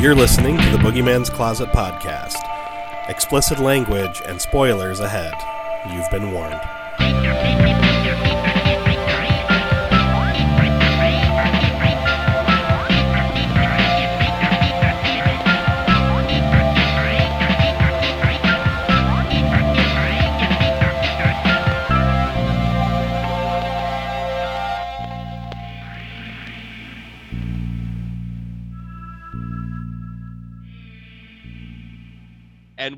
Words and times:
You're 0.00 0.14
listening 0.14 0.56
to 0.56 0.70
the 0.70 0.78
Boogeyman's 0.78 1.28
Closet 1.28 1.68
podcast. 1.72 2.38
Explicit 3.10 3.58
language 3.58 4.22
and 4.26 4.40
spoilers 4.40 4.98
ahead. 5.00 5.34
You've 5.92 6.10
been 6.10 6.32
warned. 6.32 7.89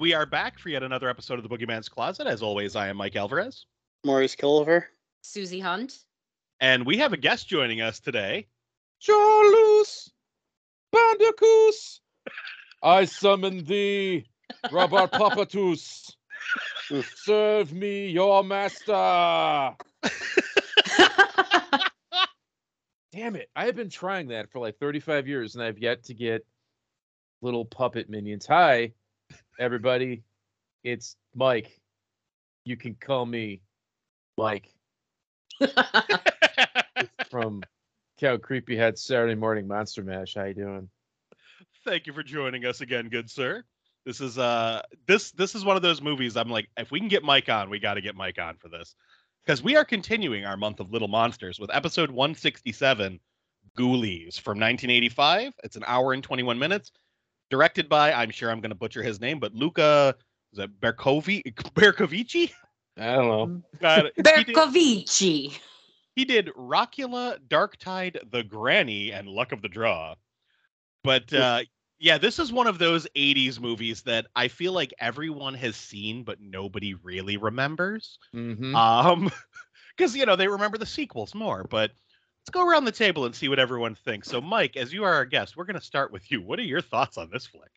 We 0.03 0.13
are 0.15 0.27
back 0.27 0.59
for 0.59 0.69
yet 0.69 0.83
another 0.83 1.09
episode 1.09 1.39
of 1.39 1.49
the 1.49 1.49
Boogeyman's 1.49 1.89
Closet. 1.89 2.27
As 2.27 2.43
always, 2.43 2.75
I 2.75 2.89
am 2.89 2.97
Mike 2.97 3.15
Alvarez. 3.15 3.67
Maurice 4.05 4.35
Killiver. 4.35 4.87
Susie 5.23 5.61
Hunt. 5.61 5.97
And 6.61 6.85
we 6.85 6.99
have 6.99 7.13
a 7.13 7.17
guest 7.17 7.49
joining 7.49 7.81
us 7.81 8.01
today. 8.01 8.49
Charlus 9.01 10.11
Bandicus, 10.93 12.01
I 12.83 13.05
summon 13.05 13.63
thee, 13.63 14.27
Robert 14.73 15.13
Papatus. 15.13 16.11
Serve 17.15 17.73
me, 17.73 18.09
your 18.09 18.43
master. 18.43 18.91
Damn 23.13 23.37
it. 23.37 23.51
I 23.55 23.67
have 23.67 23.77
been 23.77 23.89
trying 23.89 24.27
that 24.29 24.51
for 24.51 24.59
like 24.59 24.81
35 24.81 25.29
years 25.29 25.55
and 25.55 25.63
I've 25.63 25.79
yet 25.79 26.03
to 26.07 26.15
get 26.15 26.45
little 27.41 27.65
puppet 27.65 28.11
minions. 28.11 28.47
Hi, 28.47 28.95
everybody. 29.59 30.23
It's 30.85 31.17
Mike. 31.35 31.81
You 32.65 32.77
can 32.77 32.95
call 32.95 33.27
me 33.27 33.61
Mike 34.39 34.73
from 37.31 37.63
Cow 38.19 38.37
Creepy 38.37 38.77
Head 38.77 38.99
Saturday 38.99 39.35
Morning 39.35 39.67
Monster 39.67 40.03
Mash. 40.03 40.35
How 40.35 40.45
you 40.45 40.55
doing? 40.55 40.89
Thank 41.85 42.07
you 42.07 42.13
for 42.13 42.23
joining 42.23 42.65
us 42.65 42.81
again, 42.81 43.09
good 43.09 43.29
sir. 43.29 43.65
This 44.05 44.21
is 44.21 44.39
uh 44.39 44.83
this 45.07 45.31
this 45.33 45.55
is 45.55 45.65
one 45.65 45.77
of 45.77 45.83
those 45.83 46.03
movies 46.03 46.37
I'm 46.37 46.49
like, 46.49 46.69
if 46.77 46.91
we 46.91 46.99
can 46.99 47.09
get 47.09 47.23
Mike 47.23 47.49
on, 47.49 47.71
we 47.71 47.79
got 47.79 47.95
to 47.95 48.01
get 48.01 48.17
Mike 48.17 48.39
on 48.39 48.57
for 48.57 48.69
this. 48.69 48.95
Because 49.45 49.63
we 49.63 49.77
are 49.77 49.85
continuing 49.85 50.45
our 50.45 50.57
month 50.57 50.79
of 50.79 50.93
Little 50.93 51.09
Monsters 51.09 51.59
with 51.59 51.71
episode 51.75 52.11
167, 52.11 53.19
Ghoulies 53.77 54.41
from 54.41 54.59
1985. 54.59 55.53
It's 55.65 55.75
an 55.75 55.83
hour 55.87 56.13
and 56.13 56.23
21 56.23 56.59
minutes. 56.59 56.93
Directed 57.53 57.87
by, 57.87 58.15
I'm 58.15 58.31
sure 58.31 58.51
I'm 58.51 58.63
going 58.63 58.71
to 58.71 58.75
butcher 58.75 59.03
his 59.03 59.21
name, 59.21 59.39
but 59.39 59.55
Luca, 59.55 60.17
is 60.55 60.57
that 60.57 60.81
Berkovi, 60.81 61.55
Bercovici? 61.75 62.51
I 62.97 63.17
don't 63.17 63.29
know. 63.29 63.87
Uh, 63.87 64.05
he, 64.17 64.23
did, 64.23 64.47
Bercovici. 64.47 65.59
he 66.17 66.25
did 66.25 66.47
Rockula, 66.57 67.39
Darktide, 67.51 68.17
The 68.31 68.43
Granny, 68.43 69.13
and 69.13 69.29
Luck 69.29 69.53
of 69.53 69.61
the 69.61 69.69
Draw. 69.69 70.15
But 71.05 71.31
uh, 71.35 71.61
yeah, 71.99 72.17
this 72.17 72.39
is 72.39 72.51
one 72.51 72.67
of 72.67 72.79
those 72.79 73.07
80s 73.15 73.61
movies 73.61 74.01
that 74.05 74.29
I 74.35 74.49
feel 74.49 74.73
like 74.73 74.95
everyone 74.99 75.53
has 75.53 75.77
seen, 75.77 76.25
but 76.25 76.41
nobody 76.41 76.95
really 76.95 77.37
remembers. 77.37 78.19
Mm-hmm. 78.35 78.75
Um, 78.75 79.31
because 79.97 80.17
you 80.17 80.25
know 80.25 80.37
they 80.37 80.49
remember 80.49 80.79
the 80.79 80.87
sequels 80.87 81.35
more. 81.35 81.67
But 81.69 81.91
let's 82.43 82.51
go 82.51 82.69
around 82.69 82.85
the 82.85 82.93
table 82.93 83.25
and 83.25 83.35
see 83.35 83.49
what 83.49 83.61
everyone 83.61 83.95
thinks. 83.95 84.29
So, 84.29 84.41
Mike, 84.41 84.77
as 84.77 84.93
you 84.93 85.05
are 85.05 85.15
our 85.15 85.25
guest, 85.25 85.57
we're 85.57 85.65
going 85.65 85.79
to 85.79 85.85
start 85.85 86.11
with 86.13 86.31
you. 86.33 86.43
What 86.43 86.59
are 86.59 86.63
your 86.63 86.81
thoughts 86.81 87.17
on 87.17 87.31
this 87.33 87.47
flick? 87.47 87.71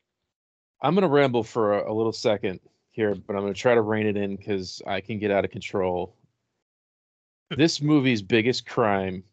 I'm 0.81 0.93
gonna 0.93 1.07
ramble 1.07 1.43
for 1.43 1.79
a, 1.79 1.91
a 1.91 1.93
little 1.93 2.11
second 2.11 2.59
here, 2.91 3.15
but 3.15 3.35
I'm 3.35 3.41
gonna 3.41 3.53
try 3.53 3.73
to 3.73 3.81
rein 3.81 4.05
it 4.05 4.17
in 4.17 4.35
because 4.35 4.81
I 4.85 5.01
can 5.01 5.19
get 5.19 5.31
out 5.31 5.45
of 5.45 5.49
control. 5.49 6.15
this 7.55 7.81
movie's 7.81 8.21
biggest 8.21 8.67
crime 8.67 9.23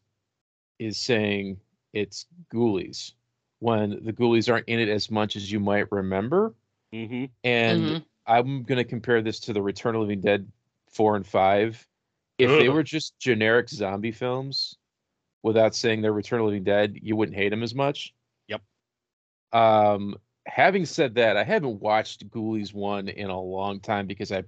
is 0.78 0.96
saying 0.96 1.58
it's 1.92 2.26
ghoulies 2.54 3.12
when 3.58 4.02
the 4.04 4.12
ghoulies 4.12 4.50
aren't 4.50 4.68
in 4.68 4.78
it 4.78 4.88
as 4.88 5.10
much 5.10 5.34
as 5.36 5.50
you 5.50 5.60
might 5.60 5.90
remember. 5.90 6.54
Mm-hmm. 6.94 7.24
And 7.44 7.82
Mhm. 7.82 8.04
I'm 8.26 8.62
gonna 8.62 8.84
compare 8.84 9.20
this 9.20 9.40
to 9.40 9.52
the 9.52 9.60
Return 9.60 9.94
of 9.94 10.00
the 10.00 10.06
Living 10.06 10.20
Dead 10.20 10.50
four 10.90 11.16
and 11.16 11.26
five. 11.26 11.86
If 12.38 12.50
they 12.50 12.68
were 12.68 12.84
just 12.84 13.18
generic 13.18 13.68
zombie 13.68 14.12
films, 14.12 14.76
without 15.42 15.74
saying 15.74 16.02
they're 16.02 16.12
Return 16.12 16.40
of 16.40 16.44
the 16.44 16.50
Living 16.50 16.64
Dead, 16.64 16.98
you 17.02 17.16
wouldn't 17.16 17.36
hate 17.36 17.50
them 17.50 17.62
as 17.62 17.74
much. 17.74 18.14
Yep. 18.48 18.62
Um, 19.52 20.16
having 20.46 20.86
said 20.86 21.16
that, 21.16 21.36
I 21.36 21.44
haven't 21.44 21.80
watched 21.80 22.28
Ghoulies 22.30 22.72
one 22.72 23.08
in 23.08 23.30
a 23.30 23.40
long 23.40 23.80
time 23.80 24.06
because 24.06 24.32
I 24.32 24.44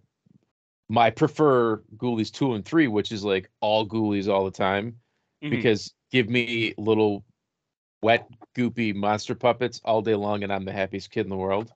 my 0.89 1.11
prefer 1.11 1.79
Ghoulies 1.97 2.31
two 2.31 2.55
and 2.55 2.65
three, 2.65 2.89
which 2.89 3.11
is 3.11 3.25
like 3.25 3.51
all 3.61 3.87
Ghoulies 3.87 4.29
all 4.29 4.45
the 4.45 4.51
time. 4.51 5.01
Mhm. 5.43 5.51
Because 5.51 5.95
give 6.11 6.29
me 6.29 6.75
little 6.77 7.25
wet, 8.03 8.29
goopy 8.55 8.95
monster 8.95 9.35
puppets 9.35 9.81
all 9.85 10.03
day 10.03 10.15
long, 10.15 10.43
and 10.43 10.53
I'm 10.53 10.65
the 10.65 10.73
happiest 10.73 11.11
kid 11.11 11.23
in 11.23 11.31
the 11.31 11.37
world. 11.37 11.73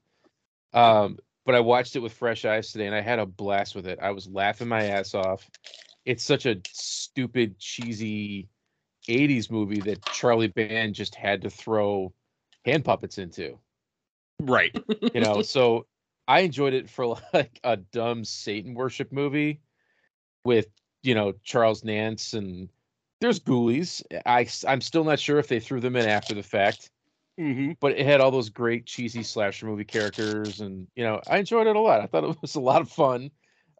Um, 0.74 1.18
but 1.46 1.54
I 1.54 1.60
watched 1.60 1.96
it 1.96 2.00
with 2.00 2.12
fresh 2.12 2.44
eyes 2.44 2.70
today, 2.70 2.86
and 2.86 2.94
I 2.94 3.00
had 3.00 3.18
a 3.18 3.26
blast 3.26 3.74
with 3.74 3.86
it. 3.86 3.98
I 4.00 4.10
was 4.10 4.28
laughing 4.28 4.68
my 4.68 4.84
ass 4.84 5.14
off. 5.14 5.48
It's 6.04 6.22
such 6.22 6.44
a 6.44 6.60
stupid, 6.66 7.58
cheesy 7.58 8.48
'80s 9.08 9.50
movie 9.50 9.80
that 9.80 10.04
Charlie 10.06 10.48
Band 10.48 10.94
just 10.94 11.14
had 11.14 11.42
to 11.42 11.50
throw 11.50 12.12
hand 12.64 12.84
puppets 12.84 13.18
into. 13.18 13.58
Right. 14.40 14.76
you 15.12 15.20
know 15.20 15.42
so 15.54 15.86
i 16.28 16.40
enjoyed 16.40 16.72
it 16.72 16.88
for 16.88 17.16
like 17.32 17.58
a 17.64 17.76
dumb 17.76 18.24
satan 18.24 18.74
worship 18.74 19.10
movie 19.12 19.60
with 20.44 20.66
you 21.02 21.14
know 21.16 21.32
charles 21.42 21.82
nance 21.82 22.34
and 22.34 22.68
there's 23.20 23.40
ghoulies. 23.40 24.00
I 24.24 24.46
i'm 24.68 24.80
still 24.80 25.02
not 25.02 25.18
sure 25.18 25.40
if 25.40 25.48
they 25.48 25.58
threw 25.58 25.80
them 25.80 25.96
in 25.96 26.06
after 26.06 26.34
the 26.34 26.42
fact 26.42 26.90
Mm-hmm. 27.40 27.72
but 27.80 27.92
it 27.92 28.04
had 28.04 28.20
all 28.20 28.32
those 28.32 28.48
great 28.48 28.84
cheesy 28.86 29.22
slasher 29.22 29.66
movie 29.66 29.84
characters 29.84 30.60
and 30.60 30.86
you 30.96 31.04
know 31.04 31.20
i 31.28 31.38
enjoyed 31.38 31.66
it 31.68 31.76
a 31.76 31.80
lot. 31.80 32.00
I 32.00 32.06
thought 32.06 32.24
it 32.24 32.36
was 32.42 32.54
a 32.56 32.60
lot 32.60 32.80
of 32.80 32.90
fun. 32.90 33.30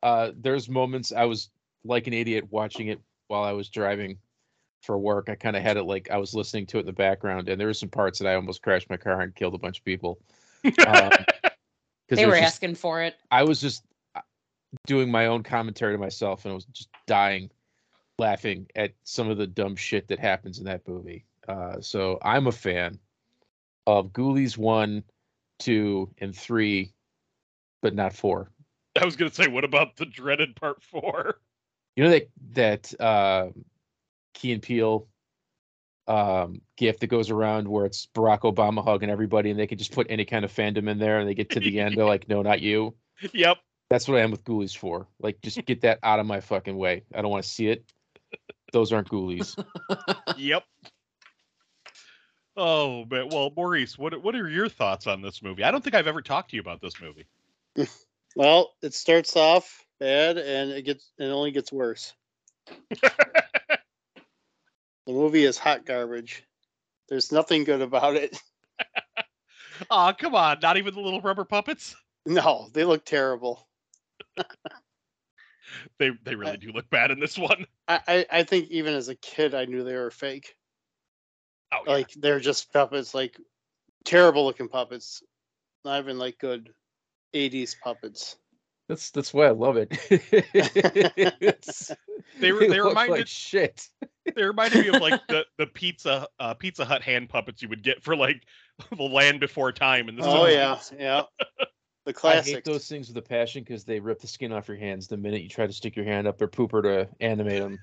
Uh 0.03 0.31
there's 0.37 0.69
moments 0.69 1.13
i 1.13 1.25
was 1.25 1.51
like 1.85 2.07
an 2.09 2.13
idiot 2.13 2.47
watching 2.51 2.89
it 2.89 3.01
while 3.29 3.43
i 3.45 3.53
was 3.53 3.69
driving 3.69 4.19
for 4.83 4.99
work 4.99 5.29
i 5.29 5.35
kind 5.35 5.57
of 5.57 5.63
had 5.63 5.77
it 5.77 5.83
like 5.85 6.09
i 6.11 6.17
was 6.17 6.35
listening 6.35 6.65
to 6.67 6.77
it 6.79 6.81
in 6.81 6.87
the 6.87 6.93
background 6.93 7.49
and 7.49 7.61
there 7.61 7.67
were 7.67 7.75
some 7.75 7.89
parts 7.89 8.19
that 8.19 8.29
i 8.29 8.35
almost 8.35 8.63
crashed 8.63 8.89
my 8.89 8.97
car 8.97 9.21
and 9.21 9.35
killed 9.35 9.55
a 9.55 9.59
bunch 9.59 9.79
of 9.79 9.85
people 9.85 10.19
um, 10.65 10.73
'cause 12.09 12.17
They 12.17 12.27
were 12.27 12.33
just- 12.33 12.43
asking 12.55 12.75
for 12.77 13.03
it. 13.03 13.17
I 13.31 13.43
was 13.45 13.61
just 13.61 13.83
uh, 14.15 14.21
doing 14.87 15.11
my 15.11 15.27
own 15.27 15.43
commentary 15.43 15.95
to 15.95 15.99
myself 15.99 16.45
and 16.45 16.53
I 16.53 16.55
was 16.55 16.65
just 16.67 16.89
dying 17.07 17.51
laughing 18.19 18.67
at 18.77 18.93
some 19.05 19.29
of 19.31 19.39
the 19.39 19.47
dumb 19.47 19.77
shit 19.77 20.09
that 20.09 20.19
happens 20.19 20.59
in 20.59 20.65
that 20.65 20.87
movie. 20.89 21.25
Uh, 21.49 21.81
so 21.81 22.19
I'm 22.23 22.47
a 22.49 22.53
fan 22.53 22.99
of 23.87 24.13
Ghoulies 24.13 24.59
1, 24.59 25.03
2, 25.61 26.11
and 26.19 26.35
3, 26.37 26.93
but 27.83 27.95
not 27.95 28.13
4. 28.13 28.51
I 29.01 29.05
was 29.05 29.15
gonna 29.17 29.31
say, 29.31 29.47
what 29.47 29.65
about 29.65 29.97
the 29.97 30.07
dreaded 30.07 30.57
part 30.57 30.83
four? 30.83 31.41
You 31.95 32.05
know 32.05 32.11
that 32.11 32.29
that 32.53 33.01
uh, 33.01 33.49
Key 34.35 34.53
and 34.53 34.63
Peele 34.63 35.09
um, 36.07 36.63
gift 36.77 37.01
that 37.01 37.09
goes 37.09 37.31
around 37.31 37.69
where 37.69 37.85
it's 37.85 38.07
Barack 38.15 38.41
Obama 38.41 38.83
hugging 38.83 39.11
everybody 39.11 39.51
and 39.51 39.59
they 39.59 39.67
can 39.67 39.79
just 39.79 39.93
put 39.93 40.07
any 40.11 40.25
kind 40.25 40.45
of 40.45 40.53
fandom 40.53 40.89
in 40.89 40.99
there 40.99 41.19
and 41.19 41.29
they 41.29 41.35
get 41.35 41.51
to 41.51 41.61
the 41.61 41.81
end, 41.81 41.97
they're 41.97 42.05
like, 42.05 42.29
no, 42.29 42.43
not 42.43 42.61
you. 42.61 42.95
yep. 43.33 43.59
That's 43.91 44.09
what 44.09 44.19
I 44.19 44.23
am 44.23 44.31
with 44.31 44.45
Ghoulies 44.45 44.77
for. 44.77 45.07
Like, 45.21 45.41
just 45.43 45.65
get 45.65 45.83
that 45.83 45.99
out 46.03 46.21
of 46.21 46.27
my 46.27 46.41
fucking 46.41 46.77
way. 46.77 47.05
I 47.15 47.23
don't 47.23 47.31
want 47.31 47.45
to 47.45 47.49
see 47.49 47.69
it. 47.69 47.85
Those 48.73 48.93
aren't 48.93 49.09
Ghoulies. 49.09 49.63
Yep. 50.37 50.65
Oh 52.57 53.05
man. 53.11 53.29
Well, 53.31 53.53
Maurice, 53.57 53.97
what 53.97 54.21
what 54.23 54.35
are 54.35 54.49
your 54.49 54.69
thoughts 54.69 55.07
on 55.07 55.23
this 55.23 55.43
movie? 55.43 55.63
I 55.63 55.71
don't 55.71 55.83
think 55.83 55.95
I've 55.95 56.07
ever 56.09 56.21
talked 56.21 56.51
to 56.51 56.57
you 56.57 56.61
about 56.61 56.81
this 56.81 57.01
movie. 57.01 57.27
Well, 58.37 58.75
it 58.83 58.95
starts 58.95 59.37
off 59.37 59.85
bad 59.99 60.39
and 60.39 60.71
it 60.71 60.83
gets 60.83 61.11
it 61.19 61.25
only 61.25 61.51
gets 61.51 61.73
worse. 61.73 62.13
The 65.09 65.15
movie 65.15 65.45
is 65.47 65.57
hot 65.57 65.87
garbage. 65.87 66.45
There's 67.09 67.33
nothing 67.33 67.65
good 67.65 67.81
about 67.81 68.15
it. 68.15 68.39
Aw, 69.91 70.13
come 70.13 70.35
on! 70.35 70.59
Not 70.61 70.77
even 70.77 70.93
the 70.93 71.01
little 71.01 71.23
rubber 71.23 71.47
puppets. 71.47 71.97
No, 72.27 72.69
they 72.75 72.85
look 72.85 73.05
terrible. 73.07 73.67
They 75.99 76.11
they 76.23 76.35
really 76.35 76.57
do 76.57 76.73
look 76.73 76.89
bad 76.89 77.11
in 77.11 77.21
this 77.21 77.37
one. 77.37 77.67
I, 77.87 78.01
I, 78.09 78.27
I 78.31 78.43
think 78.43 78.71
even 78.71 78.95
as 78.95 79.09
a 79.09 79.15
kid 79.15 79.55
I 79.55 79.67
knew 79.67 79.85
they 79.85 79.97
were 79.97 80.11
fake. 80.11 80.55
Oh, 81.73 81.81
yeah. 81.87 81.93
Like 81.93 82.11
they're 82.15 82.41
just 82.41 82.73
puppets, 82.73 83.15
like 83.15 83.39
terrible 84.05 84.47
looking 84.47 84.69
puppets. 84.69 85.23
Not 85.85 86.01
even 86.03 86.19
like 86.19 86.39
good 86.39 86.71
80s 87.35 87.75
puppets. 87.83 88.37
That's 88.89 89.11
that's 89.11 89.35
why 89.35 89.47
I 89.47 89.51
love 89.51 89.77
it. 89.77 89.91
It's- 90.11 91.93
They 92.41 92.53
re- 92.53 92.69
they 92.69 92.81
look 92.81 92.91
reminded- 92.91 93.19
like 93.19 93.27
shit. 93.27 93.89
They 94.35 94.45
reminded 94.45 94.83
me 94.83 94.89
of 94.89 95.01
like 95.01 95.27
the 95.29 95.47
the 95.57 95.67
pizza 95.67 96.29
uh, 96.39 96.55
Pizza 96.55 96.85
Hut 96.85 97.03
hand 97.03 97.29
puppets 97.29 97.63
you 97.63 97.69
would 97.69 97.83
get 97.83 98.03
for 98.03 98.17
like 98.17 98.45
the 98.97 99.03
Land 99.03 99.41
Before 99.41 99.73
Time, 99.73 100.09
and 100.09 100.19
this 100.19 100.27
Oh 100.27 100.45
is 100.45 100.55
yeah, 100.55 100.79
yeah. 100.99 101.23
The 102.05 102.13
classic. 102.13 102.47
I 102.55 102.57
hate 102.59 102.65
those 102.65 102.89
things 102.89 103.09
with 103.09 103.17
a 103.17 103.23
passion 103.23 103.63
because 103.63 103.85
they 103.85 104.01
rip 104.01 104.21
the 104.21 104.27
skin 104.27 104.53
off 104.53 104.69
your 104.69 104.77
hands 104.77 105.09
the 105.09 105.17
minute 105.17 105.43
you 105.43 105.49
try 105.49 105.67
to 105.67 105.73
stick 105.73 105.97
your 105.97 106.05
hand 106.05 106.27
up 106.27 106.39
their 106.39 106.49
pooper 106.49 106.83
to 106.83 107.09
animate 107.21 107.61
them. 107.61 107.79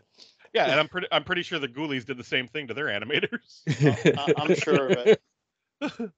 yeah, 0.54 0.72
and 0.72 0.80
I'm 0.80 0.88
pretty 0.88 1.08
I'm 1.12 1.24
pretty 1.24 1.42
sure 1.44 1.60
the 1.60 1.68
Ghoulies 1.68 2.06
did 2.06 2.18
the 2.18 2.24
same 2.24 2.48
thing 2.48 2.68
to 2.68 2.74
their 2.74 2.88
animators. 2.88 3.62
I- 4.18 4.34
I'm 4.38 4.56
sure 4.56 4.88
of 4.92 5.08
it. 5.08 6.12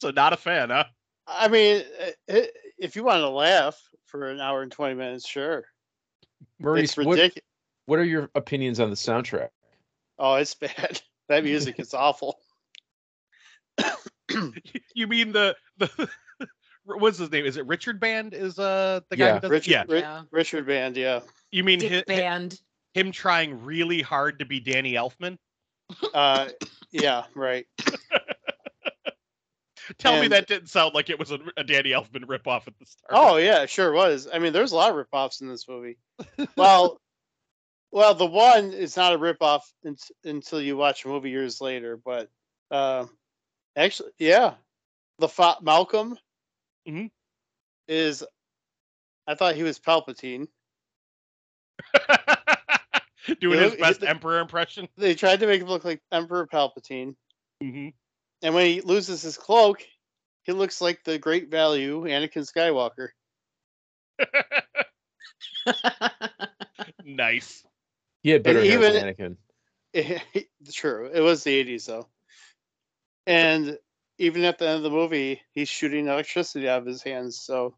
So 0.00 0.10
not 0.10 0.32
a 0.32 0.36
fan, 0.36 0.70
huh? 0.70 0.84
I 1.28 1.46
mean, 1.48 1.84
i- 2.00 2.14
i- 2.28 2.50
if 2.78 2.96
you 2.96 3.04
want 3.04 3.18
to 3.20 3.28
laugh 3.28 3.80
for 4.06 4.28
an 4.28 4.40
hour 4.40 4.62
and 4.62 4.72
twenty 4.72 4.94
minutes, 4.94 5.26
sure. 5.28 5.64
Maurice, 6.58 6.90
it's 6.90 6.96
what, 6.96 7.16
ridiculous. 7.16 7.44
What 7.86 7.98
are 7.98 8.04
your 8.04 8.30
opinions 8.34 8.80
on 8.80 8.90
the 8.90 8.96
soundtrack? 8.96 9.48
Oh, 10.18 10.34
it's 10.34 10.54
bad. 10.56 11.00
That 11.28 11.44
music 11.44 11.78
is 11.80 11.94
awful. 11.94 12.38
You 14.94 15.06
mean 15.06 15.32
the 15.32 15.54
the 15.76 16.08
what's 16.84 17.18
his 17.18 17.30
name? 17.30 17.44
Is 17.44 17.58
it 17.58 17.66
Richard 17.66 18.00
Band? 18.00 18.32
Is 18.32 18.58
uh 18.58 19.00
the 19.10 19.16
guy 19.16 19.26
Yeah, 19.26 19.34
who 19.34 19.40
does 19.40 19.50
Richard, 19.50 19.70
yeah? 19.70 19.84
Ri- 19.88 20.00
Yeah. 20.00 20.22
Richard 20.30 20.66
Band, 20.66 20.96
yeah. 20.96 21.20
You 21.50 21.64
mean 21.64 21.80
Dick 21.80 21.92
hi- 22.08 22.16
Band. 22.16 22.58
him 22.94 23.12
trying 23.12 23.62
really 23.64 24.00
hard 24.00 24.38
to 24.38 24.46
be 24.46 24.58
Danny 24.60 24.94
Elfman? 24.94 25.36
Uh, 26.14 26.48
yeah, 26.92 27.24
right. 27.34 27.66
Tell 29.98 30.20
me 30.20 30.28
that 30.28 30.46
didn't 30.46 30.68
sound 30.68 30.94
like 30.94 31.10
it 31.10 31.18
was 31.18 31.30
a, 31.32 31.38
a 31.56 31.64
Danny 31.64 31.90
Elfman 31.90 32.24
ripoff 32.24 32.66
at 32.68 32.78
the 32.78 32.86
start. 32.86 33.10
Oh 33.10 33.36
yeah, 33.36 33.66
sure 33.66 33.92
was. 33.92 34.28
I 34.32 34.38
mean, 34.38 34.52
there's 34.54 34.72
a 34.72 34.76
lot 34.76 34.96
of 34.96 35.06
ripoffs 35.06 35.42
in 35.42 35.48
this 35.48 35.68
movie. 35.68 35.98
well, 36.56 37.00
well, 37.92 38.14
the 38.14 38.26
one 38.26 38.72
is 38.72 38.96
not 38.96 39.12
a 39.12 39.18
ripoff 39.18 39.60
un- 39.86 39.96
until 40.24 40.60
you 40.60 40.76
watch 40.76 41.04
a 41.04 41.08
movie 41.08 41.30
years 41.30 41.60
later. 41.60 41.96
But 41.96 42.30
uh, 42.70 43.06
actually, 43.76 44.12
yeah, 44.18 44.54
the 45.18 45.28
Malcolm 45.62 46.18
Mhm. 46.88 47.10
is. 47.86 48.24
I 49.26 49.36
thought 49.36 49.54
he 49.54 49.62
was 49.62 49.78
Palpatine. 49.78 50.48
Doing 53.40 53.60
his 53.60 53.76
best 53.76 54.02
Emperor 54.02 54.40
impression. 54.40 54.88
They 54.96 55.14
tried 55.14 55.40
to 55.40 55.46
make 55.46 55.60
him 55.60 55.68
look 55.68 55.84
like 55.84 56.02
Emperor 56.10 56.46
Palpatine, 56.46 57.14
hmm 57.60 57.88
and 58.42 58.54
when 58.54 58.66
he 58.66 58.80
loses 58.80 59.22
his 59.22 59.36
cloak, 59.36 59.86
he 60.42 60.52
looks 60.52 60.80
like 60.80 61.04
the 61.04 61.18
Great 61.18 61.48
Value 61.48 62.02
Anakin 62.02 62.44
Skywalker. 62.44 63.10
nice. 67.04 67.64
He 68.22 68.30
had 68.30 68.42
better 68.42 68.60
And 68.60 68.68
hair 68.68 68.78
than 68.78 69.14
even- 69.16 69.36
Anakin. 69.94 70.44
True, 70.72 71.10
it 71.12 71.20
was 71.20 71.44
the 71.44 71.62
'80s 71.64 71.86
though, 71.86 72.08
and 73.26 73.78
even 74.18 74.44
at 74.44 74.58
the 74.58 74.66
end 74.66 74.78
of 74.78 74.82
the 74.84 74.90
movie, 74.90 75.42
he's 75.52 75.68
shooting 75.68 76.06
electricity 76.06 76.68
out 76.68 76.80
of 76.80 76.86
his 76.86 77.02
hands. 77.02 77.38
So 77.38 77.76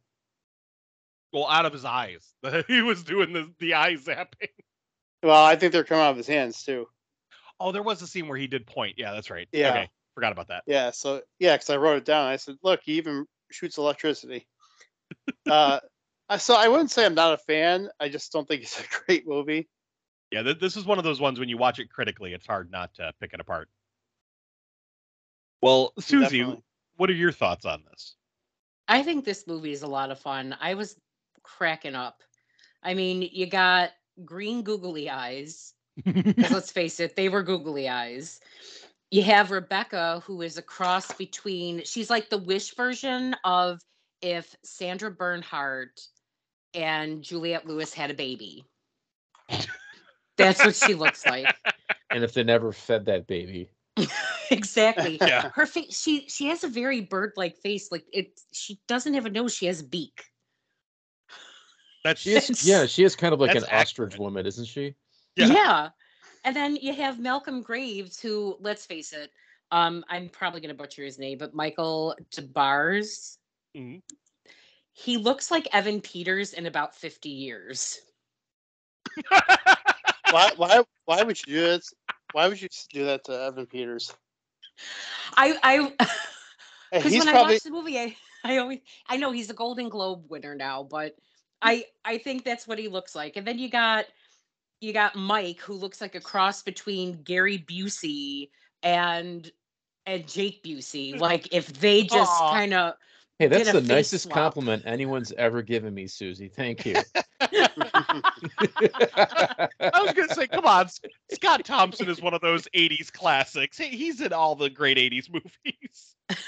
Well, 1.32 1.48
out 1.48 1.66
of 1.66 1.72
his 1.72 1.84
eyes. 1.84 2.34
he 2.68 2.82
was 2.82 3.02
doing 3.02 3.32
the 3.32 3.50
the 3.58 3.74
eye 3.74 3.94
zapping. 3.94 4.48
Well, 5.24 5.42
I 5.44 5.56
think 5.56 5.72
they're 5.72 5.84
coming 5.84 6.04
out 6.04 6.10
of 6.12 6.16
his 6.16 6.26
hands 6.26 6.62
too. 6.62 6.86
Oh, 7.58 7.72
there 7.72 7.82
was 7.82 8.02
a 8.02 8.06
scene 8.06 8.28
where 8.28 8.38
he 8.38 8.46
did 8.46 8.66
point. 8.66 8.94
Yeah, 8.98 9.12
that's 9.12 9.30
right. 9.30 9.48
Yeah. 9.52 9.70
Okay. 9.70 9.90
Forgot 10.14 10.32
about 10.32 10.48
that. 10.48 10.62
Yeah, 10.66 10.90
so 10.92 11.22
yeah, 11.40 11.56
because 11.56 11.70
I 11.70 11.78
wrote 11.78 11.96
it 11.96 12.04
down. 12.04 12.28
I 12.28 12.36
said, 12.36 12.56
look, 12.62 12.80
he 12.84 12.92
even 12.98 13.26
shoots 13.50 13.78
electricity. 13.78 14.46
uh, 15.50 15.80
so 16.38 16.54
I 16.54 16.68
wouldn't 16.68 16.92
say 16.92 17.04
I'm 17.04 17.14
not 17.14 17.34
a 17.34 17.38
fan. 17.38 17.88
I 17.98 18.08
just 18.08 18.30
don't 18.32 18.46
think 18.46 18.62
it's 18.62 18.78
a 18.78 18.84
great 19.06 19.26
movie. 19.26 19.68
Yeah, 20.34 20.42
th- 20.42 20.58
this 20.58 20.76
is 20.76 20.84
one 20.84 20.98
of 20.98 21.04
those 21.04 21.20
ones 21.20 21.38
when 21.38 21.48
you 21.48 21.56
watch 21.56 21.78
it 21.78 21.88
critically, 21.88 22.32
it's 22.32 22.44
hard 22.46 22.68
not 22.68 22.92
to 22.94 23.12
pick 23.20 23.32
it 23.34 23.38
apart. 23.38 23.68
Well, 25.62 25.92
Susie, 26.00 26.40
Definitely. 26.40 26.62
what 26.96 27.08
are 27.08 27.14
your 27.14 27.30
thoughts 27.30 27.64
on 27.64 27.84
this? 27.88 28.16
I 28.88 29.04
think 29.04 29.24
this 29.24 29.46
movie 29.46 29.70
is 29.70 29.82
a 29.82 29.86
lot 29.86 30.10
of 30.10 30.18
fun. 30.18 30.56
I 30.60 30.74
was 30.74 30.96
cracking 31.44 31.94
up. 31.94 32.20
I 32.82 32.94
mean, 32.94 33.28
you 33.30 33.46
got 33.46 33.92
green 34.24 34.62
googly 34.62 35.08
eyes. 35.08 35.74
let's 36.50 36.72
face 36.72 36.98
it, 36.98 37.14
they 37.14 37.28
were 37.28 37.44
googly 37.44 37.88
eyes. 37.88 38.40
You 39.12 39.22
have 39.22 39.52
Rebecca, 39.52 40.20
who 40.26 40.42
is 40.42 40.58
a 40.58 40.62
cross 40.62 41.12
between, 41.12 41.84
she's 41.84 42.10
like 42.10 42.28
the 42.28 42.38
wish 42.38 42.74
version 42.74 43.36
of 43.44 43.80
if 44.20 44.56
Sandra 44.64 45.12
Bernhard 45.12 45.90
and 46.74 47.22
Juliette 47.22 47.68
Lewis 47.68 47.94
had 47.94 48.10
a 48.10 48.14
baby. 48.14 48.64
That's 50.36 50.64
what 50.64 50.74
she 50.74 50.94
looks 50.94 51.24
like. 51.26 51.54
And 52.10 52.22
if 52.22 52.32
they 52.32 52.44
never 52.44 52.70
fed 52.70 53.06
that 53.06 53.26
baby, 53.26 53.70
exactly. 54.50 55.18
Yeah. 55.20 55.50
Her 55.52 55.66
face, 55.66 56.00
she 56.00 56.28
she 56.28 56.46
has 56.46 56.62
a 56.62 56.68
very 56.68 57.00
bird-like 57.00 57.56
face. 57.56 57.90
Like 57.90 58.04
it, 58.12 58.40
she 58.52 58.78
doesn't 58.86 59.14
have 59.14 59.26
a 59.26 59.30
nose. 59.30 59.52
She 59.52 59.66
has 59.66 59.80
a 59.80 59.84
beak. 59.84 60.22
That's 62.04 62.20
she 62.20 62.34
is, 62.34 62.64
yeah, 62.64 62.86
she 62.86 63.02
is 63.02 63.16
kind 63.16 63.34
of 63.34 63.40
like 63.40 63.56
an 63.56 63.62
That's 63.62 63.72
ostrich 63.72 64.12
accurate. 64.12 64.20
woman, 64.20 64.46
isn't 64.46 64.66
she? 64.66 64.94
Yeah. 65.34 65.46
Yeah. 65.46 65.88
And 66.44 66.54
then 66.54 66.76
you 66.76 66.92
have 66.94 67.18
Malcolm 67.18 67.62
Graves, 67.62 68.20
who, 68.20 68.56
let's 68.60 68.86
face 68.86 69.12
it, 69.12 69.32
um, 69.72 70.04
I'm 70.08 70.28
probably 70.28 70.60
going 70.60 70.68
to 70.76 70.80
butcher 70.80 71.02
his 71.02 71.18
name, 71.18 71.38
but 71.38 71.52
Michael 71.54 72.14
Des 72.30 72.42
Barres. 72.42 73.38
Mhm. 73.76 74.02
He 74.92 75.16
looks 75.16 75.50
like 75.50 75.66
Evan 75.72 76.00
Peters 76.00 76.52
in 76.52 76.66
about 76.66 76.94
50 76.94 77.28
years. 77.28 78.00
Why? 80.34 80.50
Why? 80.56 80.82
Why 81.04 81.22
would 81.22 81.38
you 81.46 81.54
do 81.54 81.60
that? 81.60 81.82
Why 82.32 82.48
would 82.48 82.60
you 82.60 82.68
do 82.92 83.04
that 83.04 83.22
to 83.24 83.40
Evan 83.40 83.66
Peters? 83.66 84.12
I, 85.36 85.56
I, 85.62 86.08
because 86.90 87.12
He's 87.12 87.20
when 87.20 87.28
I 87.28 87.32
probably 87.32 87.54
watch 87.54 87.62
the 87.62 87.70
movie, 87.70 87.98
I, 88.00 88.16
I 88.42 88.58
always, 88.58 88.80
I 89.08 89.16
know 89.16 89.30
he's 89.30 89.50
a 89.50 89.54
Golden 89.54 89.88
Globe 89.88 90.24
winner 90.28 90.56
now, 90.56 90.82
but 90.82 91.14
I, 91.62 91.84
I 92.04 92.18
think 92.18 92.44
that's 92.44 92.66
what 92.66 92.80
he 92.80 92.88
looks 92.88 93.14
like. 93.14 93.36
And 93.36 93.46
then 93.46 93.60
you 93.60 93.70
got, 93.70 94.06
you 94.80 94.92
got 94.92 95.14
Mike, 95.14 95.60
who 95.60 95.74
looks 95.74 96.00
like 96.00 96.16
a 96.16 96.20
cross 96.20 96.62
between 96.62 97.22
Gary 97.22 97.58
Busey 97.58 98.50
and 98.82 99.48
and 100.06 100.26
Jake 100.26 100.64
Busey. 100.64 101.18
Like 101.18 101.48
if 101.52 101.72
they 101.80 102.02
just 102.02 102.40
kind 102.50 102.74
of 102.74 102.94
Hey, 103.38 103.46
that's 103.46 103.72
the 103.72 103.80
nicest 103.80 104.24
swap. 104.24 104.34
compliment 104.34 104.82
anyone's 104.84 105.32
ever 105.32 105.62
given 105.62 105.94
me, 105.94 106.06
Susie. 106.06 106.48
Thank 106.48 106.86
you. 106.86 106.96
I 107.80 109.68
was 110.02 110.12
gonna 110.12 110.34
say, 110.34 110.46
come 110.46 110.66
on, 110.66 110.88
Scott 111.32 111.64
Thomson 111.64 112.08
is 112.08 112.20
one 112.20 112.34
of 112.34 112.40
those 112.40 112.68
'80s 112.74 113.12
classics. 113.12 113.78
He's 113.78 114.20
in 114.20 114.32
all 114.32 114.54
the 114.54 114.70
great 114.70 114.98
'80s 114.98 115.28
movies. 115.32 116.16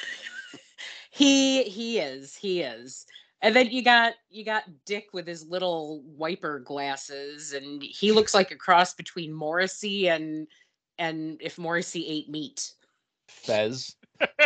he 1.11 1.65
he 1.65 1.99
is 1.99 2.37
he 2.37 2.63
is. 2.63 3.07
And 3.43 3.55
then 3.55 3.71
you 3.71 3.83
got 3.83 4.15
you 4.31 4.45
got 4.45 4.65
Dick 4.87 5.09
with 5.13 5.27
his 5.27 5.47
little 5.47 6.03
wiper 6.05 6.61
glasses, 6.61 7.53
and 7.53 7.83
he 7.83 8.13
looks 8.13 8.35
like 8.35 8.51
a 8.51 8.57
cross 8.57 8.95
between 8.95 9.33
Morrissey 9.33 10.09
and 10.09 10.47
and 10.99 11.37
if 11.41 11.59
Morrissey 11.59 12.07
ate 12.07 12.29
meat. 12.29 12.73
Fez. 13.29 13.95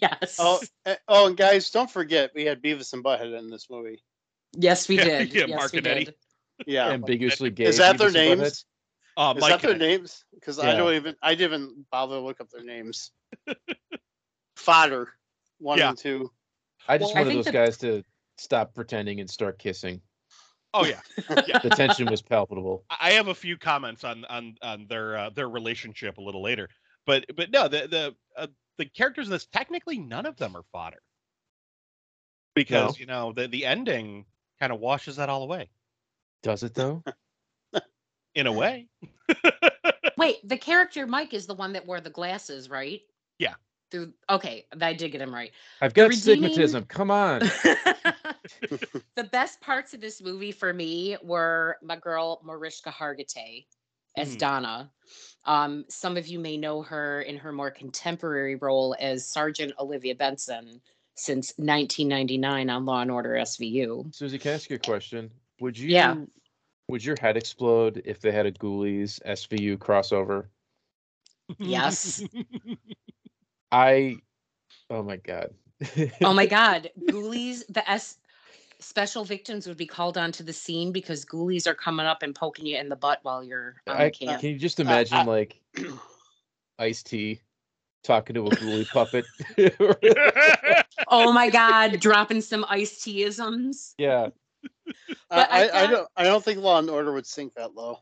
Yes. 0.00 0.36
oh, 0.40 0.60
eh, 0.86 0.96
oh, 1.06 1.26
and 1.28 1.36
guys, 1.36 1.70
don't 1.70 1.90
forget 1.90 2.32
we 2.34 2.44
had 2.44 2.60
Beavis 2.60 2.92
and 2.92 3.04
Butthead 3.04 3.38
in 3.38 3.50
this 3.50 3.68
movie. 3.70 4.02
Yes, 4.56 4.88
we 4.88 4.96
did. 4.96 5.32
yeah, 5.32 5.44
yes, 5.46 5.56
Mark 5.58 5.72
we 5.72 5.78
and 5.78 5.86
Eddie. 5.86 6.04
did. 6.06 6.14
Yeah, 6.66 6.88
ambiguously 6.90 7.50
gay. 7.50 7.64
is 7.64 7.78
that 7.78 7.98
their 7.98 8.10
names? 8.10 8.64
Uh, 9.16 9.34
Is 9.36 9.40
Mike 9.40 9.60
that 9.60 9.62
their 9.68 9.76
names? 9.76 10.24
Because 10.32 10.58
I 10.58 10.74
don't 10.76 10.94
even 10.94 11.16
I 11.22 11.34
didn't 11.34 11.60
even 11.62 11.86
bother 11.90 12.16
to 12.16 12.20
look 12.20 12.40
up 12.40 12.48
their 12.50 12.64
names. 12.64 13.10
Fodder, 14.56 15.08
one 15.58 15.78
Yeah. 15.78 15.90
and 15.90 15.98
two. 15.98 16.30
I 16.88 16.98
just 16.98 17.14
Well, 17.14 17.22
wanted 17.24 17.30
think 17.34 17.38
those 17.38 17.44
the- 17.46 17.52
guys 17.52 17.76
to 17.78 18.04
stop 18.38 18.74
pretending 18.74 19.20
and 19.20 19.28
start 19.28 19.58
kissing. 19.58 20.00
Oh 20.74 20.86
yeah, 20.86 21.00
yeah. 21.46 21.58
The 21.58 21.68
tension 21.70 22.08
was 22.10 22.22
palpable. 22.22 22.84
I 22.88 22.96
I 23.00 23.10
have 23.12 23.28
a 23.28 23.34
few 23.34 23.58
comments 23.58 24.04
on 24.04 24.24
on 24.26 24.56
on 24.62 24.86
their 24.88 25.16
uh, 25.18 25.30
their 25.30 25.48
relationship 25.48 26.16
a 26.18 26.22
little 26.22 26.42
later, 26.42 26.68
but 27.06 27.26
but 27.36 27.50
no, 27.50 27.68
the 27.68 27.86
the 27.88 28.14
uh, 28.36 28.46
the 28.78 28.86
characters 28.86 29.26
in 29.26 29.32
this 29.32 29.46
technically 29.46 29.98
none 29.98 30.24
of 30.24 30.36
them 30.36 30.56
are 30.56 30.62
fodder 30.72 31.02
because 32.54 32.94
No. 32.94 33.00
you 33.00 33.06
know 33.06 33.32
the 33.34 33.48
the 33.48 33.66
ending 33.66 34.24
kind 34.62 34.72
of 34.72 34.78
washes 34.78 35.16
that 35.16 35.28
all 35.28 35.42
away 35.42 35.68
Does 36.44 36.62
it 36.62 36.72
though? 36.72 37.02
in 38.36 38.46
a 38.46 38.52
way. 38.52 38.86
Wait, 40.16 40.36
the 40.48 40.56
character 40.56 41.04
Mike 41.04 41.34
is 41.34 41.46
the 41.46 41.54
one 41.54 41.72
that 41.72 41.84
wore 41.84 42.00
the 42.00 42.10
glasses, 42.10 42.70
right? 42.70 43.00
Yeah. 43.40 43.54
Through 43.90 44.12
okay, 44.30 44.64
I 44.80 44.92
did 44.92 45.10
get 45.10 45.20
him 45.20 45.34
right. 45.34 45.50
I've 45.80 45.94
got 45.94 46.10
redeeming- 46.10 46.52
stigmatism. 46.52 46.86
Come 46.86 47.10
on. 47.10 47.40
the 49.16 49.24
best 49.32 49.60
parts 49.60 49.94
of 49.94 50.00
this 50.00 50.22
movie 50.22 50.52
for 50.52 50.72
me 50.72 51.16
were 51.24 51.76
my 51.82 51.96
girl 51.96 52.40
Mariska 52.44 52.90
Hargitay 52.90 53.66
as 54.16 54.36
Mhm. 54.36 54.38
Donna. 54.38 54.92
Um, 55.44 55.84
some 55.88 56.16
of 56.16 56.28
you 56.28 56.38
may 56.38 56.56
know 56.56 56.82
her 56.82 57.22
in 57.22 57.36
her 57.36 57.50
more 57.50 57.72
contemporary 57.72 58.54
role 58.54 58.94
as 59.00 59.26
Sergeant 59.26 59.72
Olivia 59.80 60.14
Benson 60.14 60.80
since 61.22 61.54
1999 61.56 62.68
on 62.68 62.84
Law 62.84 63.00
and 63.00 63.10
Order 63.10 63.34
SVU. 63.34 64.12
Susie, 64.12 64.38
can 64.38 64.50
I 64.50 64.54
ask 64.54 64.68
you 64.68 64.76
a 64.76 64.78
question? 64.80 65.30
Would 65.60 65.78
you 65.78 65.90
Yeah. 65.90 66.16
would 66.88 67.04
your 67.04 67.16
head 67.20 67.36
explode 67.36 68.02
if 68.04 68.20
they 68.20 68.32
had 68.32 68.44
a 68.44 68.52
Ghoulies 68.52 69.20
SVU 69.24 69.78
crossover? 69.78 70.46
Yes. 71.60 72.24
I. 73.72 74.16
Oh 74.90 75.02
my 75.02 75.16
god. 75.16 75.54
Oh 76.22 76.34
my 76.34 76.46
God, 76.60 76.90
ghoulies, 77.00 77.62
the 77.68 77.88
S 77.88 78.18
special 78.80 79.24
victims 79.24 79.68
would 79.68 79.76
be 79.76 79.86
called 79.86 80.18
onto 80.18 80.42
the 80.42 80.52
scene 80.52 80.90
because 80.90 81.24
ghoulies 81.24 81.68
are 81.68 81.74
coming 81.74 82.04
up 82.04 82.24
and 82.24 82.34
poking 82.34 82.66
you 82.66 82.76
in 82.76 82.88
the 82.88 82.96
butt 82.96 83.20
while 83.22 83.44
you're 83.44 83.76
on 83.86 83.96
I, 83.96 84.04
the 84.06 84.10
camp. 84.10 84.40
can 84.40 84.50
you 84.50 84.58
just 84.58 84.80
uh, 84.80 84.82
uh, 84.82 84.86
imagine 84.86 85.18
I- 85.18 85.24
like 85.24 85.60
Ice 86.80 87.04
T 87.04 87.40
talking 88.02 88.34
to 88.34 88.46
a 88.46 88.50
ghoulie 88.50 88.88
puppet? 88.88 89.24
Oh 91.08 91.32
my 91.32 91.50
God, 91.50 92.00
dropping 92.00 92.40
some 92.40 92.64
iced 92.68 93.04
teaisms. 93.04 93.94
yeah. 93.98 94.28
But 95.28 95.50
I 95.50 95.66
I, 95.66 95.66
I, 95.66 95.82
I 95.82 95.86
don't 95.88 96.08
I 96.16 96.24
don't 96.24 96.42
think 96.44 96.60
Law 96.60 96.78
and 96.78 96.88
Order 96.88 97.12
would 97.12 97.26
sink 97.26 97.54
that 97.54 97.74
low. 97.74 97.98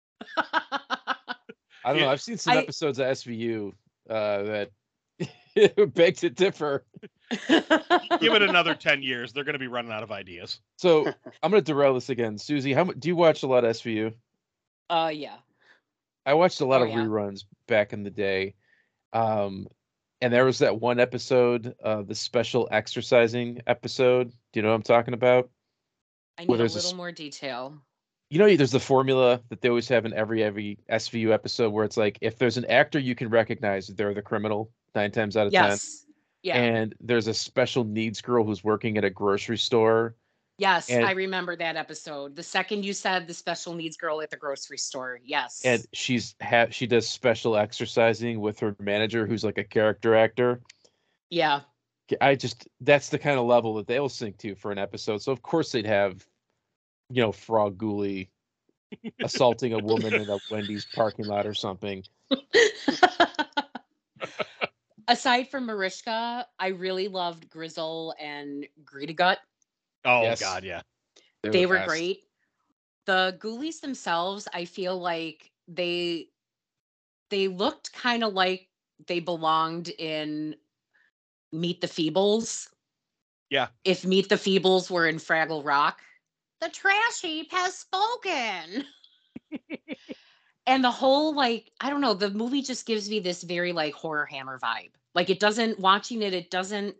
I 0.36 1.14
don't 1.86 1.98
know. 2.00 2.08
I've 2.10 2.20
seen 2.22 2.36
some 2.38 2.54
I- 2.56 2.60
episodes 2.60 2.98
of 2.98 3.06
SVU 3.06 3.72
uh, 4.08 4.42
that 4.42 4.70
beg 5.94 6.16
to 6.18 6.30
differ. 6.30 6.84
Give 7.48 8.34
it 8.34 8.42
another 8.42 8.74
10 8.74 9.02
years. 9.02 9.32
They're 9.32 9.44
going 9.44 9.54
to 9.54 9.58
be 9.58 9.66
running 9.68 9.92
out 9.92 10.02
of 10.02 10.12
ideas. 10.12 10.60
So 10.76 11.06
I'm 11.42 11.50
going 11.50 11.62
to 11.62 11.72
derail 11.72 11.94
this 11.94 12.08
again. 12.10 12.38
Susie, 12.38 12.72
how 12.72 12.84
do 12.84 13.08
you 13.08 13.16
watch 13.16 13.42
a 13.42 13.46
lot 13.46 13.64
of 13.64 13.74
SVU? 13.76 14.12
uh, 14.90 15.10
yeah. 15.12 15.36
I 16.26 16.34
watched 16.34 16.60
a 16.60 16.66
lot 16.66 16.80
Oh, 16.82 16.84
of 16.84 16.90
yeah. 16.90 16.96
reruns 16.96 17.44
back 17.66 17.92
in 17.92 18.02
the 18.02 18.10
day. 18.10 18.54
Um, 19.12 19.66
and 20.20 20.32
there 20.32 20.44
was 20.44 20.58
that 20.58 20.80
one 20.80 21.00
episode, 21.00 21.74
uh, 21.82 22.02
the 22.02 22.14
special 22.14 22.68
exercising 22.70 23.60
episode. 23.66 24.30
Do 24.52 24.60
you 24.60 24.62
know 24.62 24.68
what 24.70 24.76
I'm 24.76 24.82
talking 24.82 25.14
about? 25.14 25.50
I 26.38 26.44
need 26.44 26.54
a 26.54 26.56
there's 26.58 26.74
a 26.74 26.78
little 26.78 26.96
more 26.96 27.12
detail. 27.12 27.74
You 28.28 28.38
know, 28.38 28.54
there's 28.54 28.70
the 28.70 28.80
formula 28.80 29.40
that 29.48 29.60
they 29.60 29.68
always 29.68 29.88
have 29.88 30.06
in 30.06 30.12
every 30.12 30.42
every 30.44 30.78
SVU 30.90 31.32
episode 31.32 31.70
where 31.70 31.84
it's 31.84 31.96
like 31.96 32.18
if 32.20 32.38
there's 32.38 32.56
an 32.56 32.64
actor 32.66 32.98
you 32.98 33.14
can 33.14 33.28
recognize, 33.28 33.88
they're 33.88 34.14
the 34.14 34.22
criminal 34.22 34.70
nine 34.94 35.10
times 35.10 35.36
out 35.36 35.46
of 35.46 35.52
ten. 35.52 35.70
Yes. 35.70 36.06
Yeah. 36.42 36.56
And 36.56 36.94
there's 37.00 37.26
a 37.26 37.34
special 37.34 37.84
needs 37.84 38.20
girl 38.20 38.44
who's 38.44 38.64
working 38.64 38.96
at 38.96 39.04
a 39.04 39.10
grocery 39.10 39.58
store. 39.58 40.14
Yes, 40.60 40.90
and- 40.90 41.06
I 41.06 41.12
remember 41.12 41.56
that 41.56 41.76
episode. 41.76 42.36
The 42.36 42.42
second 42.42 42.84
you 42.84 42.92
said 42.92 43.26
the 43.26 43.32
special 43.32 43.72
needs 43.72 43.96
girl 43.96 44.20
at 44.20 44.28
the 44.28 44.36
grocery 44.36 44.76
store. 44.76 45.18
Yes. 45.24 45.62
and 45.64 45.86
she's 45.94 46.34
ha- 46.42 46.66
she 46.70 46.86
does 46.86 47.08
special 47.08 47.56
exercising 47.56 48.40
with 48.40 48.60
her 48.60 48.76
manager 48.78 49.26
who's 49.26 49.42
like 49.42 49.56
a 49.56 49.64
character 49.64 50.14
actor 50.14 50.60
yeah. 51.30 51.60
i 52.20 52.34
just 52.34 52.68
that's 52.82 53.08
the 53.08 53.18
kind 53.18 53.38
of 53.38 53.46
level 53.46 53.74
that 53.74 53.86
they'll 53.86 54.08
sink 54.08 54.36
to 54.36 54.54
for 54.54 54.70
an 54.72 54.78
episode 54.78 55.22
so 55.22 55.32
of 55.32 55.40
course 55.42 55.72
they'd 55.72 55.86
have 55.86 56.26
you 57.08 57.22
know 57.22 57.32
frog 57.32 57.78
ghoulie 57.78 58.28
assaulting 59.22 59.72
a 59.72 59.78
woman 59.78 60.12
in 60.14 60.28
a 60.28 60.38
wendy's 60.50 60.86
parking 60.94 61.26
lot 61.26 61.46
or 61.46 61.54
something 61.54 62.04
Aside 65.08 65.48
from 65.48 65.66
Mariska, 65.66 66.46
I 66.60 66.68
really 66.68 67.08
loved 67.08 67.50
Grizzel 67.50 68.12
and 68.20 68.64
Greedigut. 68.84 69.38
Oh, 70.04 70.22
Yes. 70.22 70.40
God, 70.40 70.64
yeah. 70.64 70.82
They're 71.42 71.52
they 71.52 71.62
the 71.62 71.68
were 71.68 71.78
great. 71.86 72.24
The 73.06 73.36
ghoulies 73.40 73.80
themselves, 73.80 74.48
I 74.52 74.64
feel 74.64 74.98
like 74.98 75.50
they 75.68 76.28
they 77.30 77.48
looked 77.48 77.92
kind 77.92 78.24
of 78.24 78.34
like 78.34 78.68
they 79.06 79.20
belonged 79.20 79.88
in 79.88 80.56
Meet 81.52 81.80
the 81.80 81.86
Feebles. 81.86 82.68
Yeah. 83.48 83.68
If 83.84 84.04
Meet 84.04 84.28
the 84.28 84.36
Feebles 84.36 84.90
were 84.90 85.06
in 85.06 85.16
Fraggle 85.16 85.64
Rock, 85.64 86.00
the 86.60 86.68
trash 86.68 87.20
heap 87.22 87.50
has 87.52 87.74
spoken. 87.74 88.84
and 90.66 90.84
the 90.84 90.90
whole 90.90 91.34
like, 91.34 91.72
I 91.80 91.90
don't 91.90 92.00
know, 92.00 92.14
the 92.14 92.30
movie 92.30 92.62
just 92.62 92.86
gives 92.86 93.08
me 93.08 93.20
this 93.20 93.42
very 93.42 93.72
like 93.72 93.94
horror 93.94 94.26
hammer 94.26 94.58
vibe. 94.58 94.90
Like 95.14 95.30
it 95.30 95.40
doesn't 95.40 95.80
watching 95.80 96.22
it, 96.22 96.34
it 96.34 96.50
doesn't 96.50 96.96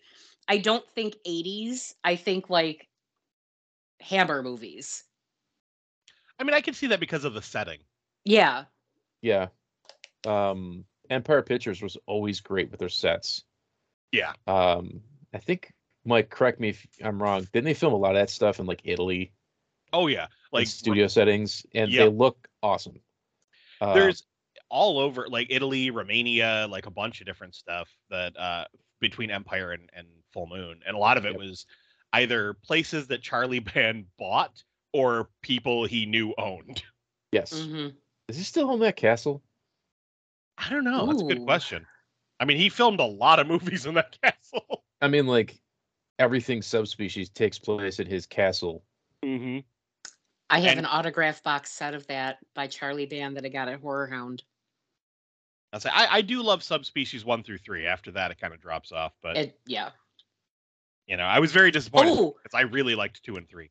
I 0.49 0.59
don't 0.59 0.89
think 0.95 1.17
80s. 1.25 1.95
I 2.03 2.17
think 2.17 2.51
like 2.51 2.89
Hammer 4.01 4.43
movies. 4.43 5.05
I 6.39 6.45
mean, 6.45 6.55
I 6.55 6.61
can 6.61 6.75
see 6.75 6.89
that 6.89 7.01
because 7.01 7.25
of 7.25 7.35
the 7.35 7.43
setting. 7.43 7.79
Yeah. 8.25 8.65
yeah 9.23 9.49
um 10.27 10.85
empire 11.09 11.41
pictures 11.43 11.81
was 11.81 11.97
always 12.07 12.41
great 12.41 12.71
with 12.71 12.79
their 12.79 12.91
sets 12.91 13.45
Yeah. 14.13 14.33
um 14.47 15.01
i 15.33 15.39
think 15.39 15.73
mike 16.05 16.29
correct 16.29 16.61
me 16.61 16.69
if 16.71 16.87
i'm 17.03 17.23
wrong 17.23 17.47
didn't 17.53 17.65
they 17.65 17.73
film 17.75 17.95
a 17.95 17.97
lot 17.97 18.11
of 18.15 18.21
that 18.21 18.29
stuff 18.29 18.61
in 18.61 18.67
like 18.67 18.83
italy 18.85 19.33
Oh, 19.95 20.07
yeah. 20.07 20.27
like 20.53 20.61
Like, 20.61 20.67
studio 20.69 21.07
settings 21.07 21.65
and 21.75 21.91
Yeah. 21.91 22.05
they 22.05 22.11
look 22.11 22.47
awesome 22.63 23.01
Uh, 23.81 23.95
there's 23.95 24.25
all 24.69 24.99
over, 24.99 25.27
like 25.29 25.49
Italy, 25.51 25.91
Romania, 25.91 26.67
like 26.71 26.87
a 26.87 26.91
bunch 26.91 27.21
of 27.21 27.27
different 27.27 27.55
stuff 27.55 27.89
that 28.11 28.37
uh 28.37 28.67
between 29.01 29.31
Empire 29.31 29.73
and, 29.73 29.89
and 29.97 30.07
Full 30.33 30.47
Moon. 30.47 30.81
And 30.87 30.95
a 30.95 30.99
lot 30.99 31.17
of 31.17 31.25
it 31.25 31.33
Yep. 31.33 31.41
was 31.41 31.67
either 32.13 32.55
places 32.55 33.07
that 33.09 33.23
Charlie 33.23 33.59
Band 33.75 34.07
bought 34.19 34.63
or 34.93 35.29
people 35.43 35.85
he 35.85 36.07
knew 36.07 36.35
owned. 36.39 36.83
yes 37.33 37.63
hmm 37.65 37.89
Is 38.29 38.37
he 38.37 38.43
still 38.45 38.71
on 38.71 38.81
that 38.81 38.97
castle? 38.97 39.43
I 40.59 40.69
don't 40.69 40.85
know. 40.85 41.07
That's 41.07 41.23
a 41.23 41.27
good 41.27 41.45
question. 41.45 41.87
I 42.39 42.45
mean, 42.45 42.57
he 42.59 42.69
filmed 42.69 43.01
a 43.01 43.05
lot 43.07 43.39
of 43.39 43.47
movies 43.55 43.87
in 43.87 43.95
that 43.95 44.19
castle. 44.23 44.83
I 45.01 45.09
mean, 45.09 45.27
like 45.27 45.59
everything 46.19 46.61
subspecies 46.61 47.31
takes 47.31 47.59
place 47.59 47.99
at 48.01 48.07
his 48.07 48.27
castle. 48.27 48.85
Mm-hmm. 49.25 49.61
I 50.51 50.61
have 50.61 50.71
And- 50.73 50.81
an 50.81 50.87
autograph 50.87 51.43
box 51.43 51.71
set 51.71 51.95
of 51.95 52.07
that 52.09 52.39
by 52.55 52.67
Charlie 52.67 53.07
Band 53.07 53.37
that 53.37 53.45
I 53.45 53.49
got 53.49 53.69
at 53.69 53.81
Horror 53.81 54.09
Hound. 54.09 54.43
I'll 55.73 55.79
say 55.81 55.91
I, 55.95 56.17
I 56.17 56.21
do 56.23 56.43
love 56.43 56.63
subspecies 56.65 57.25
one 57.25 57.45
through 57.45 57.59
three. 57.59 57.87
After 57.87 58.11
that, 58.13 58.33
it 58.33 58.41
kind 58.41 58.53
of 58.53 58.61
drops 58.61 58.91
off. 58.91 59.13
But 59.23 59.37
It, 59.37 59.61
yeah. 59.67 59.91
You 61.11 61.17
know, 61.17 61.25
I 61.25 61.41
was 61.41 61.51
very 61.53 61.71
disappointed 61.73 62.15
because 62.15 62.55
I 62.55 62.63
really 62.63 62.95
liked 62.95 63.23
two 63.25 63.37
and 63.37 63.49
three. 63.49 63.71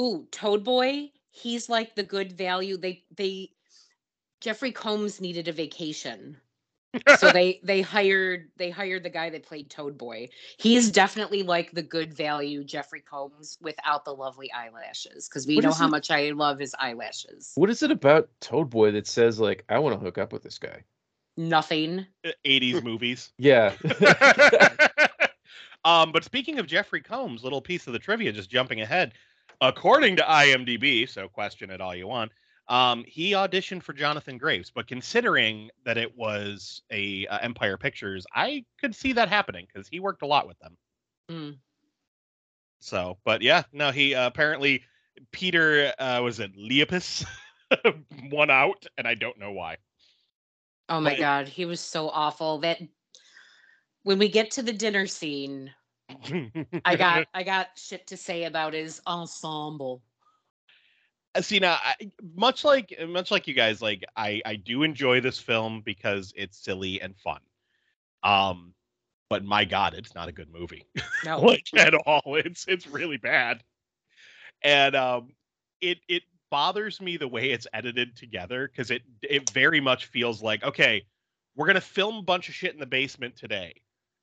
ooh, 0.00 0.26
Toad 0.32 0.64
Boy. 0.64 1.10
He's 1.30 1.68
like 1.68 1.94
the 1.94 2.02
good 2.02 2.32
value. 2.32 2.76
They 2.78 3.04
they 3.16 3.50
Jeffrey 4.40 4.72
Combs 4.72 5.20
needed 5.20 5.48
a 5.48 5.52
vacation. 5.52 6.38
so 7.18 7.30
they 7.32 7.60
they 7.62 7.80
hired 7.82 8.48
they 8.56 8.70
hired 8.70 9.02
the 9.02 9.10
guy 9.10 9.28
that 9.30 9.44
played 9.46 9.70
Toad 9.70 9.96
Boy. 9.98 10.28
He's 10.58 10.90
definitely 10.90 11.42
like 11.42 11.72
the 11.72 11.82
good 11.82 12.12
value 12.14 12.64
Jeffrey 12.64 13.00
Combs 13.02 13.58
without 13.60 14.04
the 14.06 14.14
lovely 14.14 14.50
eyelashes 14.52 15.28
because 15.28 15.46
we 15.46 15.56
What 15.56 15.64
know 15.64 15.72
how 15.72 15.86
it- 15.88 15.90
much 15.90 16.10
I 16.10 16.30
love 16.30 16.58
his 16.58 16.74
eyelashes. 16.78 17.52
What 17.54 17.68
is 17.70 17.82
it 17.82 17.90
about 17.90 18.28
Toad 18.40 18.70
Boy 18.70 18.90
that 18.92 19.06
says 19.06 19.38
like 19.38 19.64
I 19.68 19.78
want 19.78 19.98
to 19.98 20.04
hook 20.04 20.16
up 20.18 20.32
with 20.32 20.42
this 20.42 20.58
guy? 20.58 20.84
Nothing. 21.36 22.06
Uh, 22.26 22.30
80s 22.46 22.82
movies. 22.82 23.32
Yeah. 23.38 23.72
um, 25.84 26.12
but 26.12 26.24
speaking 26.24 26.58
of 26.58 26.66
Jeffrey 26.66 27.00
Combs, 27.00 27.42
little 27.44 27.60
piece 27.60 27.86
of 27.86 27.92
the 27.92 27.98
trivia, 27.98 28.32
just 28.32 28.50
jumping 28.50 28.80
ahead. 28.80 29.12
According 29.60 30.16
to 30.16 30.22
IMDb, 30.22 31.08
so 31.08 31.28
question 31.28 31.70
it 31.70 31.80
all 31.80 31.94
you 31.94 32.08
want, 32.08 32.32
um, 32.68 33.04
he 33.06 33.32
auditioned 33.32 33.82
for 33.82 33.92
Jonathan 33.92 34.38
Graves. 34.38 34.72
But 34.74 34.86
considering 34.88 35.70
that 35.84 35.98
it 35.98 36.16
was 36.16 36.82
a 36.90 37.26
uh, 37.26 37.38
Empire 37.42 37.76
Pictures, 37.76 38.24
I 38.34 38.64
could 38.80 38.94
see 38.94 39.12
that 39.12 39.28
happening 39.28 39.66
because 39.72 39.88
he 39.88 40.00
worked 40.00 40.22
a 40.22 40.26
lot 40.26 40.48
with 40.48 40.58
them. 40.58 40.76
Mm. 41.30 41.58
So, 42.80 43.18
but 43.24 43.42
yeah, 43.42 43.62
no, 43.72 43.92
he 43.92 44.14
uh, 44.14 44.26
apparently 44.26 44.82
Peter 45.30 45.92
uh, 45.98 46.20
was 46.22 46.40
it 46.40 46.56
Liapis 46.56 47.24
won 48.30 48.50
out, 48.50 48.86
and 48.98 49.06
I 49.06 49.14
don't 49.14 49.38
know 49.38 49.52
why. 49.52 49.76
Oh 50.88 51.00
my 51.00 51.10
But- 51.10 51.18
god, 51.18 51.48
he 51.48 51.64
was 51.64 51.80
so 51.80 52.08
awful. 52.08 52.58
That 52.58 52.80
when 54.04 54.18
we 54.18 54.28
get 54.28 54.50
to 54.52 54.62
the 54.62 54.72
dinner 54.72 55.06
scene, 55.06 55.70
I 56.84 56.96
got 56.96 57.26
I 57.34 57.42
got 57.42 57.68
shit 57.76 58.06
to 58.08 58.16
say 58.16 58.44
about 58.44 58.74
his 58.74 59.00
ensemble. 59.06 60.02
Uh, 61.34 61.40
see 61.40 61.58
now 61.58 61.78
I, 61.82 61.94
much 62.34 62.64
like 62.64 62.94
much 63.08 63.30
like 63.30 63.48
you 63.48 63.54
guys 63.54 63.80
like 63.80 64.04
i 64.16 64.42
i 64.44 64.54
do 64.54 64.82
enjoy 64.82 65.18
this 65.18 65.38
film 65.38 65.80
because 65.84 66.32
it's 66.36 66.62
silly 66.62 67.00
and 67.00 67.16
fun. 67.16 67.40
Um 68.22 68.74
but 69.30 69.44
my 69.44 69.64
god 69.64 69.94
it's 69.94 70.14
not 70.14 70.28
a 70.28 70.32
good 70.32 70.50
movie. 70.52 70.86
No. 71.24 71.40
like 71.40 71.68
at 71.76 71.94
all. 71.94 72.34
It's 72.36 72.66
it's 72.66 72.86
really 72.86 73.16
bad. 73.16 73.62
And 74.62 74.94
um 74.94 75.30
it 75.80 75.98
it 76.08 76.24
bothers 76.50 77.00
me 77.00 77.16
the 77.16 77.28
way 77.28 77.50
it's 77.50 77.66
edited 77.72 78.14
together 78.14 78.68
because 78.68 78.90
it 78.90 79.02
it 79.22 79.48
very 79.50 79.80
much 79.80 80.06
feels 80.06 80.42
like 80.42 80.62
okay 80.62 81.02
we're 81.56 81.66
gonna 81.66 81.80
film 81.80 82.16
a 82.16 82.22
bunch 82.22 82.48
of 82.50 82.54
shit 82.54 82.74
in 82.74 82.80
the 82.80 82.84
basement 82.84 83.36
today 83.36 83.72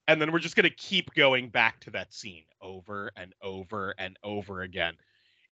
and 0.10 0.20
then 0.20 0.32
we're 0.32 0.40
just 0.40 0.56
gonna 0.56 0.70
keep 0.72 1.14
going 1.14 1.50
back 1.50 1.80
to 1.82 1.92
that 1.92 2.12
scene 2.14 2.44
over 2.62 3.12
and 3.16 3.32
over 3.44 3.94
and 4.00 4.18
over 4.24 4.64
again. 4.64 4.96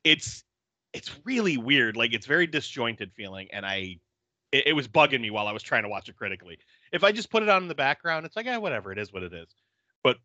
It's 0.05 0.45
it's 0.93 1.11
really 1.25 1.57
weird 1.57 1.97
like 1.97 2.13
it's 2.15 2.25
very 2.25 2.47
disjointed 2.47 3.13
feeling 3.13 3.49
and 3.53 3.67
i 3.67 3.97
it, 4.53 4.69
it 4.69 4.73
was 4.73 4.87
bugging 4.87 5.21
me 5.21 5.31
while 5.31 5.49
i 5.49 5.53
was 5.53 5.63
trying 5.63 5.83
to 5.83 5.89
watch 5.89 6.09
it 6.09 6.17
critically. 6.17 6.57
If 6.93 7.03
i 7.03 7.11
just 7.11 7.31
put 7.31 7.43
it 7.43 7.49
on 7.49 7.63
in 7.63 7.69
the 7.69 7.75
background 7.75 8.25
it's 8.25 8.37
like 8.37 8.47
yeah 8.47 8.57
whatever 8.59 8.93
it 8.93 8.99
is 8.99 9.13
what 9.13 9.25
it 9.25 9.33
is. 9.35 9.49
But 10.05 10.19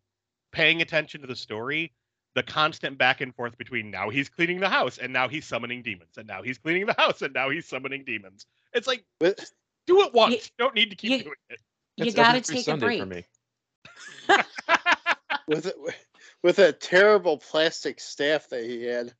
paying 0.52 0.80
attention 0.80 1.20
to 1.22 1.26
the 1.26 1.36
story 1.36 1.92
the 2.36 2.42
constant 2.44 2.96
back 2.96 3.20
and 3.20 3.34
forth 3.34 3.58
between 3.58 3.90
now 3.90 4.10
he's 4.10 4.28
cleaning 4.28 4.60
the 4.60 4.68
house 4.68 4.98
and 4.98 5.12
now 5.12 5.26
he's 5.26 5.44
summoning 5.44 5.82
demons 5.82 6.16
and 6.18 6.28
now 6.28 6.40
he's 6.40 6.56
cleaning 6.56 6.86
the 6.86 6.94
house 6.96 7.20
and 7.22 7.34
now 7.34 7.50
he's 7.50 7.66
summoning 7.66 8.04
demons. 8.04 8.46
It's 8.72 8.86
like 8.86 9.04
But 9.18 9.44
do 9.88 10.02
it 10.02 10.14
once 10.14 10.34
you 10.34 10.40
don't 10.56 10.76
need 10.76 10.90
to 10.90 10.96
keep 10.96 11.10
you- 11.10 11.24
doing 11.24 11.34
it. 11.48 11.60
You 11.96 12.12
got 12.12 12.32
to 12.32 12.40
take 12.40 12.64
Sunday 12.64 12.86
a 12.86 12.88
break. 12.88 13.00
for 13.00 13.06
me. 13.06 13.24
With 15.50 15.72
with 16.42 16.58
a 16.60 16.72
terrible 16.72 17.36
plastic 17.38 18.00
staff 18.00 18.48
that 18.48 18.64
he 18.64 18.84
had. 18.84 19.12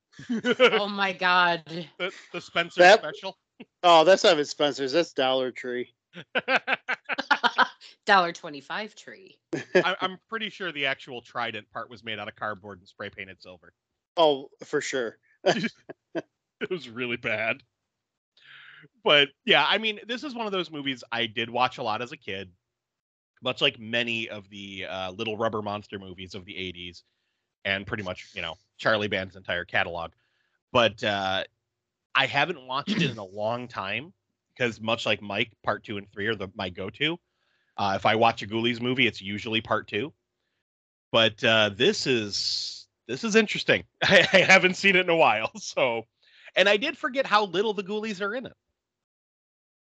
Oh 0.60 0.88
my 0.88 1.12
god. 1.12 1.62
the, 1.98 2.12
the 2.32 2.40
Spencer 2.40 2.80
That- 2.80 3.00
special. 3.00 3.36
Oh, 3.82 4.04
that's 4.04 4.24
not 4.24 4.38
at 4.38 4.46
Spencer's. 4.46 4.92
That's 4.92 5.12
Dollar 5.12 5.50
Tree. 5.50 5.92
Dollar 8.06 8.32
twenty-five 8.32 8.94
tree. 8.94 9.38
I, 9.74 9.96
I'm 10.00 10.18
pretty 10.28 10.48
sure 10.48 10.72
the 10.72 10.86
actual 10.86 11.20
trident 11.20 11.70
part 11.70 11.90
was 11.90 12.02
made 12.02 12.18
out 12.18 12.28
of 12.28 12.36
cardboard 12.36 12.78
and 12.78 12.88
spray 12.88 13.10
painted 13.10 13.42
silver. 13.42 13.74
Oh, 14.16 14.48
for 14.64 14.80
sure. 14.80 15.18
It 15.44 16.70
was 16.70 16.88
really 16.88 17.16
bad. 17.16 17.62
But 19.04 19.28
yeah, 19.44 19.64
I 19.68 19.78
mean, 19.78 20.00
this 20.06 20.24
is 20.24 20.34
one 20.34 20.46
of 20.46 20.52
those 20.52 20.70
movies 20.70 21.04
I 21.12 21.26
did 21.26 21.50
watch 21.50 21.78
a 21.78 21.82
lot 21.82 22.02
as 22.02 22.12
a 22.12 22.16
kid, 22.16 22.50
much 23.42 23.60
like 23.60 23.78
many 23.78 24.28
of 24.28 24.48
the 24.50 24.86
uh, 24.88 25.10
Little 25.12 25.36
Rubber 25.36 25.62
Monster 25.62 25.98
movies 25.98 26.34
of 26.34 26.44
the 26.44 26.54
80s, 26.54 27.02
and 27.64 27.86
pretty 27.86 28.02
much, 28.02 28.28
you 28.34 28.42
know, 28.42 28.54
Charlie 28.78 29.08
Band's 29.08 29.36
entire 29.36 29.64
catalog. 29.64 30.12
But 30.72 31.02
uh, 31.02 31.44
I 32.14 32.26
haven't 32.26 32.66
watched 32.66 32.90
it 32.90 33.10
in 33.10 33.18
a 33.18 33.24
long 33.24 33.68
time 33.68 34.12
because, 34.54 34.80
much 34.80 35.06
like 35.06 35.20
Mike, 35.20 35.50
part 35.62 35.84
two 35.84 35.98
and 35.98 36.10
three 36.10 36.26
are 36.26 36.34
the, 36.34 36.48
my 36.54 36.70
go 36.70 36.90
to. 36.90 37.18
Uh, 37.76 37.94
if 37.96 38.06
I 38.06 38.14
watch 38.14 38.42
a 38.42 38.46
Ghoulies 38.46 38.80
movie, 38.80 39.06
it's 39.06 39.22
usually 39.22 39.60
part 39.60 39.88
two. 39.88 40.12
But 41.12 41.42
uh, 41.42 41.70
this 41.74 42.06
is 42.06 42.86
this 43.08 43.24
is 43.24 43.34
interesting. 43.34 43.84
I, 44.02 44.28
I 44.32 44.38
haven't 44.38 44.74
seen 44.74 44.96
it 44.96 45.00
in 45.00 45.10
a 45.10 45.16
while, 45.16 45.50
so 45.56 46.04
and 46.56 46.68
I 46.68 46.76
did 46.76 46.96
forget 46.96 47.26
how 47.26 47.46
little 47.46 47.74
the 47.74 47.82
Ghoulies 47.82 48.20
are 48.20 48.34
in 48.34 48.46
it. 48.46 48.56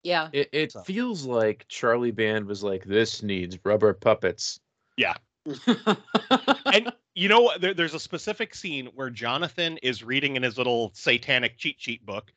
Yeah. 0.04 0.30
It, 0.34 0.50
it 0.52 0.72
So- 0.72 0.82
feels 0.84 1.26
like 1.26 1.66
Charlie 1.68 2.12
Band 2.12 2.46
was 2.46 2.64
like, 2.64 2.86
"This 2.86 3.22
needs 3.24 3.58
rubber 3.64 3.94
puppets." 3.94 4.60
Yeah. 4.98 5.16
and 6.66 6.92
you 7.16 7.28
know, 7.30 7.42
what? 7.42 7.62
there, 7.62 7.74
there's 7.74 7.94
a 7.94 8.00
specific 8.00 8.54
scene 8.56 8.88
where 8.96 9.10
Jonathan 9.10 9.78
is 9.80 10.04
reading 10.04 10.36
in 10.36 10.44
his 10.44 10.58
little 10.58 10.92
satanic 10.94 11.58
cheat 11.58 11.76
sheet 11.80 12.06
book, 12.06 12.32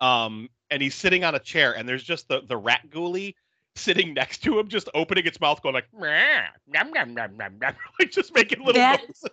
um, 0.00 0.48
and 0.70 0.82
he's 0.82 0.94
sitting 0.94 1.24
on 1.24 1.34
a 1.34 1.38
chair, 1.38 1.76
and 1.76 1.88
there's 1.88 2.02
just 2.02 2.28
the 2.28 2.42
the 2.48 2.56
rat 2.56 2.88
ghoulie 2.90 3.34
sitting 3.76 4.14
next 4.14 4.38
to 4.42 4.58
him, 4.58 4.68
just 4.68 4.88
opening 4.94 5.26
its 5.26 5.40
mouth, 5.40 5.62
going 5.62 5.74
like, 5.74 5.88
"Meow, 5.98 6.44
nom, 6.66 6.90
nom, 6.92 7.14
nom, 7.14 7.36
nom, 7.36 7.58
nom," 7.58 7.74
like 8.00 8.10
just 8.10 8.34
making 8.34 8.58
little 8.60 8.74
That- 8.74 9.02
noises. 9.02 9.30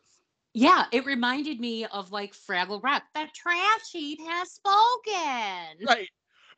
yeah, 0.54 0.86
it 0.92 1.06
reminded 1.06 1.60
me 1.60 1.86
of 1.86 2.12
like 2.12 2.34
Fraggle 2.34 2.84
Rock. 2.84 3.04
The 3.16 3.26
trash 3.34 3.90
sheet 3.90 4.20
has 4.22 4.52
spoken. 4.52 5.88
right 5.88 6.10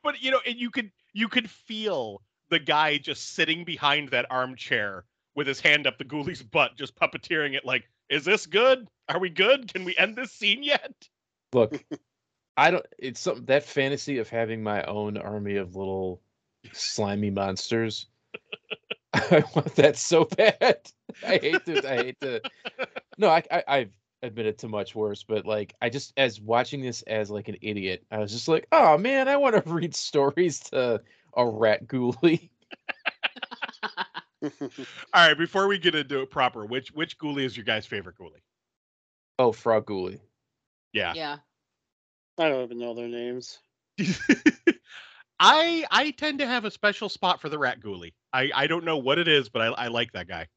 but 0.03 0.21
you 0.21 0.29
know 0.29 0.39
and 0.45 0.55
you 0.55 0.69
could 0.69 0.91
you 1.15 1.27
could 1.27 1.49
feel 1.49 2.21
the 2.49 2.59
guy 2.59 2.99
just 2.99 3.33
sitting 3.33 3.65
behind 3.65 4.09
that 4.09 4.27
armchair 4.29 5.05
with 5.33 5.47
his 5.47 5.59
hand 5.59 5.87
up 5.87 5.97
the 5.97 6.03
ghoulie's 6.03 6.43
butt 6.43 6.77
just 6.77 6.95
puppeteering 6.95 7.55
it 7.55 7.65
like 7.65 7.89
is 8.09 8.23
this 8.23 8.45
good 8.45 8.87
are 9.09 9.19
we 9.19 9.29
good 9.29 9.73
can 9.73 9.83
we 9.83 9.97
end 9.97 10.15
this 10.15 10.31
scene 10.31 10.61
yet 10.61 10.93
Look, 11.55 11.83
I 12.57 12.71
don't. 12.71 12.85
It's 12.99 13.19
something 13.19 13.45
that 13.45 13.63
fantasy 13.63 14.17
of 14.17 14.29
having 14.29 14.61
my 14.61 14.83
own 14.83 15.17
army 15.17 15.55
of 15.55 15.75
little 15.75 16.21
slimy 16.73 17.29
monsters. 17.29 18.07
I 19.13 19.43
want 19.55 19.73
that 19.75 19.97
so 19.97 20.25
bad. 20.25 20.79
I 21.25 21.37
hate 21.37 21.65
to. 21.65 21.89
I 21.89 21.95
hate 21.95 22.21
to. 22.21 22.41
No, 23.17 23.29
I, 23.29 23.43
I 23.49 23.63
I've 23.67 23.91
admitted 24.23 24.57
to 24.59 24.67
much 24.67 24.95
worse, 24.95 25.23
but 25.23 25.45
like 25.45 25.75
I 25.81 25.89
just 25.89 26.13
as 26.17 26.39
watching 26.41 26.81
this 26.81 27.01
as 27.03 27.29
like 27.29 27.47
an 27.47 27.57
idiot, 27.61 28.05
I 28.11 28.19
was 28.19 28.31
just 28.31 28.47
like, 28.47 28.67
oh 28.71 28.97
man, 28.97 29.27
I 29.27 29.37
want 29.37 29.55
to 29.63 29.69
read 29.73 29.95
stories 29.95 30.59
to 30.71 31.01
a 31.35 31.47
rat 31.47 31.87
ghoulie. 31.87 32.49
all 34.43 34.49
right 35.15 35.37
before 35.37 35.67
we 35.67 35.77
get 35.77 35.95
into 35.95 36.21
it 36.21 36.29
proper 36.29 36.65
which 36.65 36.91
which 36.91 37.17
ghoulie 37.17 37.45
is 37.45 37.55
your 37.57 37.63
guys 37.63 37.85
favorite 37.85 38.15
ghoulie 38.17 38.41
Oh, 39.39 39.51
frog 39.51 39.85
ghoulie. 39.87 40.19
yeah, 40.93 41.13
Yeah. 41.13 41.37
I 42.37 42.49
don't 42.49 42.63
even 42.63 42.79
know 42.79 42.93
their 42.93 43.07
names. 43.07 43.59
i 45.39 45.85
i 45.91 46.11
tend 46.11 46.39
to 46.39 46.47
have 46.47 46.65
a 46.65 46.71
special 46.71 47.09
spot 47.09 47.41
for 47.41 47.49
the 47.49 47.57
rat 47.57 47.79
ghoulie 47.81 48.13
i 48.33 48.49
i 48.55 48.67
don't 48.67 48.85
know 48.85 48.97
what 48.97 49.17
it 49.19 49.27
is 49.27 49.49
but 49.49 49.61
i, 49.61 49.65
I 49.67 49.87
like 49.87 50.11
that 50.13 50.27
guy 50.27 50.47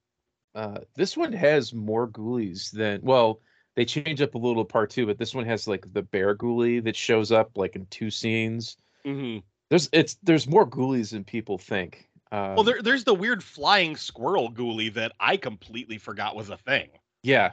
Uh, 0.55 0.79
this 0.97 1.17
one 1.17 1.33
has 1.33 1.73
more 1.75 2.09
ghoulies 2.09 2.71
than 2.71 3.01
well. 3.03 3.41
They 3.79 3.85
change 3.85 4.21
up 4.21 4.35
a 4.35 4.39
little 4.39 4.65
part 4.65 4.91
two, 4.91 5.07
but 5.07 5.19
this 5.19 5.37
one 5.37 5.45
has 5.45 5.69
like 5.69 5.87
the 5.93 6.03
bear 6.03 6.35
ghoulie 6.35 6.83
that 6.83 6.97
shows 6.97 7.31
up 7.31 7.57
like 7.57 7.77
in 7.77 7.87
two 7.87 8.11
scenes. 8.11 8.77
mm-hmm. 9.07 9.39
There's 9.71 9.89
it's 9.93 10.17
there's 10.25 10.49
more 10.49 10.69
ghoulies 10.69 11.13
than 11.13 11.23
people 11.23 11.59
think. 11.59 12.09
Um, 12.33 12.57
well 12.57 12.65
there, 12.65 12.83
there's 12.83 13.05
the 13.05 13.15
weird 13.15 13.41
flying 13.41 13.95
squirrel 13.95 14.51
ghoulie 14.51 14.93
that 14.95 15.13
i 15.21 15.37
completely 15.37 15.97
forgot 15.97 16.35
was 16.35 16.51
a 16.51 16.57
thing 16.57 16.89
yeah, 17.23 17.53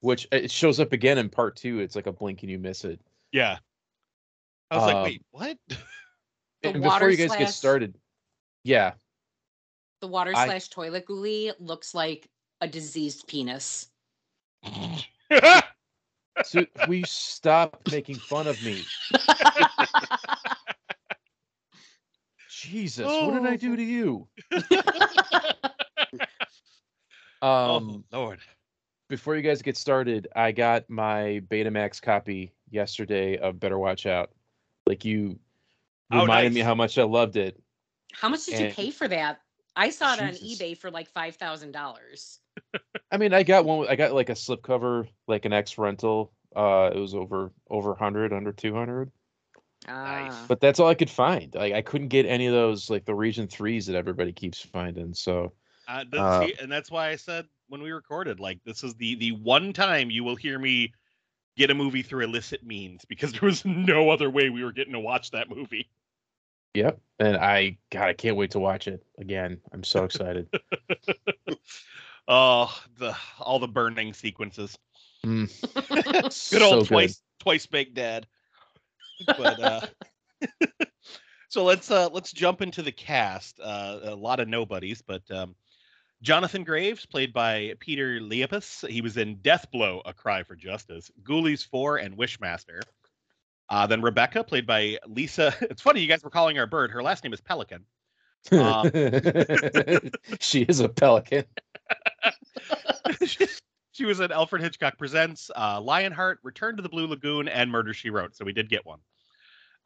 which 0.00 0.28
it 0.32 0.50
shows 0.50 0.80
up 0.80 0.92
again 0.92 1.16
in 1.16 1.30
part 1.30 1.56
two. 1.56 1.80
It's 1.80 1.96
like 1.96 2.06
a 2.06 2.12
blink 2.12 2.42
and 2.42 2.50
you 2.50 2.58
miss 2.58 2.84
it. 2.84 3.00
Yeah. 3.32 3.56
I 4.70 4.76
was 4.76 4.84
like, 4.84 4.96
Um, 4.96 5.02
wait, 5.04 5.22
what? 5.30 5.58
The 6.62 6.68
and 6.70 6.84
water 6.84 7.08
before 7.08 7.10
you 7.10 7.28
guys 7.28 7.38
get 7.38 7.54
started, 7.54 7.94
yeah, 8.64 8.92
The 10.02 10.08
water 10.08 10.32
I- 10.36 10.44
slash 10.44 10.68
toilet 10.68 11.06
ghoulie 11.06 11.54
looks 11.58 11.94
like 11.94 12.28
a 12.60 12.68
diseased 12.68 13.26
penis. 13.26 13.88
so 16.44 16.64
we 16.88 17.04
stop 17.04 17.80
making 17.90 18.16
fun 18.16 18.46
of 18.46 18.62
me. 18.62 18.84
Jesus, 22.48 23.06
what 23.06 23.34
did 23.34 23.46
I 23.46 23.56
do 23.56 23.76
to 23.76 23.82
you? 23.82 24.28
Um, 27.40 28.04
oh, 28.12 28.18
Lord. 28.18 28.40
before 29.08 29.36
you 29.36 29.42
guys 29.42 29.62
get 29.62 29.76
started, 29.76 30.26
I 30.34 30.50
got 30.50 30.90
my 30.90 31.40
Betamax 31.48 32.02
copy 32.02 32.52
yesterday 32.68 33.38
of 33.38 33.60
Better 33.60 33.78
Watch 33.78 34.06
Out. 34.06 34.30
Like 34.84 35.04
you 35.04 35.38
Oh, 36.10 36.22
reminded 36.22 36.52
me 36.54 36.60
how 36.60 36.74
much 36.74 36.96
I 36.98 37.02
loved 37.04 37.36
it. 37.36 37.60
How 38.14 38.28
much 38.28 38.46
did 38.46 38.58
you 38.58 38.70
pay 38.74 38.90
for 38.90 39.06
that? 39.08 39.40
I 39.76 39.90
saw 39.90 40.14
it 40.14 40.20
on 40.20 40.32
eBay 40.32 40.76
for 40.76 40.90
like 40.90 41.08
five 41.08 41.36
thousand 41.36 41.72
dollars. 41.72 42.40
I 43.10 43.16
mean, 43.16 43.32
I 43.32 43.42
got 43.42 43.64
one. 43.64 43.86
I 43.88 43.96
got 43.96 44.12
like 44.12 44.28
a 44.28 44.34
slipcover, 44.34 45.08
like 45.26 45.44
an 45.44 45.52
X 45.52 45.78
rental. 45.78 46.32
Uh, 46.54 46.90
it 46.94 46.98
was 46.98 47.14
over 47.14 47.52
over 47.70 47.94
hundred, 47.94 48.32
under 48.32 48.52
two 48.52 48.74
hundred. 48.74 49.10
Ah. 49.86 50.44
But 50.48 50.60
that's 50.60 50.80
all 50.80 50.88
I 50.88 50.94
could 50.94 51.10
find. 51.10 51.54
Like 51.54 51.72
I 51.72 51.82
couldn't 51.82 52.08
get 52.08 52.26
any 52.26 52.46
of 52.46 52.52
those 52.52 52.90
like 52.90 53.04
the 53.04 53.14
Region 53.14 53.48
threes 53.48 53.86
that 53.86 53.96
everybody 53.96 54.32
keeps 54.32 54.60
finding. 54.60 55.14
So 55.14 55.52
Uh, 55.86 56.04
th- 56.04 56.14
Uh, 56.14 56.40
see, 56.40 56.54
and 56.60 56.70
that's 56.70 56.90
why 56.90 57.08
I 57.08 57.16
said 57.16 57.46
when 57.68 57.82
we 57.82 57.90
recorded, 57.92 58.40
like, 58.40 58.58
this 58.64 58.82
is 58.82 58.94
the 58.94 59.14
the 59.16 59.32
one 59.32 59.72
time 59.72 60.10
you 60.10 60.24
will 60.24 60.36
hear 60.36 60.58
me 60.58 60.92
get 61.56 61.70
a 61.70 61.74
movie 61.74 62.02
through 62.02 62.24
illicit 62.24 62.62
means 62.64 63.04
because 63.04 63.32
there 63.40 63.46
was 63.46 63.64
no 63.64 64.10
other 64.10 64.28
way 64.30 64.50
we 64.50 64.64
were 64.64 64.72
getting 64.72 64.92
to 64.92 65.00
watch 65.00 65.30
that 65.30 65.48
movie. 65.48 65.88
yep. 66.74 67.00
And 67.18 67.36
I 67.36 67.78
God, 67.90 68.08
I 68.08 68.12
can't 68.12 68.36
wait 68.36 68.50
to 68.52 68.58
watch 68.58 68.88
it 68.88 69.02
again. 69.18 69.60
I'm 69.72 69.84
so 69.84 70.04
excited. 70.04 70.48
Oh, 72.28 72.78
the 72.98 73.16
all 73.40 73.58
the 73.58 73.66
burning 73.66 74.12
sequences. 74.12 74.78
Mm. 75.24 75.50
Good 76.50 76.62
old 76.62 76.82
So 76.82 76.84
twice 76.84 77.22
twice 77.40 77.66
baked 77.66 77.94
dad. 77.94 78.26
But 79.26 79.60
uh 79.60 79.80
so 81.48 81.64
let's 81.64 81.90
uh 81.90 82.10
let's 82.12 82.30
jump 82.30 82.60
into 82.60 82.82
the 82.82 82.92
cast. 82.92 83.58
Uh 83.60 84.00
a 84.02 84.14
lot 84.14 84.40
of 84.40 84.48
nobodies, 84.48 85.02
but 85.02 85.22
um 85.30 85.54
Jonathan 86.20 86.64
Graves, 86.64 87.06
played 87.06 87.32
by 87.32 87.74
Peter 87.80 88.20
Liapis. 88.20 88.86
He 88.88 89.00
was 89.00 89.16
in 89.16 89.36
Death 89.36 89.70
Blow, 89.70 90.02
A 90.04 90.12
Cry 90.12 90.42
for 90.42 90.56
Justice, 90.56 91.10
Ghoulies 91.22 91.64
4, 91.64 91.98
and 91.98 92.18
Wishmaster. 92.18 92.80
Uh, 93.70 93.86
then 93.86 94.02
Rebecca, 94.02 94.42
played 94.42 94.66
by 94.66 94.98
Lisa. 95.06 95.54
It's 95.62 95.80
funny, 95.80 96.00
you 96.00 96.08
guys 96.08 96.24
were 96.24 96.30
calling 96.30 96.56
her 96.56 96.64
a 96.64 96.66
bird. 96.66 96.90
Her 96.90 97.04
last 97.04 97.22
name 97.22 97.32
is 97.32 97.40
Pelikan. 97.40 97.82
Um, 98.50 98.90
she 100.40 100.62
is 100.62 100.80
a 100.80 100.88
pelican. 100.88 101.44
she 103.92 104.04
was 104.04 104.20
in 104.20 104.32
Alfred 104.32 104.62
Hitchcock 104.62 104.98
Presents, 104.98 105.50
uh, 105.56 105.80
Lionheart, 105.80 106.40
Return 106.42 106.76
to 106.76 106.82
the 106.82 106.88
Blue 106.88 107.06
Lagoon, 107.06 107.48
and 107.48 107.70
Murder 107.70 107.94
She 107.94 108.10
Wrote. 108.10 108.36
So 108.36 108.44
we 108.44 108.52
did 108.52 108.68
get 108.68 108.84
one. 108.86 109.00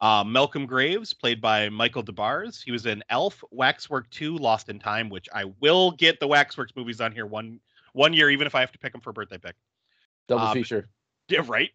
Uh, 0.01 0.23
Malcolm 0.23 0.65
Graves, 0.65 1.13
played 1.13 1.39
by 1.39 1.69
Michael 1.69 2.03
Des 2.03 2.11
Barres. 2.11 2.61
He 2.61 2.71
was 2.71 2.85
in 2.85 3.03
Elf, 3.09 3.43
Waxwork 3.51 4.09
2, 4.09 4.37
Lost 4.37 4.67
in 4.69 4.79
Time, 4.79 5.09
which 5.09 5.29
I 5.33 5.45
will 5.61 5.91
get 5.91 6.19
the 6.19 6.27
Waxworks 6.27 6.75
movies 6.75 6.99
on 6.99 7.11
here 7.11 7.25
one 7.25 7.59
one 7.93 8.11
year, 8.11 8.29
even 8.29 8.47
if 8.47 8.55
I 8.55 8.59
have 8.59 8.71
to 8.71 8.79
pick 8.79 8.91
them 8.91 9.01
for 9.01 9.11
a 9.11 9.13
birthday 9.13 9.37
pick. 9.37 9.55
Double 10.27 10.47
Um, 10.47 10.53
feature. 10.53 10.89
Yeah, 11.29 11.43
right. 11.47 11.71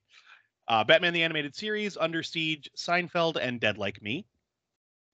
Uh, 0.69 0.85
Batman 0.85 1.15
the 1.15 1.23
Animated 1.23 1.55
Series, 1.55 1.97
Under 1.97 2.23
Siege, 2.23 2.69
Seinfeld, 2.77 3.39
and 3.41 3.59
Dead 3.59 3.79
Like 3.79 4.03
Me. 4.03 4.27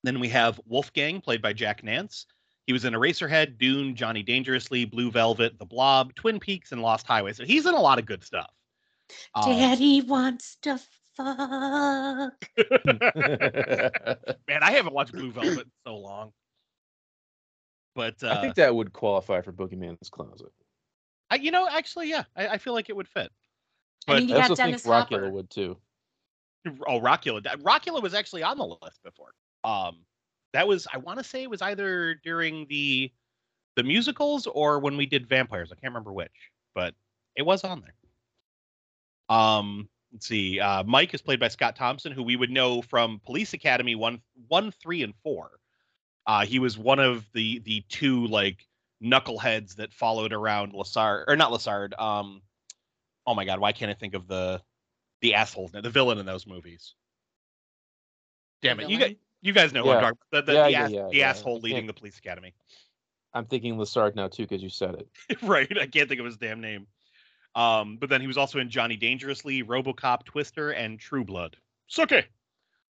Then 0.02 0.18
we 0.18 0.28
have 0.30 0.60
Wolfgang, 0.66 1.20
played 1.20 1.40
by 1.40 1.52
Jack 1.52 1.84
Nance. 1.84 2.26
He 2.66 2.72
was 2.72 2.84
in 2.84 2.94
Eraserhead, 2.94 3.58
Dune, 3.58 3.94
Johnny 3.94 4.22
Dangerously, 4.22 4.84
Blue 4.84 5.10
Velvet, 5.10 5.58
The 5.58 5.66
Blob, 5.66 6.14
Twin 6.14 6.40
Peaks, 6.40 6.72
and 6.72 6.80
Lost 6.80 7.06
Highway. 7.06 7.32
So 7.34 7.44
he's 7.44 7.66
in 7.66 7.74
a 7.74 7.80
lot 7.80 7.98
of 7.98 8.06
good 8.06 8.24
stuff. 8.24 8.50
Uh, 9.34 9.46
Daddy 9.46 10.00
wants 10.00 10.56
to 10.62 10.80
fuck. 11.14 12.32
man, 14.48 14.62
I 14.62 14.70
haven't 14.70 14.94
watched 14.94 15.12
Blue 15.12 15.30
Velvet 15.30 15.66
in 15.66 15.72
so 15.86 15.96
long. 15.96 16.32
But 17.94 18.22
uh, 18.22 18.30
I 18.30 18.40
think 18.40 18.54
that 18.56 18.74
would 18.74 18.92
qualify 18.92 19.40
for 19.40 19.52
Boogeyman's 19.52 20.08
Closet. 20.08 20.50
I, 21.30 21.36
you 21.36 21.50
know, 21.50 21.68
actually, 21.70 22.08
yeah, 22.10 22.24
I, 22.34 22.48
I 22.48 22.58
feel 22.58 22.72
like 22.72 22.88
it 22.88 22.96
would 22.96 23.08
fit. 23.08 23.30
I 24.08 24.16
mean, 24.16 24.28
you 24.28 24.34
I 24.34 24.38
got 24.38 24.50
also 24.50 24.62
think 24.62 24.68
Dennis 24.68 24.86
Rockula 24.86 25.20
Hopper. 25.20 25.30
would 25.30 25.50
too. 25.50 25.76
Oh, 26.86 27.00
Rockula. 27.00 27.42
Rockula 27.62 28.02
was 28.02 28.14
actually 28.14 28.42
on 28.42 28.58
the 28.58 28.64
list 28.64 29.02
before. 29.04 29.32
Um, 29.64 29.98
that 30.54 30.66
was 30.66 30.86
I 30.92 30.98
want 30.98 31.18
to 31.18 31.24
say 31.24 31.42
it 31.42 31.50
was 31.50 31.60
either 31.60 32.14
during 32.14 32.66
the 32.68 33.12
the 33.76 33.82
musicals 33.82 34.46
or 34.46 34.78
when 34.78 34.96
we 34.96 35.04
did 35.04 35.28
vampires. 35.28 35.70
I 35.70 35.74
can't 35.74 35.92
remember 35.92 36.12
which, 36.12 36.30
but 36.74 36.94
it 37.36 37.42
was 37.42 37.64
on 37.64 37.82
there. 37.82 39.36
Um, 39.36 39.88
let's 40.12 40.26
see. 40.26 40.60
Uh, 40.60 40.84
Mike 40.84 41.12
is 41.12 41.20
played 41.20 41.40
by 41.40 41.48
Scott 41.48 41.74
Thomson, 41.74 42.12
who 42.12 42.22
we 42.22 42.36
would 42.36 42.50
know 42.50 42.82
from 42.82 43.20
Police 43.26 43.52
Academy 43.52 43.96
one, 43.96 44.20
one, 44.46 44.70
three, 44.70 45.02
and 45.02 45.12
four. 45.24 45.50
Uh, 46.24 46.46
he 46.46 46.60
was 46.60 46.78
one 46.78 47.00
of 47.00 47.26
the 47.34 47.58
the 47.60 47.82
two 47.88 48.26
like 48.28 48.66
knuckleheads 49.02 49.74
that 49.76 49.92
followed 49.92 50.32
around 50.32 50.72
Lassard 50.72 51.24
or 51.26 51.36
not 51.36 51.50
Lassard. 51.50 52.00
Um, 52.00 52.42
oh 53.26 53.34
my 53.34 53.44
God, 53.44 53.58
why 53.58 53.72
can't 53.72 53.90
I 53.90 53.94
think 53.94 54.14
of 54.14 54.28
the 54.28 54.62
the 55.20 55.34
asshole, 55.34 55.68
the 55.68 55.90
villain 55.90 56.18
in 56.18 56.26
those 56.26 56.46
movies? 56.46 56.94
Damn 58.62 58.78
it, 58.78 58.88
you 58.88 58.98
guys? 58.98 59.16
You 59.44 59.52
guys 59.52 59.72
know 59.72 59.82
who 59.84 59.90
Yeah. 59.90 59.96
I'm 59.96 60.02
talking 60.02 60.18
about. 60.32 60.46
The, 60.46 60.52
the, 60.52 60.58
Yeah, 60.58 60.64
the, 60.64 60.70
yeah, 60.72 60.82
ass, 60.82 60.90
yeah, 60.90 61.08
the 61.10 61.16
yeah. 61.18 61.28
asshole 61.30 61.60
leading 61.60 61.76
can't- 61.82 61.86
the 61.86 61.92
police 61.92 62.18
academy. 62.18 62.54
I'm 63.34 63.44
thinking 63.46 63.76
Lassard 63.76 64.14
now 64.14 64.28
too 64.28 64.44
because 64.44 64.62
you 64.62 64.68
said 64.70 64.94
it. 64.94 65.38
right, 65.42 65.68
I 65.78 65.86
can't 65.86 66.08
think 66.08 66.20
of 66.20 66.26
his 66.26 66.36
damn 66.36 66.60
name. 66.60 66.86
Um, 67.56 67.96
but 67.98 68.08
then 68.08 68.20
he 68.20 68.26
was 68.26 68.38
also 68.38 68.58
in 68.58 68.70
Johnny 68.70 68.96
Dangerously, 68.96 69.62
RoboCop, 69.62 70.24
Twister, 70.24 70.70
and 70.70 70.98
True 70.98 71.24
Blood. 71.24 71.56
Suke. 71.88 72.26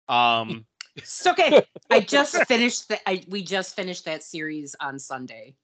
Um, 0.08 0.66
It's 0.98 1.28
okay. 1.28 1.62
I 1.90 2.00
just 2.00 2.36
finished 2.48 2.88
the. 2.88 3.10
I 3.10 3.22
we 3.28 3.44
just 3.44 3.76
finished 3.76 4.06
that 4.06 4.24
series 4.24 4.76
on 4.80 4.98
Sunday. 4.98 5.56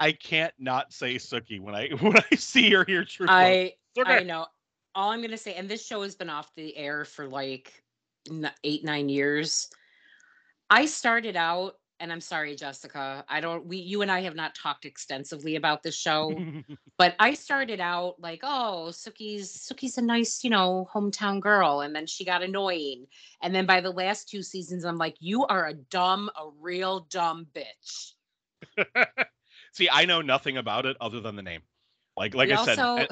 I 0.00 0.10
can't 0.10 0.52
not 0.58 0.92
say 0.92 1.16
Sookie 1.16 1.60
when 1.60 1.74
I 1.76 1.88
when 2.00 2.16
I 2.16 2.34
see 2.34 2.74
or 2.74 2.84
hear 2.84 3.04
True 3.04 3.26
Blood. 3.26 3.36
I 3.36 3.72
Suke. 3.96 4.08
I 4.08 4.20
know. 4.24 4.46
All 4.96 5.10
I'm 5.10 5.22
gonna 5.22 5.36
say, 5.36 5.54
and 5.54 5.68
this 5.68 5.86
show 5.86 6.02
has 6.02 6.16
been 6.16 6.30
off 6.30 6.52
the 6.56 6.76
air 6.76 7.04
for 7.04 7.28
like 7.28 7.84
eight 8.64 8.84
nine 8.84 9.08
years. 9.08 9.70
I 10.70 10.86
started 10.86 11.36
out, 11.36 11.76
and 11.98 12.12
I'm 12.12 12.20
sorry, 12.20 12.54
Jessica. 12.56 13.24
I 13.28 13.40
don't. 13.40 13.66
We 13.66 13.78
you 13.78 14.02
and 14.02 14.10
I 14.10 14.22
have 14.22 14.36
not 14.36 14.54
talked 14.54 14.84
extensively 14.86 15.56
about 15.56 15.82
this 15.82 15.96
show. 15.96 16.32
but 16.98 17.14
I 17.18 17.34
started 17.34 17.80
out 17.80 18.20
like, 18.20 18.40
oh, 18.42 18.88
Sookie's 18.92 19.50
Sookie's 19.52 19.98
a 19.98 20.02
nice, 20.02 20.44
you 20.44 20.50
know, 20.50 20.88
hometown 20.94 21.40
girl, 21.40 21.80
and 21.80 21.94
then 21.94 22.06
she 22.06 22.24
got 22.24 22.42
annoying, 22.42 23.06
and 23.42 23.54
then 23.54 23.66
by 23.66 23.80
the 23.80 23.90
last 23.90 24.28
two 24.28 24.42
seasons, 24.42 24.84
I'm 24.84 24.98
like, 24.98 25.16
you 25.20 25.46
are 25.46 25.66
a 25.68 25.74
dumb, 25.74 26.30
a 26.36 26.48
real 26.60 27.00
dumb 27.10 27.46
bitch. 27.54 28.12
See, 29.72 29.88
I 29.90 30.04
know 30.04 30.22
nothing 30.22 30.56
about 30.56 30.86
it 30.86 30.96
other 31.00 31.20
than 31.20 31.36
the 31.36 31.42
name. 31.42 31.62
Like 32.16 32.34
like 32.34 32.48
We 32.48 32.52
I 32.52 32.56
said. 32.56 32.78
also, 32.78 32.96
eh, 32.96 33.06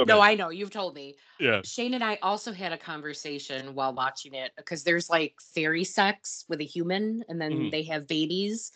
okay, 0.00 0.08
no, 0.08 0.20
I 0.20 0.34
know 0.34 0.50
you've 0.50 0.70
told 0.70 0.94
me. 0.94 1.16
yeah. 1.40 1.62
Shane 1.62 1.94
and 1.94 2.04
I 2.04 2.18
also 2.22 2.52
had 2.52 2.72
a 2.72 2.78
conversation 2.78 3.74
while 3.74 3.94
watching 3.94 4.34
it 4.34 4.52
because 4.56 4.84
there's 4.84 5.08
like 5.08 5.34
fairy 5.54 5.84
sex 5.84 6.44
with 6.48 6.60
a 6.60 6.64
human, 6.64 7.24
and 7.28 7.40
then 7.40 7.52
Mhm. 7.52 7.70
they 7.70 7.82
have 7.84 8.06
babies. 8.06 8.72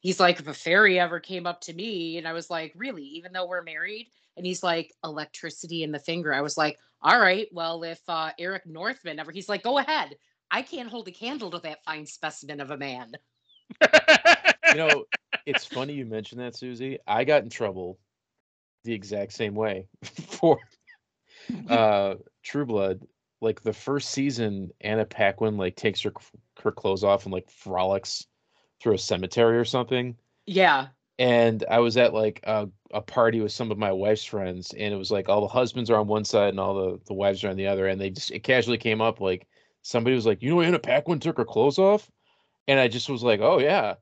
He's 0.00 0.18
like, 0.20 0.40
if 0.40 0.48
a 0.48 0.54
fairy 0.54 0.98
ever 0.98 1.20
came 1.20 1.46
up 1.46 1.60
to 1.62 1.74
me, 1.74 2.16
and 2.16 2.26
I 2.26 2.32
was 2.32 2.48
like, 2.48 2.72
really, 2.74 3.04
even 3.04 3.32
though 3.32 3.46
we're 3.46 3.62
married? 3.62 4.08
And 4.36 4.46
he's 4.46 4.62
like, 4.62 4.92
electricity 5.04 5.82
in 5.82 5.92
the 5.92 5.98
finger. 5.98 6.32
I 6.32 6.40
was 6.40 6.56
like, 6.56 6.78
all 7.02 7.20
right, 7.20 7.48
well, 7.52 7.82
if 7.82 8.00
uh, 8.08 8.30
Eric 8.38 8.66
Northman 8.66 9.18
ever, 9.18 9.32
he's 9.32 9.48
like, 9.48 9.62
go 9.62 9.78
ahead. 9.78 10.16
I 10.50 10.62
can't 10.62 10.88
hold 10.88 11.08
a 11.08 11.12
candle 11.12 11.50
to 11.50 11.58
that 11.60 11.84
fine 11.84 12.06
specimen 12.06 12.60
of 12.60 12.70
a 12.70 12.78
man. 12.78 13.12
You 14.72 14.76
know, 14.76 15.04
it's 15.46 15.64
funny 15.64 15.94
you 15.94 16.06
mentioned 16.06 16.40
that, 16.40 16.54
Susie. 16.54 16.98
I 17.06 17.24
got 17.24 17.42
in 17.42 17.50
trouble 17.50 17.98
the 18.84 18.92
exact 18.94 19.32
same 19.32 19.54
way 19.54 19.86
for 20.04 20.58
uh 21.68 22.14
True 22.42 22.66
Blood. 22.66 23.06
Like 23.40 23.62
the 23.62 23.72
first 23.72 24.10
season, 24.10 24.70
Anna 24.80 25.04
Paquin 25.06 25.56
like 25.56 25.76
takes 25.76 26.02
her 26.02 26.12
her 26.62 26.72
clothes 26.72 27.04
off 27.04 27.24
and 27.24 27.32
like 27.32 27.50
frolics 27.50 28.26
through 28.80 28.94
a 28.94 28.98
cemetery 28.98 29.56
or 29.58 29.64
something. 29.64 30.16
Yeah. 30.46 30.88
and 31.18 31.64
I 31.70 31.80
was 31.80 31.96
at 31.98 32.14
like 32.14 32.40
a, 32.44 32.68
a 32.92 33.02
party 33.02 33.40
with 33.40 33.52
some 33.52 33.70
of 33.70 33.78
my 33.78 33.92
wife's 33.92 34.24
friends, 34.24 34.72
and 34.76 34.92
it 34.94 34.96
was 34.96 35.10
like 35.10 35.28
all 35.28 35.42
the 35.42 35.48
husbands 35.48 35.90
are 35.90 35.96
on 36.00 36.06
one 36.08 36.24
side 36.24 36.48
and 36.50 36.58
all 36.60 36.74
the, 36.74 37.00
the 37.06 37.14
wives 37.14 37.44
are 37.44 37.50
on 37.50 37.56
the 37.56 37.66
other, 37.66 37.86
and 37.88 38.00
they 38.00 38.10
just 38.10 38.30
it 38.30 38.42
casually 38.42 38.78
came 38.78 39.00
up 39.02 39.20
like 39.20 39.46
somebody 39.82 40.14
was 40.16 40.26
like, 40.26 40.42
you 40.42 40.50
know, 40.50 40.60
Anna 40.62 40.78
Paquin 40.78 41.20
took 41.20 41.36
her 41.36 41.44
clothes 41.44 41.78
off, 41.78 42.10
and 42.68 42.80
I 42.80 42.88
just 42.88 43.08
was 43.10 43.22
like, 43.22 43.40
oh 43.40 43.58
yeah, 43.58 43.94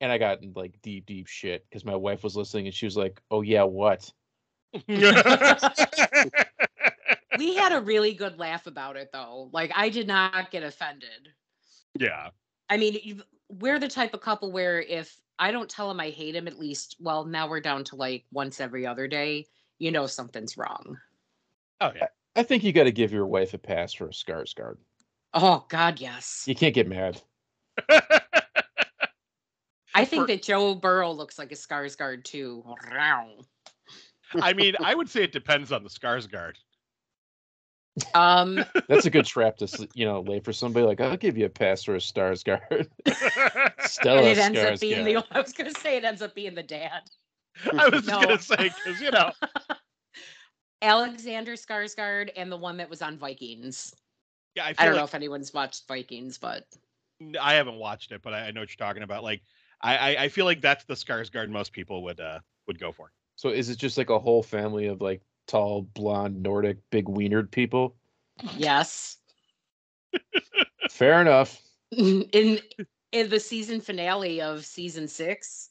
and 0.00 0.10
I 0.12 0.18
got 0.18 0.42
in 0.42 0.52
like 0.56 0.74
deep 0.82 1.06
deep 1.06 1.28
shit 1.28 1.64
because 1.68 1.84
my 1.84 1.96
wife 1.96 2.24
was 2.24 2.36
listening 2.36 2.66
and 2.66 2.74
she 2.74 2.86
was 2.86 2.96
like, 2.96 3.20
oh 3.30 3.42
yeah, 3.42 3.62
what? 3.64 4.12
We 7.36 7.56
had 7.56 7.72
a 7.72 7.80
really 7.80 8.14
good 8.14 8.38
laugh 8.38 8.68
about 8.68 8.96
it 8.96 9.10
though. 9.12 9.50
Like 9.52 9.72
I 9.74 9.88
did 9.88 10.06
not 10.06 10.52
get 10.52 10.62
offended. 10.62 11.30
yeah. 11.98 12.28
I 12.70 12.76
mean, 12.76 13.22
we're 13.48 13.80
the 13.80 13.88
type 13.88 14.14
of 14.14 14.20
couple 14.20 14.52
where 14.52 14.80
if 14.80 15.20
I 15.38 15.50
don't 15.50 15.68
tell 15.68 15.90
him 15.90 15.98
I 15.98 16.10
hate 16.10 16.36
him, 16.36 16.46
at 16.46 16.60
least, 16.60 16.96
well, 17.00 17.24
now 17.24 17.48
we're 17.48 17.60
down 17.60 17.82
to 17.84 17.96
like 17.96 18.24
once 18.30 18.60
every 18.60 18.86
other 18.86 19.08
day, 19.08 19.46
you 19.78 19.90
know 19.90 20.06
something's 20.06 20.56
wrong. 20.56 20.96
Oh 21.80 21.90
yeah. 21.94 22.06
I 22.36 22.42
think 22.42 22.64
you 22.64 22.72
got 22.72 22.84
to 22.84 22.92
give 22.92 23.12
your 23.12 23.26
wife 23.26 23.54
a 23.54 23.58
pass 23.58 23.92
for 23.92 24.06
a 24.06 24.10
Skarsgård. 24.10 24.76
Oh, 25.34 25.64
God, 25.68 26.00
yes. 26.00 26.44
You 26.46 26.54
can't 26.54 26.74
get 26.74 26.88
mad. 26.88 27.20
I 29.94 30.04
think 30.04 30.26
that 30.26 30.42
Joe 30.42 30.74
Burrow 30.74 31.12
looks 31.12 31.38
like 31.38 31.52
a 31.52 31.56
Skarsgård 31.56 32.24
too. 32.24 32.64
I 34.40 34.52
mean, 34.52 34.74
I 34.82 34.94
would 34.94 35.08
say 35.08 35.22
it 35.22 35.32
depends 35.32 35.72
on 35.72 35.82
the 35.82 35.88
Skarsgård. 35.90 36.54
Um, 38.14 38.64
That's 38.88 39.06
a 39.06 39.10
good 39.10 39.24
trap 39.26 39.56
to 39.58 39.88
you 39.94 40.04
know 40.04 40.20
lay 40.20 40.40
for 40.40 40.52
somebody 40.52 40.84
like 40.84 41.00
I'll 41.00 41.16
give 41.16 41.38
you 41.38 41.46
a 41.46 41.50
pass 41.50 41.84
for 41.84 41.94
a 41.94 41.98
Skarsgård. 41.98 42.88
Stellan 43.06 44.18
and 44.18 44.26
it 44.26 44.38
ends 44.38 44.58
up 44.60 44.80
being 44.80 45.04
Skarsgård. 45.04 45.04
the. 45.04 45.26
I 45.36 45.40
was 45.40 45.52
gonna 45.52 45.74
say 45.74 45.96
it 45.96 46.04
ends 46.04 46.22
up 46.22 46.34
being 46.34 46.54
the 46.54 46.62
dad. 46.62 47.02
I 47.72 47.88
was 47.88 48.06
No. 48.06 48.20
gonna 48.20 48.38
say 48.40 48.70
because 48.84 49.00
you 49.00 49.10
know 49.12 49.30
Alexander 50.82 51.52
Skarsgård 51.52 52.30
and 52.36 52.50
the 52.50 52.56
one 52.56 52.76
that 52.78 52.90
was 52.90 53.00
on 53.00 53.16
Vikings. 53.16 53.94
yeah 54.56 54.64
I, 54.66 54.72
feel 54.72 54.82
I 54.82 54.84
don't 54.86 54.94
like 54.94 55.00
know 55.00 55.04
if 55.04 55.14
anyone's 55.14 55.54
watched 55.54 55.86
Vikings, 55.86 56.36
but 56.36 56.64
I 57.40 57.54
haven't 57.54 57.76
watched 57.76 58.10
it, 58.12 58.22
but 58.22 58.34
I, 58.34 58.48
I 58.48 58.50
know 58.50 58.60
what 58.60 58.70
you're 58.76 58.86
talking 58.86 59.02
about. 59.04 59.22
Like, 59.22 59.42
I, 59.80 59.96
I, 59.96 60.22
I 60.24 60.28
feel 60.28 60.44
like 60.44 60.60
that's 60.60 60.84
the 60.84 60.94
Skarsgård 60.94 61.48
most 61.48 61.72
people 61.72 62.02
would 62.02 62.18
uh 62.20 62.40
would 62.66 62.78
go 62.80 62.90
for. 62.92 63.12
So 63.36 63.48
is 63.48 63.68
it 63.68 63.78
just 63.78 63.98
like 63.98 64.10
a 64.10 64.18
whole 64.18 64.42
family 64.42 64.86
of 64.86 65.00
like 65.00 65.22
tall, 65.46 65.82
blonde, 65.82 66.42
Nordic, 66.42 66.78
big 66.90 67.06
wienered 67.06 67.50
people? 67.50 67.94
yes. 68.56 69.18
Fair 70.90 71.20
enough. 71.20 71.60
in 71.90 72.60
in 73.12 73.28
the 73.28 73.40
season 73.40 73.80
finale 73.80 74.40
of 74.40 74.64
season 74.64 75.08
six, 75.08 75.70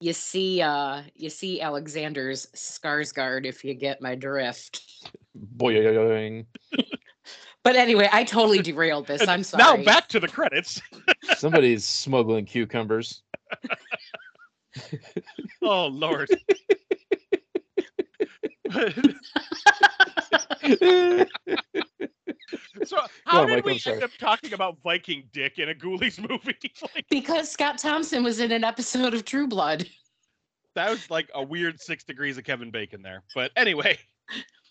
you 0.00 0.12
see 0.12 0.62
uh 0.62 1.02
you 1.14 1.30
see 1.30 1.60
Alexander's 1.60 2.46
Skarsgård 2.54 3.46
if 3.46 3.64
you 3.64 3.74
get 3.74 4.02
my 4.02 4.14
drift. 4.14 4.82
Boing. 5.56 6.46
But 7.64 7.76
anyway, 7.76 8.08
I 8.10 8.24
totally 8.24 8.62
derailed 8.62 9.08
this. 9.08 9.28
I'm 9.28 9.42
sorry. 9.42 9.78
Now 9.78 9.84
back 9.84 10.08
to 10.08 10.20
the 10.20 10.28
credits. 10.28 10.80
Somebody's 11.36 11.84
smuggling 11.84 12.46
cucumbers. 12.46 13.22
Oh 15.62 15.86
Lord. 15.86 16.28
so 22.84 22.98
how 23.24 23.42
on, 23.42 23.48
did 23.48 23.64
Mike, 23.64 23.64
we 23.64 23.82
end 23.86 24.02
up 24.02 24.10
talking 24.18 24.52
about 24.52 24.76
Viking 24.82 25.24
Dick 25.32 25.58
in 25.58 25.70
a 25.70 25.74
Ghoulies 25.74 26.18
movie? 26.28 26.56
like, 26.94 27.06
because 27.10 27.50
Scott 27.50 27.78
Thomson 27.78 28.22
was 28.22 28.40
in 28.40 28.52
an 28.52 28.64
episode 28.64 29.14
of 29.14 29.24
True 29.24 29.46
Blood. 29.46 29.88
that 30.74 30.90
was 30.90 31.10
like 31.10 31.30
a 31.34 31.42
weird 31.42 31.80
six 31.80 32.04
degrees 32.04 32.36
of 32.38 32.44
Kevin 32.44 32.70
Bacon 32.70 33.02
there. 33.02 33.22
But 33.34 33.52
anyway, 33.56 33.98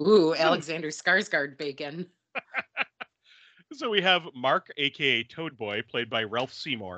Ooh, 0.02 0.36
Alexander 0.36 0.90
Skarsgård 0.90 1.58
bacon. 1.58 2.06
so 3.74 3.90
we 3.90 4.02
have 4.02 4.24
Mark, 4.36 4.68
aka 4.78 5.24
Toad 5.24 5.58
Boy, 5.58 5.82
played 5.90 6.10
by 6.10 6.24
Ralph 6.24 6.54
Seymour. 6.54 6.96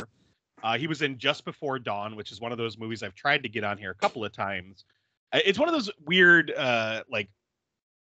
Uh, 0.64 0.78
he 0.78 0.88
was 0.88 1.02
in 1.02 1.18
Just 1.18 1.46
Before 1.46 1.80
Dawn, 1.80 2.16
which 2.16 2.32
is 2.32 2.42
one 2.42 2.52
of 2.52 2.58
those 2.58 2.78
movies 2.78 3.04
I've 3.04 3.16
tried 3.16 3.44
to 3.44 3.50
get 3.50 3.64
on 3.64 3.78
here 3.78 3.92
a 3.92 3.96
couple 3.96 4.26
of 4.26 4.32
times. 4.34 4.86
Uh, 5.32 5.40
It's 5.46 5.60
one 5.60 5.70
of 5.70 5.74
those 5.74 5.90
weird, 6.06 6.52
uh, 6.52 7.04
like 7.10 7.30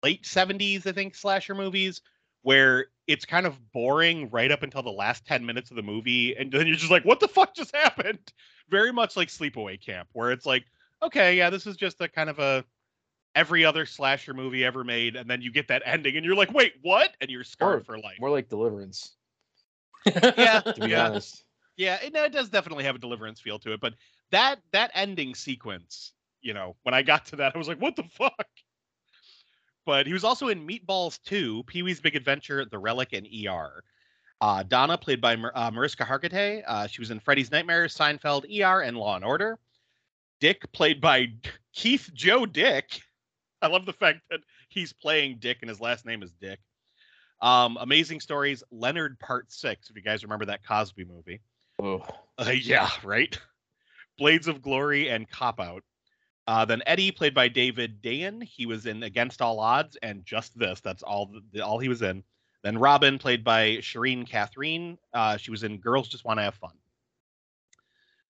late 0.02 0.26
'70s, 0.26 0.86
I 0.86 0.92
think, 0.92 1.14
slasher 1.14 1.54
movies 1.54 2.02
where 2.42 2.86
it's 3.06 3.24
kind 3.24 3.46
of 3.46 3.72
boring 3.72 4.30
right 4.30 4.50
up 4.50 4.62
until 4.62 4.82
the 4.82 4.90
last 4.90 5.26
10 5.26 5.44
minutes 5.44 5.70
of 5.70 5.76
the 5.76 5.82
movie, 5.82 6.34
and 6.36 6.50
then 6.52 6.66
you're 6.66 6.76
just 6.76 6.90
like, 6.90 7.04
"What 7.04 7.20
the 7.20 7.28
fuck 7.28 7.54
just 7.54 7.74
happened?" 7.76 8.32
Very 8.68 8.92
much 8.92 9.16
like 9.16 9.28
Sleepaway 9.28 9.80
Camp, 9.80 10.08
where 10.12 10.32
it's 10.32 10.46
like, 10.46 10.64
"Okay, 11.02 11.36
yeah, 11.36 11.50
this 11.50 11.66
is 11.66 11.76
just 11.76 12.00
a 12.00 12.08
kind 12.08 12.30
of 12.30 12.38
a 12.38 12.64
every 13.34 13.64
other 13.64 13.86
slasher 13.86 14.34
movie 14.34 14.64
ever 14.64 14.84
made," 14.84 15.16
and 15.16 15.28
then 15.30 15.42
you 15.42 15.52
get 15.52 15.68
that 15.68 15.82
ending, 15.84 16.16
and 16.16 16.24
you're 16.24 16.36
like, 16.36 16.52
"Wait, 16.52 16.74
what?" 16.82 17.14
And 17.20 17.30
you're 17.30 17.44
scarred 17.44 17.82
Or 17.82 17.84
for 17.84 17.98
life. 17.98 18.18
More 18.20 18.30
like 18.30 18.48
Deliverance, 18.48 19.16
yeah, 20.06 20.60
to 20.60 20.80
be 20.80 20.90
yeah. 20.90 21.08
honest. 21.08 21.44
Yeah, 21.76 21.98
it, 22.02 22.14
it 22.14 22.32
does 22.32 22.50
definitely 22.50 22.84
have 22.84 22.96
a 22.96 22.98
deliverance 22.98 23.40
feel 23.40 23.58
to 23.60 23.72
it, 23.72 23.80
but 23.80 23.94
that 24.30 24.60
that 24.72 24.90
ending 24.94 25.34
sequence 25.34 26.12
you 26.42 26.54
know, 26.54 26.76
when 26.82 26.94
I 26.94 27.02
got 27.02 27.26
to 27.26 27.36
that, 27.36 27.52
I 27.54 27.58
was 27.58 27.68
like, 27.68 27.80
what 27.80 27.96
the 27.96 28.04
fuck? 28.04 28.46
But 29.86 30.06
he 30.06 30.12
was 30.12 30.24
also 30.24 30.48
in 30.48 30.66
Meatballs 30.66 31.20
2, 31.24 31.64
Pee 31.66 31.82
Wee's 31.82 32.00
Big 32.00 32.16
Adventure, 32.16 32.64
The 32.64 32.78
Relic, 32.78 33.12
and 33.12 33.26
ER. 33.26 33.82
Uh, 34.40 34.62
Donna, 34.62 34.96
played 34.96 35.20
by 35.20 35.36
Mar- 35.36 35.52
uh, 35.54 35.70
Mariska 35.70 36.04
Hargitay, 36.04 36.62
uh, 36.66 36.86
she 36.86 37.00
was 37.00 37.10
in 37.10 37.20
Freddy's 37.20 37.50
Nightmares, 37.50 37.96
Seinfeld, 37.96 38.44
ER, 38.44 38.82
and 38.82 38.96
Law 38.96 39.16
and 39.16 39.24
Order. 39.24 39.58
Dick, 40.40 40.70
played 40.72 41.00
by 41.00 41.26
Keith 41.74 42.10
Joe 42.14 42.46
Dick. 42.46 43.02
I 43.60 43.66
love 43.66 43.84
the 43.84 43.92
fact 43.92 44.20
that 44.30 44.40
he's 44.68 44.92
playing 44.92 45.38
Dick 45.40 45.58
and 45.60 45.68
his 45.68 45.80
last 45.80 46.06
name 46.06 46.22
is 46.22 46.32
Dick. 46.40 46.58
Um, 47.42 47.76
Amazing 47.80 48.20
Stories, 48.20 48.62
Leonard 48.70 49.18
Part 49.18 49.52
Six. 49.52 49.90
If 49.90 49.96
you 49.96 50.02
guys 50.02 50.22
remember 50.22 50.46
that 50.46 50.64
Cosby 50.66 51.04
movie. 51.04 51.40
Oh, 51.82 52.04
Uh, 52.38 52.50
yeah, 52.50 52.90
right. 53.02 53.38
Blades 54.18 54.48
of 54.48 54.60
Glory 54.60 55.08
and 55.08 55.28
Cop 55.30 55.60
Out. 55.60 55.82
Uh, 56.46 56.64
then 56.64 56.82
Eddie, 56.86 57.12
played 57.12 57.34
by 57.34 57.48
David 57.48 58.02
Dayan, 58.02 58.42
he 58.42 58.66
was 58.66 58.86
in 58.86 59.02
Against 59.02 59.40
All 59.40 59.60
Odds 59.60 59.96
and 60.02 60.24
Just 60.24 60.58
This. 60.58 60.80
That's 60.80 61.02
all 61.02 61.30
the, 61.52 61.64
all 61.64 61.78
he 61.78 61.88
was 61.88 62.02
in. 62.02 62.22
Then 62.62 62.76
Robin, 62.76 63.18
played 63.18 63.42
by 63.44 63.76
Shireen 63.76 64.26
Catherine, 64.26 64.98
uh, 65.14 65.36
she 65.36 65.50
was 65.50 65.62
in 65.62 65.78
Girls 65.78 66.08
Just 66.08 66.24
Want 66.24 66.38
to 66.38 66.42
Have 66.42 66.54
Fun. 66.56 66.72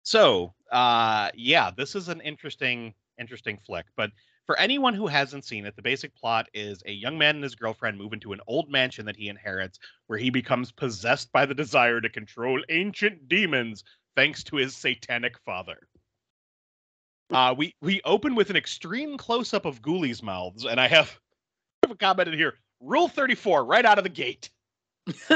So, 0.03 0.55
uh, 0.71 1.31
yeah, 1.35 1.71
this 1.77 1.95
is 1.95 2.09
an 2.09 2.21
interesting, 2.21 2.95
interesting 3.19 3.59
flick. 3.67 3.87
But 3.97 4.11
for 4.51 4.59
anyone 4.59 4.95
who 4.95 5.07
hasn't 5.07 5.45
seen 5.45 5.65
it, 5.65 5.77
the 5.77 5.83
basic 5.83 6.13
plot 6.17 6.49
is 6.53 6.83
a 6.85 6.91
young 6.91 7.17
man 7.17 7.37
and 7.37 7.45
his 7.45 7.55
girlfriend 7.55 7.97
move 7.97 8.13
into 8.13 8.33
an 8.33 8.41
old 8.49 8.69
mansion 8.69 9.07
that 9.07 9.15
he 9.15 9.29
inherits, 9.29 9.79
where 10.09 10.19
he 10.19 10.29
becomes 10.29 10.73
possessed 10.73 11.31
by 11.31 11.47
the 11.47 11.55
desire 11.55 12.01
to 12.01 12.09
control 12.09 12.61
ancient 12.69 13.29
demons 13.29 13.85
thanks 14.17 14.43
to 14.43 14.57
his 14.57 14.75
satanic 14.75 15.39
father. 15.47 15.87
Uh, 17.33 17.55
we 17.57 17.77
we 17.81 18.01
open 18.05 18.35
with 18.35 18.51
an 18.51 18.57
extreme 18.57 19.17
close 19.17 19.55
up 19.55 19.67
of 19.67 19.81
Ghoulies' 19.83 20.21
mouths, 20.21 20.65
and 20.65 20.81
I 20.81 20.89
have, 20.89 21.17
I 21.85 21.87
have 21.87 21.93
a 21.93 21.97
comment 21.97 22.27
in 22.27 22.35
here. 22.35 22.55
Rule 22.81 23.07
thirty 23.07 23.37
four, 23.37 23.65
right 23.65 23.85
out 23.85 23.99
of 23.99 24.05
the 24.05 24.11
gate. 24.11 24.51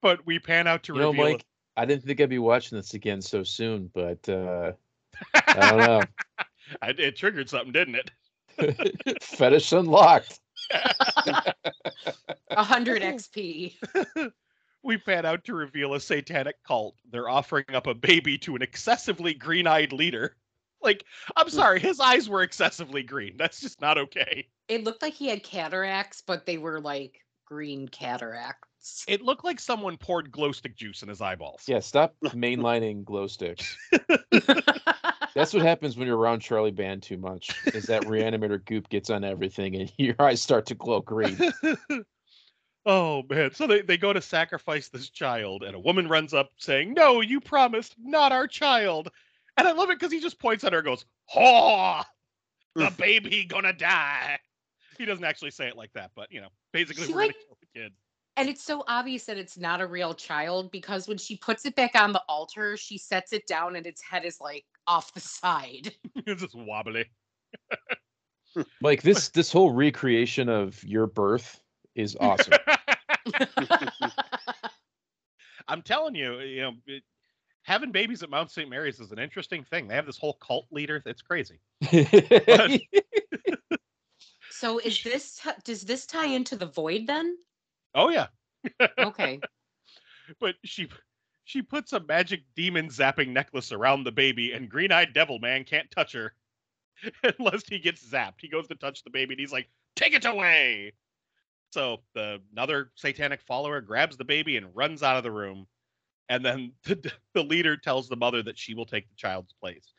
But 0.00 0.24
we 0.26 0.38
pan 0.38 0.66
out 0.66 0.82
to 0.84 0.94
you 0.94 1.00
know. 1.00 1.12
Mike, 1.12 1.44
I 1.76 1.84
didn't 1.84 2.04
think 2.04 2.20
I'd 2.20 2.30
be 2.30 2.38
watching 2.38 2.76
this 2.76 2.92
again 2.92 3.20
so 3.22 3.42
soon, 3.42 3.90
but 3.94 4.26
uh, 4.28 4.72
I 5.34 5.70
don't 5.70 5.78
know. 5.78 6.02
I, 6.82 6.90
it 6.90 7.16
triggered 7.16 7.48
something, 7.48 7.72
didn't 7.72 7.96
it? 7.96 8.10
Fetish 9.22 9.72
unlocked. 9.72 10.40
100 12.48 13.02
XP. 13.02 13.74
we 14.82 14.98
pan 14.98 15.26
out 15.26 15.44
to 15.44 15.54
reveal 15.54 15.94
a 15.94 16.00
satanic 16.00 16.56
cult. 16.66 16.96
They're 17.10 17.28
offering 17.28 17.64
up 17.72 17.86
a 17.86 17.94
baby 17.94 18.38
to 18.38 18.56
an 18.56 18.62
excessively 18.62 19.34
green 19.34 19.66
eyed 19.66 19.92
leader. 19.92 20.36
Like, 20.82 21.04
I'm 21.36 21.48
sorry, 21.48 21.80
his 21.80 21.98
eyes 21.98 22.28
were 22.28 22.42
excessively 22.42 23.02
green. 23.02 23.36
That's 23.38 23.60
just 23.60 23.80
not 23.80 23.96
okay. 23.96 24.48
It 24.68 24.84
looked 24.84 25.00
like 25.02 25.14
he 25.14 25.28
had 25.28 25.42
cataracts, 25.42 26.22
but 26.26 26.44
they 26.44 26.58
were 26.58 26.78
like 26.80 27.24
green 27.46 27.88
cataracts. 27.88 29.04
It 29.08 29.22
looked 29.22 29.44
like 29.44 29.60
someone 29.60 29.96
poured 29.96 30.30
glow 30.30 30.52
stick 30.52 30.76
juice 30.76 31.02
in 31.02 31.08
his 31.08 31.22
eyeballs. 31.22 31.62
Yeah, 31.66 31.80
stop 31.80 32.14
mainlining 32.22 33.02
glow 33.04 33.26
sticks. 33.26 33.78
That's 35.34 35.52
what 35.52 35.62
happens 35.62 35.96
when 35.96 36.06
you're 36.06 36.16
around 36.16 36.40
Charlie 36.40 36.70
Band 36.70 37.02
too 37.02 37.16
much. 37.16 37.50
Is 37.66 37.84
that 37.86 38.02
reanimator 38.04 38.64
goop 38.64 38.88
gets 38.88 39.10
on 39.10 39.24
everything 39.24 39.74
and 39.76 39.92
your 39.98 40.14
eyes 40.18 40.40
start 40.40 40.66
to 40.66 40.74
glow 40.74 41.00
green. 41.00 41.36
oh 42.86 43.22
man. 43.28 43.52
So 43.52 43.66
they, 43.66 43.82
they 43.82 43.96
go 43.96 44.12
to 44.12 44.20
sacrifice 44.20 44.88
this 44.88 45.10
child, 45.10 45.62
and 45.64 45.74
a 45.74 45.80
woman 45.80 46.08
runs 46.08 46.34
up 46.34 46.50
saying, 46.58 46.94
No, 46.94 47.20
you 47.20 47.40
promised, 47.40 47.94
not 47.98 48.32
our 48.32 48.46
child. 48.46 49.10
And 49.56 49.66
I 49.68 49.72
love 49.72 49.90
it 49.90 49.98
because 49.98 50.12
he 50.12 50.20
just 50.20 50.38
points 50.40 50.64
at 50.64 50.72
her 50.72 50.78
and 50.80 50.86
goes, 50.86 51.04
Haw! 51.26 52.04
the 52.76 52.92
baby 52.98 53.44
gonna 53.44 53.72
die. 53.72 54.38
He 54.98 55.04
doesn't 55.04 55.24
actually 55.24 55.52
say 55.52 55.68
it 55.68 55.76
like 55.76 55.92
that, 55.94 56.10
but 56.14 56.30
you 56.32 56.40
know, 56.40 56.48
basically 56.72 57.06
She, 57.06 57.12
we're 57.12 57.18
like- 57.20 57.32
gonna 57.32 57.44
kill 57.46 57.58
the 57.60 57.80
kid. 57.80 57.92
And 58.36 58.48
it's 58.48 58.64
so 58.64 58.82
obvious 58.88 59.24
that 59.26 59.38
it's 59.38 59.56
not 59.56 59.80
a 59.80 59.86
real 59.86 60.12
child 60.12 60.72
because 60.72 61.06
when 61.06 61.18
she 61.18 61.36
puts 61.36 61.64
it 61.66 61.76
back 61.76 61.92
on 61.94 62.12
the 62.12 62.22
altar, 62.28 62.76
she 62.76 62.98
sets 62.98 63.32
it 63.32 63.46
down 63.46 63.76
and 63.76 63.86
its 63.86 64.02
head 64.02 64.24
is 64.24 64.40
like 64.40 64.64
off 64.86 65.14
the 65.14 65.20
side. 65.20 65.94
it's 66.26 66.42
just 66.42 66.56
wobbly. 66.56 67.06
Like 68.82 69.02
this 69.04 69.28
this 69.28 69.52
whole 69.52 69.72
recreation 69.72 70.48
of 70.48 70.82
your 70.84 71.06
birth 71.06 71.60
is 71.94 72.16
awesome. 72.18 72.54
I'm 75.68 75.82
telling 75.82 76.14
you, 76.14 76.34
uh, 76.34 76.38
you 76.38 76.60
know, 76.62 76.72
it, 76.86 77.02
having 77.62 77.90
babies 77.90 78.22
at 78.22 78.30
Mount 78.30 78.50
St. 78.50 78.68
Mary's 78.68 79.00
is 79.00 79.12
an 79.12 79.18
interesting 79.18 79.64
thing. 79.64 79.88
They 79.88 79.94
have 79.94 80.06
this 80.06 80.18
whole 80.18 80.34
cult 80.34 80.66
leader. 80.70 81.02
It's 81.06 81.22
crazy. 81.22 81.60
so 84.50 84.78
is 84.78 85.02
this 85.02 85.40
does 85.62 85.82
this 85.82 86.04
tie 86.04 86.26
into 86.26 86.56
the 86.56 86.66
void 86.66 87.06
then? 87.06 87.36
Oh 87.94 88.08
yeah, 88.10 88.26
Okay. 88.98 89.42
but 90.40 90.56
she 90.64 90.88
she 91.44 91.62
puts 91.62 91.92
a 91.92 92.00
magic 92.00 92.44
demon 92.56 92.88
zapping 92.88 93.28
necklace 93.28 93.72
around 93.72 94.04
the 94.04 94.12
baby, 94.12 94.52
and 94.52 94.70
Green 94.70 94.92
Eyed 94.92 95.12
Devil 95.12 95.38
Man 95.38 95.64
can't 95.64 95.90
touch 95.90 96.12
her 96.12 96.34
unless 97.38 97.68
he 97.68 97.78
gets 97.78 98.06
zapped. 98.08 98.40
He 98.40 98.48
goes 98.48 98.68
to 98.68 98.74
touch 98.76 99.02
the 99.04 99.10
baby, 99.10 99.34
and 99.34 99.40
he's 99.40 99.52
like, 99.52 99.70
"Take 99.96 100.14
it 100.14 100.24
away!" 100.24 100.94
So 101.70 102.02
the 102.14 102.40
another 102.52 102.92
satanic 102.96 103.42
follower 103.42 103.80
grabs 103.80 104.16
the 104.16 104.24
baby 104.24 104.56
and 104.56 104.74
runs 104.74 105.02
out 105.02 105.16
of 105.16 105.24
the 105.24 105.32
room, 105.32 105.66
and 106.28 106.44
then 106.44 106.72
the, 106.84 107.12
the 107.34 107.42
leader 107.44 107.76
tells 107.76 108.08
the 108.08 108.16
mother 108.16 108.42
that 108.42 108.58
she 108.58 108.74
will 108.74 108.86
take 108.86 109.08
the 109.08 109.16
child's 109.16 109.54
place. 109.54 109.92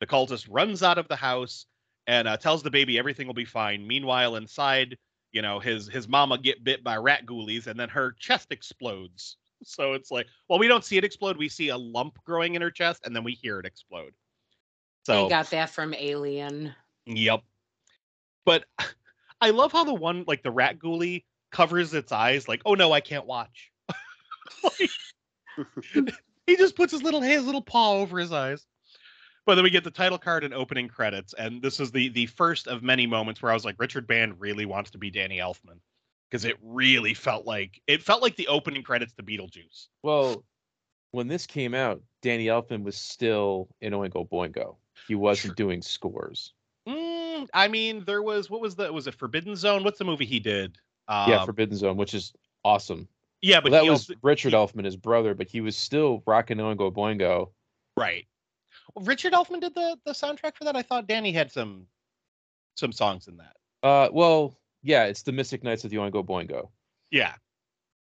The 0.00 0.06
cultist 0.06 0.46
runs 0.50 0.82
out 0.82 0.98
of 0.98 1.08
the 1.08 1.16
house 1.16 1.66
and 2.06 2.28
uh, 2.28 2.36
tells 2.36 2.62
the 2.62 2.70
baby 2.70 2.98
everything 2.98 3.26
will 3.26 3.34
be 3.34 3.44
fine. 3.44 3.86
Meanwhile, 3.86 4.36
inside, 4.36 4.96
you 5.32 5.42
know, 5.42 5.60
his 5.60 5.88
his 5.88 6.08
mama 6.08 6.38
get 6.38 6.64
bit 6.64 6.82
by 6.82 6.96
rat 6.96 7.26
ghoulies, 7.26 7.66
and 7.66 7.78
then 7.78 7.88
her 7.88 8.12
chest 8.18 8.48
explodes. 8.50 9.36
So 9.64 9.94
it's 9.94 10.10
like, 10.10 10.26
well, 10.48 10.58
we 10.58 10.68
don't 10.68 10.84
see 10.84 10.96
it 10.96 11.04
explode. 11.04 11.36
We 11.36 11.48
see 11.48 11.68
a 11.68 11.76
lump 11.76 12.18
growing 12.24 12.54
in 12.54 12.62
her 12.62 12.70
chest, 12.70 13.02
and 13.04 13.14
then 13.14 13.24
we 13.24 13.32
hear 13.32 13.58
it 13.58 13.66
explode. 13.66 14.14
So 15.04 15.26
I 15.26 15.28
got 15.28 15.50
that 15.50 15.70
from 15.70 15.94
Alien. 15.94 16.74
Yep. 17.06 17.42
But 18.44 18.64
I 19.40 19.50
love 19.50 19.72
how 19.72 19.84
the 19.84 19.94
one 19.94 20.24
like 20.26 20.42
the 20.42 20.50
rat 20.50 20.78
ghoulie 20.78 21.24
covers 21.50 21.94
its 21.94 22.12
eyes, 22.12 22.48
like, 22.48 22.62
oh 22.64 22.74
no, 22.74 22.92
I 22.92 23.00
can't 23.00 23.26
watch. 23.26 23.70
Like, 24.64 24.90
he 26.46 26.56
just 26.56 26.74
puts 26.74 26.90
his 26.90 27.02
little 27.02 27.20
his 27.20 27.44
little 27.44 27.60
paw 27.60 27.92
over 27.92 28.18
his 28.18 28.32
eyes. 28.32 28.66
But 29.48 29.54
then 29.54 29.64
we 29.64 29.70
get 29.70 29.82
the 29.82 29.90
title 29.90 30.18
card 30.18 30.44
and 30.44 30.52
opening 30.52 30.88
credits, 30.88 31.32
and 31.32 31.62
this 31.62 31.80
is 31.80 31.90
the 31.90 32.10
the 32.10 32.26
first 32.26 32.68
of 32.68 32.82
many 32.82 33.06
moments 33.06 33.40
where 33.40 33.50
I 33.50 33.54
was 33.54 33.64
like, 33.64 33.76
Richard 33.78 34.06
Band 34.06 34.38
really 34.38 34.66
wants 34.66 34.90
to 34.90 34.98
be 34.98 35.10
Danny 35.10 35.38
Elfman. 35.38 35.78
Because 36.30 36.44
it 36.44 36.58
really 36.62 37.14
felt 37.14 37.46
like 37.46 37.80
it 37.86 38.02
felt 38.02 38.20
like 38.20 38.36
the 38.36 38.46
opening 38.48 38.82
credits 38.82 39.14
to 39.14 39.22
Beetlejuice. 39.22 39.86
well, 40.02 40.44
when 41.12 41.28
this 41.28 41.46
came 41.46 41.72
out, 41.72 42.02
Danny 42.20 42.44
Elfman 42.48 42.82
was 42.82 42.94
still 42.98 43.68
in 43.80 43.94
Oingo 43.94 44.28
Boingo. 44.28 44.76
He 45.06 45.14
wasn't 45.14 45.52
Sure. 45.52 45.54
doing 45.54 45.80
scores. 45.80 46.52
Mm, 46.86 47.48
I 47.54 47.68
mean, 47.68 48.04
there 48.04 48.20
was 48.20 48.50
what 48.50 48.60
was 48.60 48.76
the 48.76 48.92
was 48.92 49.06
it 49.06 49.14
Forbidden 49.14 49.56
Zone? 49.56 49.82
What's 49.82 49.98
the 49.98 50.04
movie 50.04 50.26
he 50.26 50.40
did? 50.40 50.76
yeah, 51.08 51.38
Um, 51.40 51.46
Forbidden 51.46 51.74
Zone, 51.78 51.96
which 51.96 52.12
is 52.12 52.34
awesome. 52.66 53.08
yeah, 53.40 53.60
but 53.62 53.72
Well, 53.72 53.80
that 53.80 53.84
he 53.84 53.88
was 53.90 54.10
also- 54.10 54.20
Richard 54.22 54.50
he- 54.52 54.56
Elfman, 54.58 54.84
his 54.84 54.96
brother, 54.96 55.32
but 55.34 55.48
he 55.48 55.62
was 55.62 55.74
still 55.74 56.22
rocking 56.26 56.58
Oingo 56.58 56.92
Boingo. 56.92 57.52
Right. 57.96 58.26
Richard 58.96 59.32
Elfman 59.32 59.60
did 59.60 59.74
the 59.74 59.98
the 60.04 60.12
soundtrack 60.12 60.56
for 60.56 60.64
that. 60.64 60.76
I 60.76 60.82
thought 60.82 61.06
Danny 61.06 61.32
had 61.32 61.52
some 61.52 61.86
some 62.76 62.92
songs 62.92 63.28
in 63.28 63.38
that. 63.38 63.56
Uh, 63.82 64.08
well, 64.12 64.56
yeah, 64.82 65.04
it's 65.04 65.22
the 65.22 65.32
Mystic 65.32 65.62
Knights 65.62 65.84
of 65.84 65.90
the 65.90 65.96
Oingo 65.96 66.24
Boingo. 66.24 66.68
Yeah. 67.10 67.34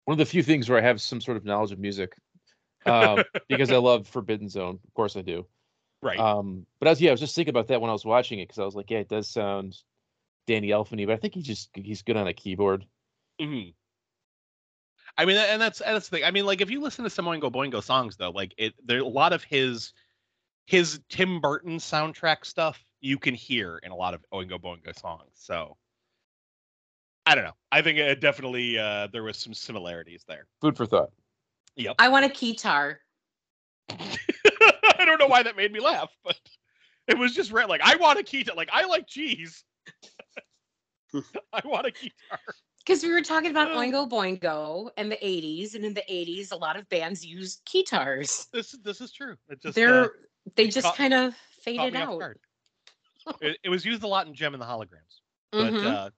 One 0.05 0.15
of 0.15 0.19
the 0.19 0.27
few 0.27 0.43
things 0.43 0.69
where 0.69 0.79
I 0.79 0.83
have 0.83 1.01
some 1.01 1.21
sort 1.21 1.37
of 1.37 1.45
knowledge 1.45 1.73
of 1.73 1.79
music, 1.79 2.17
um, 2.85 3.25
because 3.49 3.73
I 3.73 3.77
love 3.77 4.07
Forbidden 4.07 4.49
Zone. 4.49 4.79
Of 4.87 4.95
course, 4.95 5.17
I 5.17 5.23
do. 5.23 5.47
Right. 6.03 6.19
Um, 6.19 6.67
but 6.79 6.89
I 6.89 6.93
was 6.93 7.01
yeah, 7.01 7.11
I 7.11 7.13
was 7.13 7.21
just 7.21 7.35
thinking 7.35 7.51
about 7.51 7.69
that 7.69 7.81
when 7.81 7.91
I 7.91 7.95
was 7.95 8.05
watching 8.05 8.39
it 8.39 8.49
because 8.49 8.59
I 8.59 8.65
was 8.65 8.75
like, 8.75 8.91
yeah, 8.91 8.99
it 8.99 9.09
does 9.09 9.29
sound 9.29 9.77
Danny 10.47 10.69
Elfman, 10.69 11.07
but 11.07 11.15
I 11.15 11.17
think 11.17 11.35
he 11.35 11.43
just 11.43 11.71
he's 11.75 12.03
good 12.03 12.17
on 12.17 12.29
a 12.29 12.33
keyboard. 12.33 12.87
hmm 13.41 13.71
I 15.19 15.25
mean, 15.25 15.37
and 15.37 15.61
that's 15.61 15.81
and 15.81 15.95
that's 15.95 16.09
the 16.09 16.19
thing. 16.19 16.25
I 16.25 16.31
mean, 16.31 16.45
like 16.45 16.61
if 16.61 16.71
you 16.71 16.81
listen 16.81 17.05
to 17.05 17.11
some 17.11 17.25
Oingo 17.25 17.51
Boingo 17.51 17.83
songs, 17.83 18.17
though, 18.17 18.31
like 18.31 18.55
it, 18.59 18.75
there 18.85 19.01
a 19.01 19.07
lot 19.07 19.33
of 19.33 19.43
his 19.43 19.93
his 20.67 21.01
Tim 21.09 21.41
Burton 21.41 21.79
soundtrack 21.79 22.45
stuff 22.45 22.83
you 23.01 23.19
can 23.19 23.35
hear 23.35 23.79
in 23.83 23.93
a 23.93 23.97
lot 23.97 24.15
of 24.15 24.25
Oingo 24.33 24.61
Boingo 24.61 24.99
songs. 24.99 25.31
So 25.35 25.77
I 27.25 27.35
don't 27.35 27.45
know. 27.45 27.57
I 27.73 27.83
think 27.83 27.99
it 27.99 28.21
definitely 28.21 28.79
uh, 28.79 29.09
there 29.13 29.23
was 29.23 29.37
some 29.37 29.55
similarities 29.55 30.25
there. 30.29 30.47
Food 30.61 30.77
for 30.77 30.87
thought. 30.87 31.11
Yep. 31.77 31.97
I 31.99 32.09
want 32.09 32.25
a 32.25 32.29
keytar. 32.29 32.97
I 33.91 35.05
don't 35.05 35.19
know 35.19 35.27
why 35.27 35.43
that 35.43 35.57
made 35.57 35.73
me 35.73 35.81
laugh, 35.81 36.11
but 36.25 36.39
it 37.07 37.17
was 37.17 37.35
just 37.35 37.53
red. 37.53 37.69
Like 37.69 37.81
I 37.85 37.97
want 37.97 38.19
a 38.19 38.23
keytar. 38.23 38.57
Like 38.57 38.71
I 38.73 38.85
like 38.87 39.07
cheese. 39.07 39.65
I 41.53 41.63
want 41.65 41.87
a 41.87 41.91
keytar. 41.91 42.39
Because 42.85 43.03
we 43.03 43.11
were 43.13 43.23
talking 43.23 43.51
about 43.51 43.73
Ugh. 43.73 43.79
Oingo 43.79 44.09
Boingo 44.09 44.91
and 44.97 45.11
the 45.11 45.17
80s, 45.17 45.75
and 45.75 45.85
in 45.85 45.93
the 45.93 46.05
80s, 46.09 46.53
a 46.53 46.57
lot 46.57 46.77
of 46.77 46.89
bands 46.89 47.27
used 47.27 47.65
keytars. 47.67 48.49
This 48.53 48.73
this 48.85 49.01
is 49.01 49.13
true. 49.13 49.37
It 49.49 49.61
just 49.61 49.75
They're 49.75 50.05
uh, 50.05 50.09
they 50.55 50.69
just 50.69 50.85
caught- 50.87 50.97
kind 50.97 51.15
of 51.15 51.35
faded 51.63 51.97
out. 51.97 52.21
it, 53.41 53.59
it 53.65 53.69
was 53.69 53.85
used 53.85 54.03
a 54.03 54.07
lot 54.07 54.27
in 54.27 54.35
Jem 54.35 54.55
and 54.55 54.63
the 54.63 54.67
Holograms. 54.67 55.21
But 55.51 55.73
Mhm. 55.75 55.85
uh, 55.85 56.11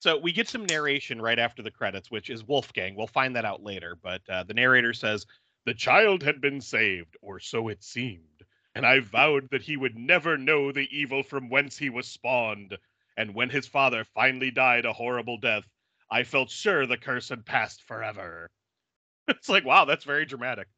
so 0.00 0.16
we 0.18 0.32
get 0.32 0.48
some 0.48 0.64
narration 0.64 1.20
right 1.20 1.38
after 1.38 1.62
the 1.62 1.70
credits, 1.70 2.10
which 2.10 2.30
is 2.30 2.44
Wolfgang. 2.44 2.94
We'll 2.94 3.06
find 3.06 3.36
that 3.36 3.44
out 3.44 3.62
later. 3.62 3.96
But 4.00 4.22
uh, 4.28 4.44
the 4.44 4.54
narrator 4.54 4.92
says, 4.94 5.26
The 5.66 5.74
child 5.74 6.22
had 6.22 6.40
been 6.40 6.60
saved, 6.60 7.16
or 7.20 7.38
so 7.40 7.68
it 7.68 7.82
seemed. 7.82 8.42
And 8.74 8.86
I 8.86 9.00
vowed 9.00 9.48
that 9.50 9.62
he 9.62 9.76
would 9.76 9.96
never 9.98 10.38
know 10.38 10.70
the 10.72 10.88
evil 10.96 11.22
from 11.22 11.48
whence 11.50 11.76
he 11.76 11.90
was 11.90 12.06
spawned. 12.06 12.78
And 13.16 13.34
when 13.34 13.50
his 13.50 13.66
father 13.66 14.04
finally 14.04 14.50
died 14.50 14.84
a 14.86 14.92
horrible 14.92 15.36
death, 15.38 15.68
I 16.10 16.22
felt 16.22 16.50
sure 16.50 16.86
the 16.86 16.96
curse 16.96 17.28
had 17.28 17.44
passed 17.44 17.82
forever. 17.82 18.50
It's 19.28 19.48
like, 19.48 19.64
wow, 19.64 19.84
that's 19.84 20.04
very 20.04 20.24
dramatic. 20.24 20.68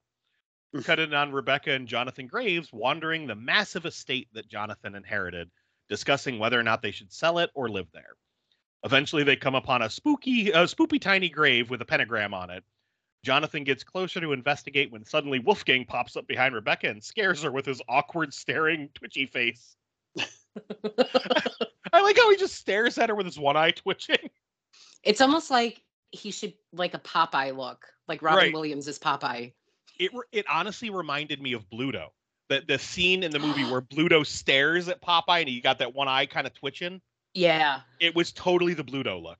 Mm. 0.74 0.84
Cut 0.84 1.00
in 1.00 1.12
on 1.14 1.32
Rebecca 1.32 1.72
and 1.72 1.86
Jonathan 1.86 2.26
Graves 2.26 2.72
wandering 2.72 3.26
the 3.26 3.34
massive 3.34 3.84
estate 3.86 4.28
that 4.32 4.48
Jonathan 4.48 4.94
inherited, 4.94 5.50
discussing 5.88 6.38
whether 6.38 6.58
or 6.58 6.62
not 6.62 6.80
they 6.82 6.90
should 6.90 7.12
sell 7.12 7.38
it 7.38 7.50
or 7.54 7.68
live 7.68 7.88
there. 7.92 8.16
Eventually, 8.84 9.22
they 9.22 9.36
come 9.36 9.54
upon 9.54 9.82
a 9.82 9.90
spooky, 9.90 10.50
a 10.50 10.64
spoopy 10.64 11.00
tiny 11.00 11.28
grave 11.28 11.70
with 11.70 11.82
a 11.82 11.84
pentagram 11.84 12.34
on 12.34 12.50
it. 12.50 12.64
Jonathan 13.24 13.62
gets 13.62 13.84
closer 13.84 14.20
to 14.20 14.32
investigate 14.32 14.90
when 14.90 15.04
suddenly 15.04 15.38
Wolfgang 15.38 15.84
pops 15.84 16.16
up 16.16 16.26
behind 16.26 16.54
Rebecca 16.54 16.88
and 16.88 17.02
scares 17.04 17.42
her 17.42 17.52
with 17.52 17.64
his 17.66 17.80
awkward, 17.88 18.34
staring, 18.34 18.88
twitchy 18.94 19.26
face. 19.26 19.76
I 20.18 22.00
like 22.00 22.16
how 22.16 22.30
he 22.30 22.36
just 22.36 22.56
stares 22.56 22.98
at 22.98 23.08
her 23.08 23.14
with 23.14 23.26
his 23.26 23.38
one 23.38 23.56
eye 23.56 23.70
twitching. 23.70 24.30
it's 25.04 25.20
almost 25.20 25.50
like 25.50 25.80
he 26.10 26.30
should 26.30 26.54
like 26.72 26.94
a 26.94 26.98
Popeye 26.98 27.56
look, 27.56 27.86
like 28.08 28.22
Robin 28.22 28.38
Right. 28.38 28.52
Williams 28.52 28.88
is 28.88 28.98
Popeye. 28.98 29.52
It 29.98 30.10
it 30.32 30.46
honestly 30.48 30.90
reminded 30.90 31.40
me 31.40 31.52
of 31.52 31.68
Bluto. 31.70 32.08
The 32.48 32.62
the 32.66 32.78
scene 32.78 33.22
in 33.22 33.30
the 33.30 33.38
movie 33.46 33.64
where 33.64 33.80
Bluto 33.82 34.24
stares 34.26 34.88
at 34.88 35.00
Popeye 35.00 35.40
and 35.40 35.48
he 35.48 35.60
got 35.60 35.78
that 35.78 35.94
one 35.94 36.08
eye 36.08 36.26
kind 36.26 36.46
of 36.46 36.54
twitching. 36.54 37.00
Yeah. 37.34 37.80
It 38.00 38.14
was 38.14 38.32
totally 38.32 38.74
the 38.74 38.84
Bluto 38.84 39.22
look. 39.22 39.38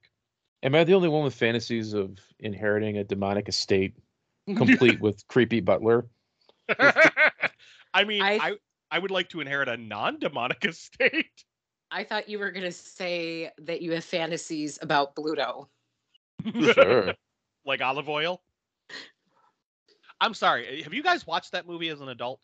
Am 0.62 0.74
I 0.74 0.84
the 0.84 0.94
only 0.94 1.08
one 1.08 1.24
with 1.24 1.34
fantasies 1.34 1.92
of 1.92 2.18
inheriting 2.38 2.96
a 2.98 3.04
demonic 3.04 3.48
estate 3.48 3.94
complete 4.56 5.00
with 5.00 5.26
creepy 5.28 5.60
butler? 5.60 6.06
I 6.78 8.04
mean, 8.04 8.22
I, 8.22 8.32
I- 8.40 8.56
I 8.90 8.98
would 8.98 9.10
like 9.10 9.30
to 9.30 9.40
inherit 9.40 9.68
a 9.70 9.76
non-demonic 9.78 10.62
estate. 10.66 11.44
I 11.90 12.04
thought 12.04 12.28
you 12.28 12.38
were 12.38 12.50
gonna 12.50 12.70
say 12.72 13.50
that 13.62 13.80
you 13.80 13.92
have 13.92 14.04
fantasies 14.04 14.78
about 14.82 15.14
Bluto. 15.16 15.68
Sure. 16.74 17.14
like 17.64 17.80
Olive 17.80 18.08
Oyl. 18.10 18.42
I'm 20.22 20.34
sorry. 20.34 20.82
Have 20.82 20.94
you 20.94 21.02
guys 21.02 21.26
watched 21.26 21.50
that 21.52 21.66
movie 21.66 21.88
as 21.88 22.00
an 22.00 22.08
adult? 22.08 22.40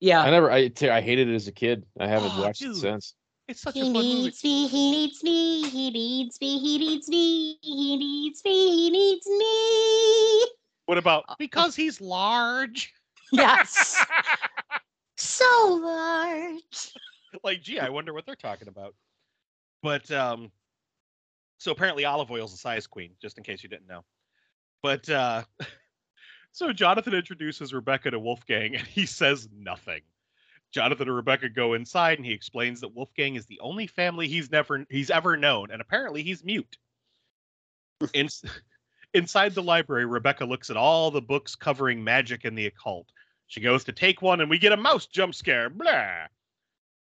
Yeah. 0.00 0.22
I 0.22 0.30
never. 0.30 0.50
I 0.50 0.68
t- 0.68 0.88
I 0.88 1.00
hated 1.02 1.28
it 1.28 1.34
as 1.34 1.46
a 1.48 1.52
kid. 1.52 1.84
I 2.00 2.06
haven't 2.08 2.32
Oh, 2.34 2.42
watched 2.42 2.60
dude. 2.62 2.76
it 2.76 2.80
since. 2.80 3.14
It's 3.46 3.60
such 3.60 3.76
a 3.76 3.80
He 3.80 3.84
fun 3.84 3.92
movie. 3.92 4.14
needs 4.14 4.42
me, 4.42 4.66
he 4.68 4.90
needs 4.90 5.22
me, 5.22 5.68
he 5.68 5.90
needs 5.90 6.40
me, 6.40 6.58
he 6.58 6.78
needs 6.78 7.08
me, 7.08 7.58
he 7.60 7.96
needs 7.98 8.42
me, 8.42 8.76
he 8.76 8.90
needs 8.90 9.26
me. 9.26 10.46
What 10.86 10.96
about 10.96 11.24
Uh, 11.28 11.34
because 11.38 11.76
he's 11.76 12.00
large? 12.00 12.92
yes. 13.32 14.02
So 15.16 15.78
large. 15.82 16.92
like, 17.44 17.62
gee, 17.62 17.78
I 17.78 17.88
wonder 17.88 18.12
what 18.14 18.26
they're 18.26 18.34
talking 18.34 18.68
about. 18.68 18.94
But 19.82 20.10
um, 20.10 20.50
so 21.58 21.70
apparently 21.70 22.04
Olive 22.04 22.30
Oyl's 22.30 22.52
a 22.52 22.56
size 22.56 22.86
queen, 22.86 23.12
just 23.22 23.38
in 23.38 23.44
case 23.44 23.62
you 23.62 23.68
didn't 23.68 23.86
know. 23.86 24.04
But 24.82 25.08
uh, 25.08 25.44
so 26.54 26.72
Jonathan 26.72 27.14
introduces 27.14 27.74
Rebecca 27.74 28.12
to 28.12 28.18
Wolfgang, 28.20 28.76
and 28.76 28.86
he 28.86 29.06
says 29.06 29.48
nothing. 29.52 30.02
Jonathan 30.70 31.08
and 31.08 31.16
Rebecca 31.16 31.48
go 31.48 31.74
inside, 31.74 32.18
and 32.18 32.24
he 32.24 32.32
explains 32.32 32.80
that 32.80 32.94
Wolfgang 32.94 33.34
is 33.34 33.44
the 33.46 33.58
only 33.58 33.88
family 33.88 34.28
he's 34.28 34.52
never 34.52 34.86
he's 34.88 35.10
ever 35.10 35.36
known, 35.36 35.72
and 35.72 35.80
apparently 35.80 36.22
he's 36.22 36.44
mute. 36.44 36.78
In, 38.14 38.28
inside 39.14 39.54
the 39.54 39.62
library, 39.62 40.06
Rebecca 40.06 40.44
looks 40.44 40.70
at 40.70 40.76
all 40.76 41.10
the 41.10 41.20
books 41.20 41.56
covering 41.56 42.02
magic 42.02 42.44
and 42.44 42.56
the 42.56 42.66
occult. 42.66 43.08
She 43.48 43.60
goes 43.60 43.82
to 43.84 43.92
take 43.92 44.22
one, 44.22 44.40
and 44.40 44.48
we 44.48 44.58
get 44.58 44.72
a 44.72 44.76
mouse 44.76 45.06
jump 45.06 45.34
scare. 45.34 45.70
Blah. 45.70 46.26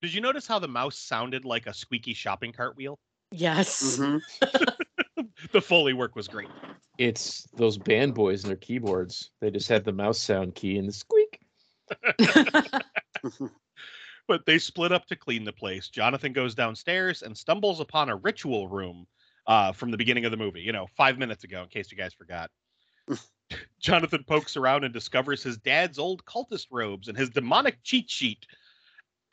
Did 0.02 0.14
you 0.14 0.22
notice 0.22 0.48
how 0.48 0.60
the 0.60 0.68
mouse 0.68 0.98
sounded 0.98 1.44
like 1.44 1.68
a 1.68 1.74
squeaky 1.74 2.14
shopping 2.14 2.54
cart 2.54 2.78
wheel? 2.78 3.00
Yes. 3.32 3.98
Mhm. 3.98 4.22
The 5.52 5.62
Foley 5.62 5.94
work 5.94 6.16
was 6.16 6.28
great. 6.28 6.48
It's 7.02 7.48
those 7.56 7.80
band 7.80 8.14
boys 8.14 8.44
and 8.44 8.50
their 8.52 8.58
keyboards. 8.58 9.32
They 9.40 9.50
just 9.50 9.68
had 9.68 9.84
the 9.84 9.92
mouse 9.92 10.20
sound 10.20 10.54
key 10.54 10.78
and 10.78 10.88
the 10.88 10.94
squeak. 10.94 11.40
But 14.28 14.46
they 14.46 14.60
split 14.60 14.94
up 14.94 15.08
to 15.08 15.16
clean 15.16 15.44
the 15.44 15.52
place. 15.52 15.90
Jonathan 15.90 16.32
goes 16.32 16.56
downstairs 16.56 17.22
and 17.22 17.38
stumbles 17.38 17.82
upon 17.82 18.08
a 18.08 18.16
ritual 18.16 18.70
room 18.70 19.06
uh, 19.48 19.74
from 19.74 19.92
the 19.92 19.98
beginning 19.98 20.24
of 20.24 20.32
the 20.32 20.38
movie, 20.38 20.62
you 20.62 20.72
know, 20.72 20.88
five 20.96 21.18
minutes 21.18 21.44
ago, 21.44 21.64
in 21.64 21.68
case 21.68 21.92
you 21.92 21.98
guys 21.98 22.14
forgot. 22.14 22.50
Jonathan 23.82 24.24
pokes 24.26 24.56
around 24.56 24.86
and 24.86 24.94
discovers 24.94 25.44
his 25.44 25.58
dad's 25.58 26.00
old 26.00 26.24
cultist 26.24 26.68
robes 26.72 27.10
and 27.10 27.18
his 27.18 27.30
demonic 27.30 27.80
cheat 27.84 28.10
sheet. 28.10 28.46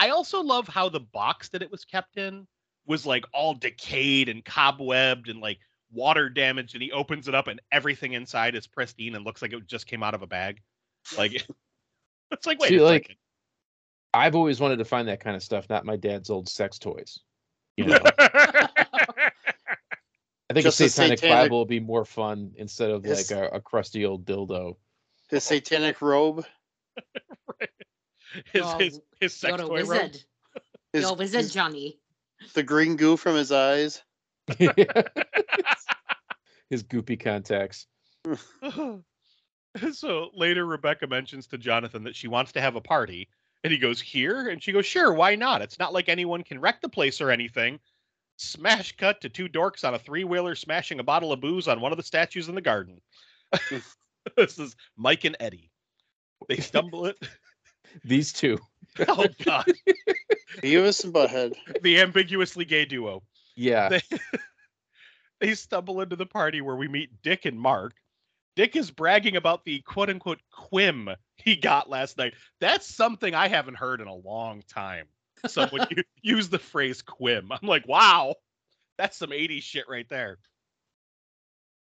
I 0.00 0.08
also 0.08 0.40
love 0.40 0.66
how 0.66 0.88
the 0.88 1.00
box 1.00 1.50
that 1.50 1.62
it 1.62 1.70
was 1.70 1.84
kept 1.84 2.16
in 2.16 2.48
was 2.86 3.06
like 3.06 3.24
all 3.32 3.54
decayed 3.54 4.28
and 4.28 4.44
cobwebbed 4.44 5.28
and 5.28 5.40
like 5.40 5.58
water 5.92 6.28
damage 6.28 6.74
And 6.74 6.82
he 6.82 6.92
opens 6.92 7.28
it 7.28 7.34
up 7.34 7.46
and 7.48 7.60
everything 7.72 8.12
inside 8.12 8.54
is 8.54 8.66
pristine 8.66 9.14
and 9.14 9.24
looks 9.24 9.40
like 9.42 9.52
it 9.52 9.66
just 9.66 9.86
came 9.86 10.02
out 10.02 10.14
of 10.14 10.22
a 10.22 10.26
bag. 10.26 10.60
Like, 11.16 11.32
it's 12.30 12.46
like, 12.46 12.60
wait, 12.60 12.68
See, 12.68 12.76
a 12.76 12.84
like, 12.84 13.04
second. 13.04 13.16
I've 14.14 14.34
always 14.34 14.58
wanted 14.60 14.78
to 14.78 14.84
find 14.84 15.08
that 15.08 15.20
kind 15.20 15.36
of 15.36 15.42
stuff, 15.42 15.68
not 15.68 15.84
my 15.84 15.96
dad's 15.96 16.30
old 16.30 16.48
sex 16.48 16.78
toys. 16.78 17.20
You 17.76 17.84
know, 17.86 17.98
I 20.50 20.54
think 20.54 20.64
Just 20.64 20.80
a 20.80 20.84
a 20.86 20.88
satanic, 20.88 21.18
satanic- 21.18 21.44
Bible 21.44 21.58
would 21.60 21.68
be 21.68 21.78
more 21.80 22.04
fun 22.04 22.52
instead 22.56 22.90
of 22.90 23.04
Yes. 23.06 23.30
like 23.30 23.38
a, 23.38 23.48
a 23.56 23.60
crusty 23.60 24.04
old 24.06 24.24
dildo. 24.24 24.76
His 25.28 25.44
satanic 25.44 26.00
robe. 26.00 26.44
his, 28.52 28.62
Oh, 28.64 28.78
his 28.78 29.00
his 29.20 29.34
sex 29.34 29.56
You're 29.58 29.64
a 29.66 29.68
toy 29.68 29.84
robe. 29.84 30.12
His, 30.92 31.02
You're 31.02 31.10
a 31.10 31.14
wizard, 31.14 31.42
his- 31.42 31.52
Johnny. 31.52 31.98
the 32.54 32.62
green 32.62 32.96
goo 32.96 33.16
from 33.18 33.36
his 33.36 33.52
eyes. 33.52 34.02
His 36.70 36.82
goopy 36.82 37.18
contacts. 37.18 37.86
so 39.92 40.30
later, 40.34 40.66
Rebecca 40.66 41.06
mentions 41.06 41.46
to 41.48 41.58
Jonathan 41.58 42.04
that 42.04 42.16
she 42.16 42.28
wants 42.28 42.52
to 42.52 42.60
have 42.60 42.76
a 42.76 42.80
party, 42.80 43.28
and 43.64 43.72
he 43.72 43.78
goes 43.78 44.00
here, 44.00 44.48
and 44.48 44.62
she 44.62 44.72
goes, 44.72 44.86
"Sure, 44.86 45.12
why 45.12 45.34
not? 45.34 45.62
It's 45.62 45.78
not 45.78 45.92
like 45.92 46.08
anyone 46.08 46.42
can 46.42 46.60
wreck 46.60 46.80
the 46.80 46.88
place 46.88 47.20
or 47.20 47.30
anything." 47.30 47.78
Smash 48.36 48.96
cut 48.96 49.20
to 49.20 49.28
two 49.28 49.48
dorks 49.48 49.86
on 49.86 49.94
a 49.94 49.98
three 49.98 50.24
wheeler 50.24 50.54
smashing 50.54 51.00
a 51.00 51.04
bottle 51.04 51.32
of 51.32 51.40
booze 51.40 51.66
on 51.66 51.80
one 51.80 51.92
of 51.92 51.98
the 51.98 52.04
statues 52.04 52.48
in 52.48 52.54
the 52.54 52.60
garden. 52.60 53.00
this 54.36 54.58
is 54.58 54.76
Mike 54.96 55.24
and 55.24 55.36
Eddie. 55.40 55.70
They 56.48 56.58
stumble 56.58 57.06
it. 57.06 57.16
These 58.04 58.32
two. 58.32 58.58
Oh 59.06 59.26
God, 59.44 59.66
Beavis 60.62 61.04
and 61.04 61.12
Butthead. 61.12 61.54
the 61.82 62.00
ambiguously 62.00 62.64
gay 62.64 62.84
duo. 62.84 63.22
Yeah. 63.58 63.88
they, 63.88 64.02
they 65.40 65.54
stumble 65.54 66.00
into 66.00 66.16
the 66.16 66.26
party 66.26 66.60
where 66.60 66.76
we 66.76 66.88
meet 66.88 67.22
Dick 67.22 67.44
and 67.44 67.58
Mark. 67.58 67.94
Dick 68.56 68.76
is 68.76 68.90
bragging 68.90 69.36
about 69.36 69.64
the 69.64 69.80
quote 69.82 70.10
unquote 70.10 70.40
quim 70.52 71.14
he 71.36 71.56
got 71.56 71.90
last 71.90 72.18
night. 72.18 72.34
That's 72.60 72.86
something 72.86 73.34
I 73.34 73.48
haven't 73.48 73.76
heard 73.76 74.00
in 74.00 74.08
a 74.08 74.14
long 74.14 74.62
time. 74.72 75.06
Someone 75.46 75.86
use 76.22 76.48
the 76.48 76.58
phrase 76.58 77.02
quim. 77.02 77.48
I'm 77.50 77.68
like, 77.68 77.86
wow, 77.86 78.34
that's 78.96 79.16
some 79.16 79.30
80s 79.30 79.62
shit 79.62 79.84
right 79.88 80.08
there. 80.08 80.38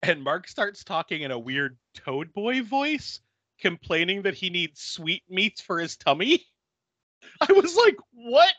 And 0.02 0.24
Mark 0.24 0.48
starts 0.48 0.84
talking 0.84 1.22
in 1.24 1.32
a 1.32 1.39
weird 1.39 1.78
Toad 1.94 2.34
Boy 2.34 2.64
voice, 2.64 3.20
complaining 3.60 4.22
that 4.24 4.36
he 4.36 4.50
needs 4.50 4.80
sweetmeats 4.82 5.62
for 5.62 5.80
his 5.80 5.98
tummy. 5.98 6.46
I 7.41 7.52
was 7.52 7.76
like, 7.76 7.98
what? 8.12 8.56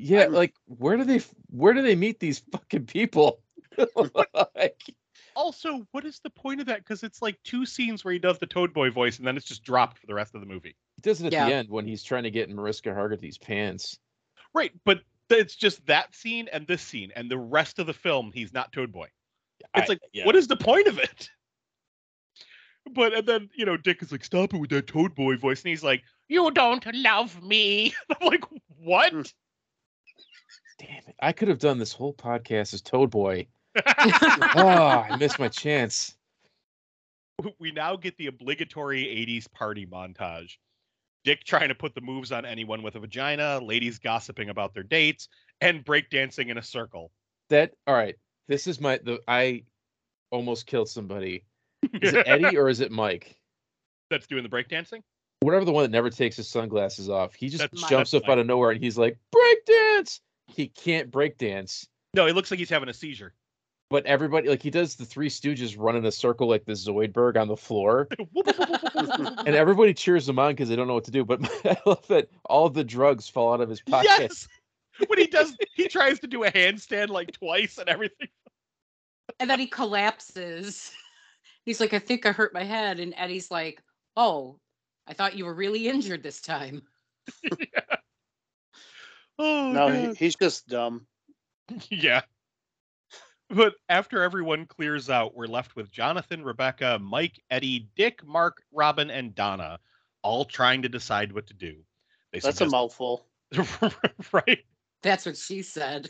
Yeah, 0.00 0.20
I'm- 0.20 0.32
like 0.32 0.54
where 0.66 0.96
do 0.96 1.04
they 1.04 1.20
where 1.50 1.72
do 1.74 1.82
they 1.82 1.96
meet 1.96 2.18
these 2.20 2.40
fucking 2.52 2.86
people? 2.86 3.42
like, 4.56 4.82
also, 5.36 5.86
what 5.92 6.04
is 6.04 6.20
the 6.20 6.30
point 6.30 6.60
of 6.60 6.66
that? 6.66 6.78
Because 6.78 7.02
it's 7.02 7.22
like 7.22 7.38
two 7.44 7.64
scenes 7.64 8.04
where 8.04 8.12
he 8.12 8.18
does 8.18 8.38
the 8.38 8.46
Toad 8.46 8.72
Boy 8.74 8.90
voice, 8.90 9.18
and 9.18 9.26
then 9.26 9.36
it's 9.36 9.46
just 9.46 9.62
dropped 9.62 9.98
for 9.98 10.06
the 10.06 10.14
rest 10.14 10.34
of 10.34 10.40
the 10.40 10.46
movie. 10.46 10.74
he 10.96 11.02
does 11.02 11.20
it 11.22 11.26
at 11.26 11.32
Yeah. 11.32 11.46
the 11.48 11.54
end 11.54 11.68
when 11.70 11.86
he's 11.86 12.02
trying 12.02 12.24
to 12.24 12.30
get 12.30 12.50
Mariska 12.50 12.90
Hargitay's 12.90 13.38
pants. 13.38 13.98
Right, 14.54 14.72
but 14.84 15.00
it's 15.30 15.54
just 15.54 15.86
that 15.86 16.14
scene 16.14 16.48
and 16.52 16.66
this 16.66 16.82
scene, 16.82 17.12
and 17.14 17.30
the 17.30 17.38
rest 17.38 17.78
of 17.78 17.86
the 17.86 17.94
film, 17.94 18.32
he's 18.34 18.52
not 18.52 18.72
Toad 18.72 18.90
Boy. 18.92 19.08
It's 19.76 19.88
I- 19.88 19.92
like, 19.92 20.00
yeah. 20.12 20.26
what 20.26 20.34
is 20.36 20.48
the 20.48 20.56
point 20.56 20.88
of 20.88 20.98
it? 20.98 21.28
But 22.92 23.12
and 23.14 23.26
then 23.26 23.50
you 23.54 23.66
know, 23.66 23.76
Dick 23.76 24.02
is 24.02 24.10
like, 24.10 24.24
"Stop 24.24 24.54
it 24.54 24.58
with 24.58 24.70
that 24.70 24.86
Toad 24.86 25.14
Boy 25.14 25.36
voice," 25.36 25.62
and 25.62 25.68
he's 25.68 25.84
like, 25.84 26.02
"You 26.28 26.50
don't 26.50 26.84
love 26.94 27.40
me." 27.42 27.94
I'm 28.10 28.26
like, 28.26 28.44
"What?" 28.78 29.32
Damn 30.80 31.02
it. 31.06 31.14
I 31.20 31.32
could 31.32 31.48
have 31.48 31.58
done 31.58 31.78
this 31.78 31.92
whole 31.92 32.14
podcast 32.14 32.72
as 32.72 32.80
Toad 32.80 33.10
Boy. 33.10 33.46
oh, 33.76 33.82
I 33.86 35.14
missed 35.18 35.38
my 35.38 35.48
chance. 35.48 36.16
we 37.58 37.70
now 37.70 37.96
get 37.96 38.16
the 38.16 38.28
obligatory 38.28 39.04
80s 39.04 39.50
party 39.52 39.86
montage. 39.86 40.56
Dick 41.24 41.44
trying 41.44 41.68
to 41.68 41.74
put 41.74 41.94
the 41.94 42.00
moves 42.00 42.32
on 42.32 42.46
anyone 42.46 42.82
with 42.82 42.94
a 42.94 43.00
vagina, 43.00 43.60
ladies 43.62 43.98
gossiping 43.98 44.48
about 44.48 44.72
their 44.72 44.82
dates, 44.82 45.28
and 45.60 45.84
breakdancing 45.84 46.48
in 46.48 46.56
a 46.56 46.62
circle. 46.62 47.10
That 47.50 47.72
all 47.86 47.94
right. 47.94 48.16
This 48.48 48.66
is 48.66 48.80
my 48.80 48.98
the 49.04 49.20
I 49.28 49.64
almost 50.30 50.66
killed 50.66 50.88
somebody. 50.88 51.44
Is 52.00 52.14
it 52.14 52.26
Eddie 52.26 52.56
or 52.56 52.70
is 52.70 52.80
it 52.80 52.90
Mike? 52.90 53.36
That's 54.10 54.26
doing 54.26 54.42
the 54.42 54.48
breakdancing? 54.48 55.02
Whatever 55.40 55.66
the 55.66 55.72
one 55.72 55.82
that 55.82 55.90
never 55.90 56.08
takes 56.08 56.36
his 56.36 56.48
sunglasses 56.48 57.10
off. 57.10 57.34
He 57.34 57.48
just 57.50 57.70
That's 57.70 57.88
jumps 57.88 58.14
up 58.14 58.28
out 58.28 58.38
of 58.38 58.46
nowhere 58.46 58.70
and 58.70 58.82
he's 58.82 58.96
like, 58.96 59.18
breakdance. 59.34 60.20
He 60.54 60.68
can't 60.68 61.10
breakdance. 61.10 61.86
No, 62.14 62.26
he 62.26 62.32
looks 62.32 62.50
like 62.50 62.58
he's 62.58 62.70
having 62.70 62.88
a 62.88 62.94
seizure. 62.94 63.34
But 63.88 64.06
everybody 64.06 64.48
like 64.48 64.62
he 64.62 64.70
does 64.70 64.94
the 64.94 65.04
three 65.04 65.28
stooges 65.28 65.74
run 65.76 65.96
in 65.96 66.06
a 66.06 66.12
circle 66.12 66.48
like 66.48 66.64
the 66.64 66.72
Zoidberg 66.72 67.36
on 67.36 67.48
the 67.48 67.56
floor. 67.56 68.06
and 69.46 69.56
everybody 69.56 69.92
cheers 69.92 70.28
him 70.28 70.38
on 70.38 70.52
because 70.52 70.68
they 70.68 70.76
don't 70.76 70.86
know 70.86 70.94
what 70.94 71.04
to 71.04 71.10
do. 71.10 71.24
But 71.24 71.40
I 71.64 71.76
love 71.84 72.06
that 72.06 72.28
all 72.44 72.68
the 72.68 72.84
drugs 72.84 73.28
fall 73.28 73.52
out 73.52 73.60
of 73.60 73.68
his 73.68 73.80
pocket. 73.80 74.08
yes. 74.18 74.48
When 75.06 75.18
he 75.18 75.26
does, 75.26 75.56
he 75.74 75.88
tries 75.88 76.20
to 76.20 76.26
do 76.26 76.44
a 76.44 76.52
handstand 76.52 77.08
like 77.08 77.32
twice 77.32 77.78
and 77.78 77.88
everything. 77.88 78.28
and 79.40 79.48
then 79.50 79.58
he 79.58 79.66
collapses. 79.66 80.92
He's 81.64 81.80
like, 81.80 81.94
I 81.94 81.98
think 81.98 82.26
I 82.26 82.32
hurt 82.32 82.54
my 82.54 82.64
head. 82.64 83.00
And 83.00 83.14
Eddie's 83.16 83.50
like, 83.50 83.82
Oh, 84.16 84.58
I 85.08 85.14
thought 85.14 85.36
you 85.36 85.46
were 85.46 85.54
really 85.54 85.88
injured 85.88 86.22
this 86.22 86.40
time. 86.40 86.82
Oh, 89.40 89.72
No, 89.72 89.88
he, 89.88 90.14
he's 90.14 90.36
just 90.36 90.68
dumb. 90.68 91.06
yeah. 91.88 92.20
But 93.48 93.74
after 93.88 94.22
everyone 94.22 94.66
clears 94.66 95.08
out, 95.08 95.34
we're 95.34 95.46
left 95.46 95.74
with 95.74 95.90
Jonathan, 95.90 96.44
Rebecca, 96.44 96.98
Mike, 97.00 97.40
Eddie, 97.50 97.88
Dick, 97.96 98.24
Mark, 98.24 98.62
Robin, 98.70 99.10
and 99.10 99.34
Donna, 99.34 99.80
all 100.22 100.44
trying 100.44 100.82
to 100.82 100.88
decide 100.88 101.32
what 101.32 101.46
to 101.48 101.54
do. 101.54 101.76
They 102.32 102.38
That's 102.38 102.60
a 102.60 102.66
mouthful. 102.66 103.26
right? 104.32 104.60
That's 105.02 105.24
what 105.24 105.36
she 105.36 105.62
said. 105.62 106.08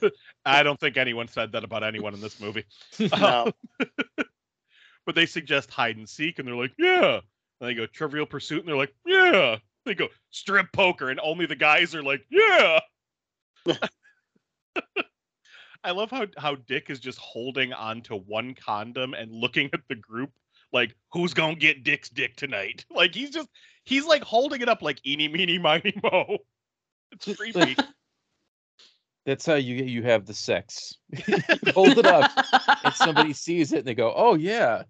I 0.46 0.62
don't 0.62 0.78
think 0.78 0.96
anyone 0.96 1.28
said 1.28 1.52
that 1.52 1.64
about 1.64 1.82
anyone 1.82 2.14
in 2.14 2.20
this 2.20 2.40
movie. 2.40 2.64
Um, 3.00 3.10
no. 3.20 3.52
but 5.04 5.14
they 5.14 5.26
suggest 5.26 5.70
hide 5.70 5.96
and 5.96 6.08
seek, 6.08 6.38
and 6.38 6.46
they're 6.46 6.54
like, 6.54 6.74
yeah. 6.78 7.20
And 7.60 7.68
they 7.68 7.74
go 7.74 7.86
Trivial 7.86 8.24
Pursuit, 8.24 8.60
and 8.60 8.68
they're 8.68 8.76
like, 8.76 8.94
yeah. 9.04 9.56
They 9.88 9.94
go 9.94 10.08
strip 10.30 10.70
poker, 10.72 11.10
and 11.10 11.18
only 11.20 11.46
the 11.46 11.56
guys 11.56 11.94
are 11.94 12.02
like, 12.02 12.22
yeah. 12.30 12.80
I 15.84 15.90
love 15.92 16.10
how 16.10 16.26
how 16.36 16.56
Dick 16.56 16.90
is 16.90 17.00
just 17.00 17.18
holding 17.18 17.72
on 17.72 18.02
to 18.02 18.16
one 18.16 18.54
condom 18.54 19.14
and 19.14 19.32
looking 19.32 19.70
at 19.72 19.80
the 19.88 19.94
group 19.94 20.30
like, 20.72 20.94
who's 21.12 21.34
gonna 21.34 21.54
get 21.54 21.84
Dick's 21.84 22.08
dick 22.08 22.36
tonight? 22.36 22.84
Like 22.94 23.14
he's 23.14 23.30
just 23.30 23.48
he's 23.84 24.04
like 24.04 24.22
holding 24.22 24.60
it 24.60 24.68
up 24.68 24.82
like 24.82 25.04
eeny 25.06 25.28
meeny 25.28 25.58
miny 25.58 25.94
mo. 26.02 26.38
It's 27.12 27.36
creepy. 27.38 27.74
That's 29.24 29.46
how 29.46 29.54
you 29.54 29.76
you 29.76 30.02
have 30.02 30.26
the 30.26 30.34
sex. 30.34 30.94
hold 31.72 31.96
it 31.96 32.04
up 32.04 32.30
and 32.84 32.92
somebody 32.92 33.32
sees 33.32 33.72
it 33.72 33.78
and 33.78 33.86
they 33.86 33.94
go, 33.94 34.12
"Oh 34.14 34.34
yeah." 34.34 34.82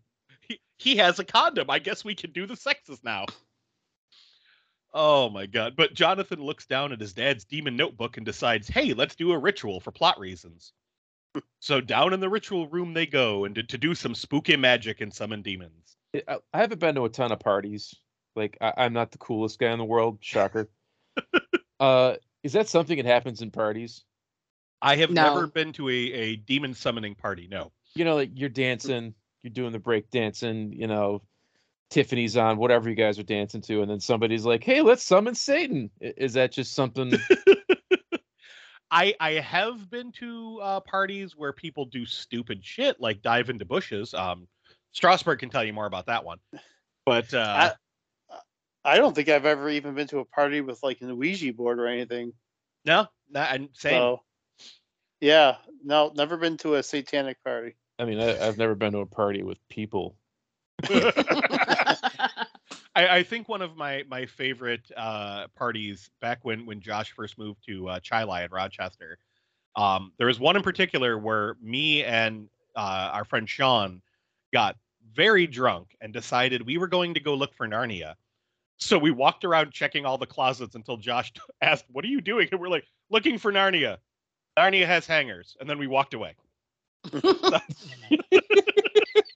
he, 0.48 0.60
he 0.78 0.96
has 0.96 1.20
a 1.20 1.24
condom. 1.24 1.70
I 1.70 1.78
guess 1.78 2.04
we 2.04 2.16
can 2.16 2.32
do 2.32 2.44
the 2.44 2.56
sexes 2.56 2.98
now. 3.04 3.26
Oh 4.94 5.28
my 5.28 5.46
god. 5.46 5.74
But 5.76 5.94
Jonathan 5.94 6.40
looks 6.42 6.66
down 6.66 6.92
at 6.92 7.00
his 7.00 7.12
dad's 7.12 7.44
demon 7.44 7.76
notebook 7.76 8.16
and 8.16 8.24
decides, 8.26 8.68
hey, 8.68 8.94
let's 8.94 9.14
do 9.14 9.32
a 9.32 9.38
ritual 9.38 9.80
for 9.80 9.90
plot 9.92 10.18
reasons. 10.18 10.72
so 11.60 11.80
down 11.80 12.12
in 12.14 12.20
the 12.20 12.28
ritual 12.28 12.68
room 12.68 12.94
they 12.94 13.06
go 13.06 13.44
and 13.44 13.54
to, 13.54 13.62
to 13.62 13.78
do 13.78 13.94
some 13.94 14.14
spooky 14.14 14.56
magic 14.56 15.00
and 15.00 15.12
summon 15.12 15.42
demons. 15.42 15.96
I- 16.14 16.22
I, 16.26 16.38
I 16.54 16.58
haven't 16.60 16.78
been 16.80 16.94
to 16.94 17.04
a 17.04 17.08
ton 17.10 17.32
of 17.32 17.40
parties. 17.40 17.94
Like 18.34 18.56
I, 18.60 18.72
I'm 18.78 18.92
not 18.94 19.10
the 19.10 19.18
coolest 19.18 19.58
guy 19.58 19.72
in 19.72 19.78
the 19.78 19.84
world. 19.84 20.18
Shocker. 20.20 20.70
uh, 21.80 22.14
is 22.42 22.52
that 22.54 22.68
something 22.68 22.96
that 22.96 23.06
happens 23.06 23.42
in 23.42 23.50
parties? 23.50 24.04
I 24.80 24.96
have 24.96 25.10
No. 25.10 25.34
never 25.34 25.46
been 25.48 25.72
to 25.74 25.88
a, 25.88 25.92
a 25.92 26.36
demon 26.36 26.72
summoning 26.72 27.14
party. 27.14 27.48
No. 27.50 27.72
You 27.94 28.04
know, 28.04 28.14
like 28.14 28.30
you're 28.34 28.48
dancing, 28.48 29.12
you're 29.42 29.50
doing 29.52 29.72
the 29.72 29.78
break 29.80 30.08
dancing. 30.10 30.72
You 30.72 30.86
know, 30.86 31.22
Tiffany's 31.90 32.36
on, 32.36 32.58
whatever 32.58 32.88
you 32.88 32.94
guys 32.94 33.18
are 33.18 33.24
dancing 33.24 33.62
to, 33.62 33.82
and 33.82 33.90
then 33.90 34.00
somebody's 34.00 34.44
like, 34.44 34.62
"Hey, 34.62 34.82
let's 34.82 35.02
summon 35.02 35.34
Satan." 35.34 35.90
Is 36.00 36.34
that 36.34 36.52
just 36.52 36.74
something? 36.74 37.12
I 38.90 39.14
I 39.20 39.32
have 39.32 39.90
been 39.90 40.12
to 40.12 40.60
uh, 40.62 40.80
parties 40.80 41.36
where 41.36 41.52
people 41.52 41.86
do 41.86 42.06
stupid 42.06 42.64
shit 42.64 43.00
like 43.00 43.22
dive 43.22 43.50
into 43.50 43.64
bushes. 43.64 44.14
Um, 44.14 44.48
Strasberg 44.94 45.38
can 45.38 45.50
tell 45.50 45.64
you 45.64 45.72
more 45.72 45.86
about 45.86 46.06
that 46.06 46.24
one. 46.24 46.38
But 47.04 47.32
uh, 47.32 47.72
I 48.84 48.96
don't 48.96 49.14
think 49.14 49.28
I've 49.28 49.46
ever 49.46 49.68
even 49.68 49.94
been 49.94 50.08
to 50.08 50.18
a 50.20 50.24
party 50.24 50.60
with 50.60 50.82
like 50.82 51.00
an 51.00 51.16
Ouija 51.16 51.52
board 51.52 51.78
or 51.78 51.86
anything. 51.86 52.32
no, 52.84 53.06
not, 53.30 53.54
and 53.54 53.68
same. 53.72 53.92
So, 53.92 54.20
yeah, 55.20 55.56
no, 55.84 56.12
never 56.14 56.36
been 56.36 56.56
to 56.58 56.74
a 56.74 56.82
satanic 56.82 57.42
party. 57.42 57.76
I 57.98 58.04
mean, 58.04 58.20
I, 58.20 58.46
I've 58.46 58.58
never 58.58 58.74
been 58.74 58.92
to 58.92 59.00
a 59.00 59.06
party 59.06 59.42
with 59.42 59.58
people. 59.68 60.16
I, 62.98 63.18
I 63.18 63.22
think 63.22 63.48
one 63.48 63.62
of 63.62 63.76
my 63.76 64.02
my 64.08 64.26
favorite 64.26 64.90
uh, 64.96 65.46
parties 65.54 66.10
back 66.20 66.40
when 66.42 66.66
when 66.66 66.80
Josh 66.80 67.12
first 67.12 67.38
moved 67.38 67.64
to 67.66 67.88
uh, 67.88 68.00
Chili 68.00 68.42
in 68.42 68.50
Rochester. 68.50 69.18
Um, 69.76 70.12
there 70.18 70.26
was 70.26 70.40
one 70.40 70.56
in 70.56 70.62
particular 70.62 71.16
where 71.16 71.56
me 71.62 72.02
and 72.02 72.48
uh, 72.74 73.10
our 73.12 73.24
friend 73.24 73.48
Sean 73.48 74.02
got 74.52 74.76
very 75.14 75.46
drunk 75.46 75.96
and 76.00 76.12
decided 76.12 76.66
we 76.66 76.76
were 76.76 76.88
going 76.88 77.14
to 77.14 77.20
go 77.20 77.34
look 77.34 77.54
for 77.54 77.68
Narnia. 77.68 78.14
So 78.78 78.98
we 78.98 79.12
walked 79.12 79.44
around 79.44 79.70
checking 79.70 80.04
all 80.04 80.18
the 80.18 80.26
closets 80.26 80.74
until 80.74 80.96
Josh 80.96 81.32
asked, 81.62 81.84
"What 81.92 82.04
are 82.04 82.08
you 82.08 82.20
doing?" 82.20 82.48
And 82.50 82.60
we're 82.60 82.68
like, 82.68 82.86
"Looking 83.10 83.38
for 83.38 83.52
Narnia. 83.52 83.98
Narnia 84.58 84.86
has 84.86 85.06
hangers." 85.06 85.56
And 85.60 85.70
then 85.70 85.78
we 85.78 85.86
walked 85.86 86.14
away. 86.14 86.34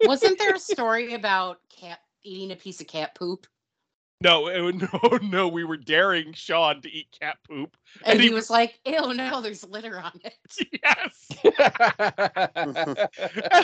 Wasn't 0.02 0.36
there 0.40 0.54
a 0.54 0.58
story 0.58 1.14
about 1.14 1.60
cat 1.68 2.00
eating 2.24 2.52
a 2.52 2.56
piece 2.56 2.80
of 2.80 2.86
cat 2.86 3.14
poop? 3.14 3.46
No, 4.20 4.46
it, 4.48 4.74
no, 4.92 5.18
no. 5.22 5.48
We 5.48 5.64
were 5.64 5.76
daring 5.76 6.32
Sean 6.32 6.80
to 6.82 6.90
eat 6.90 7.08
cat 7.20 7.38
poop. 7.48 7.76
And, 8.04 8.12
And 8.14 8.20
he, 8.20 8.28
he- 8.28 8.34
was 8.34 8.50
like, 8.50 8.78
ew, 8.86 9.12
no, 9.14 9.40
there's 9.40 9.64
litter 9.66 9.98
on 10.00 10.12
it. 10.24 10.34
Yes. 10.84 11.28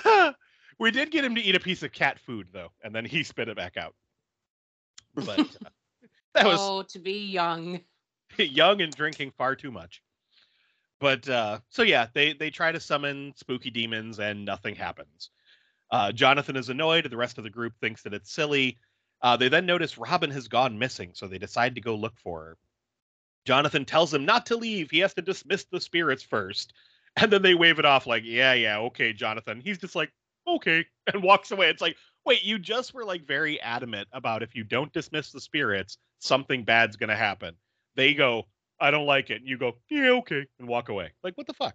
we 0.79 0.91
did 0.91 1.11
get 1.11 1.25
him 1.25 1.35
to 1.35 1.41
eat 1.41 1.55
a 1.57 1.61
piece 1.61 1.83
of 1.83 1.93
cat 1.93 2.19
food 2.21 2.49
though, 2.53 2.73
and 2.83 2.95
then 2.95 3.05
he 3.05 3.23
spit 3.23 3.49
it 3.49 3.57
back 3.57 3.77
out. 3.77 3.95
But 5.15 5.39
uh, 5.39 5.69
that 6.35 6.47
was 6.47 6.61
Oh, 6.61 6.83
to 6.83 6.99
be 6.99 7.27
young. 7.27 7.81
young 8.37 8.81
and 8.83 8.95
drinking 8.95 9.33
far 9.37 9.55
too 9.57 9.71
much. 9.71 10.03
But 11.01 11.29
uh, 11.29 11.61
so 11.69 11.83
yeah, 11.83 12.09
they 12.13 12.33
they 12.33 12.51
try 12.51 12.73
to 12.73 12.81
summon 12.81 13.33
spooky 13.37 13.71
demons 13.71 14.19
and 14.19 14.45
nothing 14.45 14.75
happens. 14.75 15.31
Uh, 15.91 16.13
Jonathan 16.13 16.57
is 16.57 16.69
annoyed. 16.69 17.11
The 17.11 17.17
rest 17.17 17.39
of 17.39 17.45
the 17.45 17.51
group 17.51 17.75
thinks 17.81 18.03
that 18.03 18.15
it's 18.15 18.33
silly. 18.33 18.79
Uh, 19.23 19.37
they 19.37 19.49
then 19.49 19.67
notice 19.67 19.99
Robin 19.99 20.31
has 20.31 20.49
gone 20.49 20.79
missing, 20.79 21.11
so 21.15 21.27
they 21.27 21.39
decide 21.39 21.75
to 21.75 21.81
go 21.81 21.95
look 21.95 22.19
for 22.19 22.41
her. 22.41 22.57
Jonathan 23.45 23.85
tells 23.85 24.13
him 24.13 24.25
not 24.25 24.47
to 24.47 24.57
leave. 24.57 24.91
He 24.91 24.99
has 24.99 25.15
to 25.15 25.23
dismiss 25.23 25.65
the 25.65 25.81
spirits 25.81 26.23
first. 26.23 26.73
And 27.21 27.33
then 27.33 27.43
they 27.43 27.55
wave 27.55 27.81
it 27.81 27.85
off 27.85 28.07
like, 28.07 28.23
yeah, 28.25 28.53
yeah, 28.53 28.79
okay, 28.79 29.13
Jonathan. 29.13 29.61
He's 29.61 29.79
just 29.79 29.97
like, 29.97 30.13
okay, 30.47 30.85
and 31.13 31.21
walks 31.21 31.51
away. 31.51 31.69
It's 31.69 31.83
like, 31.83 31.97
wait, 32.25 32.45
you 32.45 32.61
just 32.61 32.95
were 32.95 33.05
like 33.05 33.27
very 33.27 33.61
adamant 33.61 34.07
about 34.13 34.45
if 34.45 34.55
you 34.55 34.63
don't 34.63 34.93
dismiss 34.93 35.33
the 35.33 35.41
spirits, 35.41 35.99
something 36.21 36.63
bad's 36.63 36.95
going 36.95 37.09
to 37.09 37.17
happen. 37.17 37.57
They 37.97 38.15
go, 38.15 38.45
I 38.79 38.93
don't 38.93 39.07
like 39.07 39.31
it. 39.31 39.41
And 39.41 39.49
you 39.49 39.59
go, 39.59 39.79
yeah, 39.91 40.11
okay, 40.11 40.47
and 40.61 40.69
walk 40.69 40.91
away. 40.91 41.11
Like, 41.25 41.37
what 41.37 41.49
the 41.49 41.55
fuck? 41.55 41.75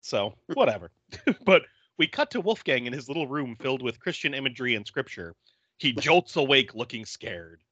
So, 0.00 0.34
whatever. 0.54 0.90
but 1.44 1.62
we 2.02 2.08
cut 2.08 2.32
to 2.32 2.40
Wolfgang 2.40 2.86
in 2.86 2.92
his 2.92 3.06
little 3.06 3.28
room 3.28 3.54
filled 3.54 3.80
with 3.80 4.00
Christian 4.00 4.34
imagery 4.34 4.74
and 4.74 4.84
scripture. 4.84 5.36
He 5.78 5.92
jolts 5.92 6.34
awake 6.34 6.74
looking 6.74 7.06
scared. 7.06 7.62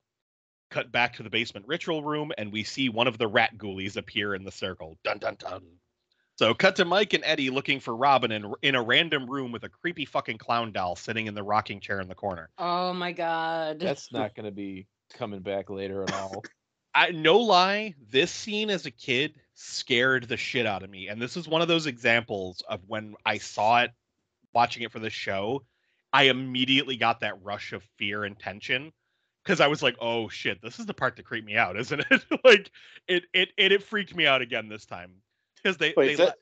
Cut 0.71 0.93
back 0.93 1.15
to 1.15 1.25
the 1.25 1.31
basement 1.31 1.67
ritual 1.67 2.05
room, 2.05 2.31
and 2.39 2.53
we 2.53 2.63
see 2.63 2.89
one 2.89 3.09
of 3.09 3.19
the 3.19 3.27
rat 3.27 3.59
ghoulies 3.59 3.97
appear 3.97 4.37
in 4.37 4.45
the 4.45 4.53
circle. 4.53 4.97
Dun 5.03 5.19
dun 5.19 5.35
dun. 5.37 5.63
So, 6.37 6.55
cut 6.55 6.77
to 6.77 6.85
Mike 6.85 7.13
and 7.13 7.25
Eddie 7.25 7.51
looking 7.51 7.81
for 7.81 7.97
Robin 7.97 8.31
in, 8.31 8.55
in 8.63 8.77
a 8.77 8.83
random 8.83 9.29
room 9.29 9.51
with 9.51 9.65
a 9.65 9.69
creepy 9.69 10.05
fucking 10.05 10.39
clown 10.39 10.71
doll 10.71 10.95
sitting 10.95 11.27
in 11.27 11.35
the 11.35 11.43
rocking 11.43 11.81
chair 11.81 12.01
in 12.01 12.07
the 12.07 12.15
corner. 12.15 12.51
Oh 12.57 12.93
my 12.93 13.11
god. 13.11 13.81
That's 13.81 14.13
not 14.13 14.37
going 14.37 14.47
to 14.47 14.53
be 14.53 14.87
coming 15.13 15.41
back 15.41 15.71
later 15.71 16.05
at 16.05 16.15
all. 16.15 16.45
I 16.95 17.11
no 17.11 17.39
lie, 17.39 17.97
this 18.11 18.31
scene 18.31 18.71
as 18.71 18.87
a 18.87 18.93
kid 18.93 19.35
scared 19.55 20.29
the 20.29 20.37
shit 20.37 20.67
out 20.67 20.85
of 20.85 20.91
me. 20.91 21.09
And 21.09 21.21
this 21.21 21.37
is 21.37 21.49
one 21.49 21.63
of 21.63 21.69
those 21.69 21.87
examples 21.87 22.63
of 22.69 22.81
when 22.87 23.17
I 23.27 23.39
saw 23.39 23.83
it 23.83 23.91
watching 24.53 24.83
it 24.83 24.93
for 24.93 24.99
the 24.99 25.11
show, 25.11 25.65
I 26.13 26.25
immediately 26.25 26.97
got 26.97 27.21
that 27.21 27.43
rush 27.43 27.73
of 27.73 27.83
fear 27.97 28.25
and 28.25 28.39
tension 28.39 28.93
because 29.45 29.61
I 29.61 29.69
was 29.69 29.83
like, 29.83 29.97
"Oh 30.01 30.29
shit, 30.29 30.61
this 30.63 30.79
is 30.79 30.87
the 30.87 30.95
part 30.95 31.17
that 31.17 31.25
creeped 31.25 31.47
me 31.47 31.57
out, 31.57 31.77
isn't 31.81 32.05
it?" 32.11 32.25
like 32.45 32.71
it 33.09 33.25
it 33.33 33.51
it 33.57 33.73
it 33.73 33.83
freaked 33.83 34.15
me 34.15 34.27
out 34.27 34.43
again 34.43 34.69
this 34.69 34.87
time 34.87 35.13
because 35.57 35.77
they, 35.77 35.95
Wait, 35.97 36.17
they 36.17 36.25
that, 36.25 36.37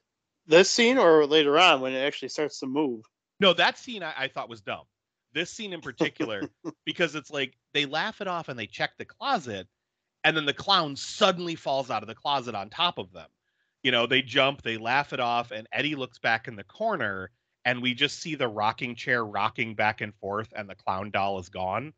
this 0.47 0.71
scene 0.71 0.99
or 0.99 1.27
later 1.27 1.59
on 1.59 1.81
when 1.81 1.93
it 1.93 2.01
actually 2.01 2.29
starts 2.29 2.61
to 2.61 2.67
move? 2.67 3.05
no 3.41 3.53
that 3.53 3.79
scene 3.79 4.03
I, 4.03 4.15
I 4.17 4.29
thought 4.29 4.49
was 4.49 4.61
dumb. 4.61 4.85
this 5.33 5.51
scene 5.51 5.73
in 5.73 5.81
particular 5.81 6.51
because 6.85 7.15
it's 7.15 7.31
like 7.31 7.55
they 7.75 7.87
laugh 7.87 8.21
it 8.21 8.29
off 8.29 8.49
and 8.49 8.59
they 8.59 8.67
check 8.67 8.93
the 8.97 9.05
closet, 9.05 9.69
and 10.25 10.37
then 10.37 10.47
the 10.47 10.55
clown 10.55 10.97
suddenly 10.97 11.55
falls 11.55 11.91
out 11.91 12.03
of 12.03 12.09
the 12.09 12.15
closet 12.15 12.55
on 12.55 12.71
top 12.71 12.99
of 12.99 13.13
them. 13.13 13.29
You 13.83 13.93
know, 13.93 14.07
they 14.07 14.23
jump, 14.23 14.63
they 14.63 14.77
laugh 14.77 15.13
it 15.13 15.21
off, 15.21 15.53
and 15.53 15.69
Eddie 15.73 15.95
looks 15.95 16.19
back 16.19 16.49
in 16.49 16.57
the 16.57 16.65
corner, 16.65 17.31
and 17.69 17.83
we 17.83 17.93
just 17.93 18.21
see 18.21 18.35
the 18.35 18.49
rocking 18.49 18.95
chair 18.95 19.23
rocking 19.23 19.75
back 19.75 20.01
and 20.01 20.15
forth, 20.15 20.49
and 20.57 20.71
the 20.71 20.75
clown 20.75 21.11
doll 21.11 21.39
is 21.39 21.51
gone. 21.51 21.93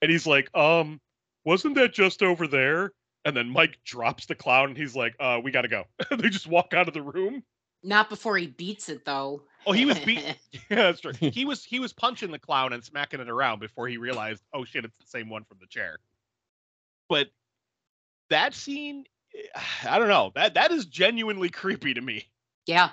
And 0.00 0.10
he's 0.10 0.26
like, 0.26 0.48
um, 0.56 0.98
wasn't 1.44 1.74
that 1.74 1.92
just 1.92 2.22
over 2.22 2.46
there? 2.46 2.92
And 3.26 3.36
then 3.36 3.50
Mike 3.50 3.76
drops 3.84 4.24
the 4.24 4.34
clown 4.34 4.70
and 4.70 4.78
he's 4.78 4.96
like, 4.96 5.14
uh, 5.20 5.38
we 5.44 5.50
gotta 5.50 5.68
go. 5.68 5.84
they 6.10 6.30
just 6.30 6.46
walk 6.46 6.72
out 6.72 6.88
of 6.88 6.94
the 6.94 7.02
room. 7.02 7.42
Not 7.82 8.08
before 8.08 8.38
he 8.38 8.46
beats 8.46 8.88
it 8.88 9.04
though. 9.04 9.42
Oh, 9.66 9.72
he 9.72 9.84
was 9.84 9.98
beat. 9.98 10.24
yeah, 10.52 10.58
that's 10.70 11.02
true. 11.02 11.12
He 11.12 11.44
was 11.44 11.64
he 11.64 11.80
was 11.80 11.92
punching 11.92 12.30
the 12.30 12.38
clown 12.38 12.72
and 12.72 12.82
smacking 12.82 13.20
it 13.20 13.28
around 13.28 13.58
before 13.60 13.88
he 13.88 13.98
realized, 13.98 14.42
oh 14.54 14.64
shit, 14.64 14.86
it's 14.86 14.96
the 14.96 15.06
same 15.06 15.28
one 15.28 15.44
from 15.44 15.58
the 15.60 15.66
chair. 15.66 15.98
But 17.10 17.28
that 18.30 18.54
scene, 18.54 19.04
I 19.86 19.98
don't 19.98 20.08
know. 20.08 20.32
That 20.34 20.54
that 20.54 20.72
is 20.72 20.86
genuinely 20.86 21.50
creepy 21.50 21.92
to 21.92 22.00
me. 22.00 22.24
yeah. 22.64 22.92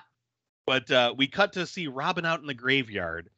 But 0.68 0.92
uh, 0.92 1.16
we 1.18 1.28
cut 1.28 1.54
to 1.54 1.66
see 1.66 1.88
Robin 1.88 2.26
out 2.26 2.42
in 2.42 2.46
the 2.46 2.54
graveyard. 2.54 3.30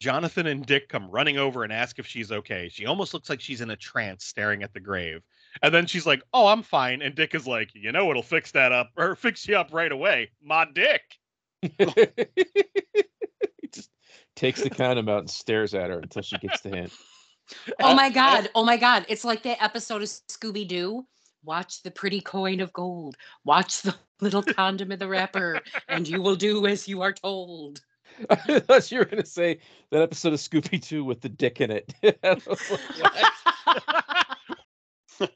Jonathan 0.00 0.48
and 0.48 0.66
Dick 0.66 0.88
come 0.88 1.08
running 1.08 1.38
over 1.38 1.62
and 1.62 1.72
ask 1.72 2.00
if 2.00 2.06
she's 2.06 2.32
okay. 2.32 2.68
She 2.68 2.84
almost 2.84 3.14
looks 3.14 3.30
like 3.30 3.40
she's 3.40 3.60
in 3.60 3.70
a 3.70 3.76
trance 3.76 4.24
staring 4.24 4.64
at 4.64 4.74
the 4.74 4.80
grave. 4.80 5.22
And 5.62 5.72
then 5.72 5.86
she's 5.86 6.04
like, 6.04 6.22
"Oh, 6.34 6.48
I'm 6.48 6.62
fine." 6.62 7.00
And 7.00 7.14
Dick 7.14 7.34
is 7.34 7.46
like, 7.46 7.70
"You 7.74 7.92
know, 7.92 8.10
it'll 8.10 8.22
fix 8.22 8.50
that 8.50 8.72
up 8.72 8.90
or 8.96 9.14
fix 9.14 9.46
you 9.46 9.56
up 9.56 9.72
right 9.72 9.92
away, 9.92 10.32
my 10.42 10.66
Dick." 10.74 11.02
he 11.62 11.68
just 13.72 13.90
takes 14.34 14.60
the 14.60 14.68
condom 14.68 15.08
out 15.08 15.20
and 15.20 15.30
stares 15.30 15.74
at 15.74 15.90
her 15.90 16.00
until 16.00 16.22
she 16.22 16.36
gets 16.38 16.60
the 16.60 16.70
hint. 16.70 16.92
Oh 17.80 17.94
my 17.94 18.10
god. 18.10 18.50
Oh 18.54 18.64
my 18.64 18.76
god. 18.76 19.06
It's 19.08 19.24
like 19.24 19.44
that 19.44 19.62
episode 19.62 20.02
of 20.02 20.08
Scooby 20.08 20.66
Doo. 20.66 21.06
Watch 21.44 21.82
the 21.82 21.90
pretty 21.90 22.20
coin 22.20 22.60
of 22.60 22.72
gold. 22.72 23.16
Watch 23.44 23.82
the 23.82 23.94
little 24.20 24.42
condom 24.42 24.92
in 24.92 24.98
the 24.98 25.08
wrapper, 25.08 25.60
and 25.88 26.08
you 26.08 26.22
will 26.22 26.36
do 26.36 26.66
as 26.66 26.88
you 26.88 27.02
are 27.02 27.12
told. 27.12 27.80
I 28.30 28.60
thought 28.60 28.90
you 28.90 28.98
were 28.98 29.04
gonna 29.04 29.26
say 29.26 29.58
that 29.90 30.02
episode 30.02 30.32
of 30.32 30.38
Scooby 30.38 30.86
Doo 30.86 31.04
with 31.04 31.20
the 31.20 31.28
dick 31.28 31.60
in 31.60 31.70
it. 31.70 31.92
Like. 35.20 35.30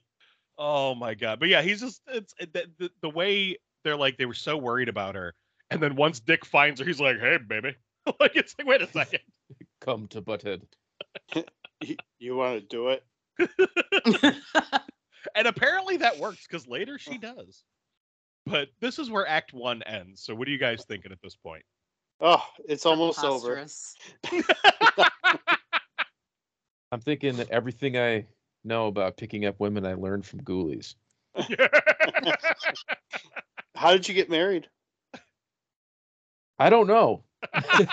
Oh 0.60 0.96
my 0.96 1.14
god! 1.14 1.38
But 1.38 1.48
yeah, 1.48 1.62
he's 1.62 1.80
just 1.80 2.02
it's 2.08 2.34
the, 2.40 2.66
the 2.78 2.90
the 3.00 3.10
way 3.10 3.58
they're 3.84 3.96
like 3.96 4.16
they 4.16 4.26
were 4.26 4.34
so 4.34 4.56
worried 4.56 4.88
about 4.88 5.14
her, 5.14 5.34
and 5.70 5.80
then 5.80 5.94
once 5.94 6.18
Dick 6.18 6.44
finds 6.44 6.80
her, 6.80 6.86
he's 6.86 7.00
like, 7.00 7.20
"Hey, 7.20 7.38
baby!" 7.38 7.76
like 8.20 8.34
it's 8.34 8.56
like, 8.58 8.66
wait 8.66 8.82
a 8.82 8.88
second. 8.88 9.20
Come 9.80 10.08
to 10.08 10.20
Butthead. 10.20 10.62
You, 11.80 11.96
you 12.18 12.34
want 12.34 12.60
to 12.60 12.66
do 12.66 12.88
it? 12.88 13.04
And 15.34 15.46
apparently 15.46 15.98
that 15.98 16.18
works 16.18 16.46
because 16.46 16.66
later 16.66 16.98
she 16.98 17.18
does. 17.18 17.64
But 18.46 18.68
this 18.80 18.98
is 18.98 19.10
where 19.10 19.26
Act 19.26 19.52
One 19.52 19.82
ends. 19.82 20.22
So 20.22 20.34
what 20.34 20.48
are 20.48 20.50
you 20.50 20.58
guys 20.58 20.84
thinking 20.86 21.12
at 21.12 21.20
this 21.22 21.36
point? 21.36 21.62
Oh, 22.20 22.42
it's 22.66 22.86
almost 22.86 23.22
over. 23.22 23.64
I'm 26.90 27.00
thinking 27.00 27.36
that 27.36 27.50
everything 27.50 27.98
I 27.98 28.24
know 28.64 28.86
about 28.86 29.16
picking 29.16 29.44
up 29.44 29.60
women 29.60 29.86
I 29.86 29.94
learned 29.94 30.26
from 30.26 30.40
Ghoulies. 30.40 30.94
How 33.74 33.92
did 33.92 34.08
you 34.08 34.14
get 34.14 34.30
married? 34.30 34.66
I 36.58 36.70
don't 36.70 36.88
know. 36.88 37.22
I 37.54 37.86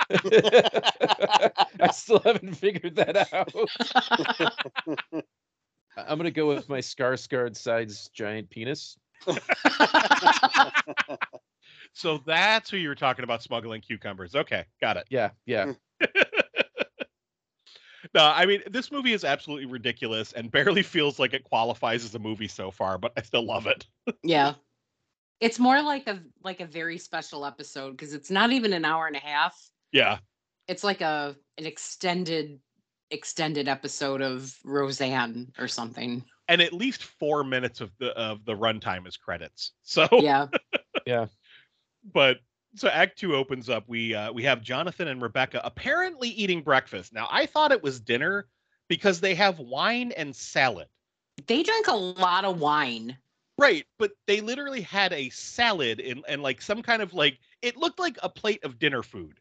still 1.92 2.20
haven't 2.20 2.54
figured 2.54 2.96
that 2.96 3.32
out. 3.32 3.52
I'm 5.96 6.18
gonna 6.18 6.30
go 6.30 6.48
with 6.48 6.68
my 6.68 6.80
scar 6.80 7.16
scarred 7.16 7.56
sides 7.56 8.08
giant 8.14 8.50
penis. 8.50 8.96
so 11.92 12.20
that's 12.26 12.70
who 12.70 12.76
you 12.76 12.88
were 12.88 12.94
talking 12.94 13.24
about 13.24 13.42
smuggling 13.42 13.80
cucumbers. 13.80 14.34
Okay, 14.34 14.64
got 14.80 14.96
it. 14.96 15.06
Yeah, 15.10 15.30
yeah. 15.46 15.72
Hmm. 16.00 16.06
No, 18.14 18.24
I 18.24 18.46
mean 18.46 18.62
this 18.70 18.90
movie 18.90 19.12
is 19.12 19.24
absolutely 19.24 19.66
ridiculous 19.66 20.32
and 20.32 20.50
barely 20.50 20.82
feels 20.82 21.18
like 21.18 21.34
it 21.34 21.44
qualifies 21.44 22.04
as 22.04 22.14
a 22.14 22.18
movie 22.18 22.48
so 22.48 22.70
far, 22.70 22.98
but 22.98 23.12
I 23.16 23.22
still 23.22 23.44
love 23.44 23.66
it. 23.66 23.86
yeah. 24.22 24.54
It's 25.40 25.58
more 25.58 25.82
like 25.82 26.06
a 26.06 26.22
like 26.42 26.60
a 26.60 26.66
very 26.66 26.98
special 26.98 27.44
episode 27.44 27.90
because 27.90 28.14
it's 28.14 28.30
not 28.30 28.52
even 28.52 28.72
an 28.72 28.84
hour 28.84 29.06
and 29.06 29.16
a 29.16 29.20
half. 29.20 29.54
Yeah. 29.92 30.18
It's 30.68 30.82
like 30.82 31.00
a 31.00 31.36
an 31.58 31.66
extended 31.66 32.58
extended 33.10 33.68
episode 33.68 34.22
of 34.22 34.56
Roseanne 34.64 35.52
or 35.58 35.68
something. 35.68 36.24
And 36.48 36.60
at 36.62 36.72
least 36.72 37.02
four 37.04 37.42
minutes 37.44 37.80
of 37.80 37.90
the 37.98 38.10
of 38.18 38.44
the 38.44 38.54
runtime 38.54 39.06
is 39.06 39.16
credits. 39.16 39.72
So 39.82 40.08
Yeah. 40.12 40.46
Yeah. 41.06 41.26
But 42.12 42.38
so 42.74 42.88
act 42.88 43.18
two 43.18 43.34
opens 43.34 43.70
up 43.70 43.84
we 43.86 44.14
uh, 44.14 44.30
we 44.32 44.42
have 44.42 44.60
jonathan 44.60 45.08
and 45.08 45.22
rebecca 45.22 45.62
apparently 45.64 46.28
eating 46.28 46.60
breakfast 46.60 47.10
now 47.10 47.26
i 47.30 47.46
thought 47.46 47.72
it 47.72 47.82
was 47.82 47.98
dinner 47.98 48.46
because 48.88 49.18
they 49.18 49.34
have 49.34 49.58
wine 49.58 50.12
and 50.12 50.36
salad 50.36 50.86
They 51.46 51.62
drink 51.62 51.86
a 51.86 51.96
lot 51.96 52.44
of 52.44 52.60
wine. 52.60 53.16
right 53.56 53.86
but 53.98 54.10
they 54.26 54.42
literally 54.42 54.82
had 54.82 55.14
a 55.14 55.30
salad 55.30 56.00
and, 56.00 56.22
and 56.28 56.42
like 56.42 56.60
some 56.60 56.82
kind 56.82 57.00
of 57.00 57.14
like 57.14 57.38
it 57.62 57.78
looked 57.78 57.98
like 57.98 58.18
a 58.22 58.28
plate 58.28 58.62
of 58.62 58.78
dinner 58.78 59.02
food 59.02 59.40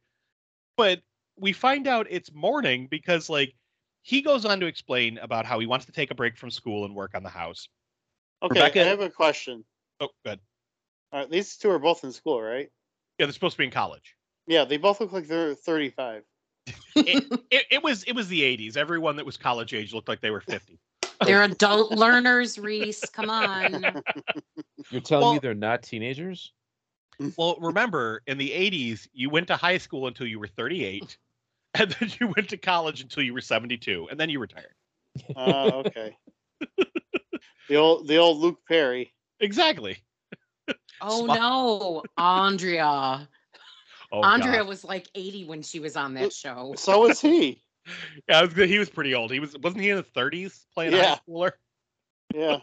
but 0.78 1.02
we 1.38 1.54
find 1.54 1.88
out 1.88 2.08
it's 2.10 2.34
morning 2.34 2.88
because 2.90 3.30
like 3.30 3.54
he 4.02 4.22
goes 4.22 4.46
on 4.46 4.60
to 4.60 4.66
explain 4.66 5.18
about 5.18 5.46
how 5.46 5.60
he 5.60 5.66
wants 5.68 5.86
to 5.86 5.92
take 5.92 6.12
a 6.12 6.16
break 6.16 6.38
from 6.38 6.52
school 6.52 6.86
and 6.86 6.96
work 6.96 7.16
on 7.16 7.24
the 7.24 7.30
house 7.30 7.68
Okay, 8.44 8.60
Rebecca- 8.60 8.82
I 8.82 8.86
have 8.86 9.00
a 9.02 9.10
question. 9.10 9.64
oh 10.00 10.10
good 10.26 10.40
All 11.12 11.20
right, 11.20 11.30
these 11.30 11.56
two 11.58 11.70
are 11.72 11.80
both 11.80 12.04
in 12.04 12.12
school, 12.12 12.42
right? 12.42 12.70
yeah 13.18 13.26
they're 13.26 13.34
supposed 13.34 13.54
to 13.54 13.60
be 13.60 13.66
in 13.66 13.72
college 13.72 14.16
Yeah, 14.48 14.66
they 14.66 14.78
both 14.78 15.00
look 15.00 15.12
like 15.12 15.28
they're 15.28 15.56
35. 15.56 16.24
it, 16.96 17.66
it 17.72 17.84
was 17.84 18.04
it 18.04 18.14
was 18.14 18.28
the 18.28 18.42
80s 18.42 18.78
everyone 18.78 19.16
that 19.18 19.26
was 19.26 19.38
college 19.38 19.74
age 19.74 19.94
looked 19.94 20.08
like 20.08 20.22
they 20.22 20.32
were 20.32 20.42
50 20.42 20.80
They're 21.26 21.44
adult 21.44 21.92
learners, 21.92 22.60
Reese. 22.60 23.10
Come 23.10 23.30
on. 23.30 24.02
You're 24.92 25.02
telling 25.02 25.32
me 25.34 25.40
they're 25.40 25.54
not 25.54 25.82
teenagers? 25.82 26.52
Well, 27.38 27.58
remember 27.60 28.22
in 28.28 28.38
the 28.38 28.50
80s, 28.50 29.08
you 29.14 29.30
went 29.30 29.48
to 29.48 29.56
high 29.56 29.78
school 29.78 30.08
until 30.08 30.28
you 30.28 30.40
were 30.40 30.48
38, 30.48 31.18
and 31.80 31.96
then 32.00 32.10
you 32.20 32.28
went 32.28 32.50
to 32.50 32.58
college 32.58 33.02
until 33.02 33.24
you 33.24 33.34
were 33.34 33.42
72, 33.42 34.08
and 34.10 34.20
then 34.20 34.30
you 34.30 34.40
retired. 34.40 34.74
Uh, 35.36 35.84
okay. 35.86 36.16
the 37.70 37.76
old 37.76 38.08
the 38.08 38.18
old 38.18 38.40
Luke 38.40 38.60
Perry. 38.68 39.14
Exactly. 39.40 39.98
Oh 41.02 41.26
Smart. 41.26 41.40
no, 41.40 42.04
Andrea. 42.18 43.28
Oh, 44.12 44.22
Andrea 44.24 44.60
God. 44.60 44.68
was 44.68 44.84
like 44.84 45.10
80 45.14 45.46
when 45.46 45.62
she 45.62 45.80
was 45.80 45.98
on 45.98 46.14
that 46.14 46.32
show. 46.32 46.74
So 46.78 47.02
was 47.02 47.20
he. 47.20 47.62
Yeah, 48.30 48.42
was, 48.42 48.54
he 48.54 48.80
was 48.80 48.90
pretty 48.90 49.14
old. 49.14 49.32
He 49.32 49.40
was 49.40 49.56
wasn't 49.58 49.84
he 49.84 49.90
in 49.90 49.98
his 49.98 50.06
30s 50.08 50.66
playing 50.74 50.94
a 50.94 50.98
high 50.98 51.04
Yeah. 51.04 51.18
schooler? 51.28 51.52
Yeah. 52.34 52.60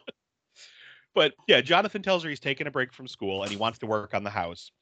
But 1.14 1.34
yeah, 1.46 1.60
Jonathan 1.60 2.02
tells 2.02 2.22
her 2.24 2.30
he's 2.30 2.40
taking 2.40 2.66
a 2.66 2.70
break 2.70 2.92
from 2.92 3.06
school 3.06 3.42
and 3.42 3.50
he 3.50 3.56
wants 3.56 3.78
to 3.80 3.86
work 3.86 4.14
on 4.14 4.24
the 4.24 4.30
house. 4.30 4.72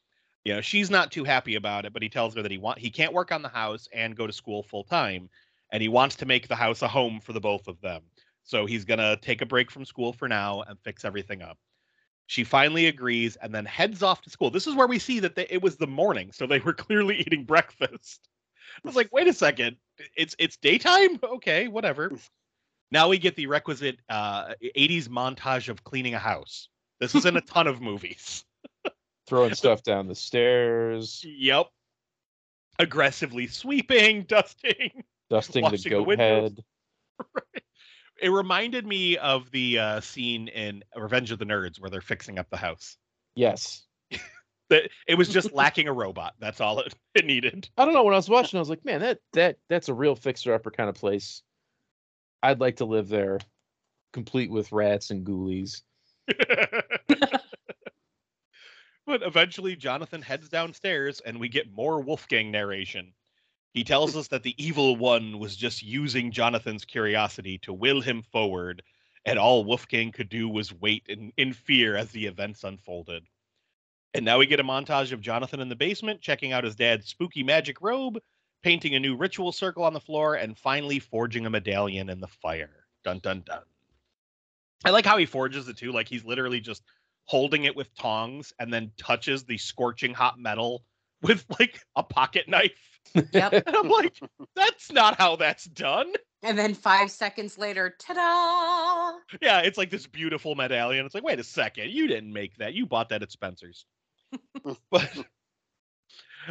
You 0.44 0.54
know, 0.54 0.60
she's 0.60 0.90
not 0.90 1.12
too 1.12 1.24
happy 1.24 1.54
about 1.56 1.84
it, 1.84 1.92
but 1.92 2.02
he 2.02 2.08
tells 2.08 2.34
her 2.34 2.42
that 2.42 2.50
he 2.50 2.58
want 2.58 2.78
he 2.78 2.90
can't 2.90 3.12
work 3.12 3.30
on 3.30 3.42
the 3.42 3.48
house 3.48 3.88
and 3.92 4.16
go 4.16 4.26
to 4.26 4.32
school 4.32 4.62
full 4.62 4.84
time, 4.84 5.28
and 5.70 5.82
he 5.82 5.88
wants 5.88 6.16
to 6.16 6.26
make 6.26 6.48
the 6.48 6.56
house 6.56 6.82
a 6.82 6.88
home 6.88 7.20
for 7.20 7.32
the 7.32 7.40
both 7.40 7.68
of 7.68 7.80
them. 7.80 8.02
So 8.42 8.66
he's 8.66 8.84
gonna 8.84 9.16
take 9.16 9.42
a 9.42 9.46
break 9.46 9.70
from 9.70 9.84
school 9.84 10.12
for 10.12 10.28
now 10.28 10.62
and 10.62 10.78
fix 10.80 11.04
everything 11.04 11.42
up. 11.42 11.58
She 12.26 12.44
finally 12.44 12.86
agrees 12.86 13.36
and 13.36 13.54
then 13.54 13.64
heads 13.66 14.02
off 14.02 14.22
to 14.22 14.30
school. 14.30 14.50
This 14.50 14.66
is 14.66 14.74
where 14.74 14.86
we 14.86 14.98
see 14.98 15.20
that 15.20 15.34
they, 15.34 15.46
it 15.50 15.62
was 15.62 15.76
the 15.76 15.86
morning, 15.86 16.32
so 16.32 16.46
they 16.46 16.60
were 16.60 16.72
clearly 16.86 17.16
eating 17.16 17.44
breakfast. 17.44 18.28
I 18.76 18.88
was 18.88 18.96
like, 18.96 19.12
wait 19.12 19.28
a 19.28 19.32
second, 19.32 19.76
it's 20.16 20.34
it's 20.38 20.56
daytime. 20.56 21.18
Okay, 21.22 21.68
whatever. 21.68 22.12
Now 22.90 23.08
we 23.08 23.18
get 23.18 23.36
the 23.36 23.46
requisite 23.46 23.98
uh, 24.08 24.54
80s 24.62 25.08
montage 25.08 25.68
of 25.68 25.84
cleaning 25.84 26.14
a 26.14 26.18
house. 26.18 26.68
This 26.98 27.14
is 27.14 27.24
in 27.24 27.36
a 27.36 27.40
ton 27.40 27.66
of 27.66 27.80
movies. 27.80 28.44
Throwing 29.30 29.54
stuff 29.54 29.84
down 29.84 30.08
the 30.08 30.14
stairs, 30.16 31.24
Yep. 31.24 31.68
Aggressively 32.80 33.46
sweeping, 33.46 34.22
dusting. 34.28 35.04
dusting 35.30 35.64
the 35.70 35.76
the 35.76 35.88
goat 35.90 36.06
windows. 36.08 36.52
head. 36.52 36.64
It 38.22 38.28
reminded 38.28 38.84
me 38.86 39.16
of 39.16 39.50
the 39.50 39.78
uh, 39.78 40.00
scene 40.02 40.48
in 40.48 40.84
Revenge 40.94 41.30
of 41.30 41.38
the 41.38 41.46
Nerds 41.46 41.80
where 41.80 41.88
they're 41.88 42.02
fixing 42.02 42.38
up 42.38 42.50
the 42.50 42.56
house. 42.58 42.96
Yes. 43.34 43.86
That 44.68 44.88
it 45.08 45.16
was 45.16 45.28
just 45.28 45.52
lacking 45.52 45.88
a 45.88 45.92
robot. 45.92 46.34
That's 46.38 46.60
all 46.60 46.78
it, 46.80 46.94
it 47.16 47.24
needed. 47.24 47.68
I 47.76 47.84
don't 47.84 47.92
know. 47.94 48.04
When 48.04 48.14
I 48.14 48.18
was 48.18 48.28
watching, 48.28 48.56
I 48.56 48.60
was 48.60 48.68
like, 48.70 48.84
man, 48.84 49.00
that 49.00 49.18
that 49.32 49.56
that's 49.68 49.88
a 49.88 49.94
real 49.94 50.14
fixer 50.14 50.54
upper 50.54 50.70
kind 50.70 50.88
of 50.88 50.94
place. 50.94 51.42
I'd 52.40 52.60
like 52.60 52.76
to 52.76 52.84
live 52.84 53.08
there, 53.08 53.40
complete 54.12 54.48
with 54.48 54.70
rats 54.70 55.10
and 55.10 55.26
ghoulies. 55.26 55.82
But 59.10 59.26
eventually, 59.26 59.74
Jonathan 59.74 60.22
heads 60.22 60.48
downstairs 60.48 61.20
and 61.26 61.40
we 61.40 61.48
get 61.48 61.74
more 61.74 62.00
Wolfgang 62.00 62.52
narration. 62.52 63.12
He 63.74 63.82
tells 63.82 64.16
us 64.16 64.28
that 64.28 64.44
the 64.44 64.54
evil 64.56 64.94
one 64.94 65.40
was 65.40 65.56
just 65.56 65.82
using 65.82 66.30
Jonathan's 66.30 66.84
curiosity 66.84 67.58
to 67.58 67.72
will 67.72 68.00
him 68.00 68.22
forward, 68.22 68.84
and 69.24 69.36
all 69.36 69.64
Wolfgang 69.64 70.12
could 70.12 70.28
do 70.28 70.48
was 70.48 70.72
wait 70.72 71.04
in, 71.08 71.32
in 71.36 71.52
fear 71.52 71.96
as 71.96 72.12
the 72.12 72.26
events 72.26 72.62
unfolded. 72.62 73.24
And 74.14 74.24
now 74.24 74.38
we 74.38 74.46
get 74.46 74.60
a 74.60 74.64
montage 74.64 75.10
of 75.10 75.20
Jonathan 75.20 75.58
in 75.58 75.68
the 75.68 75.76
basement 75.76 76.20
checking 76.20 76.52
out 76.52 76.62
his 76.62 76.76
dad's 76.76 77.08
spooky 77.08 77.42
magic 77.42 77.80
robe, 77.80 78.20
painting 78.62 78.94
a 78.94 79.00
new 79.00 79.16
ritual 79.16 79.50
circle 79.50 79.82
on 79.82 79.92
the 79.92 80.00
floor, 80.00 80.36
and 80.36 80.56
finally 80.56 81.00
forging 81.00 81.46
a 81.46 81.50
medallion 81.50 82.10
in 82.10 82.20
the 82.20 82.28
fire. 82.28 82.86
Dun 83.02 83.18
dun 83.18 83.42
dun. 83.44 83.62
I 84.84 84.90
like 84.90 85.04
how 85.04 85.18
he 85.18 85.26
forges 85.26 85.66
it 85.68 85.76
too. 85.76 85.90
Like 85.90 86.08
he's 86.08 86.24
literally 86.24 86.60
just 86.60 86.84
holding 87.30 87.62
it 87.62 87.76
with 87.76 87.94
tongs 87.94 88.52
and 88.58 88.72
then 88.72 88.90
touches 88.96 89.44
the 89.44 89.56
scorching 89.56 90.12
hot 90.12 90.36
metal 90.36 90.82
with 91.22 91.44
like 91.60 91.80
a 91.94 92.02
pocket 92.02 92.48
knife. 92.48 92.72
Yep. 93.14 93.52
And 93.52 93.62
I'm 93.76 93.88
like, 93.88 94.18
that's 94.56 94.90
not 94.90 95.16
how 95.16 95.36
that's 95.36 95.64
done. 95.66 96.12
and 96.42 96.58
then 96.58 96.74
five 96.74 97.08
seconds 97.08 97.56
later, 97.56 97.94
ta-da! 98.00 99.16
Yeah, 99.40 99.60
it's 99.60 99.78
like 99.78 99.90
this 99.90 100.08
beautiful 100.08 100.56
medallion. 100.56 101.06
It's 101.06 101.14
like, 101.14 101.22
wait 101.22 101.38
a 101.38 101.44
second, 101.44 101.90
you 101.90 102.08
didn't 102.08 102.32
make 102.32 102.56
that. 102.56 102.74
You 102.74 102.84
bought 102.84 103.10
that 103.10 103.22
at 103.22 103.30
Spencer's. 103.30 103.86
but 104.90 105.08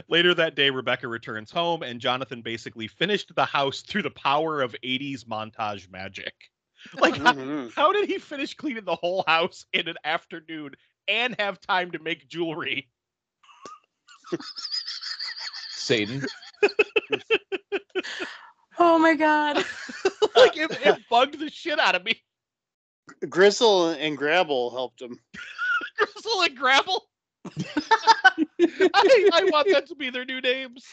later 0.08 0.34
that 0.34 0.56
day, 0.56 0.70
Rebecca 0.70 1.10
returns 1.10 1.52
home, 1.52 1.84
and 1.84 2.00
Jonathan 2.00 2.42
basically 2.42 2.88
finished 2.88 3.36
the 3.36 3.44
house 3.46 3.82
through 3.82 4.04
the 4.04 4.12
power 4.12 4.62
of 4.62 4.74
80s 4.82 5.26
montage 5.26 5.92
magic. 5.92 6.34
Like, 7.00 7.16
how, 7.18 7.34
Mhm. 7.34 7.72
how 7.76 7.92
did 7.92 8.10
he 8.10 8.18
finish 8.18 8.54
cleaning 8.56 8.86
the 8.86 8.96
whole 8.96 9.24
house 9.28 9.66
in 9.74 9.88
an 9.88 9.96
afternoon 10.04 10.72
and 11.08 11.36
have 11.40 11.60
time 11.62 11.92
to 11.92 12.00
make 12.00 12.28
jewelry? 12.28 12.90
Satan. 15.72 16.26
Oh 18.82 18.98
my 18.98 19.14
god. 19.14 19.58
like, 20.38 20.56
it, 20.56 20.72
it 20.72 20.96
bugged 21.10 21.38
the 21.38 21.50
shit 21.50 21.80
out 21.80 21.96
of 21.96 22.06
me. 22.06 22.22
Grizzel 23.26 23.94
and 24.00 24.18
Grabble 24.18 24.72
helped 24.72 25.02
him. 25.02 25.20
Gristle 25.98 26.42
and 26.44 26.56
Gravel. 26.56 27.10
I, 28.62 29.30
I 29.34 29.44
want 29.52 29.68
that 29.72 29.88
to 29.88 29.96
be 29.96 30.10
their 30.10 30.24
new 30.24 30.40
names. 30.40 30.86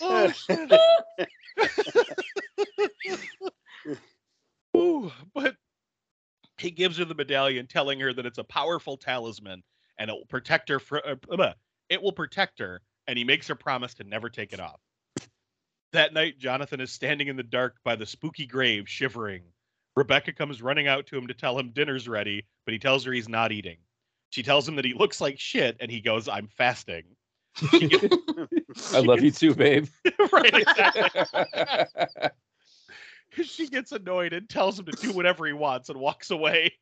Oh, 0.00 0.28
shit. 0.32 0.72
Ooh, 4.76 5.10
but 5.34 5.56
he 6.58 6.70
gives 6.70 6.98
her 6.98 7.04
the 7.04 7.14
medallion, 7.14 7.66
telling 7.66 8.00
her 8.00 8.12
that 8.12 8.26
it's 8.26 8.38
a 8.38 8.44
powerful 8.44 8.96
talisman 8.96 9.62
and 9.98 10.10
it 10.10 10.12
will 10.14 10.26
protect 10.26 10.68
her. 10.68 10.78
For, 10.78 11.06
uh, 11.06 11.52
it 11.88 12.02
will 12.02 12.12
protect 12.12 12.58
her, 12.58 12.82
and 13.06 13.18
he 13.18 13.24
makes 13.24 13.48
her 13.48 13.54
promise 13.54 13.94
to 13.94 14.04
never 14.04 14.28
take 14.28 14.52
it 14.52 14.60
off. 14.60 14.80
That 15.92 16.12
night, 16.12 16.38
Jonathan 16.38 16.80
is 16.80 16.92
standing 16.92 17.28
in 17.28 17.36
the 17.36 17.42
dark 17.42 17.76
by 17.82 17.96
the 17.96 18.06
spooky 18.06 18.46
grave, 18.46 18.88
shivering. 18.88 19.42
Rebecca 19.96 20.32
comes 20.32 20.60
running 20.62 20.86
out 20.86 21.06
to 21.06 21.16
him 21.16 21.26
to 21.26 21.34
tell 21.34 21.58
him 21.58 21.70
dinner's 21.70 22.08
ready, 22.08 22.44
but 22.66 22.72
he 22.72 22.78
tells 22.78 23.04
her 23.04 23.12
he's 23.12 23.28
not 23.28 23.52
eating. 23.52 23.78
She 24.30 24.42
tells 24.42 24.68
him 24.68 24.76
that 24.76 24.84
he 24.84 24.92
looks 24.94 25.20
like 25.20 25.40
shit, 25.40 25.76
and 25.80 25.90
he 25.90 26.00
goes, 26.00 26.28
"I'm 26.28 26.48
fasting." 26.48 27.04
She 27.70 27.88
gets- 27.88 28.14
I 28.92 29.00
love 29.00 29.20
you 29.20 29.30
too, 29.30 29.54
babe. 29.54 29.86
right, 30.32 30.54
exactly. 30.54 32.30
she 33.44 33.68
gets 33.68 33.92
annoyed 33.92 34.32
and 34.32 34.48
tells 34.48 34.78
him 34.78 34.86
to 34.86 34.92
do 34.92 35.12
whatever 35.12 35.46
he 35.46 35.52
wants 35.52 35.88
and 35.88 35.98
walks 35.98 36.30
away. 36.30 36.72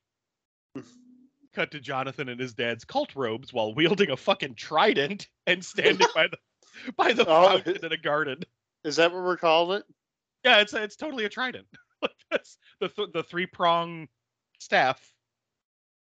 Cut 1.55 1.70
to 1.70 1.80
Jonathan 1.80 2.28
in 2.28 2.39
his 2.39 2.55
dad's 2.55 2.84
cult 2.84 3.14
robes 3.16 3.53
while 3.53 3.74
wielding 3.74 4.11
a 4.11 4.16
fucking 4.16 4.55
trident 4.57 5.28
and 5.47 5.64
standing 5.64 6.07
by 6.14 6.28
the 6.28 6.39
by 6.97 7.12
the 7.12 7.24
Oh. 7.26 7.49
fountain 7.49 7.78
in 7.84 7.93
a 7.93 7.97
garden. 7.97 8.43
Is 8.84 8.97
that 8.97 9.12
what 9.12 9.22
we're 9.22 9.37
calling 9.39 9.78
it? 9.78 9.84
Yeah, 10.45 10.59
it's 10.61 10.74
it's 10.74 10.97
totally 10.97 11.24
a 11.24 11.28
trident. 11.28 11.66
like 12.03 12.12
that's 12.30 12.59
the 12.80 12.89
th- 12.89 13.09
the 13.14 13.22
three 13.22 13.47
prong 13.47 14.09
staff. 14.59 15.01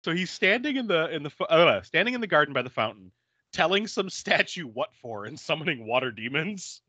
So 0.04 0.12
he's 0.12 0.30
standing 0.30 0.76
in 0.76 0.86
the 0.86 1.08
in 1.14 1.22
the 1.22 1.30
fo- 1.30 1.44
uh, 1.46 1.82
standing 1.82 2.14
in 2.14 2.20
the 2.20 2.26
garden 2.26 2.52
by 2.52 2.62
the 2.62 2.70
fountain, 2.70 3.10
telling 3.52 3.86
some 3.86 4.10
statue 4.10 4.66
what 4.66 4.94
for 5.00 5.24
and 5.24 5.38
summoning 5.38 5.86
water 5.86 6.10
demons. 6.10 6.82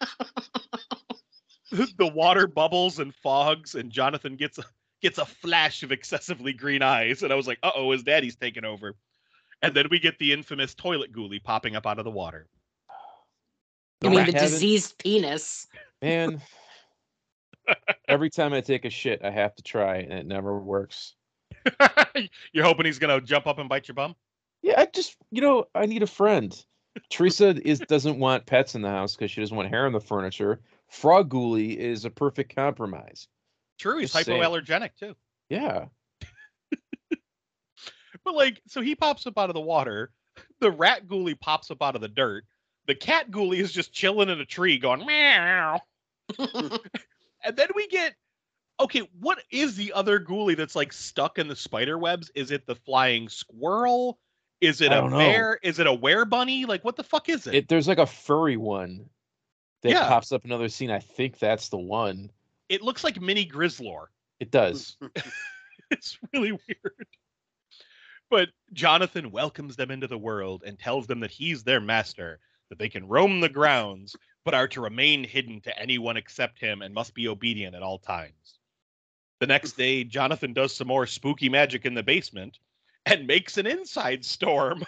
the 1.70 2.12
water 2.14 2.46
bubbles 2.46 2.98
and 2.98 3.14
fogs, 3.14 3.74
and 3.74 3.90
Jonathan 3.90 4.36
gets 4.36 4.58
a 4.58 4.64
gets 5.00 5.18
a 5.18 5.24
flash 5.24 5.82
of 5.82 5.90
excessively 5.92 6.52
green 6.52 6.82
eyes, 6.82 7.22
and 7.22 7.32
I 7.32 7.36
was 7.36 7.46
like, 7.46 7.58
"Uh 7.62 7.72
oh, 7.74 7.90
his 7.92 8.02
daddy's 8.02 8.36
taking 8.36 8.64
over." 8.64 8.94
And 9.62 9.74
then 9.74 9.86
we 9.90 9.98
get 9.98 10.18
the 10.18 10.32
infamous 10.32 10.74
toilet 10.74 11.12
ghoulie 11.12 11.42
popping 11.42 11.76
up 11.76 11.86
out 11.86 11.98
of 11.98 12.04
the 12.04 12.10
water. 12.10 12.48
You 14.02 14.10
mean 14.10 14.18
the 14.26 14.32
Haven't- 14.32 14.40
diseased 14.40 14.98
penis? 14.98 15.68
Man, 16.00 16.42
every 18.08 18.28
time 18.28 18.52
I 18.52 18.60
take 18.60 18.84
a 18.84 18.90
shit, 18.90 19.24
I 19.24 19.30
have 19.30 19.54
to 19.54 19.62
try, 19.62 19.98
and 19.98 20.12
it 20.12 20.26
never 20.26 20.58
works. 20.58 21.14
You're 22.52 22.64
hoping 22.64 22.86
he's 22.86 22.98
gonna 22.98 23.20
jump 23.20 23.46
up 23.46 23.58
and 23.58 23.68
bite 23.68 23.88
your 23.88 23.94
bum? 23.94 24.16
Yeah, 24.62 24.80
I 24.80 24.86
just 24.86 25.16
you 25.30 25.40
know 25.40 25.66
I 25.74 25.86
need 25.86 26.02
a 26.02 26.06
friend. 26.06 26.64
Teresa 27.10 27.56
is 27.66 27.80
doesn't 27.80 28.18
want 28.18 28.46
pets 28.46 28.74
in 28.74 28.82
the 28.82 28.88
house 28.90 29.16
because 29.16 29.30
she 29.30 29.40
doesn't 29.40 29.56
want 29.56 29.68
hair 29.68 29.86
on 29.86 29.92
the 29.92 30.00
furniture. 30.00 30.60
Frog 30.88 31.30
Ghoulie 31.30 31.76
is 31.76 32.04
a 32.04 32.10
perfect 32.10 32.54
compromise. 32.54 33.28
True, 33.78 33.98
he's 33.98 34.12
Just 34.12 34.26
saying. 34.26 34.40
hypoallergenic 34.40 34.90
too. 34.98 35.14
Yeah, 35.48 35.86
But 38.24 38.34
like, 38.34 38.60
so 38.66 38.80
he 38.80 38.94
pops 38.94 39.26
up 39.26 39.38
out 39.38 39.50
of 39.50 39.54
the 39.54 39.60
water. 39.60 40.12
The 40.60 40.70
rat 40.70 41.08
ghoulie 41.08 41.38
pops 41.38 41.70
up 41.70 41.82
out 41.82 41.94
of 41.94 42.00
the 42.00 42.08
dirt. 42.08 42.44
The 42.86 42.94
cat 42.94 43.30
ghoulie 43.30 43.58
is 43.58 43.72
just 43.72 43.92
chilling 43.92 44.28
in 44.28 44.40
a 44.40 44.44
tree, 44.44 44.78
going 44.78 45.04
meow. 45.04 45.80
and 46.38 47.56
then 47.56 47.68
we 47.74 47.86
get, 47.88 48.14
okay, 48.80 49.08
what 49.20 49.42
is 49.50 49.76
the 49.76 49.92
other 49.92 50.20
ghoulie 50.20 50.56
that's 50.56 50.76
like 50.76 50.92
stuck 50.92 51.38
in 51.38 51.48
the 51.48 51.56
spider 51.56 51.98
webs? 51.98 52.30
Is 52.34 52.50
it 52.50 52.66
the 52.66 52.74
flying 52.74 53.28
squirrel? 53.28 54.18
Is 54.62 54.80
it 54.80 54.92
I 54.92 54.96
a 54.96 55.00
don't 55.00 55.10
know. 55.10 55.18
bear? 55.18 55.58
Is 55.64 55.80
it 55.80 55.88
a 55.88 55.92
were 55.92 56.24
bunny? 56.24 56.64
Like, 56.66 56.84
what 56.84 56.94
the 56.94 57.02
fuck 57.02 57.28
is 57.28 57.48
it? 57.48 57.54
it 57.54 57.68
there's 57.68 57.88
like 57.88 57.98
a 57.98 58.06
furry 58.06 58.56
one 58.56 59.10
that 59.82 59.90
Yeah. 59.90 60.06
pops 60.06 60.30
up 60.30 60.44
another 60.44 60.68
scene. 60.68 60.90
I 60.90 61.00
think 61.00 61.40
that's 61.40 61.68
the 61.68 61.78
one. 61.78 62.30
It 62.68 62.80
looks 62.80 63.02
like 63.02 63.20
mini 63.20 63.44
Grizzlor. 63.44 64.06
It 64.38 64.52
does. 64.52 64.96
it's 65.90 66.16
really 66.32 66.52
weird. 66.52 67.06
But 68.30 68.50
Jonathan 68.72 69.32
welcomes 69.32 69.74
them 69.76 69.90
into 69.90 70.06
the 70.06 70.16
world 70.16 70.62
and 70.64 70.78
tells 70.78 71.08
them 71.08 71.18
that 71.20 71.32
he's 71.32 71.64
their 71.64 71.80
master, 71.80 72.38
that 72.70 72.78
they 72.78 72.88
can 72.88 73.06
roam 73.08 73.40
the 73.40 73.48
grounds, 73.48 74.14
but 74.44 74.54
are 74.54 74.68
to 74.68 74.80
remain 74.80 75.24
hidden 75.24 75.60
to 75.62 75.76
anyone 75.78 76.16
except 76.16 76.60
him 76.60 76.82
and 76.82 76.94
must 76.94 77.14
be 77.14 77.26
obedient 77.28 77.74
at 77.74 77.82
all 77.82 77.98
times. 77.98 78.58
The 79.40 79.48
next 79.48 79.72
day, 79.72 80.04
Jonathan 80.04 80.52
does 80.52 80.72
some 80.74 80.86
more 80.86 81.04
spooky 81.06 81.48
magic 81.48 81.84
in 81.84 81.94
the 81.94 82.02
basement 82.02 82.60
and 83.06 83.26
makes 83.26 83.58
an 83.58 83.66
inside 83.66 84.24
storm. 84.24 84.84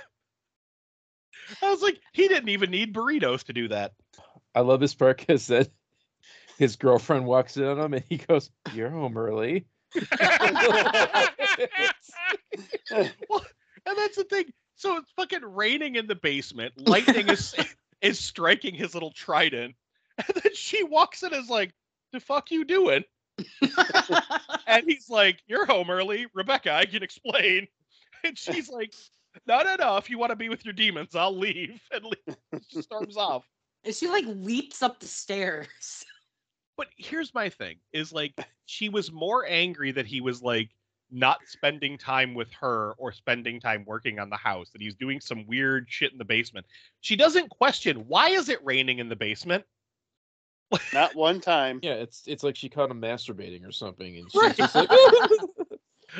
I 1.62 1.70
was 1.70 1.82
like, 1.82 2.00
he 2.12 2.28
didn't 2.28 2.48
even 2.48 2.70
need 2.70 2.94
burritos 2.94 3.44
to 3.44 3.52
do 3.52 3.68
that. 3.68 3.92
I 4.54 4.60
love 4.60 4.80
this 4.80 4.94
part 4.94 5.18
because 5.18 5.46
then 5.48 5.66
his 6.58 6.76
girlfriend 6.76 7.26
walks 7.26 7.56
in 7.56 7.64
on 7.64 7.78
him 7.78 7.94
and 7.94 8.04
he 8.08 8.18
goes, 8.18 8.50
"You're 8.72 8.90
home 8.90 9.16
early." 9.16 9.66
well, 12.90 13.44
and 13.86 13.96
that's 13.96 14.16
the 14.16 14.26
thing. 14.28 14.52
So 14.76 14.96
it's 14.96 15.10
fucking 15.16 15.44
raining 15.44 15.96
in 15.96 16.06
the 16.06 16.14
basement. 16.14 16.74
Lightning 16.76 17.28
is 17.28 17.54
is 18.00 18.18
striking 18.18 18.74
his 18.74 18.94
little 18.94 19.12
trident, 19.12 19.74
and 20.18 20.42
then 20.42 20.54
she 20.54 20.82
walks 20.84 21.22
in 21.22 21.32
and 21.32 21.42
is 21.42 21.50
like, 21.50 21.72
"The 22.12 22.20
fuck 22.20 22.50
you 22.50 22.64
doing?" 22.64 23.04
And 24.66 24.84
he's 24.86 25.10
like, 25.10 25.40
"You're 25.46 25.66
home 25.66 25.90
early, 25.90 26.26
Rebecca. 26.34 26.72
I 26.72 26.86
can 26.86 27.02
explain." 27.02 27.66
And 28.24 28.38
she's 28.38 28.68
like, 28.70 28.94
"No, 29.46 29.62
no, 29.62 29.76
no. 29.78 29.96
If 29.98 30.08
you 30.10 30.18
want 30.18 30.30
to 30.30 30.36
be 30.36 30.48
with 30.48 30.64
your 30.64 30.72
demons, 30.74 31.14
I'll 31.14 31.36
leave." 31.36 31.80
And 31.92 32.04
leave. 32.04 32.36
she 32.68 32.82
storms 32.82 33.16
off. 33.16 33.44
And 33.84 33.94
she 33.94 34.08
like 34.08 34.24
leaps 34.26 34.82
up 34.82 35.00
the 35.00 35.06
stairs. 35.06 36.04
But 36.76 36.88
here's 36.96 37.32
my 37.34 37.48
thing: 37.50 37.76
is 37.92 38.12
like 38.12 38.32
she 38.66 38.88
was 38.88 39.12
more 39.12 39.46
angry 39.46 39.92
that 39.92 40.06
he 40.06 40.20
was 40.20 40.42
like 40.42 40.70
not 41.10 41.38
spending 41.46 41.96
time 41.96 42.34
with 42.34 42.50
her 42.54 42.94
or 42.98 43.12
spending 43.12 43.60
time 43.60 43.84
working 43.86 44.18
on 44.18 44.28
the 44.28 44.36
house 44.36 44.70
that 44.70 44.82
he's 44.82 44.96
doing 44.96 45.20
some 45.20 45.46
weird 45.46 45.86
shit 45.88 46.10
in 46.10 46.18
the 46.18 46.24
basement 46.24 46.66
she 47.00 47.14
doesn't 47.14 47.48
question 47.50 47.98
why 48.08 48.30
is 48.30 48.48
it 48.48 48.58
raining 48.64 48.98
in 48.98 49.08
the 49.08 49.14
basement 49.14 49.62
Not 50.92 51.14
one 51.14 51.40
time. 51.54 51.78
Yeah, 51.82 51.92
it's 51.94 52.24
it's 52.26 52.42
like 52.42 52.56
she 52.56 52.68
caught 52.68 52.90
him 52.90 53.00
masturbating 53.00 53.64
or 53.68 53.70
something, 53.70 54.16
and 54.16 54.32
she's 54.32 54.42
Right. 54.42 54.56
just 54.56 54.74
like, 54.74 54.88
oh, 54.90 55.48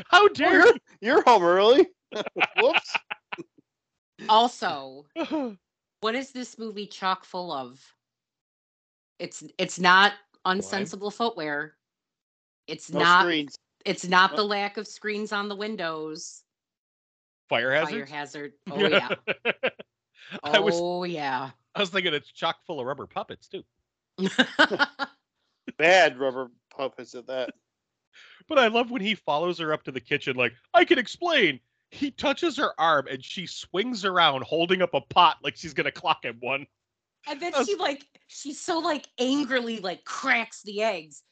how 0.09 0.25
Oh, 0.25 0.29
dare 0.29 0.53
you're, 0.67 0.75
you're 1.01 1.23
home 1.23 1.43
early. 1.43 1.87
Whoops. 2.61 2.97
Also, 4.29 5.07
what 6.01 6.15
is 6.15 6.31
this 6.33 6.59
movie 6.59 6.87
chock 6.87 7.25
full 7.25 7.53
of? 7.53 7.81
It's 9.19 9.45
it's 9.59 9.79
not 9.79 10.13
unsensible 10.47 11.13
footwear. 11.13 11.75
It's 12.67 12.91
No 12.93 13.01
not 13.01 13.23
screens. 13.23 13.59
it's 13.85 14.07
not 14.07 14.33
No- 14.33 14.37
the 14.39 14.45
lack 14.45 14.77
of 14.77 14.87
screens 14.87 15.33
on 15.33 15.49
the 15.49 15.57
windows. 15.57 16.43
Fire 17.49 17.73
hazard. 17.73 18.09
Fire 18.09 18.17
hazard. 18.19 18.53
Oh 18.71 18.79
yeah. 18.87 19.09
I 20.43 20.59
was 20.59 20.75
Oh 20.79 21.05
yeah. 21.05 21.51
I 21.75 21.81
was 21.81 21.91
thinking 21.91 22.15
it's 22.15 22.31
chock 22.33 22.57
full 22.67 22.81
of 22.81 22.87
rubber 22.87 23.07
puppets 23.07 23.49
too. 23.49 23.63
Bad 25.79 26.19
rubber 26.19 26.51
puppets 26.75 27.15
at 27.15 27.27
that. 27.27 27.51
But 28.49 28.59
I 28.59 28.67
love 28.69 28.91
when 28.91 29.01
he 29.03 29.15
follows 29.15 29.59
her 29.59 29.73
up 29.73 29.85
to 29.85 29.93
the 29.93 30.01
kitchen, 30.01 30.37
like, 30.37 30.53
I 30.75 30.85
can 30.85 30.99
explain. 30.99 31.61
He 31.91 32.11
touches 32.11 32.57
her 32.57 32.79
arm 32.79 33.07
and 33.09 33.25
she 33.25 33.47
swings 33.47 34.05
around 34.05 34.43
holding 34.45 34.83
up 34.83 34.95
a 34.95 35.01
pot 35.01 35.37
like 35.43 35.57
she's 35.57 35.75
gonna 35.75 35.93
clock 35.93 36.25
him 36.25 36.37
one. 36.41 36.67
and 37.27 37.41
then 37.41 37.53
That's- 37.53 37.67
she 37.67 37.77
like 37.77 38.05
she's 38.27 38.61
so 38.61 38.81
like 38.81 39.07
angrily 39.19 39.79
like 39.79 40.05
cracks 40.05 40.63
the 40.63 40.83
eggs. 40.83 41.23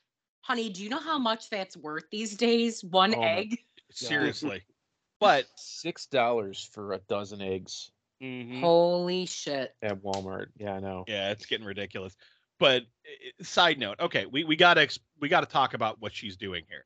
Honey, 0.42 0.70
do 0.70 0.82
you 0.82 0.88
know 0.88 0.98
how 1.00 1.18
much 1.18 1.50
that's 1.50 1.76
worth 1.76 2.04
these 2.10 2.36
days? 2.36 2.82
One 2.84 3.14
Oh 3.14 3.22
egg? 3.22 3.58
Seriously. 3.90 4.62
But 5.20 5.46
Six 5.56 6.06
dollars 6.06 6.68
for 6.72 6.92
a 6.94 6.98
dozen 7.08 7.40
eggs 7.40 7.92
mhm, 8.20 8.58
Holy 8.60 9.26
shit. 9.26 9.72
at 9.82 10.02
Walmart. 10.02 10.46
Yeah, 10.56 10.74
I 10.74 10.80
know. 10.80 11.04
yeah, 11.06 11.30
it's 11.30 11.46
getting 11.46 11.66
ridiculous. 11.66 12.16
But 12.58 12.82
uh, 12.82 13.44
side 13.44 13.78
note, 13.78 14.00
okay, 14.00 14.26
we, 14.26 14.42
we 14.44 14.56
gotta 14.56 14.80
ex- 14.82 14.98
we 15.20 15.28
gotta 15.28 15.46
talk 15.46 15.74
about 15.74 16.00
what 16.00 16.12
she's 16.14 16.36
doing 16.36 16.64
here. 16.68 16.84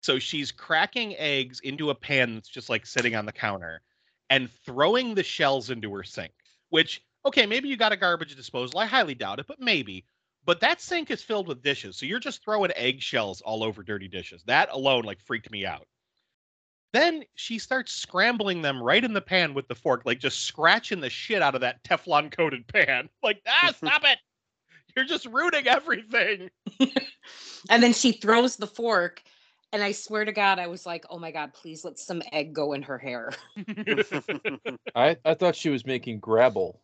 So 0.00 0.18
she's 0.18 0.50
cracking 0.50 1.16
eggs 1.16 1.60
into 1.60 1.90
a 1.90 1.94
pan 1.94 2.34
that's 2.34 2.48
just 2.48 2.68
like 2.68 2.86
sitting 2.86 3.14
on 3.14 3.26
the 3.26 3.32
counter 3.32 3.82
and 4.30 4.50
throwing 4.64 5.14
the 5.14 5.22
shells 5.22 5.70
into 5.70 5.92
her 5.94 6.04
sink. 6.04 6.32
Which, 6.70 7.02
okay, 7.26 7.46
maybe 7.46 7.68
you 7.68 7.76
got 7.76 7.92
a 7.92 7.96
garbage 7.96 8.34
disposal. 8.34 8.78
I 8.78 8.86
highly 8.86 9.14
doubt 9.14 9.40
it, 9.40 9.46
but 9.46 9.60
maybe. 9.60 10.04
But 10.46 10.60
that 10.60 10.80
sink 10.80 11.10
is 11.10 11.22
filled 11.22 11.48
with 11.48 11.62
dishes, 11.62 11.96
so 11.96 12.06
you're 12.06 12.18
just 12.18 12.42
throwing 12.42 12.70
eggshells 12.74 13.42
all 13.42 13.62
over 13.62 13.82
dirty 13.82 14.08
dishes. 14.08 14.42
That 14.46 14.70
alone 14.72 15.04
like 15.04 15.20
freaked 15.20 15.50
me 15.50 15.66
out. 15.66 15.86
Then 16.92 17.24
she 17.34 17.58
starts 17.58 17.92
scrambling 17.92 18.62
them 18.62 18.82
right 18.82 19.04
in 19.04 19.12
the 19.12 19.20
pan 19.20 19.54
with 19.54 19.68
the 19.68 19.74
fork, 19.74 20.02
like 20.04 20.18
just 20.18 20.44
scratching 20.44 21.00
the 21.00 21.10
shit 21.10 21.42
out 21.42 21.54
of 21.54 21.60
that 21.60 21.84
Teflon 21.84 22.32
coated 22.32 22.66
pan. 22.66 23.08
Like, 23.22 23.42
ah, 23.46 23.72
stop 23.76 24.02
it! 24.04 24.18
You're 24.96 25.04
just 25.04 25.26
ruining 25.26 25.66
everything. 25.68 26.50
And 27.68 27.82
then 27.82 27.92
she 27.92 28.12
throws 28.12 28.56
the 28.56 28.66
fork. 28.66 29.22
And 29.72 29.82
I 29.82 29.92
swear 29.92 30.24
to 30.24 30.32
God, 30.32 30.58
I 30.58 30.66
was 30.66 30.84
like, 30.84 31.04
oh 31.10 31.18
my 31.18 31.30
God, 31.30 31.52
please 31.54 31.84
let 31.84 31.98
some 31.98 32.22
egg 32.32 32.52
go 32.52 32.72
in 32.72 32.82
her 32.82 32.98
hair. 32.98 33.30
I, 34.96 35.16
I 35.24 35.34
thought 35.34 35.54
she 35.54 35.68
was 35.70 35.86
making 35.86 36.18
Grabble, 36.20 36.80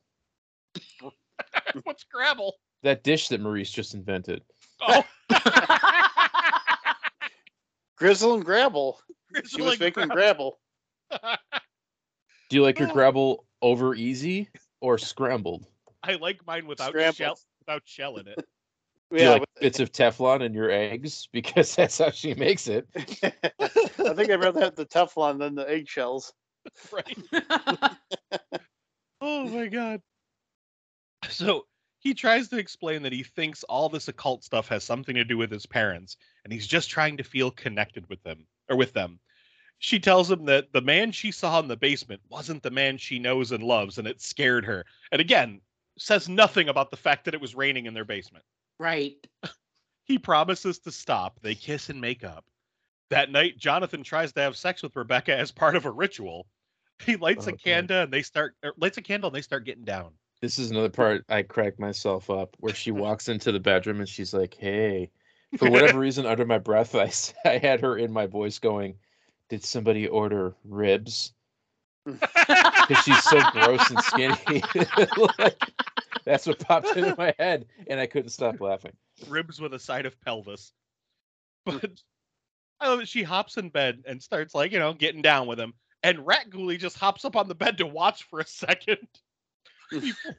What's 1.83 2.03
Scrabble? 2.03 2.55
that 2.83 3.03
dish 3.03 3.29
that 3.29 3.41
Maurice 3.41 3.71
just 3.73 3.95
invented. 3.95 4.43
Oh, 4.81 5.03
Grizzel 8.01 8.35
and 8.35 8.45
Grabble. 8.45 9.01
She 9.47 9.63
was 9.63 9.81
making 9.81 10.09
Grabble. 10.09 10.59
Grabble. 11.11 11.39
Do 12.49 12.57
you 12.57 12.63
like 12.63 12.79
your 12.79 12.89
Oh. 12.89 12.93
Grabble 12.93 13.47
over 13.63 13.95
easy 13.95 14.49
or 14.81 14.99
scrambled? 14.99 15.67
I 16.05 16.15
like 16.15 16.47
mine 16.47 16.67
without 16.67 16.91
Scrambled. 16.91 17.17
shell 17.17 17.39
without 17.61 17.83
shell 17.85 18.19
in 18.19 18.29
it. 18.29 18.39
Do 19.11 19.17
you 19.17 19.23
Yeah, 19.23 19.33
like 19.33 19.45
bits 19.61 19.81
of 19.81 19.93
Teflon 19.93 20.43
in 20.43 20.53
your 20.53 20.71
eggs? 20.71 21.29
Because 21.33 21.77
that's 21.77 21.99
how 21.99 22.11
she 22.11 22.35
makes 22.35 22.67
it. 22.67 22.87
I 22.97 24.15
think 24.15 24.31
I'd 24.31 24.43
rather 24.43 24.61
have 24.61 24.77
the 24.77 24.87
Teflon 24.87 25.39
than 25.39 25.55
the 25.55 25.69
eggshells. 25.69 26.33
Right. 26.93 27.17
Oh 29.21 29.49
my 29.49 29.67
god. 29.69 30.03
So 31.29 31.67
he 32.01 32.15
tries 32.15 32.49
to 32.49 32.59
explain 32.59 33.03
that 33.03 33.13
he 33.13 33.23
thinks 33.23 33.63
all 33.65 33.89
this 33.89 34.09
occult 34.09 34.45
stuff 34.45 34.69
has 34.69 34.85
something 34.85 35.15
to 35.15 35.25
do 35.25 35.39
with 35.39 35.51
his 35.51 35.67
parents, 35.67 36.17
and 36.45 36.53
he's 36.53 36.67
just 36.67 36.91
trying 36.91 37.17
to 37.17 37.25
feel 37.25 37.51
connected 37.51 38.09
with 38.09 38.23
them 38.23 38.47
or 38.69 38.77
with 38.77 38.93
them. 38.93 39.19
She 39.79 39.99
tells 39.99 40.31
him 40.31 40.45
that 40.47 40.73
the 40.73 40.81
man 40.81 41.13
she 41.13 41.31
saw 41.31 41.59
in 41.61 41.69
the 41.69 41.77
basement 41.77 42.21
wasn't 42.29 42.63
the 42.63 42.71
man 42.71 42.99
she 42.99 43.19
knows 43.19 43.53
and 43.53 43.63
loves, 43.63 43.99
and 43.99 44.07
it 44.09 44.21
scared 44.21 44.65
her. 44.65 44.85
And 45.13 45.21
again, 45.21 45.61
says 45.99 46.29
nothing 46.29 46.69
about 46.69 46.91
the 46.91 46.97
fact 46.97 47.25
that 47.25 47.35
it 47.35 47.41
was 47.41 47.55
raining 47.55 47.87
in 47.87 47.95
their 47.95 48.05
basement. 48.05 48.45
Right. 48.79 49.17
He 50.05 50.19
promises 50.19 50.79
to 50.81 50.93
stop. 50.93 51.41
They 51.43 51.55
kiss 51.55 51.89
and 51.91 52.01
make 52.01 52.23
up. 52.23 52.45
That 53.11 53.31
night, 53.31 53.59
Jonathan 53.59 54.03
tries 54.03 54.33
to 54.33 54.41
have 54.41 54.57
sex 54.57 54.83
with 54.83 54.97
Rebecca 54.97 55.37
as 55.37 55.51
part 55.53 55.77
of 55.77 55.85
a 55.85 55.91
ritual. 55.91 56.47
He 57.05 57.17
lights 57.17 57.47
Oh, 57.47 57.51
a 57.51 57.53
God. 57.53 57.61
candle 57.61 58.03
and 58.03 58.13
they 58.13 58.23
start 58.23 58.55
or 58.63 58.73
lights 58.79 58.99
a 58.99 59.03
candle 59.03 59.29
and 59.29 59.35
they 59.37 59.43
start 59.43 59.65
getting 59.65 59.85
down. 59.85 60.13
This 60.41 60.59
is 60.59 60.71
another 60.71 60.91
part 60.91 61.25
I 61.29 61.43
crack 61.43 61.79
myself 61.79 62.31
up 62.31 62.57
where 62.61 62.75
she 62.75 62.91
walks 62.93 63.29
into 63.29 63.53
the 63.53 63.61
bedroom 63.61 64.01
and 64.01 64.09
she's 64.09 64.35
like, 64.35 64.55
"Hey," 64.55 65.11
for 65.57 65.71
whatever 65.71 65.99
reason, 65.99 66.27
under 66.27 66.45
my 66.45 66.59
breath, 66.59 66.95
I 66.95 67.11
I 67.49 67.59
had 67.59 67.81
her 67.81 67.97
in 67.99 68.13
my 68.13 68.27
voice 68.27 68.59
going, 68.59 68.99
"Did 69.49 69.65
somebody 69.65 70.09
order 70.09 70.55
ribs?" 70.65 71.33
Because 72.87 73.05
she's 73.05 73.23
so 73.25 73.41
gross 73.53 73.91
and 73.91 74.01
skinny. 74.01 74.63
Like, 75.39 75.73
that's 76.25 76.47
what 76.47 76.59
popped 76.59 76.97
into 76.97 77.15
my 77.17 77.35
head, 77.39 77.67
and 77.89 78.01
I 78.01 78.07
couldn't 78.07 78.31
stop 78.31 78.61
laughing. 78.61 78.93
Ribs 79.29 79.61
with 79.61 79.75
a 79.75 79.79
side 79.79 80.07
of 80.07 80.21
pelvis. 80.21 80.73
But 81.65 82.01
I 82.81 82.89
love 82.89 83.01
it. 83.01 83.09
She 83.09 83.25
hops 83.25 83.57
in 83.57 83.71
bed 83.71 84.05
and 84.07 84.23
starts 84.23 84.55
like, 84.55 84.71
you 84.71 84.79
know, 84.79 84.93
getting 84.93 85.23
down 85.23 85.49
with 85.49 85.59
him. 85.59 85.75
And 86.05 86.25
Rat 86.25 86.51
Ghoulie 86.51 86.79
just 86.79 86.97
hops 86.97 87.25
up 87.25 87.35
on 87.35 87.49
the 87.49 87.57
bed 87.57 87.79
to 87.79 87.87
watch 87.87 88.23
for 88.25 88.39
a 88.39 88.47
second 88.47 88.99
before, 89.91 90.37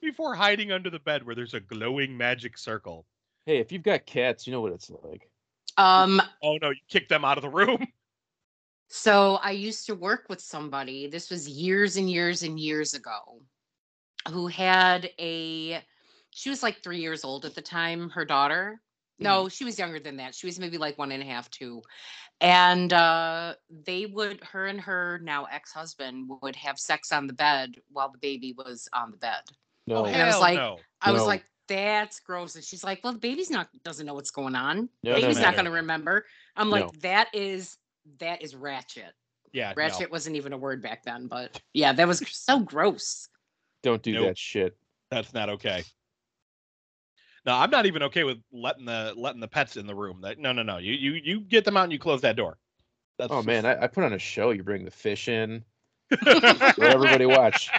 before 0.00 0.34
hiding 0.36 0.70
under 0.70 0.90
the 0.90 1.00
bed 1.00 1.24
where 1.24 1.34
there's 1.34 1.54
a 1.54 1.60
glowing 1.60 2.16
magic 2.16 2.56
circle. 2.58 3.06
Hey, 3.46 3.58
if 3.58 3.72
you've 3.72 3.82
got 3.82 4.06
cats, 4.06 4.46
you 4.46 4.52
know 4.52 4.60
what 4.60 4.72
it's 4.72 4.90
like. 5.02 5.28
Um, 5.76 6.22
Oh 6.42 6.58
no, 6.60 6.70
you 6.70 6.80
kick 6.88 7.08
them 7.08 7.24
out 7.24 7.38
of 7.38 7.42
the 7.42 7.48
room. 7.48 7.86
So 8.88 9.34
I 9.42 9.50
used 9.50 9.86
to 9.86 9.94
work 9.94 10.26
with 10.28 10.40
somebody, 10.40 11.06
this 11.08 11.30
was 11.30 11.48
years 11.48 11.96
and 11.96 12.10
years 12.10 12.42
and 12.42 12.58
years 12.58 12.94
ago, 12.94 13.42
who 14.30 14.46
had 14.46 15.10
a, 15.20 15.82
she 16.30 16.48
was 16.50 16.62
like 16.62 16.82
three 16.82 16.98
years 17.00 17.22
old 17.24 17.44
at 17.44 17.54
the 17.54 17.62
time, 17.62 18.10
her 18.10 18.24
daughter. 18.24 18.80
No, 19.20 19.48
she 19.48 19.64
was 19.64 19.78
younger 19.80 19.98
than 19.98 20.18
that. 20.18 20.34
She 20.34 20.46
was 20.46 20.60
maybe 20.60 20.78
like 20.78 20.96
one 20.96 21.10
and 21.10 21.22
a 21.22 21.26
half, 21.26 21.50
two. 21.50 21.82
And 22.40 22.92
uh, 22.92 23.54
they 23.68 24.06
would, 24.06 24.42
her 24.44 24.66
and 24.66 24.80
her 24.80 25.18
now 25.24 25.46
ex 25.50 25.72
husband 25.72 26.30
would 26.40 26.54
have 26.54 26.78
sex 26.78 27.10
on 27.10 27.26
the 27.26 27.32
bed 27.32 27.74
while 27.90 28.10
the 28.12 28.18
baby 28.18 28.54
was 28.56 28.88
on 28.92 29.10
the 29.10 29.16
bed. 29.16 29.40
No, 29.88 30.04
And 30.04 30.22
I 30.22 30.26
was 30.26 30.38
like- 30.38 30.56
no. 30.56 30.78
I 31.00 31.10
was 31.10 31.22
No. 31.22 31.26
like, 31.26 31.44
that's 31.66 32.20
gross. 32.20 32.54
And 32.54 32.64
she's 32.64 32.84
like, 32.84 33.00
well, 33.02 33.12
the 33.12 33.18
baby's 33.18 33.50
not, 33.50 33.68
doesn't 33.84 34.06
know 34.06 34.14
what's 34.14 34.30
going 34.30 34.54
on. 34.54 34.88
No, 35.02 35.12
no, 35.12 35.20
baby's 35.20 35.36
no, 35.36 35.42
not 35.42 35.50
no. 35.50 35.56
going 35.56 35.64
to 35.66 35.70
remember. 35.72 36.24
I'm 36.56 36.70
like, 36.70 36.84
No. 36.84 36.92
that 37.02 37.28
is, 37.34 37.76
that 38.20 38.42
is 38.42 38.54
ratchet. 38.54 39.12
Yeah, 39.52 39.70
no. 39.70 39.74
Ratchet 39.76 40.10
wasn't 40.10 40.36
even 40.36 40.52
a 40.52 40.58
word 40.58 40.82
back 40.82 41.04
then, 41.04 41.26
but 41.26 41.60
yeah, 41.72 41.92
that 41.92 42.06
was 42.06 42.22
so 42.30 42.60
gross. 42.60 43.28
don't 43.82 44.02
do 44.02 44.12
Nope. 44.12 44.26
that 44.26 44.38
shit. 44.38 44.76
That's 45.10 45.32
not 45.32 45.48
okay. 45.48 45.84
No, 47.46 47.54
I'm 47.54 47.70
not 47.70 47.86
even 47.86 48.02
okay 48.04 48.24
with 48.24 48.38
letting 48.52 48.84
the 48.84 49.14
letting 49.16 49.40
the 49.40 49.48
pets 49.48 49.76
in 49.76 49.86
the 49.86 49.94
room. 49.94 50.20
That 50.20 50.38
no, 50.38 50.52
no, 50.52 50.62
no. 50.62 50.78
You 50.78 50.92
you 50.92 51.12
you 51.12 51.40
get 51.40 51.64
them 51.64 51.76
out 51.76 51.84
and 51.84 51.92
you 51.92 51.98
close 51.98 52.20
that 52.20 52.36
door. 52.36 52.58
That's 53.18 53.32
Oh 53.32 53.42
man, 53.42 53.64
I, 53.64 53.84
I 53.84 53.86
put 53.86 54.04
on 54.04 54.12
a 54.12 54.18
show. 54.18 54.50
You 54.50 54.62
bring 54.62 54.84
the 54.84 54.90
fish 54.90 55.28
in. 55.28 55.64
Let 56.26 56.78
everybody 56.78 57.26
watch. 57.26 57.70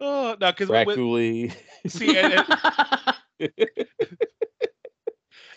oh 0.00 0.36
no, 0.40 0.52
because 0.52 0.68
Rat 0.68 0.86
Ghoulie. 0.86 1.54
see, 1.86 2.18
and, 2.18 2.44
and, 3.40 3.50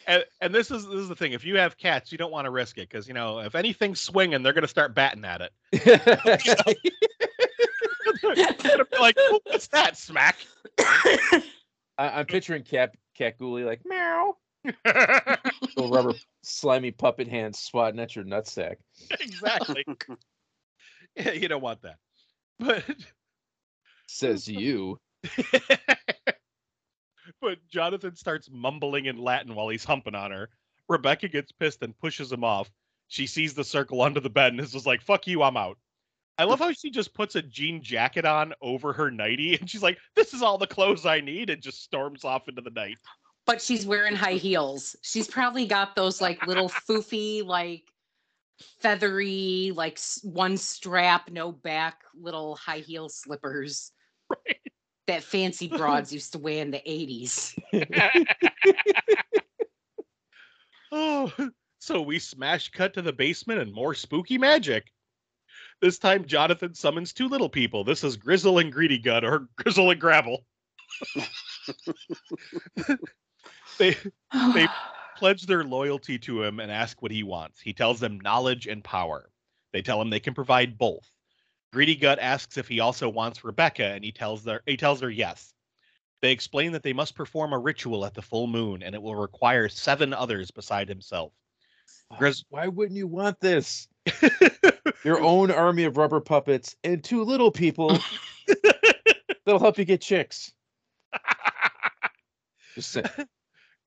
and, 0.08 0.26
and 0.42 0.54
this 0.54 0.72
is 0.72 0.86
this 0.86 1.00
is 1.00 1.10
the 1.10 1.16
thing. 1.16 1.34
If 1.34 1.46
you 1.46 1.58
have 1.58 1.78
cats, 1.78 2.12
you 2.12 2.18
don't 2.18 2.32
want 2.32 2.46
to 2.46 2.52
risk 2.52 2.78
it 2.78 2.90
because 2.90 3.08
you 3.08 3.14
know 3.14 3.40
if 3.40 3.56
anything's 3.56 4.00
swinging, 4.00 4.44
they're 4.44 4.54
gonna 4.54 4.68
start 4.68 4.96
batting 4.96 5.26
at 5.26 5.42
it. 5.42 5.52
they're 8.24 8.86
like, 9.00 9.18
"Oh, 9.20 9.40
"What's 9.46 9.68
that?" 9.68 9.98
Smack. 9.98 10.38
I, 10.80 11.44
I'm 11.98 12.26
picturing 12.26 12.64
Cat 12.64 12.96
Cat 13.18 13.38
Ghoulie 13.40 13.66
like 13.66 13.82
meow. 13.86 14.38
Little 15.76 15.92
rubber 15.92 16.14
slimy 16.44 16.92
puppet 16.92 17.28
hands 17.28 17.60
swatting 17.60 18.00
at 18.00 18.16
your 18.16 18.26
nutsack. 18.26 18.78
exactly. 19.20 19.86
Yeah, 21.16 21.32
you 21.34 21.48
don't 21.48 21.62
want 21.62 21.82
that. 21.84 21.98
But 22.60 22.84
Says 24.08 24.48
you. 24.48 25.00
But 27.42 27.58
Jonathan 27.70 28.16
starts 28.16 28.50
mumbling 28.52 29.06
in 29.06 29.18
Latin 29.18 29.56
while 29.56 29.70
he's 29.70 29.84
humping 29.84 30.16
on 30.16 30.32
her. 30.32 30.50
Rebecca 30.88 31.28
gets 31.28 31.52
pissed 31.52 31.82
and 31.82 31.98
pushes 31.98 32.32
him 32.32 32.44
off. 32.44 32.70
She 33.08 33.28
sees 33.28 33.54
the 33.54 33.64
circle 33.64 34.02
under 34.02 34.20
the 34.20 34.30
bed 34.30 34.54
and 34.54 34.62
is 34.62 34.72
just 34.72 34.86
like, 34.86 35.02
fuck 35.02 35.28
you, 35.28 35.44
I'm 35.44 35.58
out. 35.58 35.78
I 36.38 36.44
love 36.44 36.60
how 36.60 36.72
she 36.74 36.90
just 36.90 37.14
puts 37.14 37.36
a 37.36 37.42
jean 37.42 37.82
jacket 37.82 38.26
on 38.26 38.54
over 38.62 38.92
her 38.94 39.10
nightie 39.10 39.56
and 39.56 39.70
she's 39.70 39.84
like, 39.84 39.98
this 40.16 40.34
is 40.34 40.42
all 40.42 40.58
the 40.58 40.68
clothes 40.68 41.06
I 41.06 41.22
need 41.22 41.50
and 41.50 41.62
just 41.62 41.84
storms 41.84 42.24
off 42.26 42.50
into 42.50 42.62
the 42.62 42.72
night. 42.72 42.98
but 43.46 43.62
she's 43.62 43.86
wearing 43.86 44.16
high 44.16 44.34
heels. 44.34 44.96
She's 45.02 45.28
probably 45.28 45.66
got 45.66 45.96
those 45.96 46.20
like 46.20 46.46
little 46.46 46.68
foofy, 46.70 47.46
like 47.46 47.84
feathery, 48.80 49.72
like 49.74 50.00
one 50.24 50.58
strap, 50.58 51.30
no 51.30 51.52
back, 51.52 52.02
little 52.20 52.56
high 52.56 52.80
heel 52.80 53.08
slippers 53.10 53.92
Right. 54.30 54.58
That 55.08 55.24
fancy 55.24 55.68
broads 55.68 56.12
used 56.14 56.32
to 56.32 56.40
wear 56.40 56.62
in 56.62 56.72
the 56.72 56.82
80s. 56.88 57.56
oh, 60.92 61.32
so 61.80 62.02
we 62.02 62.18
smash 62.18 62.70
cut 62.70 62.94
to 62.96 63.02
the 63.04 63.14
basement 63.14 63.60
and 63.60 63.72
more 63.72 63.94
spooky 63.94 64.38
magic. 64.38 64.92
This 65.82 66.00
time, 66.00 66.26
Jonathan 66.26 66.74
summons 66.74 67.14
two 67.14 67.28
little 67.28 67.50
people. 67.50 67.84
This 67.84 68.04
is 68.04 68.18
Grizzel 68.18 68.60
and 68.62 68.74
Greedigut, 68.74 69.24
or 69.24 69.48
Grizzel 69.60 69.92
and 69.92 70.02
Gravel. 70.02 70.46
they 73.78 73.96
They- 74.54 74.68
pledge 75.18 75.46
their 75.46 75.64
loyalty 75.64 76.18
to 76.20 76.44
him 76.44 76.60
and 76.60 76.70
ask 76.70 77.02
what 77.02 77.12
he 77.12 77.24
wants. 77.24 77.62
He 77.62 77.72
tells 77.74 78.02
them 78.02 78.20
knowledge 78.20 78.68
and 78.68 78.84
power. 78.84 79.30
They 79.72 79.82
tell 79.82 80.02
him 80.02 80.10
they 80.10 80.20
can 80.20 80.34
provide 80.34 80.78
both. 80.78 81.10
Greedigut 81.76 82.18
asks 82.22 82.58
if 82.58 82.70
he 82.70 82.80
also 82.80 83.10
wants 83.10 83.44
Rebecca, 83.44 83.84
and 83.86 84.04
he 84.04 84.12
tells 84.14 84.46
her 84.46 84.62
he 84.66 84.78
tells 84.78 85.02
her 85.02 85.10
yes. 85.10 85.54
They 86.22 86.32
explain 86.32 86.72
that 86.72 86.84
they 86.84 86.94
must 86.94 87.16
perform 87.16 87.52
a 87.52 87.60
ritual 87.60 88.06
at 88.06 88.14
the 88.14 88.22
full 88.22 88.48
moon, 88.48 88.82
and 88.82 88.96
it 88.96 89.02
will 89.02 89.16
require 89.16 89.68
seven 89.68 90.14
others 90.14 90.52
beside 90.52 90.88
himself. 90.88 91.34
Grizz- 92.14 92.46
Why 92.50 92.70
wouldn't 92.70 92.98
you 92.98 93.08
want 93.08 93.42
this? 93.42 93.90
Your 95.04 95.20
own 95.20 95.52
army 95.52 95.84
of 95.84 95.98
rubber 95.98 96.22
puppets 96.22 96.76
and 96.84 97.04
two 97.04 97.24
little 97.24 97.52
people 97.52 98.00
that'll 99.46 99.60
help 99.60 99.78
you 99.78 99.86
get 99.86 100.02
chicks. 100.02 100.54
Just 102.76 102.98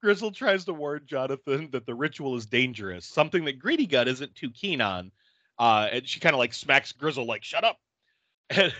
Grizzel 0.04 0.34
tries 0.34 0.66
to 0.66 0.74
warn 0.74 1.02
Jonathan 1.06 1.70
that 1.72 1.86
the 1.86 1.94
ritual 1.94 2.36
is 2.36 2.46
dangerous, 2.46 3.06
something 3.06 3.46
that 3.46 3.58
Greedigut 3.58 4.06
isn't 4.06 4.34
too 4.34 4.50
keen 4.50 4.80
on. 4.80 5.10
Uh, 5.58 5.88
and 5.92 6.08
she 6.08 6.20
kind 6.20 6.34
of 6.34 6.38
like 6.38 6.54
smacks 6.54 6.92
Grizzel, 6.92 7.26
like, 7.26 7.44
shut 7.44 7.64
up. 7.64 7.78
And 8.56 8.72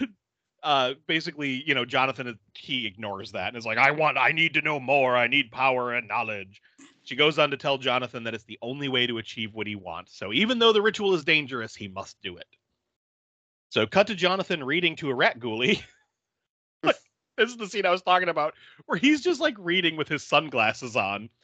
uh, 0.63 0.95
basically, 1.07 1.63
you 1.67 1.75
know, 1.75 1.85
Jonathan, 1.85 2.39
he 2.55 2.87
ignores 2.87 3.33
that 3.33 3.49
and 3.49 3.57
is 3.57 3.67
like, 3.67 3.79
I 3.79 3.93
want, 3.93 4.19
I 4.19 4.33
need 4.33 4.55
to 4.55 4.63
know 4.63 4.81
more. 4.81 5.17
I 5.17 5.29
need 5.29 5.53
power 5.53 5.95
and 5.95 6.09
knowledge. 6.09 6.61
She 7.05 7.15
goes 7.15 7.39
on 7.39 7.51
to 7.53 7.57
tell 7.57 7.79
Jonathan 7.79 8.25
that 8.25 8.35
it's 8.35 8.45
the 8.45 8.59
only 8.61 8.89
way 8.89 9.07
to 9.07 9.19
achieve 9.19 9.55
what 9.55 9.67
he 9.67 9.77
wants. 9.77 10.19
So 10.19 10.33
even 10.33 10.59
though 10.59 10.73
the 10.73 10.83
ritual 10.83 11.15
is 11.15 11.25
dangerous, 11.25 11.75
he 11.75 11.89
must 11.89 12.17
do 12.23 12.37
it. 12.37 12.47
So 13.71 13.87
cut 13.87 14.09
to 14.09 14.15
Jonathan 14.15 14.65
reading 14.65 14.97
to 14.97 15.11
a 15.11 15.15
rat 15.15 15.39
ghoulie. 15.39 15.83
this 16.83 16.97
is 17.39 17.57
the 17.57 17.67
scene 17.67 17.87
I 17.87 17.91
was 17.91 18.03
talking 18.03 18.29
about, 18.29 18.55
where 18.87 18.99
he's 18.99 19.21
just 19.21 19.41
like 19.41 19.55
reading 19.59 19.97
with 19.97 20.09
his 20.09 20.27
sunglasses 20.27 20.97
on. 20.97 21.31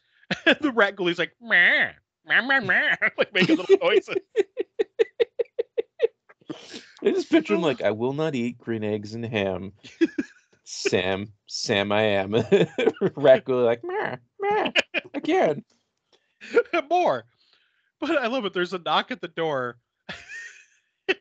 And 0.47 0.57
the 0.59 0.71
rat 0.71 0.95
ghoulie's 0.95 1.19
like, 1.19 1.33
meh, 1.39 1.91
meh, 2.25 2.41
meh, 2.41 2.59
meh, 2.59 2.95
like 3.15 3.31
making 3.31 3.57
little 3.57 3.77
noises. 3.79 4.17
I 7.05 7.11
just 7.11 7.29
picture 7.29 7.53
him 7.55 7.61
like, 7.61 7.81
I 7.83 7.91
will 7.91 8.13
not 8.13 8.35
eat 8.35 8.57
green 8.57 8.83
eggs 8.83 9.13
and 9.13 9.25
ham. 9.25 9.73
Sam, 10.63 11.31
Sam, 11.45 11.91
I 11.91 12.01
am. 12.01 12.33
Rat 13.15 13.45
go 13.45 13.63
like, 13.63 13.83
meh, 13.83 14.15
meh, 14.41 14.71
again. 15.13 15.63
More. 16.89 17.25
But 17.99 18.17
I 18.17 18.27
love 18.27 18.45
it. 18.45 18.53
There's 18.53 18.73
a 18.73 18.79
knock 18.79 19.11
at 19.11 19.21
the 19.21 19.27
door. 19.27 19.77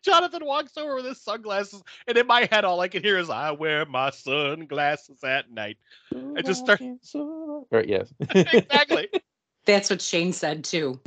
Jonathan 0.02 0.46
walks 0.46 0.78
over 0.78 0.94
with 0.94 1.04
his 1.04 1.20
sunglasses, 1.20 1.82
and 2.06 2.16
in 2.16 2.26
my 2.26 2.48
head, 2.50 2.64
all 2.64 2.80
I 2.80 2.88
can 2.88 3.02
hear 3.02 3.18
is, 3.18 3.28
I 3.28 3.50
wear 3.50 3.84
my 3.84 4.08
sunglasses 4.08 5.22
at 5.22 5.50
night. 5.50 5.76
I 6.34 6.40
just 6.40 6.64
start- 6.64 6.80
Right, 7.70 7.86
yes. 7.86 8.14
exactly. 8.30 9.08
That's 9.66 9.90
what 9.90 10.00
Shane 10.00 10.32
said 10.32 10.64
too, 10.64 10.98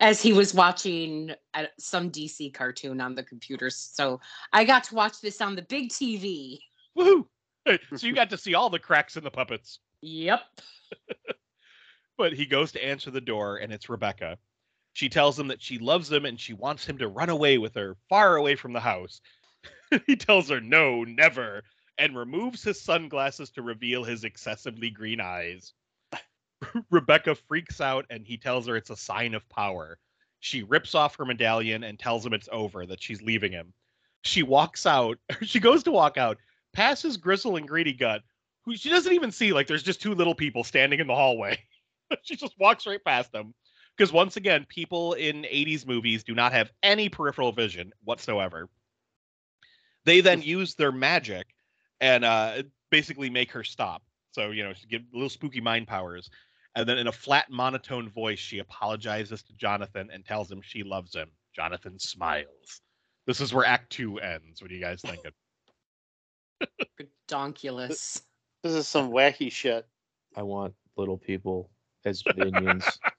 as 0.00 0.22
he 0.22 0.32
was 0.32 0.54
watching 0.54 1.32
uh, 1.54 1.64
some 1.78 2.10
DC 2.10 2.54
cartoon 2.54 3.00
on 3.00 3.14
the 3.14 3.22
computer. 3.22 3.70
So 3.70 4.20
I 4.52 4.64
got 4.64 4.84
to 4.84 4.94
watch 4.94 5.20
this 5.20 5.40
on 5.40 5.56
the 5.56 5.62
big 5.62 5.90
TV. 5.90 6.58
Woohoo. 6.96 7.26
So 7.96 8.06
you 8.06 8.14
got 8.14 8.30
to 8.30 8.38
see 8.38 8.54
all 8.54 8.70
the 8.70 8.78
cracks 8.78 9.18
in 9.18 9.24
the 9.24 9.30
puppets. 9.30 9.80
Yep. 10.00 10.40
But 12.18 12.32
he 12.32 12.46
goes 12.46 12.72
to 12.72 12.84
answer 12.84 13.12
the 13.12 13.20
door, 13.20 13.58
and 13.58 13.72
it's 13.72 13.88
Rebecca. 13.88 14.38
She 14.92 15.08
tells 15.08 15.38
him 15.38 15.46
that 15.48 15.62
she 15.62 15.78
loves 15.78 16.10
him 16.10 16.24
and 16.24 16.38
she 16.38 16.52
wants 16.52 16.84
him 16.84 16.98
to 16.98 17.06
run 17.06 17.30
away 17.30 17.58
with 17.58 17.76
her, 17.76 17.96
far 18.08 18.34
away 18.34 18.56
from 18.56 18.72
the 18.72 18.80
house. 18.80 19.20
he 20.06 20.16
tells 20.16 20.48
her, 20.48 20.60
no, 20.60 21.04
never, 21.04 21.62
and 21.96 22.16
removes 22.16 22.64
his 22.64 22.80
sunglasses 22.80 23.50
to 23.52 23.62
reveal 23.62 24.02
his 24.02 24.24
excessively 24.24 24.90
green 24.90 25.20
eyes. 25.20 25.72
Rebecca 26.90 27.34
freaks 27.34 27.80
out 27.80 28.06
and 28.10 28.26
he 28.26 28.36
tells 28.36 28.66
her 28.66 28.76
it's 28.76 28.90
a 28.90 28.96
sign 28.96 29.34
of 29.34 29.48
power. 29.48 29.98
She 30.40 30.62
rips 30.62 30.94
off 30.94 31.16
her 31.16 31.24
medallion 31.24 31.84
and 31.84 31.98
tells 31.98 32.24
him 32.24 32.32
it's 32.32 32.48
over, 32.52 32.86
that 32.86 33.02
she's 33.02 33.22
leaving 33.22 33.52
him. 33.52 33.72
She 34.22 34.42
walks 34.42 34.86
out, 34.86 35.18
she 35.42 35.60
goes 35.60 35.82
to 35.84 35.92
walk 35.92 36.16
out, 36.16 36.38
passes 36.72 37.16
Gristle 37.16 37.56
and 37.56 37.68
Greedigut, 37.68 38.20
who 38.64 38.76
she 38.76 38.90
doesn't 38.90 39.12
even 39.12 39.32
see, 39.32 39.52
like 39.52 39.66
there's 39.66 39.82
just 39.82 40.02
two 40.02 40.14
little 40.14 40.34
people 40.34 40.64
standing 40.64 41.00
in 41.00 41.06
the 41.06 41.14
hallway. 41.14 41.58
she 42.22 42.36
just 42.36 42.58
walks 42.58 42.86
right 42.86 43.02
past 43.04 43.32
them. 43.32 43.54
Because 43.96 44.12
once 44.12 44.36
again, 44.36 44.64
people 44.68 45.14
in 45.14 45.42
80s 45.42 45.84
movies 45.84 46.22
do 46.22 46.32
not 46.32 46.52
have 46.52 46.70
any 46.84 47.08
peripheral 47.08 47.50
vision 47.50 47.92
whatsoever. 48.04 48.68
They 50.04 50.20
then 50.20 50.40
use 50.40 50.76
their 50.76 50.92
magic 50.92 51.48
and 52.00 52.24
uh, 52.24 52.62
basically 52.90 53.28
make 53.28 53.50
her 53.52 53.64
stop. 53.64 54.02
So, 54.30 54.50
you 54.50 54.62
know, 54.62 54.72
she 54.72 54.86
get 54.86 55.02
little 55.12 55.28
spooky 55.28 55.60
mind 55.60 55.88
powers. 55.88 56.30
And 56.74 56.88
then 56.88 56.98
in 56.98 57.06
a 57.06 57.12
flat 57.12 57.50
monotone 57.50 58.08
voice, 58.08 58.38
she 58.38 58.58
apologizes 58.58 59.42
to 59.44 59.52
Jonathan 59.54 60.10
and 60.12 60.24
tells 60.24 60.50
him 60.50 60.60
she 60.62 60.82
loves 60.82 61.14
him. 61.14 61.30
Jonathan 61.54 61.98
smiles. 61.98 62.80
This 63.26 63.40
is 63.40 63.52
where 63.52 63.64
Act 63.64 63.90
Two 63.90 64.18
ends. 64.18 64.62
What 64.62 64.68
do 64.68 64.76
you 64.76 64.80
guys 64.80 65.02
think? 65.02 65.20
Redonkulous. 67.30 68.22
This 68.64 68.72
is 68.72 68.88
some 68.88 69.12
wacky 69.12 69.52
shit. 69.52 69.86
I 70.34 70.42
want 70.42 70.74
little 70.96 71.16
people 71.16 71.70
as 72.04 72.24
minions. 72.36 72.84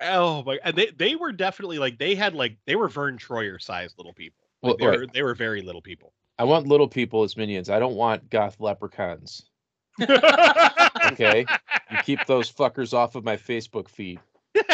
Oh 0.00 0.42
my! 0.44 0.58
And 0.62 0.76
they 0.76 0.90
they 0.96 1.16
were 1.16 1.32
definitely 1.32 1.78
like 1.78 1.98
they 1.98 2.14
had 2.14 2.34
like 2.34 2.56
they 2.66 2.76
were 2.76 2.88
Vern 2.88 3.18
Troyer 3.18 3.60
sized 3.60 3.96
little 3.98 4.12
people. 4.12 4.44
Well, 4.62 4.76
they 4.78 4.86
right. 4.86 4.98
were 5.00 5.06
they 5.06 5.22
were 5.22 5.34
very 5.34 5.60
little 5.60 5.82
people. 5.82 6.12
I 6.38 6.44
want 6.44 6.68
little 6.68 6.88
people 6.88 7.24
as 7.24 7.36
minions. 7.36 7.68
I 7.68 7.80
don't 7.80 7.96
want 7.96 8.30
goth 8.30 8.60
leprechauns. 8.60 9.50
Okay, 11.12 11.46
you 11.90 11.98
keep 12.04 12.24
those 12.26 12.52
fuckers 12.52 12.92
off 12.92 13.14
of 13.14 13.24
my 13.24 13.36
Facebook 13.36 13.88
feed. 13.88 14.20
They're 14.54 14.64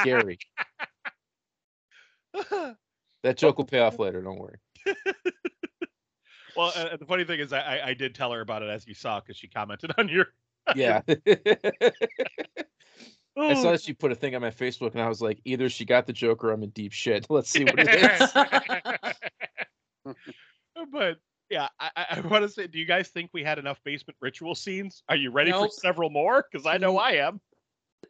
scary. 0.00 0.38
That 3.24 3.36
joke 3.36 3.58
will 3.58 3.64
pay 3.64 3.80
off 3.80 3.98
later. 3.98 4.22
Don't 4.22 4.38
worry. 4.38 4.58
well, 6.56 6.72
uh, 6.76 6.96
the 6.96 7.04
funny 7.04 7.24
thing 7.24 7.40
is, 7.40 7.52
I, 7.52 7.58
I 7.58 7.86
I 7.88 7.94
did 7.94 8.14
tell 8.14 8.30
her 8.32 8.40
about 8.40 8.62
it 8.62 8.68
as 8.68 8.86
you 8.86 8.94
saw 8.94 9.18
because 9.18 9.36
she 9.36 9.48
commented 9.48 9.92
on 9.98 10.08
your. 10.08 10.26
Yeah. 10.76 11.02
I 13.36 13.54
saw 13.54 13.72
that 13.72 13.82
she 13.82 13.92
put 13.92 14.12
a 14.12 14.14
thing 14.14 14.36
on 14.36 14.40
my 14.40 14.50
Facebook, 14.50 14.92
and 14.92 15.02
I 15.02 15.08
was 15.08 15.20
like, 15.20 15.40
either 15.44 15.68
she 15.68 15.84
got 15.84 16.06
the 16.06 16.12
joke 16.12 16.44
or 16.44 16.52
I'm 16.52 16.62
in 16.62 16.70
deep 16.70 16.92
shit. 16.92 17.26
Let's 17.28 17.50
see 17.50 17.64
what 17.64 17.74
it 17.78 17.88
is. 20.06 20.14
but 20.92 21.18
yeah, 21.50 21.68
I, 21.80 21.90
I- 21.96 22.06
I 22.10 22.20
want 22.20 22.42
to 22.42 22.48
say, 22.48 22.66
do 22.66 22.78
you 22.78 22.84
guys 22.84 23.08
think 23.08 23.30
we 23.32 23.42
had 23.42 23.58
enough 23.58 23.78
basement 23.84 24.16
ritual 24.20 24.54
scenes? 24.54 25.02
Are 25.08 25.16
you 25.16 25.30
ready 25.30 25.50
Nope. 25.50 25.70
for 25.70 25.80
several 25.80 26.10
more? 26.10 26.44
Because 26.50 26.66
I 26.66 26.76
know 26.78 26.98
I 26.98 27.12
am. 27.12 27.40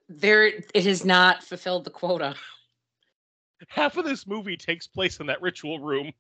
There, 0.08 0.46
it 0.46 0.84
has 0.84 1.04
not 1.04 1.42
fulfilled 1.42 1.84
the 1.84 1.90
quota. 1.90 2.34
Half 3.68 3.96
of 3.96 4.04
this 4.04 4.26
movie 4.26 4.56
takes 4.56 4.86
place 4.86 5.18
in 5.20 5.26
that 5.26 5.42
ritual 5.42 5.80
room. 5.80 6.12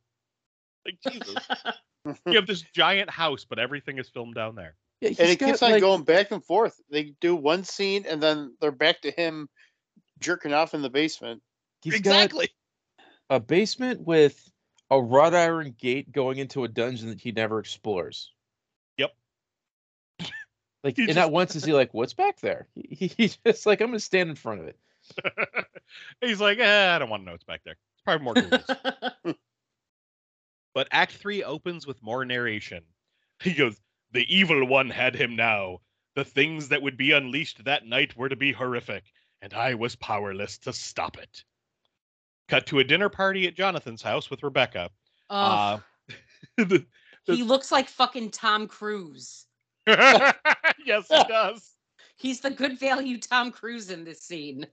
Like 0.84 0.98
Jesus, 1.12 1.34
you 2.26 2.34
have 2.34 2.46
this 2.46 2.62
giant 2.74 3.10
house, 3.10 3.44
but 3.48 3.58
everything 3.58 3.98
is 3.98 4.08
filmed 4.08 4.34
down 4.34 4.54
there. 4.54 4.74
Yeah, 5.00 5.08
And 5.10 5.18
he's 5.18 5.30
it 5.32 5.38
keeps 5.38 5.62
on 5.62 5.72
like- 5.72 5.80
going 5.80 6.02
back 6.02 6.30
and 6.32 6.44
forth. 6.44 6.80
They 6.90 7.14
do 7.20 7.36
one 7.36 7.64
scene 7.64 8.04
and 8.08 8.22
then 8.22 8.56
they're 8.60 8.72
back 8.72 9.00
to 9.02 9.10
him 9.10 9.48
jerking 10.18 10.52
off 10.52 10.74
in 10.74 10.82
the 10.82 10.90
basement. 10.90 11.42
He's 11.82 11.94
exactly. 11.94 12.48
got 13.28 13.36
a 13.36 13.40
basement 13.40 14.00
with 14.00 14.50
a 14.90 15.00
wrought 15.00 15.34
iron 15.34 15.74
gate 15.78 16.12
going 16.12 16.38
into 16.38 16.64
a 16.64 16.68
dungeon 16.68 17.08
that 17.08 17.20
he 17.20 17.32
never 17.32 17.58
explores. 17.58 18.32
Yep. 18.96 19.14
Like, 20.84 20.94
He 20.96 21.02
and 21.02 21.08
just- 21.08 21.16
not 21.16 21.32
once 21.32 21.56
is 21.56 21.64
he 21.64 21.72
like, 21.72 21.92
"What's 21.92 22.14
back 22.14 22.38
there?" 22.40 22.68
He, 22.74 22.94
he- 22.96 23.06
he's 23.16 23.36
just 23.44 23.66
like, 23.66 23.80
"I'm 23.80 23.88
gonna 23.88 23.98
stand 24.00 24.30
in 24.30 24.36
front 24.36 24.60
of 24.60 24.68
it." 24.68 24.78
He's 26.20 26.40
like, 26.40 26.58
eh, 26.58 26.94
I 26.94 26.98
don't 26.98 27.08
want 27.10 27.22
to 27.22 27.24
know 27.26 27.32
what's 27.32 27.44
back 27.44 27.62
there. 27.64 27.72
It's 27.94 28.02
probably 28.04 28.24
more 28.24 28.34
ghouls. 28.34 29.34
But 30.74 30.88
Act 30.92 31.12
Three 31.14 31.42
opens 31.42 31.86
with 31.86 32.02
more 32.02 32.24
narration. 32.24 32.84
He 33.42 33.54
goes, 33.54 33.80
The 34.12 34.26
evil 34.34 34.64
one 34.66 34.90
had 34.90 35.16
him 35.16 35.34
now. 35.34 35.80
The 36.14 36.24
things 36.24 36.68
that 36.68 36.82
would 36.82 36.96
be 36.96 37.12
unleashed 37.12 37.64
that 37.64 37.86
night 37.86 38.16
were 38.16 38.28
to 38.28 38.36
be 38.36 38.52
horrific, 38.52 39.04
and 39.42 39.52
I 39.54 39.74
was 39.74 39.96
powerless 39.96 40.58
to 40.58 40.72
stop 40.72 41.18
it. 41.18 41.44
Cut 42.48 42.66
to 42.66 42.78
a 42.78 42.84
dinner 42.84 43.08
party 43.08 43.46
at 43.46 43.54
Jonathan's 43.54 44.02
house 44.02 44.30
with 44.30 44.42
Rebecca. 44.42 44.90
Oh, 45.30 45.36
Uh, 45.36 45.78
the- 46.56 46.86
he 47.26 47.42
looks 47.42 47.70
like 47.70 47.88
fucking 47.88 48.30
Tom 48.30 48.66
Cruise. 48.66 49.44
yes, 49.86 51.06
he 51.08 51.24
does. 51.28 51.72
He's 52.16 52.40
the 52.40 52.50
good 52.50 52.78
value 52.80 53.18
Tom 53.18 53.50
Cruise 53.52 53.90
in 53.90 54.02
this 54.04 54.22
scene. 54.22 54.66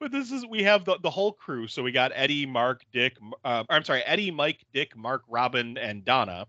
But 0.00 0.12
this 0.12 0.32
is 0.32 0.46
we 0.46 0.62
have 0.62 0.86
the, 0.86 0.98
the 1.02 1.10
whole 1.10 1.32
crew. 1.32 1.66
So 1.68 1.82
we 1.82 1.92
got 1.92 2.10
Eddie, 2.14 2.46
Mark, 2.46 2.82
Dick. 2.90 3.18
Uh, 3.44 3.64
I'm 3.68 3.84
sorry, 3.84 4.02
Eddie, 4.04 4.30
Mike, 4.30 4.64
Dick, 4.72 4.96
Mark, 4.96 5.22
Robin, 5.28 5.76
and 5.76 6.06
Donna, 6.06 6.46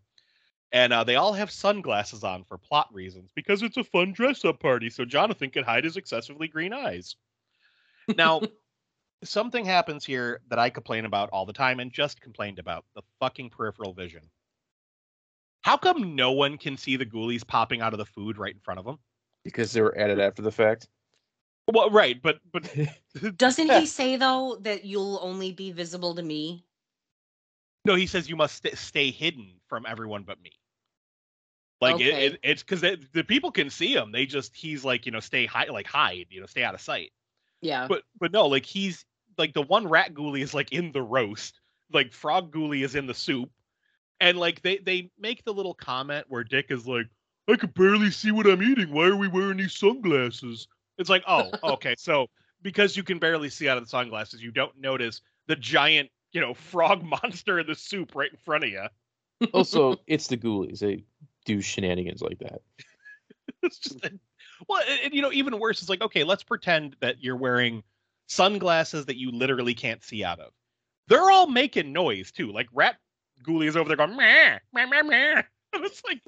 and 0.72 0.94
uh, 0.94 1.04
they 1.04 1.18
all 1.18 1.34
have 1.34 1.52
sunglasses 1.52 2.24
on 2.24 2.46
for 2.46 2.58
plot 2.58 2.88
reasons 2.94 3.30
because 3.36 3.62
it's 3.62 3.76
a 3.76 3.84
fun 3.84 4.14
dress 4.14 4.46
up 4.46 4.62
party. 4.62 4.90
So 4.90 5.04
Jonathan 5.04 5.50
can 5.50 5.66
hide 5.66 5.84
his 5.84 5.98
excessively 5.98 6.48
green 6.48 6.72
eyes. 6.72 7.18
Now, 8.16 8.40
something 9.24 9.66
happens 9.66 10.06
here 10.06 10.42
that 10.50 10.60
I 10.60 10.70
complain 10.70 11.06
about 11.06 11.30
all 11.32 11.46
the 11.46 11.54
time 11.54 11.80
and 11.80 11.92
just 11.92 12.22
complained 12.22 12.60
about 12.60 12.86
the 12.96 13.02
fucking 13.20 13.50
peripheral 13.50 13.94
vision. 13.94 14.30
How 15.64 15.78
come 15.78 16.16
no 16.16 16.32
one 16.32 16.58
can 16.58 16.78
see 16.78 16.96
the 16.96 17.06
ghoulies 17.06 17.46
popping 17.46 17.82
out 17.82 17.94
of 17.94 18.00
the 18.00 18.06
food 18.06 18.38
right 18.38 18.54
in 18.54 18.60
front 18.60 18.80
of 18.80 18.86
them? 18.86 19.00
because 19.44 19.72
they 19.72 19.82
were 19.82 19.98
added 19.98 20.20
after 20.20 20.42
the 20.42 20.52
fact. 20.52 20.88
Well, 21.68 21.90
right, 21.90 22.22
but 22.22 22.40
but 22.52 22.64
Doesn't 23.38 23.70
he 23.70 23.86
say 23.86 24.16
though 24.18 24.58
that 24.62 24.86
you'll 24.86 25.20
only 25.22 25.52
be 25.52 25.72
visible 25.72 26.16
to 26.16 26.22
me? 26.24 26.66
no, 27.86 27.96
he 27.96 28.06
says 28.08 28.30
you 28.30 28.36
must 28.36 28.58
st- 28.58 28.78
stay 28.78 29.10
hidden 29.12 29.60
from 29.68 29.86
everyone 29.88 30.24
but 30.24 30.42
me. 30.42 30.52
Like 31.80 31.96
Okay. 31.96 32.28
it, 32.28 32.40
it's 32.44 32.62
because 32.62 32.82
the 32.82 33.24
people 33.24 33.52
can 33.52 33.70
see 33.72 33.96
him. 33.96 34.12
They 34.12 34.26
just 34.28 34.56
he's 34.56 34.86
like 34.86 35.06
you 35.06 35.12
know 35.12 35.20
stay 35.20 35.48
high, 35.48 35.66
like 35.66 35.88
hide 35.88 36.28
you 36.30 36.40
know 36.40 36.46
stay 36.46 36.64
out 36.64 36.76
of 36.76 36.82
sight. 36.82 37.12
Yeah. 37.62 37.88
But 37.88 38.04
but 38.20 38.32
no, 38.32 38.48
like 38.48 38.66
he's 38.66 39.06
like 39.38 39.54
the 39.54 39.62
one 39.62 39.88
rat 39.88 40.14
ghoulie 40.14 40.42
is 40.42 40.54
like 40.54 40.72
in 40.72 40.92
the 40.92 41.02
roast, 41.02 41.60
like 41.92 42.14
frog 42.14 42.52
ghoulie 42.54 42.84
is 42.84 42.96
in 42.96 43.08
the 43.08 43.14
soup, 43.14 43.50
and 44.20 44.38
like 44.38 44.62
they 44.62 44.78
they 44.78 45.10
make 45.20 45.44
the 45.44 45.54
little 45.54 45.74
comment 45.74 46.26
where 46.30 46.44
Dick 46.44 46.68
is 46.70 46.88
like, 46.88 47.08
I 47.48 47.56
could 47.56 47.74
barely 47.74 48.12
see 48.12 48.32
what 48.32 48.48
I'm 48.48 48.64
eating. 48.64 48.92
Why 48.92 49.08
are 49.08 49.16
we 49.16 49.28
wearing 49.28 49.58
these 49.58 49.74
sunglasses? 49.74 50.68
It's 50.98 51.10
like, 51.10 51.24
oh, 51.28 51.50
okay, 51.64 51.96
so 51.98 52.28
because 52.62 52.96
you 52.96 53.04
can 53.04 53.20
barely 53.20 53.50
see 53.50 53.68
out 53.68 53.78
of 53.78 53.84
the 53.84 53.90
sunglasses, 53.90 54.42
you 54.42 54.52
don't 54.52 54.78
notice 54.80 55.22
the 55.48 55.56
giant 55.56 56.10
you 56.32 56.42
know 56.42 56.54
frog 56.54 57.04
monster 57.24 57.60
in 57.60 57.68
the 57.68 57.76
soup 57.76 58.16
right 58.16 58.32
in 58.32 58.38
front 58.38 58.64
of 58.64 58.70
you. 58.70 58.86
Also, 59.54 59.98
it's 60.06 60.28
the 60.28 60.38
Ghoulies. 60.38 60.78
They 60.78 61.04
do 61.46 61.62
shenanigans 61.62 62.22
like 62.22 62.38
that. 62.40 62.62
it's 63.64 63.80
just 63.80 64.08
well 64.68 64.82
and, 64.88 65.00
and, 65.06 65.14
you 65.16 65.22
know 65.24 65.32
even 65.32 65.58
worse 65.58 65.82
is 65.82 65.90
like 65.90 66.02
okay 66.02 66.24
let's 66.24 66.44
pretend 66.44 66.96
that 67.00 67.24
you're 67.24 67.36
wearing 67.36 67.82
sunglasses 68.32 69.06
that 69.06 69.18
you 69.18 69.32
literally 69.32 69.74
can't 69.74 70.04
see 70.04 70.24
out 70.24 70.40
of 70.40 70.52
they're 71.08 71.32
all 71.32 71.48
making 71.48 71.92
noise 71.92 72.32
too 72.32 72.52
like 72.52 72.68
rat 72.74 72.96
ghoulie 73.44 73.68
is 73.68 73.76
over 73.76 73.88
there 73.88 73.98
going 73.98 74.16
meh, 74.16 74.58
meh, 74.74 74.86
meh, 74.86 75.02
meh. 75.02 75.42
It's 75.74 76.02
like 76.04 76.22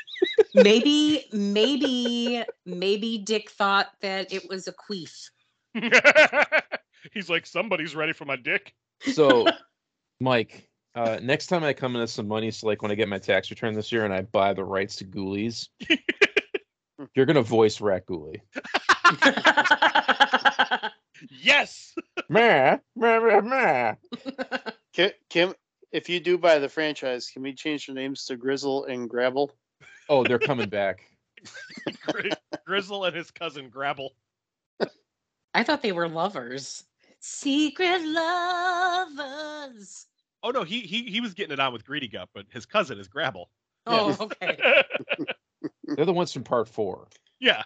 maybe, 0.54 1.24
maybe, 1.32 2.42
maybe 2.66 3.18
Dick 3.18 3.50
thought 3.50 3.88
that 4.00 4.32
it 4.32 4.48
was 4.48 4.68
a 4.68 4.72
queef. 4.72 5.30
he's 7.12 7.30
like 7.30 7.46
somebody's 7.46 7.94
ready 7.94 8.12
for 8.12 8.24
my 8.24 8.34
dick 8.34 8.74
So, 9.00 9.46
Mike, 10.20 10.68
uh, 10.96 11.20
next 11.22 11.46
time 11.46 11.62
I 11.62 11.72
come 11.72 11.94
into 11.94 12.08
some 12.08 12.26
money, 12.26 12.50
so 12.50 12.66
like 12.66 12.82
when 12.82 12.90
I 12.90 12.96
get 12.96 13.08
my 13.08 13.18
tax 13.18 13.48
return 13.50 13.74
this 13.74 13.92
year 13.92 14.04
and 14.04 14.12
I 14.12 14.22
buy 14.22 14.52
the 14.52 14.64
rights 14.64 14.96
to 14.96 15.04
Ghoulies, 15.04 15.68
you're 17.14 17.26
gonna 17.26 17.42
voice 17.42 17.80
Rat 17.80 18.06
Ghoulie. 18.06 18.40
Yes 21.30 21.94
Meh, 22.28 22.78
meh, 22.96 23.18
meh, 23.18 23.40
meh. 23.40 23.94
Kim, 24.92 25.10
Kim, 25.28 25.54
if 25.92 26.08
you 26.08 26.20
do 26.20 26.38
buy 26.38 26.58
the 26.58 26.68
franchise, 26.68 27.30
can 27.32 27.42
we 27.42 27.54
change 27.54 27.86
the 27.86 27.92
names 27.92 28.24
to 28.26 28.36
Grizzel 28.36 28.88
and 28.88 29.08
Grabble? 29.08 29.52
Oh, 30.08 30.24
they're 30.24 30.38
coming 30.38 30.68
back. 30.68 31.02
Grizzel 32.68 33.06
and 33.06 33.16
his 33.16 33.30
cousin 33.30 33.70
grabble 33.70 34.14
I 35.54 35.64
thought 35.64 35.82
they 35.82 35.92
were 35.92 36.08
lovers. 36.08 36.84
Secret 37.20 38.02
lovers. 38.04 40.06
oh 40.42 40.50
no 40.50 40.64
he 40.64 40.80
he 40.80 41.04
he 41.04 41.20
was 41.20 41.34
getting 41.34 41.52
it 41.52 41.60
on 41.60 41.72
with 41.72 41.84
greedigut 41.84 42.26
but 42.34 42.46
his 42.50 42.66
cousin 42.66 42.98
is 42.98 43.08
grabble 43.08 43.50
Oh, 43.86 44.16
okay. 44.20 44.56
They're 45.96 46.04
the 46.04 46.12
ones 46.12 46.32
from 46.32 46.44
part 46.44 46.68
four. 46.68 47.08
Yeah. 47.40 47.62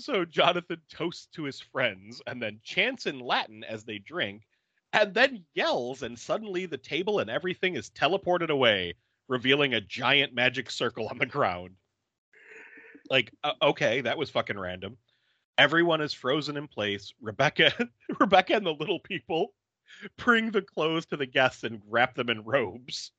So 0.00 0.24
Jonathan 0.24 0.80
toasts 0.88 1.26
to 1.34 1.44
his 1.44 1.60
friends 1.60 2.22
and 2.26 2.42
then 2.42 2.60
chants 2.62 3.06
in 3.06 3.18
Latin 3.18 3.64
as 3.64 3.84
they 3.84 3.98
drink, 3.98 4.42
and 4.92 5.12
then 5.14 5.44
yells, 5.54 6.02
and 6.02 6.18
suddenly 6.18 6.66
the 6.66 6.78
table 6.78 7.18
and 7.18 7.30
everything 7.30 7.76
is 7.76 7.90
teleported 7.90 8.50
away, 8.50 8.94
revealing 9.28 9.74
a 9.74 9.80
giant 9.80 10.34
magic 10.34 10.70
circle 10.70 11.08
on 11.08 11.18
the 11.18 11.26
ground. 11.26 11.76
Like, 13.10 13.32
uh, 13.44 13.52
okay, 13.62 14.00
that 14.00 14.18
was 14.18 14.30
fucking 14.30 14.58
random. 14.58 14.96
Everyone 15.58 16.00
is 16.00 16.12
frozen 16.12 16.56
in 16.56 16.68
place. 16.68 17.12
Rebecca, 17.20 17.72
Rebecca, 18.20 18.54
and 18.54 18.66
the 18.66 18.74
little 18.74 19.00
people 19.00 19.54
bring 20.18 20.50
the 20.50 20.62
clothes 20.62 21.06
to 21.06 21.16
the 21.16 21.26
guests 21.26 21.64
and 21.64 21.80
wrap 21.88 22.14
them 22.14 22.28
in 22.28 22.42
robes. 22.42 23.12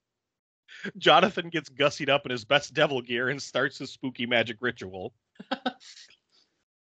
Jonathan 0.97 1.49
gets 1.49 1.69
gussied 1.69 2.09
up 2.09 2.25
in 2.25 2.31
his 2.31 2.45
best 2.45 2.73
devil 2.73 3.01
gear 3.01 3.29
and 3.29 3.41
starts 3.41 3.77
his 3.77 3.91
spooky 3.91 4.25
magic 4.25 4.57
ritual. 4.59 5.13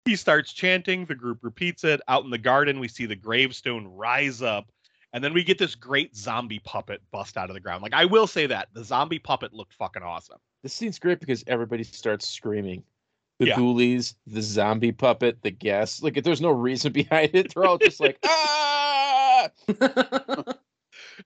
he 0.09 0.15
starts 0.15 0.53
chanting, 0.53 1.05
the 1.05 1.13
group 1.13 1.43
repeats 1.43 1.83
it. 1.83 2.01
Out 2.07 2.23
in 2.23 2.31
the 2.31 2.37
garden, 2.39 2.79
we 2.79 2.87
see 2.87 3.05
the 3.05 3.15
gravestone 3.15 3.87
rise 3.87 4.41
up, 4.41 4.71
and 5.13 5.23
then 5.23 5.35
we 5.35 5.43
get 5.43 5.59
this 5.59 5.75
great 5.75 6.15
zombie 6.15 6.57
puppet 6.63 6.99
bust 7.11 7.37
out 7.37 7.51
of 7.51 7.53
the 7.53 7.59
ground. 7.59 7.83
Like, 7.83 7.93
I 7.93 8.05
will 8.05 8.25
say 8.25 8.47
that 8.47 8.69
the 8.73 8.83
zombie 8.83 9.19
puppet 9.19 9.53
looked 9.53 9.73
fucking 9.75 10.01
awesome. 10.01 10.39
This 10.63 10.73
scene's 10.73 10.97
great 10.97 11.19
because 11.19 11.43
everybody 11.45 11.83
starts 11.83 12.27
screaming. 12.27 12.83
The 13.37 13.45
Yeah. 13.47 13.55
Ghoulies, 13.57 14.15
the 14.25 14.41
zombie 14.41 14.91
puppet, 14.91 15.43
the 15.43 15.51
guests. 15.51 16.01
Like, 16.01 16.17
if 16.17 16.23
there's 16.23 16.41
no 16.41 16.49
reason 16.49 16.91
behind 17.01 17.35
it, 17.35 17.53
they're 17.53 17.65
all 17.65 17.77
just 17.77 17.99
like, 17.99 18.17
ah! 18.25 19.49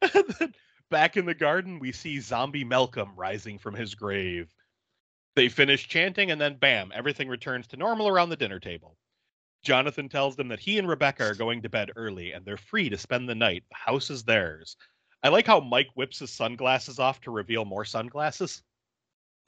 And 0.02 0.26
then 0.40 0.54
back 0.90 1.16
in 1.16 1.26
the 1.26 1.34
garden, 1.34 1.80
we 1.80 1.94
see 1.94 2.20
zombie 2.20 2.66
Malcolm 2.66 3.12
rising 3.16 3.58
from 3.58 3.76
his 3.76 3.96
grave. 3.96 4.54
They 5.36 5.50
finish 5.50 5.88
chanting, 5.88 6.32
and 6.32 6.40
then 6.40 6.58
bam, 6.58 6.92
everything 6.94 7.28
returns 7.28 7.68
to 7.68 7.78
normal 7.78 8.08
around 8.08 8.30
the 8.30 8.38
dinner 8.38 8.60
table. 8.60 8.98
Jonathan 9.64 10.10
tells 10.10 10.36
them 10.36 10.50
that 10.50 10.60
he 10.60 10.78
and 10.78 10.88
Rebecca 10.88 11.26
are 11.26 11.36
going 11.36 11.62
to 11.62 11.70
bed 11.70 11.92
early 11.96 12.34
and 12.34 12.46
they're 12.46 12.58
free 12.58 12.90
to 12.90 12.98
spend 12.98 13.28
the 13.28 13.36
night. 13.36 13.64
The 13.70 13.92
house 13.92 14.10
is 14.10 14.24
theirs. 14.24 14.76
I 15.24 15.30
like 15.30 15.48
how 15.48 15.62
Mike 15.62 15.88
whips 15.96 16.20
his 16.20 16.32
sunglasses 16.32 17.00
off 17.00 17.22
to 17.22 17.32
reveal 17.32 17.64
more 17.64 17.86
sunglasses. 17.86 18.62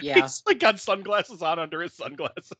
yeah. 0.00 0.22
He's 0.22 0.42
like 0.46 0.58
got 0.58 0.80
sunglasses 0.80 1.42
on 1.42 1.58
under 1.58 1.82
his 1.82 1.94
sunglasses. 1.94 2.50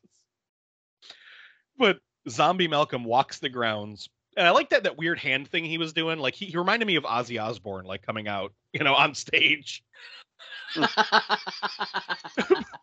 But 1.79 1.99
zombie 2.29 2.67
Malcolm 2.67 3.03
walks 3.03 3.39
the 3.39 3.49
grounds. 3.49 4.07
And 4.35 4.45
I 4.45 4.51
like 4.51 4.69
that 4.69 4.83
that 4.83 4.99
weird 4.99 5.17
hand 5.17 5.47
thing 5.47 5.65
he 5.65 5.79
was 5.79 5.93
doing. 5.93 6.19
Like 6.19 6.35
he, 6.35 6.45
he 6.45 6.57
reminded 6.57 6.85
me 6.85 6.95
of 6.95 7.05
Ozzy 7.05 7.41
Osbourne, 7.41 7.85
like 7.85 8.03
coming 8.03 8.27
out, 8.27 8.53
you 8.71 8.83
know, 8.83 8.93
on 8.93 9.15
stage. 9.15 9.83
Mm. 10.75 12.65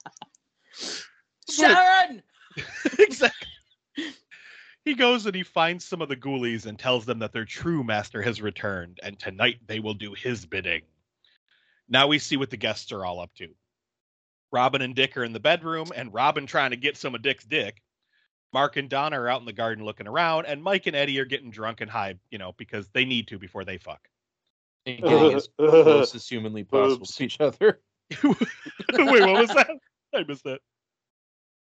Sharon! 1.50 2.22
exactly. 2.98 3.48
He 4.84 4.94
goes 4.94 5.24
and 5.24 5.34
he 5.34 5.42
finds 5.42 5.84
some 5.84 6.02
of 6.02 6.09
the 6.09 6.16
ghoulies 6.16 6.66
and 6.66 6.78
tells 6.78 7.07
them 7.07 7.18
that 7.20 7.32
their 7.32 7.44
true 7.44 7.82
master 7.82 8.20
has 8.20 8.42
returned, 8.42 9.00
and 9.02 9.18
tonight 9.18 9.59
they 9.66 9.80
will 9.80 9.94
do 9.94 10.12
his 10.12 10.44
bidding. 10.44 10.82
Now 11.88 12.07
we 12.07 12.18
see 12.18 12.36
what 12.36 12.50
the 12.50 12.57
guests 12.57 12.92
are 12.92 13.05
all 13.05 13.20
up 13.20 13.34
to. 13.36 13.48
Robin 14.52 14.82
and 14.82 14.94
Dick 14.94 15.16
are 15.16 15.24
in 15.24 15.32
the 15.32 15.40
bedroom, 15.40 15.90
and 15.94 16.12
Robin 16.12 16.46
trying 16.46 16.70
to 16.70 16.76
get 16.76 16.96
some 16.96 17.14
of 17.14 17.22
Dick's 17.22 17.44
dick. 17.44 17.82
Mark 18.52 18.76
and 18.76 18.88
Donna 18.88 19.20
are 19.20 19.28
out 19.28 19.40
in 19.40 19.46
the 19.46 19.52
garden 19.52 19.84
looking 19.84 20.07
around, 20.07 20.46
and 20.46 20.62
Mike 20.62 20.86
and 20.86 20.94
Eddie 20.94 21.18
are 21.18 21.24
getting 21.24 21.50
drunk 21.50 21.80
and 21.80 21.90
high, 21.90 22.14
you 22.30 22.38
know, 22.38 22.52
because 22.57 22.88
they 22.90 23.05
need 23.05 23.26
to 23.28 23.38
before 23.38 23.64
they 23.64 23.78
fuck. 23.78 24.09
And 24.87 24.99
getting 25.03 25.35
as 25.35 25.49
close 25.59 26.14
as 26.14 26.28
humanly 26.28 26.64
possible 26.64 27.03
Oops. 27.03 27.16
to 27.16 27.24
each 27.24 27.41
other. 27.41 27.80
Wait, 28.22 28.37
what 28.93 29.41
was 29.41 29.49
that? 29.51 29.70
I 30.14 30.24
missed 30.24 30.45
that. 30.45 30.61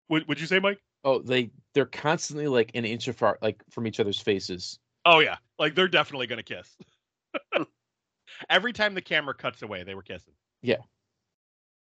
What 0.08 0.28
would 0.28 0.40
you 0.40 0.46
say, 0.46 0.58
Mike? 0.58 0.80
Oh, 1.04 1.20
they 1.20 1.50
they're 1.74 1.86
constantly 1.86 2.48
like 2.48 2.70
an 2.74 2.84
inch 2.84 3.08
apart, 3.08 3.42
like 3.42 3.62
from 3.70 3.86
each 3.86 4.00
other's 4.00 4.20
faces. 4.20 4.78
Oh 5.04 5.20
yeah, 5.20 5.36
like 5.58 5.74
they're 5.74 5.88
definitely 5.88 6.26
gonna 6.26 6.42
kiss. 6.42 6.76
Every 8.48 8.72
time 8.72 8.94
the 8.94 9.00
camera 9.00 9.34
cuts 9.34 9.62
away, 9.62 9.84
they 9.84 9.94
were 9.94 10.02
kissing. 10.02 10.34
Yeah. 10.62 10.82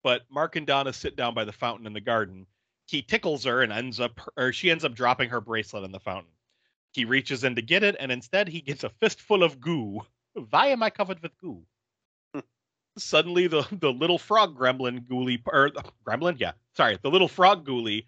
But 0.03 0.23
Mark 0.29 0.55
and 0.55 0.67
Donna 0.67 0.93
sit 0.93 1.15
down 1.15 1.33
by 1.33 1.45
the 1.45 1.51
fountain 1.51 1.87
in 1.87 1.93
the 1.93 2.01
garden. 2.01 2.45
He 2.87 3.01
tickles 3.01 3.43
her 3.45 3.63
and 3.63 3.73
ends 3.73 3.99
up, 3.99 4.19
or 4.37 4.53
she 4.53 4.69
ends 4.69 4.85
up 4.85 4.93
dropping 4.93 5.29
her 5.29 5.41
bracelet 5.41 5.83
in 5.83 5.91
the 5.91 5.99
fountain. 5.99 6.31
He 6.93 7.05
reaches 7.05 7.43
in 7.43 7.55
to 7.55 7.61
get 7.61 7.83
it, 7.83 7.95
and 7.99 8.11
instead 8.11 8.47
he 8.47 8.61
gets 8.61 8.83
a 8.83 8.89
fistful 8.89 9.43
of 9.43 9.59
goo. 9.59 10.01
Why 10.49 10.67
am 10.67 10.83
I 10.83 10.89
covered 10.89 11.21
with 11.21 11.37
goo? 11.37 11.63
Suddenly, 12.97 13.47
the 13.47 13.67
the 13.71 13.91
little 13.91 14.17
frog 14.17 14.57
gremlin 14.57 15.05
ghoulie, 15.05 15.41
or 15.47 15.71
gremlin, 16.05 16.39
yeah, 16.39 16.53
sorry, 16.73 16.97
the 17.01 17.11
little 17.11 17.27
frog 17.27 17.65
ghoulie 17.65 18.05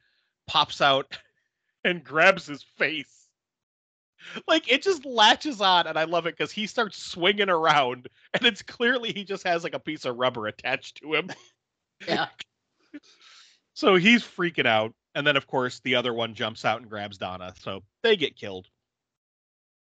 pops 0.47 0.81
out 0.81 1.17
and 1.83 2.03
grabs 2.03 2.45
his 2.45 2.63
face 2.63 3.17
like 4.47 4.71
it 4.71 4.81
just 4.81 5.05
latches 5.05 5.61
on 5.61 5.87
and 5.87 5.97
i 5.97 6.03
love 6.03 6.25
it 6.25 6.37
because 6.37 6.51
he 6.51 6.67
starts 6.67 6.97
swinging 6.97 7.49
around 7.49 8.07
and 8.33 8.45
it's 8.45 8.61
clearly 8.61 9.11
he 9.11 9.23
just 9.23 9.45
has 9.45 9.63
like 9.63 9.73
a 9.73 9.79
piece 9.79 10.05
of 10.05 10.15
rubber 10.17 10.47
attached 10.47 10.97
to 10.97 11.13
him 11.13 11.29
Yeah. 12.07 12.27
so 13.73 13.95
he's 13.95 14.23
freaking 14.23 14.67
out 14.67 14.93
and 15.15 15.25
then 15.25 15.35
of 15.35 15.47
course 15.47 15.79
the 15.83 15.95
other 15.95 16.13
one 16.13 16.35
jumps 16.35 16.63
out 16.63 16.81
and 16.81 16.89
grabs 16.89 17.17
donna 17.17 17.53
so 17.59 17.81
they 18.03 18.15
get 18.15 18.35
killed 18.35 18.67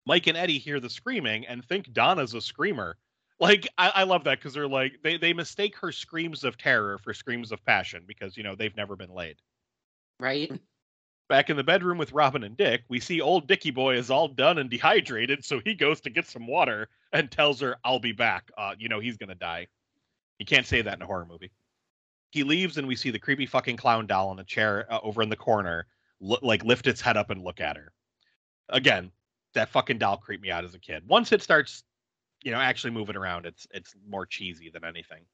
mike 0.06 0.26
and 0.26 0.36
eddie 0.36 0.58
hear 0.58 0.80
the 0.80 0.90
screaming 0.90 1.46
and 1.46 1.64
think 1.64 1.92
donna's 1.92 2.34
a 2.34 2.40
screamer 2.40 2.96
like 3.38 3.68
i, 3.78 3.90
I 3.96 4.02
love 4.04 4.24
that 4.24 4.38
because 4.38 4.54
they're 4.54 4.68
like 4.68 4.94
they, 5.02 5.16
they 5.16 5.32
mistake 5.32 5.76
her 5.76 5.92
screams 5.92 6.44
of 6.44 6.56
terror 6.58 6.98
for 6.98 7.12
screams 7.14 7.52
of 7.52 7.64
passion 7.64 8.04
because 8.06 8.36
you 8.36 8.42
know 8.42 8.54
they've 8.54 8.76
never 8.76 8.96
been 8.96 9.12
laid 9.12 9.36
Right? 10.20 10.52
Back 11.28 11.48
in 11.48 11.56
the 11.56 11.64
bedroom 11.64 11.96
with 11.96 12.12
Robin 12.12 12.44
and 12.44 12.56
Dick, 12.56 12.82
we 12.88 13.00
see 13.00 13.20
old 13.20 13.48
Dicky 13.48 13.70
boy 13.70 13.96
is 13.96 14.10
all 14.10 14.28
done 14.28 14.58
and 14.58 14.68
dehydrated, 14.68 15.44
so 15.44 15.60
he 15.64 15.74
goes 15.74 16.00
to 16.02 16.10
get 16.10 16.26
some 16.26 16.46
water 16.46 16.88
and 17.12 17.30
tells 17.30 17.60
her, 17.60 17.76
I'll 17.84 18.00
be 18.00 18.12
back. 18.12 18.50
Uh, 18.58 18.74
you 18.78 18.88
know, 18.88 19.00
he's 19.00 19.16
gonna 19.16 19.34
die. 19.34 19.68
You 20.38 20.46
can't 20.46 20.66
say 20.66 20.82
that 20.82 20.96
in 20.96 21.02
a 21.02 21.06
horror 21.06 21.26
movie. 21.26 21.52
He 22.30 22.42
leaves, 22.42 22.78
and 22.78 22.86
we 22.86 22.96
see 22.96 23.10
the 23.10 23.18
creepy 23.18 23.46
fucking 23.46 23.76
clown 23.76 24.06
doll 24.06 24.32
in 24.32 24.38
a 24.40 24.44
chair 24.44 24.86
uh, 24.92 24.98
over 25.02 25.22
in 25.22 25.28
the 25.28 25.36
corner, 25.36 25.86
lo- 26.20 26.38
like 26.42 26.64
lift 26.64 26.86
its 26.86 27.00
head 27.00 27.16
up 27.16 27.30
and 27.30 27.42
look 27.42 27.60
at 27.60 27.76
her. 27.76 27.92
Again, 28.68 29.10
that 29.54 29.70
fucking 29.70 29.98
doll 29.98 30.16
creeped 30.16 30.42
me 30.42 30.50
out 30.50 30.64
as 30.64 30.74
a 30.74 30.78
kid. 30.78 31.06
Once 31.06 31.32
it 31.32 31.42
starts, 31.42 31.84
you 32.42 32.52
know, 32.52 32.58
actually 32.58 32.92
moving 32.92 33.16
around, 33.16 33.46
it's 33.46 33.66
it's 33.72 33.94
more 34.08 34.26
cheesy 34.26 34.70
than 34.70 34.84
anything. 34.84 35.24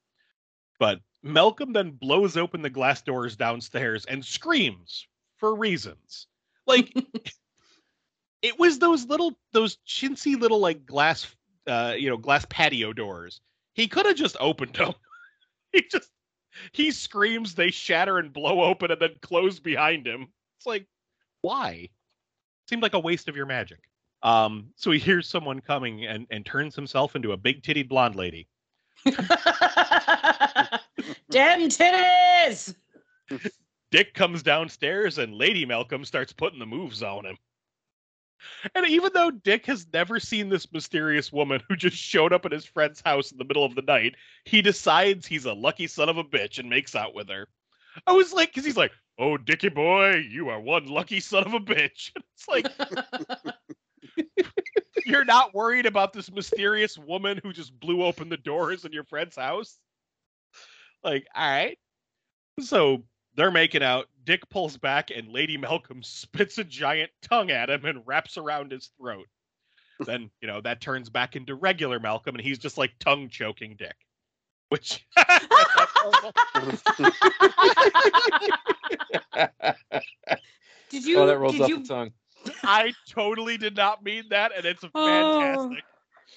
But 0.79 1.01
Malcolm 1.23 1.73
then 1.73 1.91
blows 1.93 2.37
open 2.37 2.63
the 2.63 2.71
glass 2.71 3.03
doors 3.03 3.37
downstairs 3.37 4.05
and 4.05 4.25
screams 4.25 5.07
for 5.37 5.55
reasons. 5.55 6.27
Like 6.67 6.93
it 8.43 8.59
was 8.59 8.79
those 8.79 9.07
little 9.07 9.39
those 9.53 9.79
chintzy 9.87 10.39
little 10.39 10.61
like 10.61 10.87
glass 10.87 11.27
uh 11.67 11.95
you 11.97 12.11
know 12.11 12.17
glass 12.17 12.47
patio 12.49 12.93
doors. 12.93 13.41
He 13.75 13.89
could 13.89 14.07
have 14.07 14.17
just 14.17 14.37
opened 14.41 14.75
them. 14.75 14.95
he 15.73 15.83
just 15.91 16.11
he 16.73 16.91
screams, 16.91 17.55
they 17.55 17.71
shatter 17.71 18.19
and 18.19 18.33
blow 18.33 18.63
open 18.63 18.91
and 18.91 19.01
then 19.01 19.17
close 19.21 19.61
behind 19.61 20.07
him. 20.07 20.29
It's 20.59 20.67
like 20.67 20.87
why? 21.43 21.91
Seemed 22.69 22.83
like 22.83 22.95
a 22.95 23.01
waste 23.01 23.29
of 23.29 23.37
your 23.37 23.47
magic. 23.47 23.81
Um, 24.27 24.71
so 24.75 24.91
he 24.91 24.99
hears 24.99 25.29
someone 25.29 25.61
coming 25.61 26.05
and, 26.05 26.27
and 26.31 26.45
turns 26.45 26.75
himself 26.75 27.15
into 27.15 27.31
a 27.31 27.37
big 27.37 27.63
titted 27.63 27.89
blonde 27.89 28.17
lady. 28.17 28.49
Damn 31.31 31.69
titties! 31.69 32.75
Dick 33.93 34.15
comes 34.15 34.43
downstairs 34.43 35.19
and 35.19 35.33
Lady 35.33 35.65
Malcolm 35.65 36.05
starts 36.05 36.33
putting 36.33 36.59
the 36.59 36.67
moves 36.67 37.05
on 37.05 37.25
him. 37.25 37.39
And 38.75 38.85
even 38.89 39.13
though 39.15 39.31
Dick 39.31 39.65
has 39.67 39.87
never 39.93 40.19
seen 40.19 40.49
this 40.49 40.73
mysterious 40.73 41.31
woman 41.33 41.63
who 41.69 41.77
just 41.77 41.97
showed 41.97 42.33
up 42.33 42.45
at 42.45 42.51
his 42.53 42.65
friend's 42.65 43.01
house 43.01 43.31
in 43.31 43.39
the 43.39 43.45
middle 43.45 43.65
of 43.65 43.77
the 43.77 43.83
night, 43.83 44.17
he 44.45 44.61
decides 44.61 45.25
he's 45.25 45.45
a 45.45 45.53
lucky 45.53 45.87
son 45.87 46.09
of 46.09 46.19
a 46.19 46.25
bitch 46.25 46.59
and 46.59 46.69
makes 46.69 46.97
out 46.97 47.15
with 47.15 47.29
her. 47.29 47.47
I 48.09 48.13
was 48.13 48.33
like, 48.33 48.49
because 48.49 48.65
he's 48.65 48.77
like, 48.77 48.93
oh, 49.19 49.37
Dicky 49.37 49.69
boy, 49.69 50.17
you 50.17 50.49
are 50.49 50.61
one 50.61 50.87
lucky 50.87 51.21
son 51.21 51.45
of 51.47 51.55
a 51.55 51.61
bitch. 51.61 52.11
It's 52.35 52.49
like, 52.49 52.67
you're 55.07 55.25
not 55.25 55.55
worried 55.55 55.87
about 55.87 56.13
this 56.13 56.31
mysterious 56.33 56.99
woman 56.99 57.41
who 57.43 57.53
just 57.53 57.79
blew 57.79 58.03
open 58.05 58.29
the 58.29 58.37
doors 58.37 58.85
in 58.85 58.93
your 58.93 59.05
friend's 59.05 59.37
house? 59.37 59.79
Like, 61.05 61.27
all 61.35 61.49
right. 61.49 61.79
So 62.61 63.05
they're 63.35 63.51
making 63.51 63.83
out. 63.83 64.07
Dick 64.25 64.49
pulls 64.49 64.77
back, 64.77 65.11
and 65.15 65.29
Lady 65.29 65.57
Malcolm 65.57 66.03
spits 66.03 66.59
a 66.59 66.65
giant 66.65 67.11
tongue 67.23 67.51
at 67.51 67.71
him 67.71 67.85
and 67.85 68.03
wraps 68.07 68.37
around 68.39 68.73
his 68.73 68.91
throat. 68.99 69.27
then, 70.01 70.31
you 70.41 70.49
know, 70.49 70.61
that 70.61 70.81
turns 70.81 71.09
back 71.09 71.37
into 71.37 71.55
regular 71.55 72.01
Malcolm, 72.01 72.35
and 72.35 72.45
he's 72.45 72.59
just 72.59 72.77
like 72.77 72.93
tongue 72.99 73.29
choking 73.29 73.77
Dick. 73.79 73.95
Which 74.69 75.07
Did 80.91 81.05
you? 81.05 81.19
oh, 81.19 81.27
that 81.27 81.39
rolls 81.39 81.53
did 81.53 81.63
off 81.63 81.69
you? 81.69 81.83
the 81.83 81.89
tongue. 81.89 82.11
I 82.65 82.93
totally 83.09 83.57
did 83.57 83.77
not 83.77 84.03
mean 84.03 84.25
that, 84.31 84.53
and 84.57 84.65
it's 84.65 84.85
Oh. 84.85 85.05
fantastic. 85.05 85.85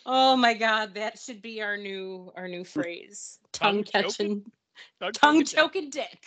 Oh 0.06 0.36
my 0.36 0.54
God, 0.54 0.94
that 0.96 1.20
should 1.20 1.42
be 1.42 1.62
our 1.62 1.78
new 1.78 2.32
our 2.36 2.48
new 2.48 2.64
phrase. 2.64 3.40
Tongue 3.52 3.84
Tongue 3.84 4.04
catching, 4.04 4.52
Tongue 5.02 5.12
tongue 5.14 5.46
choking 5.46 5.90
Dick. 5.90 6.22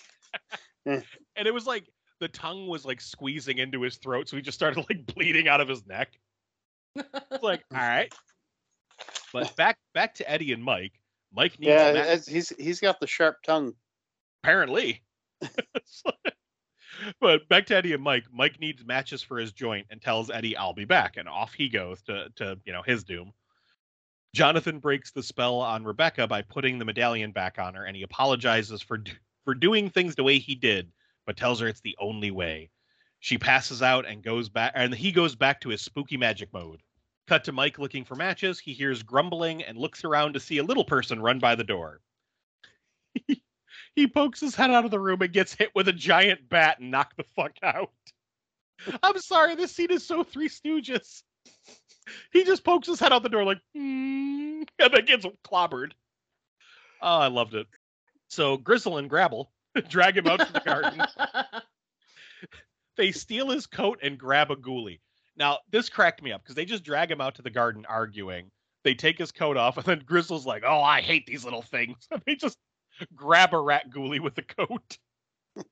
dick. 0.85 1.05
and 1.37 1.49
it 1.49 1.55
was 1.55 1.67
like 1.67 1.85
the 2.21 2.29
tongue 2.29 2.69
was 2.69 2.85
like 2.85 3.01
squeezing 3.01 3.59
into 3.59 3.81
his 3.83 3.97
throat, 3.97 4.29
so 4.29 4.37
he 4.37 4.43
just 4.43 4.57
started 4.57 4.85
like 4.89 5.07
bleeding 5.07 5.49
out 5.49 5.61
of 5.61 5.69
his 5.69 5.87
neck. 5.87 6.11
It's 6.97 7.43
like, 7.43 7.65
all 7.73 7.79
right. 7.79 8.13
But 9.33 9.55
back 9.57 9.79
back 9.95 10.15
to 10.17 10.31
Eddie 10.31 10.53
and 10.53 10.63
Mike. 10.63 10.93
Mike 11.35 11.59
needs 11.59 11.71
Yeah, 11.71 12.17
he's 12.29 12.51
he's 12.59 12.81
got 12.81 13.01
the 13.01 13.07
sharp 13.07 13.43
tongue. 13.43 13.75
apparently. 14.43 15.03
But 17.21 17.49
back 17.49 17.67
to 17.67 17.77
Eddie 17.77 17.93
and 17.93 18.03
Mike. 18.03 18.25
Mike 18.33 18.61
needs 18.61 18.85
matches 18.85 19.23
for 19.23 19.39
his 19.39 19.53
joint 19.53 19.87
and 19.91 20.01
tells 20.01 20.31
Eddie, 20.31 20.57
"I'll 20.57 20.75
be 20.75 20.85
back," 20.85 21.17
and 21.17 21.29
off 21.29 21.53
he 21.55 21.69
goes 21.69 22.03
to 22.03 22.29
to 22.37 22.59
you 22.65 22.73
know 22.73 22.83
his 22.83 23.05
doom. 23.05 23.33
Jonathan 24.35 24.79
breaks 24.79 25.11
the 25.11 25.23
spell 25.23 25.61
on 25.61 25.85
Rebecca 25.85 26.27
by 26.27 26.43
putting 26.43 26.79
the 26.79 26.85
medallion 26.85 27.33
back 27.33 27.59
on 27.59 27.75
her, 27.75 27.85
and 27.85 27.97
he 27.97 28.03
apologizes 28.03 28.81
for 28.81 28.99
do- 28.99 29.13
for 29.45 29.55
doing 29.55 29.91
things 29.91 30.15
the 30.15 30.25
way 30.25 30.39
he 30.39 30.55
did, 30.55 30.91
but 31.27 31.37
tells 31.37 31.61
her 31.61 31.69
it's 31.69 31.81
the 31.83 31.97
only 31.99 32.31
way. 32.31 32.71
She 33.21 33.39
passes 33.39 33.83
out 33.83 34.07
and 34.07 34.23
goes 34.23 34.49
back, 34.49 34.73
and 34.75 34.95
he 34.95 35.13
goes 35.13 35.35
back 35.37 35.61
to 35.61 35.69
his 35.69 35.83
spooky 35.83 36.17
magic 36.17 36.53
mode. 36.53 36.83
Cut 37.27 37.45
to 37.45 37.53
Mike 37.53 37.79
looking 37.79 38.05
for 38.05 38.17
matches. 38.17 38.59
He 38.59 38.73
hears 38.73 39.03
grumbling 39.03 39.63
and 39.63 39.79
looks 39.79 40.05
around 40.05 40.33
to 40.35 40.41
see 40.41 40.59
a 40.59 40.65
little 40.65 40.85
person 40.85 41.21
run 41.21 41.39
by 41.39 41.55
the 41.55 41.65
door. 41.65 42.01
he 43.95 44.07
pokes 44.07 44.41
his 44.41 44.55
head 44.55 44.71
out 44.71 44.85
of 44.85 44.91
the 44.91 45.01
room 45.01 45.23
and 45.23 45.33
gets 45.33 45.55
hit 45.55 45.71
with 45.75 45.89
a 45.89 45.93
giant 45.93 46.49
bat 46.49 46.79
and 46.81 46.91
knocked 46.91 47.17
the 47.17 47.25
fuck 47.37 47.53
out. 47.63 47.91
I'm 49.03 49.19
sorry, 49.19 49.55
this 49.55 49.73
scene 49.73 49.91
is 49.91 50.07
so 50.07 50.25
Three 50.25 50.49
Stooges. 50.49 51.23
He 52.33 52.45
just 52.45 52.65
pokes 52.65 52.89
his 52.89 52.99
head 52.99 53.13
out 53.13 53.23
the 53.23 53.29
door 53.29 53.45
like, 53.45 53.61
"Hmm," 53.75 54.63
and 54.79 54.93
then 54.93 55.05
gets 55.05 55.27
clobbered. 55.45 55.93
Oh, 57.01 57.19
I 57.19 57.29
loved 57.29 57.55
it. 57.55 57.67
So 58.29 58.59
Grizzel 58.59 58.99
and 58.99 59.09
Grabble 59.09 59.53
drag 59.89 60.17
him 60.17 60.27
out 60.27 60.41
to 60.41 60.53
the 60.53 60.61
garden. 60.61 61.03
They 62.97 63.13
steal 63.13 63.51
his 63.51 63.67
coat 63.67 64.01
and 64.03 64.19
grab 64.19 64.51
a 64.51 64.57
ghoulie. 64.57 65.01
Now, 65.37 65.61
this 65.71 65.89
cracked 65.89 66.23
me 66.23 66.33
up 66.33 66.43
because 66.43 66.55
they 66.55 66.65
just 66.65 66.85
drag 66.85 67.11
him 67.11 67.21
out 67.21 67.37
to 67.37 67.43
the 67.43 67.51
garden 67.51 67.87
arguing. 67.89 68.51
They 68.85 68.95
take 68.95 69.19
his 69.19 69.33
coat 69.33 69.57
off, 69.57 69.77
and 69.79 69.87
then 69.87 70.01
Grizzel's 70.03 70.47
like, 70.47 70.63
"Oh, 70.67 70.83
I 70.83 71.01
hate 71.01 71.27
these 71.27 71.45
little 71.45 71.63
things." 71.63 72.07
And 72.11 72.23
they 72.27 72.35
just 72.35 72.59
grab 73.15 73.55
a 73.55 73.61
rat 73.61 73.91
ghoulie 73.91 74.21
with 74.21 74.35
the 74.35 74.43
coat. 74.43 74.99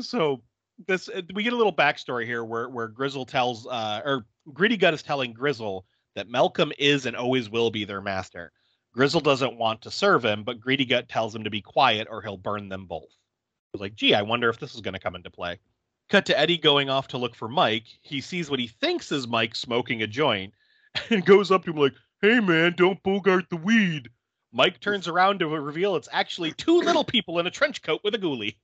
So 0.00 0.40
this 0.86 1.10
uh, 1.10 1.20
we 1.34 1.42
get 1.42 1.52
a 1.52 1.56
little 1.56 1.74
backstory 1.74 2.24
here 2.24 2.42
where 2.42 2.70
where 2.70 2.88
Grizzel 2.88 3.28
tells 3.28 3.66
uh 3.66 4.00
or 4.02 4.24
Greedigut 4.50 4.94
is 4.94 5.02
telling 5.02 5.34
Grizzel 5.34 5.82
that 6.14 6.28
Malcolm 6.28 6.72
is 6.78 7.06
and 7.06 7.16
always 7.16 7.50
will 7.50 7.70
be 7.70 7.84
their 7.84 8.00
master. 8.00 8.52
Grizzel 8.96 9.22
doesn't 9.22 9.56
want 9.56 9.82
to 9.82 9.90
serve 9.90 10.24
him, 10.24 10.44
but 10.44 10.60
Greedigut 10.60 11.08
tells 11.08 11.34
him 11.34 11.44
to 11.44 11.50
be 11.50 11.62
quiet 11.62 12.08
or 12.10 12.20
he'll 12.20 12.36
burn 12.36 12.68
them 12.68 12.86
both. 12.86 13.04
I 13.04 13.72
was 13.72 13.80
like, 13.80 13.94
gee, 13.94 14.14
I 14.14 14.22
wonder 14.22 14.50
if 14.50 14.58
this 14.58 14.74
is 14.74 14.82
going 14.82 14.94
to 14.94 15.00
come 15.00 15.16
into 15.16 15.30
play. 15.30 15.58
Cut 16.10 16.26
to 16.26 16.38
Eddie 16.38 16.58
going 16.58 16.90
off 16.90 17.08
to 17.08 17.18
look 17.18 17.34
for 17.34 17.48
Mike. 17.48 17.86
He 18.02 18.20
sees 18.20 18.50
what 18.50 18.60
he 18.60 18.66
thinks 18.66 19.10
is 19.12 19.26
Mike 19.26 19.54
smoking 19.54 20.02
a 20.02 20.06
joint 20.06 20.52
and 21.10 21.24
goes 21.24 21.50
up 21.50 21.64
to 21.64 21.70
him 21.70 21.76
like, 21.76 21.94
hey 22.20 22.40
man, 22.40 22.74
don't 22.76 23.02
bogart 23.02 23.48
the 23.48 23.56
weed. 23.56 24.10
Mike 24.52 24.80
turns 24.80 25.08
around 25.08 25.38
to 25.40 25.48
reveal 25.48 25.96
it's 25.96 26.08
actually 26.12 26.52
two 26.52 26.78
little 26.80 27.04
people 27.04 27.38
in 27.38 27.46
a 27.46 27.50
trench 27.50 27.82
coat 27.82 28.00
with 28.04 28.14
a 28.14 28.18
ghoulie. 28.18 28.56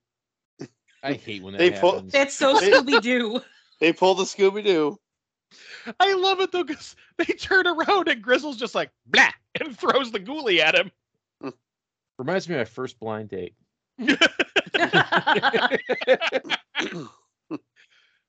I 1.03 1.15
hate 1.15 1.43
when 1.43 1.53
that 1.53 1.59
They 1.59 1.71
pull- 1.71 1.93
happens. 1.93 2.13
That's 2.13 2.35
so 2.35 2.57
Scooby 2.61 3.01
Doo. 3.01 3.41
They 3.81 3.93
pull 3.93 4.15
the 4.15 4.25
Scooby 4.25 4.65
Doo. 4.65 4.99
I 5.99 6.15
love 6.15 6.41
it 6.41 6.53
though 6.53 6.65
because 6.65 6.95
they 7.17 7.25
turn 7.25 7.67
around 7.67 8.09
and 8.09 8.23
Grizzel's 8.23 8.59
just 8.59 8.75
like 8.75 8.91
blah 9.07 9.31
and 9.61 9.77
throws 9.79 10.11
the 10.11 10.21
ghoulie 10.21 10.59
at 10.59 10.75
him. 10.75 10.91
Reminds 12.19 12.49
me 12.49 12.57
of 12.57 12.61
my 12.61 12.65
first 12.65 12.99
blind 12.99 13.29
date. 13.31 13.55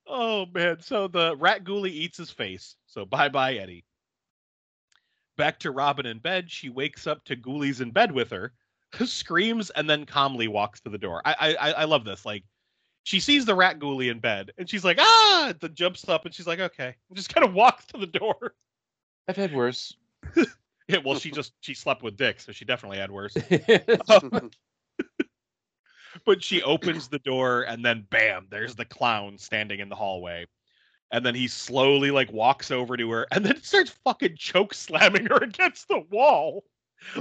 oh 0.08 0.46
man! 0.54 0.80
So 0.82 1.08
the 1.08 1.36
rat 1.38 1.64
ghoulie 1.64 1.90
eats 1.90 2.18
his 2.18 2.30
face. 2.30 2.76
So 2.86 3.06
bye 3.06 3.30
bye 3.30 3.56
Eddie. 3.56 3.84
Back 5.40 5.58
to 5.60 5.72
Robin 5.72 6.06
in 6.06 6.20
bed. 6.20 6.52
She 6.52 6.68
wakes 6.68 7.08
up 7.08 7.24
to 7.24 7.36
ghoulies 7.38 7.80
in 7.80 7.92
bed 7.92 8.12
with 8.12 8.30
her, 8.32 8.52
screams, 9.06 9.70
and 9.70 9.90
then 9.90 10.06
calmly 10.06 10.50
walks 10.50 10.82
to 10.82 10.90
the 10.90 10.98
door. 10.98 11.22
I 11.24 11.56
I 11.58 11.72
I 11.72 11.84
love 11.86 12.04
this. 12.04 12.26
Like 12.26 12.44
she 13.04 13.22
sees 13.22 13.46
the 13.46 13.56
rat 13.56 13.80
ghoulie 13.80 14.12
in 14.12 14.20
bed, 14.20 14.52
and 14.58 14.70
she's 14.70 14.84
like 14.84 15.00
ah, 15.00 15.54
then 15.62 15.74
jumps 15.76 16.10
up 16.10 16.26
and 16.26 16.36
she's 16.36 16.46
like 16.46 16.60
okay, 16.60 16.94
and 17.08 17.16
just 17.16 17.34
kind 17.34 17.46
of 17.48 17.54
walks 17.54 17.86
to 17.86 17.98
the 17.98 18.06
door. 18.06 18.54
I've 19.30 19.38
had 19.38 19.54
worse. 19.54 19.96
Yeah, 20.90 20.98
well, 21.06 21.20
she 21.20 21.30
just 21.30 21.54
she 21.62 21.76
slept 21.76 22.02
with 22.02 22.18
Dick, 22.18 22.40
so 22.40 22.52
she 22.52 22.66
definitely 22.66 22.98
had 22.98 23.12
worse. 23.12 23.38
but 26.26 26.44
she 26.44 26.64
opens 26.64 27.08
the 27.08 27.20
door 27.20 27.62
and 27.62 27.86
then 27.86 28.08
bam 28.10 28.48
there's 28.50 28.74
the 28.74 28.86
clown 28.86 29.38
standing 29.38 29.82
in 29.82 29.90
the 29.90 29.96
hallway 29.96 30.48
and 31.12 31.26
then 31.26 31.36
he 31.36 31.48
slowly 31.48 32.12
like 32.12 32.32
walks 32.32 32.72
over 32.72 32.96
to 32.96 33.10
her 33.12 33.28
and 33.32 33.46
then 33.46 33.62
starts 33.64 33.92
fucking 34.04 34.36
choke 34.38 34.74
slamming 34.74 35.26
her 35.26 35.38
against 35.42 35.88
the 35.88 36.04
wall. 36.12 36.64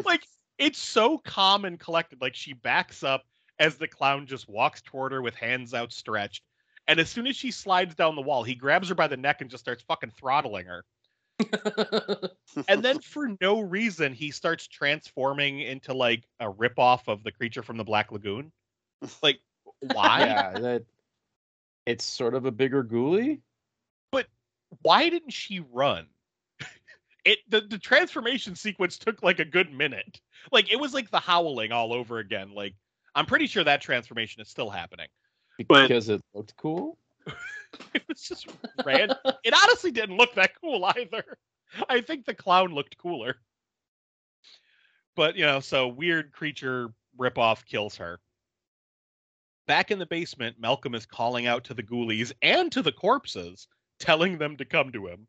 Like 0.04 0.24
it's 0.58 0.78
so 0.78 1.18
calm 1.18 1.64
and 1.64 1.78
collected. 1.78 2.20
Like 2.20 2.34
she 2.34 2.52
backs 2.52 3.02
up 3.02 3.24
as 3.58 3.76
the 3.76 3.88
clown 3.88 4.26
just 4.26 4.48
walks 4.48 4.82
toward 4.82 5.12
her 5.12 5.22
with 5.22 5.34
hands 5.34 5.74
outstretched. 5.74 6.42
And 6.86 6.98
as 7.00 7.10
soon 7.10 7.26
as 7.26 7.36
she 7.36 7.50
slides 7.50 7.94
down 7.94 8.16
the 8.16 8.22
wall 8.22 8.42
he 8.42 8.54
grabs 8.54 8.88
her 8.88 8.94
by 8.94 9.08
the 9.08 9.16
neck 9.16 9.40
and 9.40 9.50
just 9.50 9.64
starts 9.64 9.82
fucking 9.82 10.12
throttling 10.18 10.66
her. 10.66 10.84
And 12.66 12.82
then 12.82 12.98
for 13.00 13.36
no 13.40 13.60
reason 13.60 14.12
he 14.12 14.32
starts 14.32 14.66
transforming 14.66 15.60
into 15.60 15.94
like 15.94 16.24
a 16.40 16.50
ripoff 16.50 17.06
of 17.06 17.22
the 17.22 17.30
creature 17.30 17.62
from 17.62 17.76
the 17.76 17.84
black 17.84 18.10
lagoon. 18.10 18.50
Like 19.22 19.38
why? 19.80 20.20
Yeah, 20.20 20.58
that 20.58 20.84
It's 21.86 22.04
sort 22.04 22.34
of 22.34 22.46
a 22.46 22.50
bigger 22.50 22.82
ghoulie. 22.82 23.40
Why 24.82 25.08
didn't 25.08 25.32
she 25.32 25.60
run? 25.60 26.06
It 27.24 27.40
the, 27.48 27.60
the 27.60 27.78
transformation 27.78 28.54
sequence 28.54 28.96
took 28.96 29.22
like 29.22 29.38
a 29.38 29.44
good 29.44 29.70
minute. 29.72 30.20
Like 30.50 30.72
it 30.72 30.80
was 30.80 30.94
like 30.94 31.10
the 31.10 31.18
howling 31.20 31.72
all 31.72 31.92
over 31.92 32.20
again. 32.20 32.52
Like 32.54 32.74
I'm 33.14 33.26
pretty 33.26 33.46
sure 33.46 33.64
that 33.64 33.82
transformation 33.82 34.40
is 34.40 34.48
still 34.48 34.70
happening. 34.70 35.08
But- 35.68 35.88
Because 35.88 36.08
it 36.08 36.22
looked 36.34 36.56
cool. 36.56 36.96
It 37.92 38.02
was 38.08 38.22
just 38.22 38.48
random. 38.82 39.18
it 39.44 39.52
honestly 39.52 39.90
didn't 39.90 40.16
look 40.16 40.34
that 40.36 40.52
cool 40.58 40.84
either. 40.86 41.36
I 41.88 42.00
think 42.00 42.24
the 42.24 42.32
clown 42.34 42.72
looked 42.74 42.96
cooler. 42.96 43.36
But 45.16 45.36
you 45.36 45.44
know, 45.44 45.60
so 45.60 45.88
weird 45.88 46.32
creature 46.32 46.88
ripoff 47.18 47.66
kills 47.66 47.96
her. 47.96 48.20
Back 49.66 49.90
in 49.90 49.98
the 49.98 50.06
basement, 50.06 50.56
Malcolm 50.58 50.94
is 50.94 51.04
calling 51.04 51.46
out 51.46 51.64
to 51.64 51.74
the 51.74 51.82
ghoulies 51.82 52.32
and 52.40 52.72
to 52.72 52.80
the 52.80 52.92
corpses, 52.92 53.68
telling 53.98 54.38
them 54.38 54.56
to 54.56 54.64
come 54.64 54.92
to 54.92 55.06
him. 55.06 55.26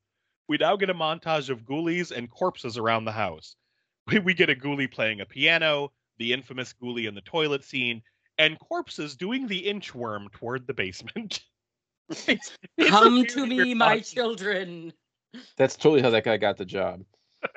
We 0.48 0.58
now 0.58 0.76
get 0.76 0.90
a 0.90 0.96
montage 0.96 1.50
of 1.50 1.62
ghoulies 1.62 2.12
and 2.12 2.30
corpses 2.30 2.78
around 2.78 3.06
the 3.06 3.12
house. 3.12 3.56
We, 4.08 4.20
we 4.20 4.34
get 4.34 4.50
a 4.50 4.56
ghoulie 4.56 4.92
playing 4.92 5.22
a 5.22 5.26
piano, 5.26 5.92
the 6.18 6.34
infamous 6.34 6.74
ghoulie 6.82 7.08
in 7.08 7.16
the 7.16 7.22
toilet 7.22 7.64
scene, 7.64 8.02
and 8.38 8.60
corpses 8.60 9.16
doing 9.16 9.48
the 9.48 9.66
inchworm 9.66 10.32
toward 10.32 10.68
the 10.68 10.74
basement. 10.74 11.42
It's- 12.28 12.52
it's 12.78 12.90
Come 12.90 13.26
to 13.26 13.46
me, 13.46 13.58
weird 13.58 13.78
my 13.78 13.98
montage. 13.98 14.14
children. 14.14 14.94
That's 15.58 15.76
totally 15.76 16.02
how 16.02 16.10
that 16.10 16.24
guy 16.24 16.38
got 16.38 16.58
the 16.58 16.66
job. 16.66 17.04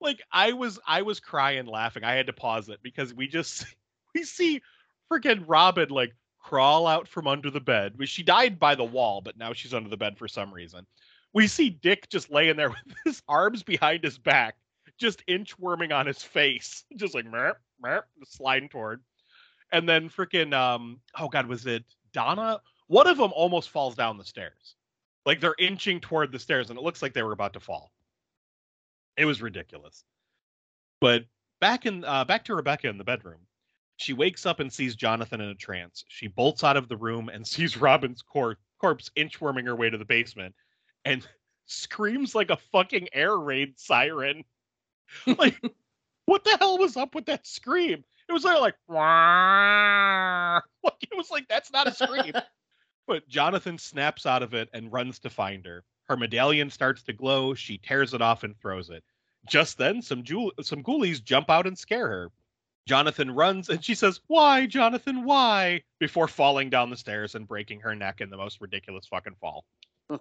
like 0.00 0.20
I 0.32 0.52
was 0.52 0.78
I 0.86 1.02
was 1.02 1.20
crying 1.20 1.66
laughing. 1.66 2.02
I 2.02 2.14
had 2.14 2.26
to 2.26 2.32
pause 2.32 2.68
it 2.68 2.80
because 2.82 3.14
we 3.14 3.28
just 3.28 3.64
we 4.14 4.24
see 4.24 4.60
freaking 5.12 5.44
Robin 5.46 5.88
like 5.88 6.14
crawl 6.48 6.86
out 6.86 7.06
from 7.06 7.26
under 7.26 7.50
the 7.50 7.60
bed. 7.60 7.94
She 8.04 8.22
died 8.22 8.58
by 8.58 8.74
the 8.74 8.84
wall, 8.84 9.20
but 9.20 9.36
now 9.36 9.52
she's 9.52 9.74
under 9.74 9.90
the 9.90 9.98
bed 9.98 10.16
for 10.16 10.26
some 10.26 10.52
reason. 10.52 10.86
We 11.34 11.46
see 11.46 11.68
Dick 11.68 12.08
just 12.08 12.30
laying 12.30 12.56
there 12.56 12.70
with 12.86 12.96
his 13.04 13.22
arms 13.28 13.62
behind 13.62 14.02
his 14.02 14.16
back, 14.16 14.56
just 14.98 15.26
inchworming 15.26 15.94
on 15.94 16.06
his 16.06 16.22
face, 16.22 16.84
just 16.96 17.14
like 17.14 17.26
merp, 17.26 17.56
merp, 17.84 18.04
sliding 18.24 18.70
toward. 18.70 19.02
And 19.72 19.86
then 19.86 20.08
freaking 20.08 20.54
um 20.54 21.00
oh 21.18 21.28
god, 21.28 21.46
was 21.46 21.66
it 21.66 21.84
Donna? 22.14 22.62
One 22.86 23.06
of 23.06 23.18
them 23.18 23.32
almost 23.34 23.68
falls 23.68 23.94
down 23.94 24.16
the 24.16 24.24
stairs. 24.24 24.76
Like 25.26 25.40
they're 25.40 25.54
inching 25.58 26.00
toward 26.00 26.32
the 26.32 26.38
stairs 26.38 26.70
and 26.70 26.78
it 26.78 26.82
looks 26.82 27.02
like 27.02 27.12
they 27.12 27.22
were 27.22 27.32
about 27.32 27.52
to 27.52 27.60
fall. 27.60 27.92
It 29.18 29.26
was 29.26 29.42
ridiculous. 29.42 30.02
But 31.02 31.26
back 31.60 31.84
in 31.84 32.06
uh, 32.06 32.24
back 32.24 32.44
to 32.46 32.54
Rebecca 32.54 32.88
in 32.88 32.96
the 32.96 33.04
bedroom. 33.04 33.40
She 33.98 34.12
wakes 34.12 34.46
up 34.46 34.60
and 34.60 34.72
sees 34.72 34.94
Jonathan 34.94 35.40
in 35.40 35.48
a 35.48 35.54
trance. 35.54 36.04
She 36.08 36.28
bolts 36.28 36.62
out 36.62 36.76
of 36.76 36.88
the 36.88 36.96
room 36.96 37.28
and 37.28 37.46
sees 37.46 37.76
Robin's 37.76 38.22
cor- 38.22 38.56
corpse 38.80 39.10
inchworming 39.16 39.66
her 39.66 39.76
way 39.76 39.90
to 39.90 39.98
the 39.98 40.04
basement 40.04 40.54
and 41.04 41.26
screams 41.66 42.34
like 42.34 42.50
a 42.50 42.56
fucking 42.72 43.08
air 43.12 43.36
raid 43.36 43.78
siren. 43.78 44.44
Like, 45.38 45.58
what 46.26 46.44
the 46.44 46.56
hell 46.60 46.76
was 46.76 46.98
up 46.98 47.14
with 47.14 47.24
that 47.26 47.46
scream? 47.46 48.04
It 48.28 48.32
was 48.32 48.44
like, 48.44 48.74
"Wah." 48.88 50.60
like 50.84 51.02
it 51.10 51.16
was 51.16 51.30
like 51.30 51.48
that's 51.48 51.72
not 51.72 51.86
a 51.86 51.94
scream. 51.94 52.34
But 53.06 53.26
Jonathan 53.26 53.78
snaps 53.78 54.26
out 54.26 54.42
of 54.42 54.52
it 54.52 54.68
and 54.74 54.92
runs 54.92 55.18
to 55.20 55.30
find 55.30 55.64
her. 55.64 55.82
Her 56.10 56.16
medallion 56.18 56.68
starts 56.68 57.02
to 57.04 57.14
glow. 57.14 57.54
She 57.54 57.78
tears 57.78 58.12
it 58.12 58.20
off 58.20 58.44
and 58.44 58.54
throws 58.60 58.90
it. 58.90 59.02
Just 59.48 59.78
then, 59.78 60.02
some 60.02 60.22
jewel- 60.22 60.52
some 60.60 60.82
ghoulies 60.82 61.24
jump 61.24 61.48
out 61.48 61.66
and 61.66 61.78
scare 61.78 62.06
her. 62.06 62.30
Jonathan 62.88 63.30
runs 63.30 63.68
and 63.68 63.84
she 63.84 63.94
says, 63.94 64.20
"Why, 64.28 64.64
Jonathan? 64.66 65.24
Why?" 65.24 65.82
Before 66.00 66.26
falling 66.26 66.70
down 66.70 66.88
the 66.88 66.96
stairs 66.96 67.34
and 67.34 67.46
breaking 67.46 67.80
her 67.80 67.94
neck 67.94 68.20
in 68.22 68.30
the 68.30 68.36
most 68.38 68.60
ridiculous 68.62 69.06
fucking 69.06 69.36
fall. 69.40 69.64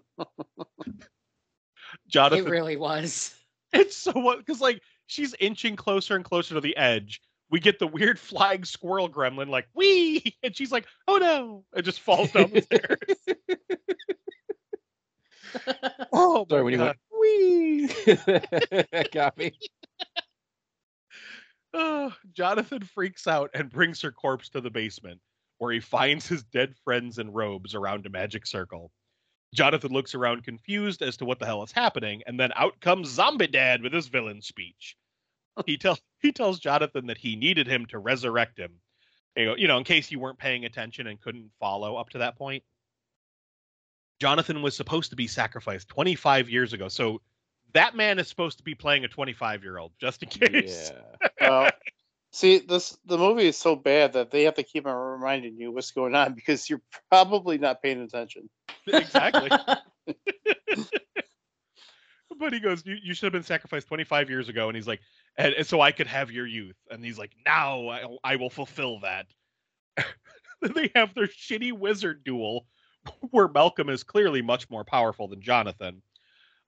Jonathan, 2.07 2.45
It 2.45 2.49
really 2.49 2.75
was. 2.75 3.33
it's 3.71 3.95
so 3.95 4.11
what 4.11 4.39
because 4.39 4.59
like 4.61 4.81
she's 5.07 5.33
inching 5.39 5.75
closer 5.77 6.15
and 6.17 6.25
closer 6.25 6.55
to 6.55 6.61
the 6.61 6.75
edge. 6.75 7.21
We 7.49 7.61
get 7.61 7.79
the 7.79 7.87
weird 7.87 8.19
flying 8.19 8.65
squirrel 8.65 9.09
gremlin 9.09 9.47
like 9.47 9.67
wee, 9.73 10.35
and 10.43 10.53
she's 10.53 10.69
like, 10.71 10.85
"Oh 11.07 11.15
no!" 11.17 11.63
It 11.73 11.83
just 11.83 12.01
falls 12.01 12.31
down 12.33 12.51
the 12.51 12.61
stairs. 12.61 12.99
Oh, 16.11 16.45
Sorry, 16.49 16.61
my 16.61 16.63
when 16.65 16.73
you 16.73 16.77
God. 16.79 16.95
went 17.09 17.21
wee. 17.21 17.87
that 18.05 19.09
got 19.13 19.37
me. 19.37 19.53
Oh, 21.79 22.11
Jonathan 22.33 22.81
freaks 22.81 23.27
out 23.27 23.51
and 23.53 23.69
brings 23.69 24.01
her 24.01 24.11
corpse 24.11 24.49
to 24.49 24.61
the 24.61 24.71
basement, 24.71 25.21
where 25.59 25.71
he 25.71 25.79
finds 25.79 26.27
his 26.27 26.43
dead 26.43 26.75
friends 26.83 27.19
in 27.19 27.31
robes 27.31 27.75
around 27.75 28.07
a 28.07 28.09
magic 28.09 28.47
circle. 28.47 28.91
Jonathan 29.53 29.91
looks 29.91 30.15
around 30.15 30.43
confused 30.43 31.03
as 31.03 31.17
to 31.17 31.25
what 31.25 31.37
the 31.37 31.45
hell 31.45 31.61
is 31.61 31.71
happening, 31.71 32.23
and 32.25 32.39
then 32.39 32.51
out 32.55 32.79
comes 32.81 33.09
Zombie 33.09 33.45
Dad 33.45 33.83
with 33.83 33.93
his 33.93 34.07
villain 34.07 34.41
speech. 34.41 34.97
He 35.67 35.77
tells 35.77 36.01
he 36.19 36.31
tells 36.31 36.59
Jonathan 36.59 37.07
that 37.07 37.17
he 37.19 37.35
needed 37.35 37.67
him 37.67 37.85
to 37.87 37.99
resurrect 37.99 38.57
him. 38.57 38.73
You 39.35 39.45
know, 39.45 39.55
you 39.55 39.67
know, 39.67 39.77
in 39.77 39.83
case 39.83 40.09
you 40.09 40.19
weren't 40.19 40.39
paying 40.39 40.65
attention 40.65 41.05
and 41.05 41.21
couldn't 41.21 41.51
follow 41.59 41.95
up 41.95 42.09
to 42.11 42.17
that 42.19 42.37
point. 42.37 42.63
Jonathan 44.19 44.63
was 44.63 44.75
supposed 44.75 45.11
to 45.11 45.15
be 45.15 45.27
sacrificed 45.27 45.89
25 45.89 46.49
years 46.49 46.73
ago, 46.73 46.87
so 46.87 47.21
that 47.73 47.95
man 47.95 48.19
is 48.19 48.27
supposed 48.27 48.57
to 48.57 48.63
be 48.63 48.75
playing 48.75 49.05
a 49.05 49.07
25 49.07 49.63
year 49.63 49.77
old, 49.77 49.91
just 49.99 50.23
in 50.23 50.29
case. 50.29 50.91
Yeah. 50.91 51.29
Well, 51.47 51.69
see, 52.31 52.59
this 52.59 52.97
the 53.05 53.17
movie 53.17 53.47
is 53.47 53.57
so 53.57 53.75
bad 53.75 54.13
that 54.13 54.31
they 54.31 54.43
have 54.43 54.55
to 54.55 54.63
keep 54.63 54.85
on 54.85 54.95
reminding 54.95 55.57
you 55.57 55.71
what's 55.71 55.91
going 55.91 56.15
on 56.15 56.33
because 56.33 56.69
you're 56.69 56.81
probably 57.09 57.57
not 57.57 57.81
paying 57.81 58.01
attention. 58.01 58.49
exactly. 58.87 59.49
but 62.39 62.53
he 62.53 62.59
goes, 62.59 62.85
you, 62.85 62.97
you 63.01 63.13
should 63.13 63.25
have 63.25 63.33
been 63.33 63.43
sacrificed 63.43 63.87
25 63.87 64.29
years 64.29 64.49
ago. 64.49 64.67
And 64.67 64.75
he's 64.75 64.87
like, 64.87 65.01
and, 65.37 65.53
and 65.53 65.65
so 65.65 65.81
I 65.81 65.91
could 65.91 66.07
have 66.07 66.31
your 66.31 66.47
youth. 66.47 66.75
And 66.89 67.03
he's 67.03 67.17
like, 67.17 67.31
now 67.45 67.87
I, 67.89 68.05
I 68.23 68.35
will 68.35 68.49
fulfill 68.49 68.99
that. 69.01 69.27
then 70.61 70.73
they 70.75 70.91
have 70.95 71.13
their 71.13 71.27
shitty 71.27 71.73
wizard 71.73 72.23
duel 72.23 72.65
where 73.31 73.47
Malcolm 73.47 73.89
is 73.89 74.03
clearly 74.03 74.41
much 74.41 74.69
more 74.69 74.83
powerful 74.83 75.27
than 75.27 75.41
Jonathan. 75.41 76.01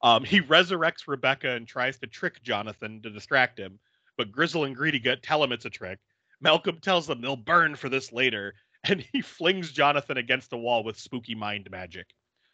Um, 0.01 0.23
he 0.23 0.41
resurrects 0.41 1.07
Rebecca 1.07 1.51
and 1.51 1.67
tries 1.67 1.99
to 1.99 2.07
trick 2.07 2.41
Jonathan 2.41 3.01
to 3.01 3.09
distract 3.09 3.59
him, 3.59 3.79
but 4.19 4.31
Grizzel 4.33 4.67
and 4.67 4.75
Greedigut 4.75 5.21
tell 5.23 5.41
him 5.41 5.53
it's 5.53 5.63
a 5.63 5.69
trick. 5.69 5.97
Malcolm 6.41 6.77
tells 6.81 7.07
them 7.07 7.21
they'll 7.21 7.37
burn 7.37 7.77
for 7.77 7.87
this 7.87 8.11
later, 8.11 8.53
and 8.83 9.03
he 9.13 9.21
flings 9.21 9.71
Jonathan 9.71 10.17
against 10.17 10.49
the 10.49 10.57
wall 10.57 10.83
with 10.83 10.99
spooky 10.99 11.33
mind 11.33 11.69
magic. 11.71 12.05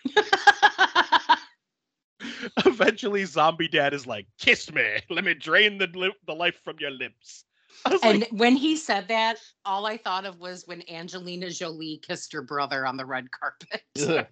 Eventually, 2.66 3.26
Zombie 3.26 3.68
Dad 3.68 3.96
is 3.96 4.06
like, 4.06 4.28
"Kiss 4.40 4.72
me, 4.72 5.00
let 5.10 5.26
me 5.26 5.34
drain 5.34 5.80
the 5.80 5.88
li- 5.88 6.14
the 6.28 6.36
life 6.36 6.62
from 6.64 6.76
your 6.80 6.92
lips." 6.92 7.46
And 8.04 8.22
like, 8.22 8.30
when 8.32 8.56
he 8.56 8.78
said 8.78 9.08
that, 9.08 9.40
all 9.66 9.88
I 9.88 9.98
thought 9.98 10.26
of 10.26 10.40
was 10.40 10.68
when 10.68 10.88
Angelina 10.88 11.50
Jolie 11.50 12.00
kissed 12.08 12.32
her 12.34 12.44
brother 12.44 12.86
on 12.86 12.96
the 12.96 13.06
red 13.06 13.26
carpet. 13.32 13.82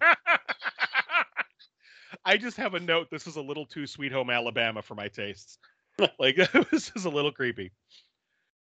I 2.24 2.36
just 2.36 2.56
have 2.56 2.74
a 2.74 2.80
note. 2.80 3.08
This 3.10 3.26
is 3.26 3.36
a 3.36 3.42
little 3.42 3.66
too 3.66 3.86
Sweet 3.86 4.12
Home 4.12 4.30
Alabama 4.30 4.80
for 4.80 4.94
my 4.94 5.08
tastes. 5.08 5.58
like 6.18 6.36
this 6.70 6.92
is 6.94 7.04
a 7.04 7.10
little 7.10 7.32
creepy. 7.32 7.72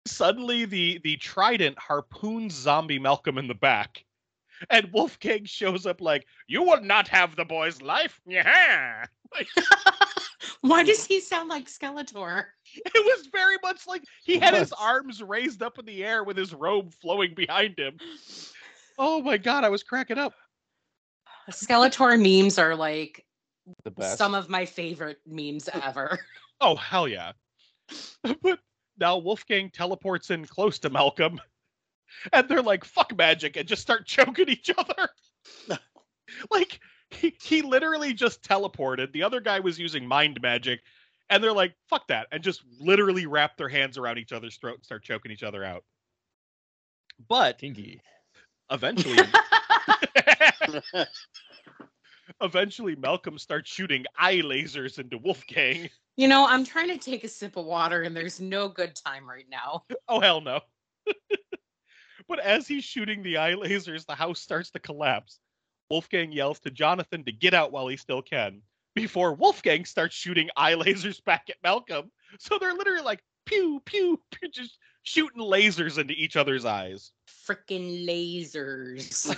Suddenly, 0.07 0.65
the 0.65 0.99
the 1.03 1.17
trident 1.17 1.77
harpoons 1.77 2.53
Zombie 2.53 2.99
Malcolm 2.99 3.37
in 3.37 3.47
the 3.47 3.53
back, 3.53 4.03
and 4.69 4.91
Wolfgang 4.91 5.45
shows 5.45 5.85
up 5.85 6.01
like, 6.01 6.25
"You 6.47 6.63
will 6.63 6.81
not 6.81 7.07
have 7.09 7.35
the 7.35 7.45
boy's 7.45 7.81
life." 7.81 8.19
Yeah. 8.27 9.05
Like, 9.33 9.47
Why 10.59 10.83
does 10.83 11.05
he 11.05 11.21
sound 11.21 11.47
like 11.47 11.67
Skeletor? 11.67 12.45
it 12.75 12.91
was 12.93 13.27
very 13.31 13.55
much 13.63 13.87
like 13.87 14.03
he 14.25 14.39
had 14.39 14.53
his 14.53 14.73
arms 14.73 15.23
raised 15.23 15.63
up 15.63 15.79
in 15.79 15.85
the 15.85 16.03
air 16.03 16.25
with 16.25 16.35
his 16.35 16.53
robe 16.53 16.93
flowing 16.93 17.33
behind 17.33 17.77
him. 17.79 17.97
Oh 18.97 19.21
my 19.21 19.37
god, 19.37 19.63
I 19.63 19.69
was 19.69 19.81
cracking 19.81 20.19
up. 20.19 20.33
Skeletor 21.49 22.21
memes 22.21 22.59
are 22.59 22.75
like 22.75 23.25
the 23.83 23.91
best. 23.91 24.17
some 24.17 24.35
of 24.35 24.49
my 24.49 24.65
favorite 24.65 25.19
memes 25.25 25.69
ever. 25.73 26.19
Oh 26.61 26.75
hell 26.75 27.07
yeah! 27.07 27.31
but 28.41 28.59
now 28.99 29.17
Wolfgang 29.17 29.69
teleports 29.71 30.29
in 30.29 30.45
close 30.45 30.79
to 30.79 30.89
Malcolm, 30.89 31.41
and 32.33 32.47
they're 32.47 32.61
like 32.61 32.85
"fuck 32.85 33.15
magic" 33.17 33.57
and 33.57 33.67
just 33.67 33.81
start 33.81 34.05
choking 34.07 34.47
each 34.47 34.71
other. 34.77 35.09
like 36.51 36.79
he 37.09 37.35
he 37.41 37.61
literally 37.61 38.13
just 38.13 38.43
teleported. 38.43 39.11
The 39.11 39.23
other 39.23 39.41
guy 39.41 39.59
was 39.59 39.79
using 39.79 40.05
mind 40.07 40.39
magic, 40.41 40.81
and 41.29 41.43
they're 41.43 41.51
like 41.51 41.73
"fuck 41.89 42.07
that" 42.07 42.27
and 42.31 42.43
just 42.43 42.63
literally 42.79 43.25
wrap 43.25 43.57
their 43.57 43.69
hands 43.69 43.97
around 43.97 44.19
each 44.19 44.31
other's 44.31 44.57
throat 44.57 44.75
and 44.75 44.85
start 44.85 45.03
choking 45.03 45.31
each 45.31 45.43
other 45.43 45.63
out. 45.63 45.83
But 47.27 47.57
Kinky. 47.57 48.01
eventually, 48.71 49.17
eventually 52.41 52.95
Malcolm 52.95 53.37
starts 53.37 53.69
shooting 53.71 54.05
eye 54.17 54.41
lasers 54.43 54.99
into 54.99 55.17
Wolfgang. 55.17 55.89
You 56.21 56.27
know, 56.27 56.45
I'm 56.47 56.63
trying 56.63 56.89
to 56.89 56.99
take 56.99 57.23
a 57.23 57.27
sip 57.27 57.57
of 57.57 57.65
water 57.65 58.03
and 58.03 58.15
there's 58.15 58.39
no 58.39 58.69
good 58.69 58.95
time 58.95 59.27
right 59.27 59.47
now. 59.49 59.85
Oh 60.07 60.19
hell 60.19 60.39
no. 60.39 60.59
But 62.27 62.37
as 62.37 62.67
he's 62.67 62.83
shooting 62.83 63.23
the 63.23 63.37
eye 63.37 63.53
lasers, 63.53 64.05
the 64.05 64.13
house 64.13 64.39
starts 64.39 64.69
to 64.71 64.79
collapse. 64.79 65.39
Wolfgang 65.89 66.31
yells 66.31 66.59
to 66.59 66.69
Jonathan 66.69 67.23
to 67.23 67.31
get 67.31 67.55
out 67.55 67.71
while 67.71 67.87
he 67.87 67.97
still 67.97 68.21
can 68.21 68.61
before 68.93 69.33
Wolfgang 69.33 69.83
starts 69.83 70.15
shooting 70.15 70.51
eye 70.55 70.75
lasers 70.75 71.23
back 71.23 71.49
at 71.49 71.55
Malcolm. 71.63 72.11
So 72.37 72.59
they're 72.59 72.75
literally 72.75 73.01
like 73.01 73.23
pew, 73.47 73.81
pew, 73.85 74.21
pew, 74.31 74.49
just 74.49 74.77
shooting 75.01 75.41
lasers 75.41 75.97
into 75.97 76.13
each 76.13 76.35
other's 76.35 76.65
eyes. 76.65 77.13
Freaking 77.47 78.05
lasers. 78.07 79.35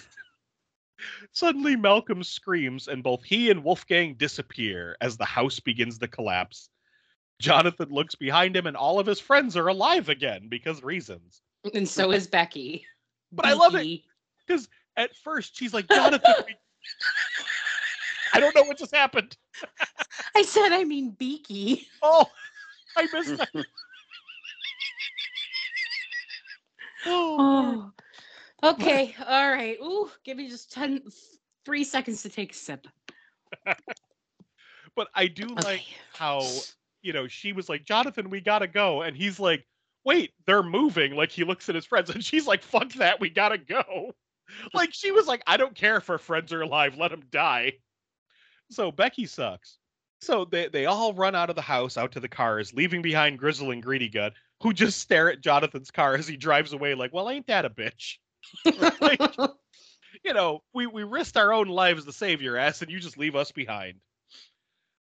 Suddenly, 1.32 1.78
Malcolm 1.78 2.24
screams, 2.24 2.90
and 2.90 3.02
both 3.02 3.24
he 3.24 3.50
and 3.50 3.64
Wolfgang 3.64 4.16
disappear 4.16 4.98
as 5.00 5.16
the 5.16 5.26
house 5.26 5.62
begins 5.62 5.98
to 6.00 6.10
collapse. 6.10 6.70
Jonathan 7.40 7.90
looks 7.90 8.16
behind 8.16 8.56
him, 8.56 8.68
and 8.68 8.78
all 8.78 9.00
of 9.00 9.08
his 9.08 9.20
friends 9.20 9.58
are 9.58 9.68
alive 9.68 10.10
again 10.10 10.48
because 10.50 10.84
reasons. 10.84 11.42
and 11.74 11.88
so 11.88 12.12
is 12.12 12.28
Becky. 12.28 12.86
But 13.32 13.46
I 13.46 13.54
love 13.54 13.76
it. 13.76 14.02
because 14.46 14.68
At 14.96 15.16
first, 15.16 15.58
she's 15.58 15.74
like, 15.74 15.88
Jonathan, 15.88 16.34
we... 16.46 16.56
I 18.34 18.40
don't 18.40 18.56
know 18.56 18.64
what 18.64 18.78
just 18.78 18.96
happened. 18.96 19.38
I 20.36 20.42
said, 20.42 20.72
I 20.72 20.84
mean, 20.84 21.12
Beaky. 21.12 21.88
Oh, 22.02 22.26
I 22.98 23.08
missed 23.14 23.38
that. 23.38 23.50
oh, 27.06 27.94
Oh. 28.64 28.70
Okay. 28.72 29.16
All 29.28 29.52
right. 29.52 29.78
Ooh, 29.82 30.10
give 30.24 30.38
me 30.38 30.50
just 30.50 30.72
10, 30.72 31.02
three 31.66 31.84
seconds 31.84 32.24
to 32.24 32.30
take 32.30 32.54
a 32.54 32.56
sip. 32.56 32.88
but 34.96 35.10
I 35.14 35.28
do 35.28 35.48
like 35.48 35.86
how 36.14 36.48
you 37.04 37.14
know 37.14 37.28
she 37.28 37.54
was 37.54 37.70
like 37.70 37.86
jonathan 37.86 38.30
we 38.30 38.42
gotta 38.42 38.68
go. 38.68 39.02
And 39.02 39.16
he's 39.16 39.40
like 39.40 39.66
wait 40.06 40.32
they're 40.46 40.64
moving. 40.64 41.16
Like 41.16 41.32
he 41.32 41.44
looks 41.44 41.70
at 41.70 41.76
his 41.76 41.86
friends 41.86 42.10
and 42.14 42.24
she's 42.24 42.48
like 42.48 42.64
fuck 42.64 42.92
that 42.94 43.20
we 43.20 43.30
gotta 43.30 43.58
go. 43.58 44.14
Like 44.74 44.94
she 44.94 45.12
was 45.12 45.26
like 45.26 45.42
i 45.48 45.58
don't 45.58 45.74
care 45.74 45.98
if 45.98 46.10
our 46.10 46.18
friends 46.18 46.52
are 46.54 46.62
alive 46.62 46.98
let 46.98 47.12
them 47.12 47.24
die. 47.32 47.74
So 48.72 48.92
becky 48.92 49.26
sucks. 49.26 49.78
So 50.22 50.46
they, 50.46 50.68
they 50.68 50.86
all 50.86 51.14
run 51.14 51.36
out 51.36 51.50
of 51.50 51.56
the 51.56 51.62
house 51.62 51.98
out 51.98 52.12
to 52.14 52.20
the 52.20 52.28
cars 52.30 52.74
leaving 52.74 53.02
behind 53.02 53.40
grizzel 53.40 53.72
and 53.74 53.84
greedigut 53.84 54.32
who 54.62 54.74
just 54.74 55.00
stare 55.00 55.32
at 55.32 55.42
jonathan's 55.42 55.92
car 55.92 56.16
as 56.16 56.28
he 56.28 56.38
drives 56.38 56.74
away 56.74 56.94
like 56.94 57.14
well 57.14 57.30
ain't 57.30 57.48
that 57.48 57.66
a 57.66 57.70
bitch? 57.70 58.18
Like, 59.02 59.22
you 60.24 60.34
know, 60.34 60.64
we 60.74 60.88
we 60.88 61.04
risked 61.04 61.38
our 61.38 61.54
own 61.54 61.68
lives 61.68 62.06
to 62.06 62.12
save 62.14 62.42
your 62.42 62.58
ass, 62.58 62.82
and 62.82 62.92
you 62.92 63.00
just 63.00 63.18
leave 63.18 63.36
us 63.36 63.52
behind. 63.52 64.00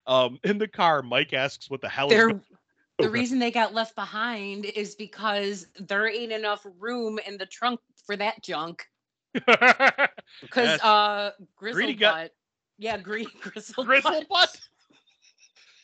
Um, 0.06 0.38
in 0.44 0.58
the 0.58 0.68
car, 0.68 1.02
Mike 1.02 1.32
asks, 1.32 1.70
"What 1.70 1.80
the 1.80 1.88
hell 1.88 2.06
is 2.06 2.10
They're, 2.10 2.28
going 2.28 2.42
the 2.98 3.10
reason 3.10 3.38
they 3.38 3.50
got 3.50 3.74
left 3.74 3.94
behind 3.94 4.64
is 4.64 4.94
because 4.94 5.66
there 5.78 6.08
ain't 6.08 6.32
enough 6.32 6.66
room 6.78 7.18
in 7.26 7.36
the 7.36 7.46
trunk 7.46 7.80
for 8.06 8.16
that 8.16 8.42
junk. 8.42 8.86
Because 10.40 10.70
Yes. 10.70 10.80
uh, 10.82 11.32
Grizzel 11.60 11.72
Greedy 11.74 11.94
butt. 11.94 12.34
Yeah, 12.78 12.96
green 12.98 13.26
grizzel. 13.40 13.84
Grizzel 13.84 14.26
butt. 14.28 14.58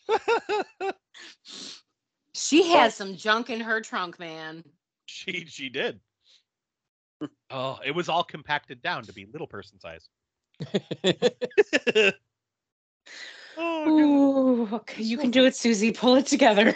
butt. 0.08 0.96
She 2.34 2.70
has 2.70 2.94
some 2.94 3.16
junk 3.16 3.50
in 3.50 3.60
her 3.60 3.80
trunk, 3.80 4.18
man. 4.18 4.64
she 5.06 5.44
she 5.46 5.68
did. 5.68 6.00
Oh, 7.50 7.78
it 7.84 7.94
was 7.94 8.08
all 8.08 8.24
compacted 8.24 8.80
down 8.80 9.02
to 9.04 9.12
be 9.12 9.26
little 9.26 9.46
person 9.46 9.78
size. 9.80 10.08
Oh, 13.58 13.88
Ooh, 13.88 14.74
okay, 14.76 15.02
you 15.02 15.18
can 15.18 15.30
do 15.30 15.44
it, 15.44 15.54
Susie. 15.54 15.92
Pull 15.92 16.16
it 16.16 16.26
together. 16.26 16.74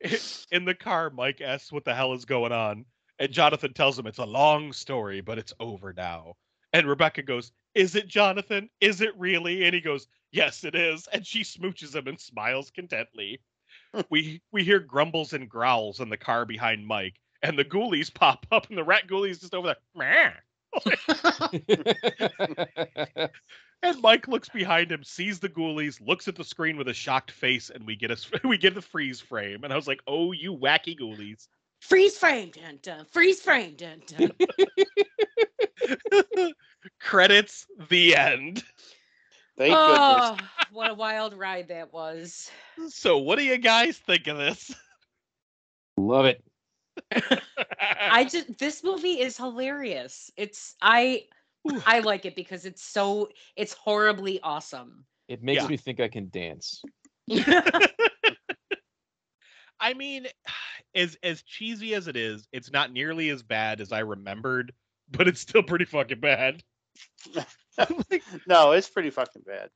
in 0.50 0.64
the 0.64 0.74
car, 0.74 1.10
Mike 1.10 1.40
asks 1.40 1.72
what 1.72 1.84
the 1.84 1.94
hell 1.94 2.12
is 2.12 2.24
going 2.24 2.52
on, 2.52 2.84
and 3.18 3.32
Jonathan 3.32 3.72
tells 3.72 3.98
him 3.98 4.06
it's 4.06 4.18
a 4.18 4.24
long 4.24 4.72
story, 4.72 5.20
but 5.20 5.38
it's 5.38 5.54
over 5.60 5.92
now. 5.92 6.34
And 6.72 6.86
Rebecca 6.86 7.22
goes, 7.22 7.52
"Is 7.74 7.94
it 7.94 8.08
Jonathan? 8.08 8.68
Is 8.80 9.00
it 9.00 9.16
really?" 9.16 9.64
And 9.64 9.74
he 9.74 9.80
goes, 9.80 10.08
"Yes, 10.32 10.64
it 10.64 10.74
is." 10.74 11.08
And 11.12 11.26
she 11.26 11.42
smooches 11.42 11.94
him 11.94 12.06
and 12.06 12.20
smiles 12.20 12.70
contently. 12.70 13.38
we 14.10 14.42
we 14.52 14.64
hear 14.64 14.80
grumbles 14.80 15.32
and 15.32 15.48
growls 15.48 16.00
in 16.00 16.08
the 16.08 16.16
car 16.16 16.44
behind 16.44 16.86
Mike, 16.86 17.20
and 17.42 17.58
the 17.58 17.64
ghoulies 17.64 18.12
pop 18.12 18.46
up, 18.50 18.68
and 18.68 18.78
the 18.78 18.84
rat 18.84 19.06
ghoulies 19.06 19.40
just 19.40 19.54
over 19.54 19.76
there. 19.94 20.42
"Meh." 23.82 23.90
And 23.90 24.02
Mike 24.02 24.28
looks 24.28 24.48
behind 24.48 24.92
him, 24.92 25.04
sees 25.04 25.38
the 25.38 25.48
ghoulies, 25.48 26.00
looks 26.06 26.28
at 26.28 26.36
the 26.36 26.44
screen 26.44 26.76
with 26.76 26.88
a 26.88 26.94
shocked 26.94 27.30
face, 27.30 27.70
and 27.70 27.86
we 27.86 27.96
get 27.96 28.10
a 28.10 28.16
we 28.48 28.58
get 28.58 28.74
the 28.74 28.82
freeze 28.82 29.20
frame. 29.20 29.64
And 29.64 29.72
I 29.72 29.76
was 29.76 29.86
like, 29.86 30.00
"Oh, 30.06 30.32
you 30.32 30.56
wacky 30.56 30.98
ghoulies!" 30.98 31.48
Freeze 31.80 32.18
frame, 32.18 32.50
dun 32.50 32.78
dun. 32.82 33.04
Freeze 33.12 33.40
frame, 33.40 33.76
dun 33.76 34.02
dun. 34.06 34.32
Credits. 37.00 37.66
The 37.88 38.16
end. 38.16 38.64
Thank 39.58 39.74
oh, 39.76 40.34
goodness. 40.34 40.48
oh, 40.60 40.66
what 40.72 40.90
a 40.90 40.94
wild 40.94 41.34
ride 41.34 41.68
that 41.68 41.92
was. 41.92 42.50
So, 42.88 43.18
what 43.18 43.38
do 43.38 43.44
you 43.44 43.56
guys 43.58 43.96
think 43.98 44.26
of 44.26 44.36
this? 44.36 44.74
Love 45.96 46.26
it. 46.26 46.42
I 48.10 48.24
just 48.24 48.58
this 48.58 48.82
movie 48.82 49.20
is 49.20 49.36
hilarious. 49.36 50.30
It's 50.36 50.74
I 50.82 51.24
I 51.86 52.00
like 52.00 52.24
it 52.26 52.34
because 52.36 52.64
it's 52.64 52.82
so 52.82 53.28
it's 53.56 53.72
horribly 53.72 54.40
awesome. 54.42 55.04
It 55.28 55.42
makes 55.42 55.62
Yeah. 55.62 55.68
me 55.68 55.76
think 55.76 56.00
I 56.00 56.08
can 56.08 56.28
dance. 56.30 56.82
I 59.80 59.94
mean, 59.94 60.26
as 60.94 61.16
as 61.22 61.42
cheesy 61.42 61.94
as 61.94 62.08
it 62.08 62.16
is, 62.16 62.48
it's 62.52 62.70
not 62.72 62.92
nearly 62.92 63.28
as 63.30 63.42
bad 63.42 63.80
as 63.80 63.92
I 63.92 64.00
remembered, 64.00 64.72
but 65.10 65.28
it's 65.28 65.40
still 65.40 65.62
pretty 65.62 65.84
fucking 65.84 66.20
bad. 66.20 66.62
like, 67.78 68.24
No, 68.46 68.72
it's 68.72 68.88
pretty 68.88 69.10
fucking 69.10 69.42
bad. 69.46 69.68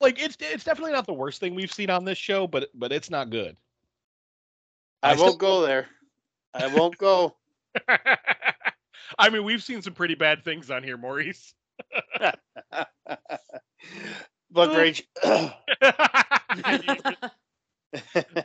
like 0.00 0.20
it's 0.20 0.36
it's 0.40 0.64
definitely 0.64 0.92
not 0.92 1.06
the 1.06 1.12
worst 1.12 1.40
thing 1.40 1.54
we've 1.54 1.72
seen 1.72 1.90
on 1.90 2.04
this 2.04 2.18
show, 2.18 2.46
but 2.46 2.68
but 2.74 2.92
it's 2.92 3.10
not 3.10 3.30
good. 3.30 3.56
I, 5.02 5.12
I 5.12 5.14
won't 5.14 5.38
go 5.38 5.62
there. 5.62 5.86
I 6.54 6.66
won't 6.68 6.96
go. 6.98 7.36
I 9.18 9.30
mean, 9.30 9.44
we've 9.44 9.62
seen 9.62 9.82
some 9.82 9.94
pretty 9.94 10.14
bad 10.14 10.44
things 10.44 10.70
on 10.70 10.82
here, 10.82 10.96
Maurice. 10.96 11.54
Look, 14.52 14.76
Rage. 14.76 15.06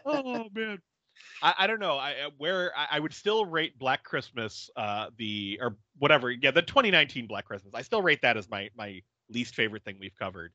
oh 0.05 0.47
man 0.53 0.79
I, 1.41 1.53
I 1.59 1.67
don't 1.67 1.79
know 1.79 1.97
i 1.97 2.11
uh, 2.11 2.29
where 2.37 2.71
I, 2.77 2.87
I 2.91 2.99
would 2.99 3.13
still 3.13 3.45
rate 3.45 3.77
black 3.79 4.03
christmas 4.03 4.69
uh 4.75 5.07
the 5.17 5.59
or 5.61 5.77
whatever 5.97 6.31
yeah 6.31 6.51
the 6.51 6.61
2019 6.61 7.27
black 7.27 7.45
christmas 7.45 7.73
i 7.73 7.81
still 7.81 8.01
rate 8.01 8.21
that 8.21 8.37
as 8.37 8.49
my 8.49 8.69
my 8.77 9.01
least 9.29 9.55
favorite 9.55 9.83
thing 9.83 9.97
we've 9.99 10.15
covered 10.17 10.51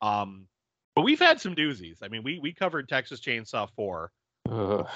um 0.00 0.46
but 0.94 1.02
we've 1.02 1.18
had 1.18 1.40
some 1.40 1.54
doozies 1.54 1.98
i 2.02 2.08
mean 2.08 2.22
we 2.22 2.38
we 2.38 2.52
covered 2.52 2.88
texas 2.88 3.20
chainsaw 3.20 3.68
4 3.74 4.10
Ugh. 4.48 4.86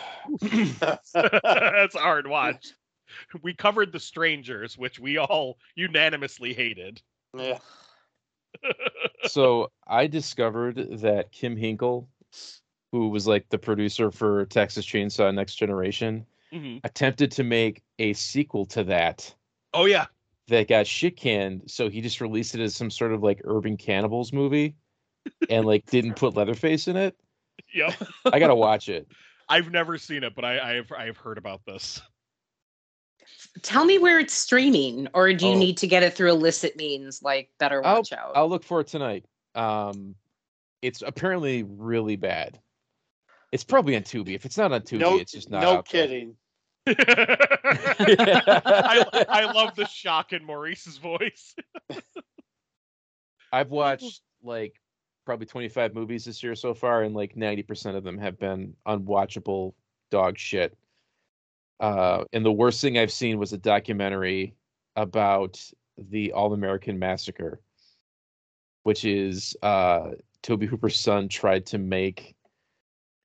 that's 0.40 1.14
a 1.14 1.98
hard 1.98 2.26
watch 2.26 2.72
we 3.42 3.54
covered 3.54 3.92
the 3.92 4.00
strangers 4.00 4.76
which 4.78 4.98
we 4.98 5.18
all 5.18 5.58
unanimously 5.74 6.52
hated 6.52 7.00
yeah. 7.36 7.58
so 9.26 9.70
I 9.86 10.06
discovered 10.08 11.00
that 11.00 11.30
Kim 11.32 11.56
Henkel, 11.56 12.08
who 12.92 13.08
was 13.08 13.26
like 13.26 13.48
the 13.48 13.58
producer 13.58 14.10
for 14.10 14.46
Texas 14.46 14.84
Chainsaw 14.84 15.32
Next 15.34 15.54
Generation, 15.54 16.26
Mhm. 16.52 16.80
attempted 16.82 17.30
to 17.32 17.44
make 17.44 17.80
a 18.00 18.12
sequel 18.12 18.66
to 18.66 18.82
that 18.84 19.32
oh 19.72 19.84
yeah 19.84 20.06
that 20.48 20.66
got 20.68 20.84
shit 20.88 21.16
canned. 21.16 21.70
So 21.70 21.88
he 21.88 22.00
just 22.00 22.20
released 22.20 22.56
it 22.56 22.60
as 22.60 22.74
some 22.74 22.90
sort 22.90 23.12
of 23.12 23.22
like 23.22 23.40
urban 23.44 23.76
cannibals 23.76 24.32
movie 24.32 24.74
and 25.48 25.64
like 25.64 25.86
didn't 25.86 26.14
put 26.16 26.34
Leatherface 26.34 26.88
in 26.88 26.96
it. 26.96 27.14
yep 27.72 27.94
I 28.24 28.40
gotta 28.40 28.56
watch 28.56 28.88
it. 28.88 29.06
i've 29.48 29.70
never 29.70 29.96
seen 29.96 30.24
it 30.24 30.34
but 30.34 30.44
i 30.44 30.58
i 30.58 30.74
have 30.74 30.90
i 30.90 31.04
have 31.06 31.18
heard 31.18 31.38
about 31.38 31.64
this 31.66 32.00
Tell 33.62 33.84
me 33.84 33.98
where 33.98 34.18
it's 34.20 34.34
streaming, 34.34 35.08
or 35.14 35.32
do 35.32 35.46
you 35.46 35.52
Oh. 35.54 35.58
need 35.58 35.76
to 35.78 35.86
get 35.86 36.02
it 36.02 36.14
through 36.14 36.30
illicit 36.30 36.76
means 36.76 37.22
like 37.22 37.50
Better 37.58 37.84
I'll- 37.84 37.96
Watch 37.96 38.12
Out? 38.12 38.32
I'll 38.36 38.48
look 38.48 38.62
for 38.64 38.80
it 38.80 38.86
tonight. 38.86 39.24
Um, 39.54 40.14
it's 40.82 41.02
apparently 41.02 41.64
really 41.64 42.16
bad. 42.16 42.60
It's 43.52 43.64
probably 43.64 43.96
on 43.96 44.02
Tubi. 44.02 44.34
If 44.34 44.46
it's 44.46 44.56
not 44.56 44.72
on 44.72 44.82
Tubi, 44.82 45.00
No, 45.00 45.18
it's 45.18 45.32
just 45.32 45.50
not. 45.50 45.62
no 45.62 45.82
kidding. 45.82 46.36
I, 46.86 46.96
I 49.28 49.52
love 49.52 49.74
the 49.74 49.86
shock 49.86 50.32
in 50.32 50.44
Maurice's 50.44 50.96
voice. 50.98 51.54
I've 53.52 53.70
watched 53.70 54.20
like 54.42 54.74
probably 55.26 55.46
25 55.46 55.94
movies 55.94 56.24
this 56.24 56.42
year 56.42 56.54
so 56.54 56.72
far, 56.72 57.02
and 57.02 57.14
like 57.14 57.34
90% 57.34 57.96
of 57.96 58.04
them 58.04 58.16
have 58.18 58.38
been 58.38 58.74
unwatchable 58.86 59.74
dog 60.10 60.38
shit. 60.38 60.76
Uh, 61.80 62.24
and 62.32 62.44
the 62.44 62.52
worst 62.52 62.80
thing 62.80 62.98
I've 62.98 63.10
seen 63.12 63.38
was 63.38 63.52
a 63.52 63.58
documentary 63.58 64.54
about 64.96 65.58
the 65.96 66.32
All 66.32 66.52
American 66.52 66.98
Massacre, 66.98 67.60
which 68.82 69.04
is 69.04 69.56
uh, 69.62 70.10
Tobe 70.42 70.64
Hooper's 70.64 70.98
son 70.98 71.28
tried 71.28 71.66
to 71.66 71.78
make 71.78 72.36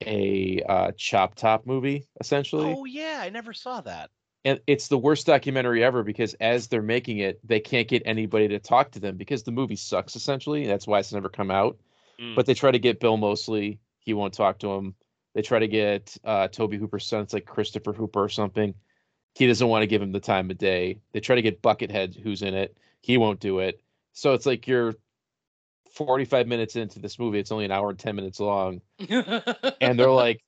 a 0.06 0.62
uh, 0.68 0.92
chop 0.98 1.36
top 1.36 1.66
movie 1.66 2.08
essentially. 2.20 2.74
Oh 2.78 2.86
yeah, 2.86 3.20
I 3.22 3.30
never 3.30 3.54
saw 3.54 3.82
that. 3.82 4.10
and 4.46 4.60
it's 4.68 4.88
the 4.88 4.98
worst 4.98 5.26
documentary 5.26 5.84
ever 5.84 6.04
because 6.04 6.36
as 6.36 6.68
they're 6.68 6.82
making 6.84 7.18
it, 7.18 7.40
they 7.44 7.60
can't 7.60 7.88
get 7.88 8.04
anybody 8.06 8.48
to 8.48 8.60
talk 8.60 8.92
to 8.92 9.00
them 9.00 9.18
because 9.18 9.44
the 9.44 9.52
movie 9.52 9.76
sucks 9.76 10.16
essentially. 10.16 10.68
That's 10.68 10.86
why 10.86 11.00
it's 11.00 11.12
never 11.12 11.30
come 11.30 11.50
out. 11.50 11.78
Mm. 12.22 12.36
But 12.36 12.46
they 12.46 12.54
try 12.54 12.72
to 12.72 12.80
get 12.80 13.00
Bill 13.00 13.18
Moseley, 13.18 13.80
he 14.00 14.14
won't 14.14 14.34
talk 14.34 14.60
to 14.60 14.72
him. 14.72 14.96
They 15.36 15.42
try 15.42 15.60
to 15.60 15.68
get 15.68 16.18
uh, 16.24 16.48
Tobe 16.48 16.76
Hooper's 16.76 17.06
son, 17.06 17.22
it's 17.22 17.34
like 17.34 17.46
Christopher 17.46 17.92
Hooper 17.92 18.24
or 18.24 18.30
something. 18.30 18.74
He 19.36 19.46
doesn't 19.46 19.68
want 19.68 19.84
to 19.84 19.88
give 19.88 20.02
him 20.02 20.14
the 20.14 20.20
time 20.22 20.50
of 20.50 20.58
day. 20.58 21.02
They 21.12 21.20
try 21.20 21.36
to 21.36 21.42
get 21.42 21.62
Buckethead, 21.62 22.18
who's 22.18 22.42
in 22.42 22.54
it. 22.54 22.78
He 23.02 23.18
won't 23.18 23.42
do 23.42 23.60
it. 23.60 23.82
So 24.14 24.34
it's 24.34 24.46
like 24.46 24.66
you're 24.66 24.96
45 25.92 26.48
minutes 26.48 26.78
into 26.78 27.00
this 27.00 27.20
movie. 27.20 27.40
It's 27.40 27.52
only 27.52 27.66
an 27.66 27.72
hour 27.72 27.90
and 27.90 28.00
10 28.00 28.16
minutes 28.16 28.40
long. 28.40 28.82
And 29.82 30.00
they're 30.00 30.10
like, 30.10 30.42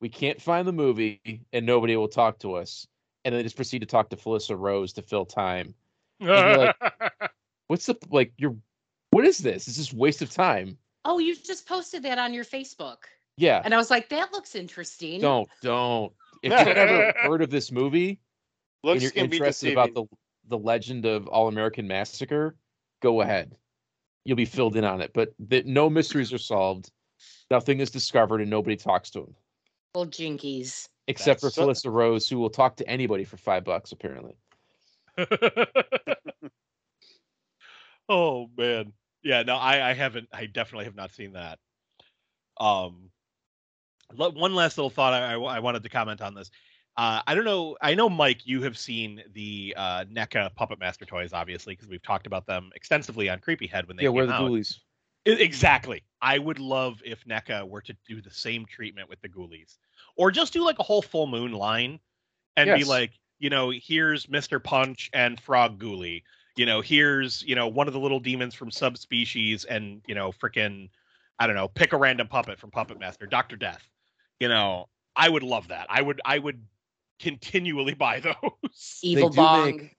we 0.00 0.08
can't 0.08 0.42
find 0.42 0.66
the 0.66 0.72
movie 0.72 1.46
and 1.52 1.64
nobody 1.64 1.96
will 1.96 2.08
talk 2.08 2.40
to 2.40 2.54
us. 2.54 2.88
And 3.24 3.32
they 3.32 3.44
just 3.44 3.54
proceed 3.54 3.78
to 3.78 3.86
talk 3.86 4.10
to 4.10 4.16
Felissa 4.16 4.58
Rose 4.58 4.92
to 4.94 5.02
fill 5.02 5.24
time. 5.24 5.72
you're 6.18 6.74
What's 7.68 7.86
the, 7.86 7.96
like, 8.10 8.32
you're, 8.38 8.56
what 9.12 9.24
is 9.24 9.38
this? 9.38 9.68
It's 9.68 9.76
just 9.76 9.94
waste 9.94 10.20
of 10.20 10.30
time. 10.30 10.78
oh, 11.04 11.20
you 11.20 11.36
just 11.36 11.68
posted 11.68 12.02
that 12.02 12.18
on 12.18 12.34
your 12.34 12.44
Facebook. 12.44 13.04
Yeah. 13.36 13.60
And 13.64 13.74
I 13.74 13.76
was 13.76 13.90
like, 13.90 14.08
that 14.10 14.32
looks 14.32 14.54
interesting. 14.54 15.20
Don't, 15.20 15.48
don't. 15.62 16.12
If 16.44 16.50
you've 16.50 16.74
never 16.74 17.14
heard 17.22 17.40
of 17.42 17.50
this 17.50 17.70
movie, 17.70 18.18
and 18.82 19.00
you're 19.00 19.12
interested 19.14 19.70
about 19.70 19.94
the 19.94 20.06
the 20.48 20.58
legend 20.58 21.06
of 21.06 21.28
All 21.28 21.46
American 21.46 21.86
Massacre, 21.86 22.56
go 23.00 23.20
ahead. 23.20 23.54
You'll 24.24 24.36
be 24.36 24.44
filled 24.44 24.74
in 24.74 24.82
on 24.82 25.00
it. 25.02 25.12
But 25.14 25.34
the, 25.38 25.62
no 25.64 25.88
mysteries 25.88 26.32
are 26.32 26.38
solved. 26.38 26.90
Nothing 27.48 27.78
is 27.78 27.92
discovered, 27.92 28.40
and 28.40 28.50
nobody 28.50 28.74
talks 28.74 29.10
to 29.10 29.20
him 29.20 29.36
Little 29.94 30.10
jinkies. 30.10 30.88
except 31.06 31.42
That's 31.42 31.54
for 31.54 31.60
so- 31.60 31.68
Felissa 31.68 31.92
Rose, 31.92 32.28
who 32.28 32.38
will 32.38 32.50
talk 32.50 32.74
to 32.78 32.88
anybody 32.88 33.22
for 33.22 33.36
five 33.36 33.62
bucks. 33.62 33.92
Apparently, 33.92 34.34
oh 38.08 38.50
man, 38.58 38.92
yeah. 39.22 39.44
No, 39.44 39.54
I, 39.54 39.90
I 39.90 39.94
haven't. 39.94 40.28
I 40.32 40.46
definitely 40.46 40.86
have 40.86 40.96
not 40.96 41.12
seen 41.12 41.34
that. 41.34 41.60
Um, 42.58 43.10
le- 43.10 43.11
one 44.16 44.54
last 44.54 44.78
little 44.78 44.90
thought 44.90 45.12
I, 45.12 45.34
I, 45.34 45.58
wanted 45.60 45.82
to 45.82 45.88
comment 45.88 46.20
on 46.20 46.34
this. 46.34 46.50
Uh, 46.96 47.22
I 47.26 47.34
don't 47.34 47.44
know. 47.44 47.76
I 47.80 47.94
know, 47.94 48.10
Mike, 48.10 48.46
you 48.46 48.62
have 48.62 48.76
seen 48.76 49.22
the 49.32 49.74
uh, 49.76 50.04
NECA 50.04 50.54
Puppet 50.54 50.78
Master 50.78 51.04
toys, 51.04 51.32
obviously, 51.32 51.74
because 51.74 51.88
we've 51.88 52.02
talked 52.02 52.26
about 52.26 52.46
them 52.46 52.70
extensively 52.74 53.30
on 53.30 53.38
Creepy 53.38 53.66
Head 53.66 53.88
when 53.88 53.96
they 53.96 54.02
yeah, 54.02 54.08
came 54.08 54.14
where 54.14 54.26
the 54.26 54.34
out. 54.34 54.50
ghoulies? 54.50 54.78
Exactly. 55.24 56.02
I 56.20 56.38
would 56.38 56.58
love 56.58 57.00
if 57.04 57.24
NECA 57.24 57.68
were 57.68 57.80
to 57.82 57.94
do 58.06 58.20
the 58.20 58.30
same 58.30 58.66
treatment 58.66 59.08
with 59.08 59.20
the 59.20 59.28
Ghoulies, 59.28 59.78
or 60.16 60.30
just 60.30 60.52
do 60.52 60.64
like 60.64 60.78
a 60.80 60.82
whole 60.82 61.02
full 61.02 61.26
moon 61.26 61.52
line, 61.52 62.00
and 62.56 62.76
be 62.76 62.84
like, 62.84 63.12
you 63.38 63.48
know, 63.48 63.70
here's 63.70 64.28
Mister 64.28 64.58
Punch 64.58 65.10
and 65.12 65.40
Frog 65.40 65.80
Ghoulie. 65.80 66.24
You 66.56 66.66
know, 66.66 66.80
here's 66.80 67.42
you 67.42 67.54
know 67.54 67.68
one 67.68 67.86
of 67.86 67.94
the 67.94 68.00
little 68.00 68.20
demons 68.20 68.54
from 68.54 68.70
subspecies, 68.70 69.64
and 69.64 70.02
you 70.06 70.14
know, 70.14 70.32
freaking, 70.32 70.90
I 71.38 71.46
don't 71.46 71.56
know, 71.56 71.68
pick 71.68 71.92
a 71.92 71.96
random 71.96 72.26
puppet 72.26 72.58
from 72.58 72.70
Puppet 72.70 72.98
Master, 72.98 73.26
Doctor 73.26 73.56
Death. 73.56 73.88
You 74.42 74.48
know, 74.48 74.88
I 75.14 75.28
would 75.28 75.44
love 75.44 75.68
that. 75.68 75.86
I 75.88 76.02
would. 76.02 76.20
I 76.24 76.40
would 76.40 76.60
continually 77.20 77.94
buy 78.06 78.18
those. 78.18 78.98
Evil 79.00 79.28
do 79.28 79.36
Bong. 79.36 79.76
make- 79.76 79.96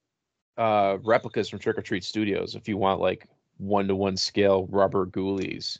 Uh, 0.57 0.98
replicas 1.02 1.48
from 1.48 1.60
Trick 1.60 1.78
or 1.78 1.82
Treat 1.82 2.03
Studios. 2.03 2.53
If 2.53 2.68
you 2.68 2.76
want 2.76 2.99
like 2.99 3.26
one 3.56 3.88
to 3.88 3.95
one 3.95 4.18
scale 4.18 4.68
rubber 4.70 5.06
ghoulies, 5.06 5.80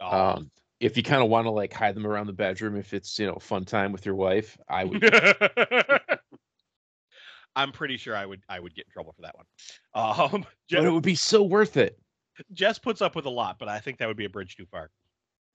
Oh. 0.00 0.32
um, 0.38 0.50
if 0.80 0.96
you 0.96 1.04
kind 1.04 1.22
of 1.22 1.28
want 1.28 1.46
to 1.46 1.50
like 1.52 1.72
hide 1.72 1.94
them 1.94 2.08
around 2.08 2.26
the 2.26 2.32
bedroom, 2.32 2.74
if 2.76 2.92
it's 2.92 3.16
you 3.20 3.28
know 3.28 3.36
fun 3.36 3.64
time 3.64 3.92
with 3.92 4.04
your 4.04 4.16
wife, 4.16 4.58
I 4.68 4.82
would. 4.82 5.04
I'm 7.54 7.70
pretty 7.70 7.98
sure 7.98 8.16
I 8.16 8.26
would. 8.26 8.42
I 8.48 8.58
would 8.58 8.74
get 8.74 8.86
in 8.86 8.92
trouble 8.92 9.12
for 9.12 9.22
that 9.22 9.36
one. 9.36 9.46
Um, 9.94 10.44
but 10.72 10.84
it 10.84 10.90
would 10.90 11.04
be 11.04 11.14
so 11.14 11.44
worth 11.44 11.76
it. 11.76 12.00
Jess 12.52 12.80
puts 12.80 13.00
up 13.00 13.14
with 13.14 13.26
a 13.26 13.30
lot, 13.30 13.60
but 13.60 13.68
I 13.68 13.78
think 13.78 13.98
that 13.98 14.08
would 14.08 14.16
be 14.16 14.24
a 14.24 14.30
bridge 14.30 14.56
too 14.56 14.66
far. 14.66 14.90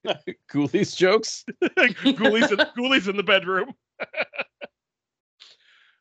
Ghoulies 0.50 0.96
jokes. 0.96 1.44
Ghoulies, 1.62 2.50
in, 2.50 2.58
Ghoulies 2.76 3.08
in 3.08 3.16
the 3.16 3.22
bedroom. 3.22 3.72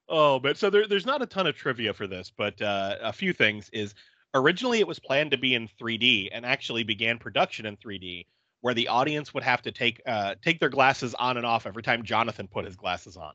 oh, 0.10 0.40
but 0.40 0.58
so 0.58 0.70
there, 0.70 0.88
there's 0.88 1.06
not 1.06 1.22
a 1.22 1.26
ton 1.26 1.48
of 1.48 1.56
trivia 1.56 1.94
for 1.94 2.08
this, 2.08 2.32
but 2.36 2.62
uh, 2.62 2.98
a 3.02 3.14
few 3.14 3.34
things 3.34 3.70
is 3.74 3.94
originally 4.34 4.80
it 4.80 4.88
was 4.88 5.00
planned 5.00 5.32
to 5.32 5.38
be 5.38 5.56
in 5.56 5.68
3D 5.80 6.30
and 6.32 6.46
actually 6.46 6.84
began 6.84 7.18
production 7.18 7.66
in 7.66 7.78
3D, 7.78 8.26
where 8.62 8.74
the 8.74 8.88
audience 8.88 9.34
would 9.34 9.44
have 9.44 9.62
to 9.62 9.72
take 9.72 10.02
uh, 10.06 10.36
take 10.44 10.60
their 10.60 10.70
glasses 10.70 11.14
on 11.16 11.38
and 11.38 11.46
off 11.46 11.66
every 11.66 11.84
time 11.84 12.04
Jonathan 12.04 12.48
put 12.48 12.66
his 12.66 12.76
glasses 12.76 13.18
on. 13.18 13.34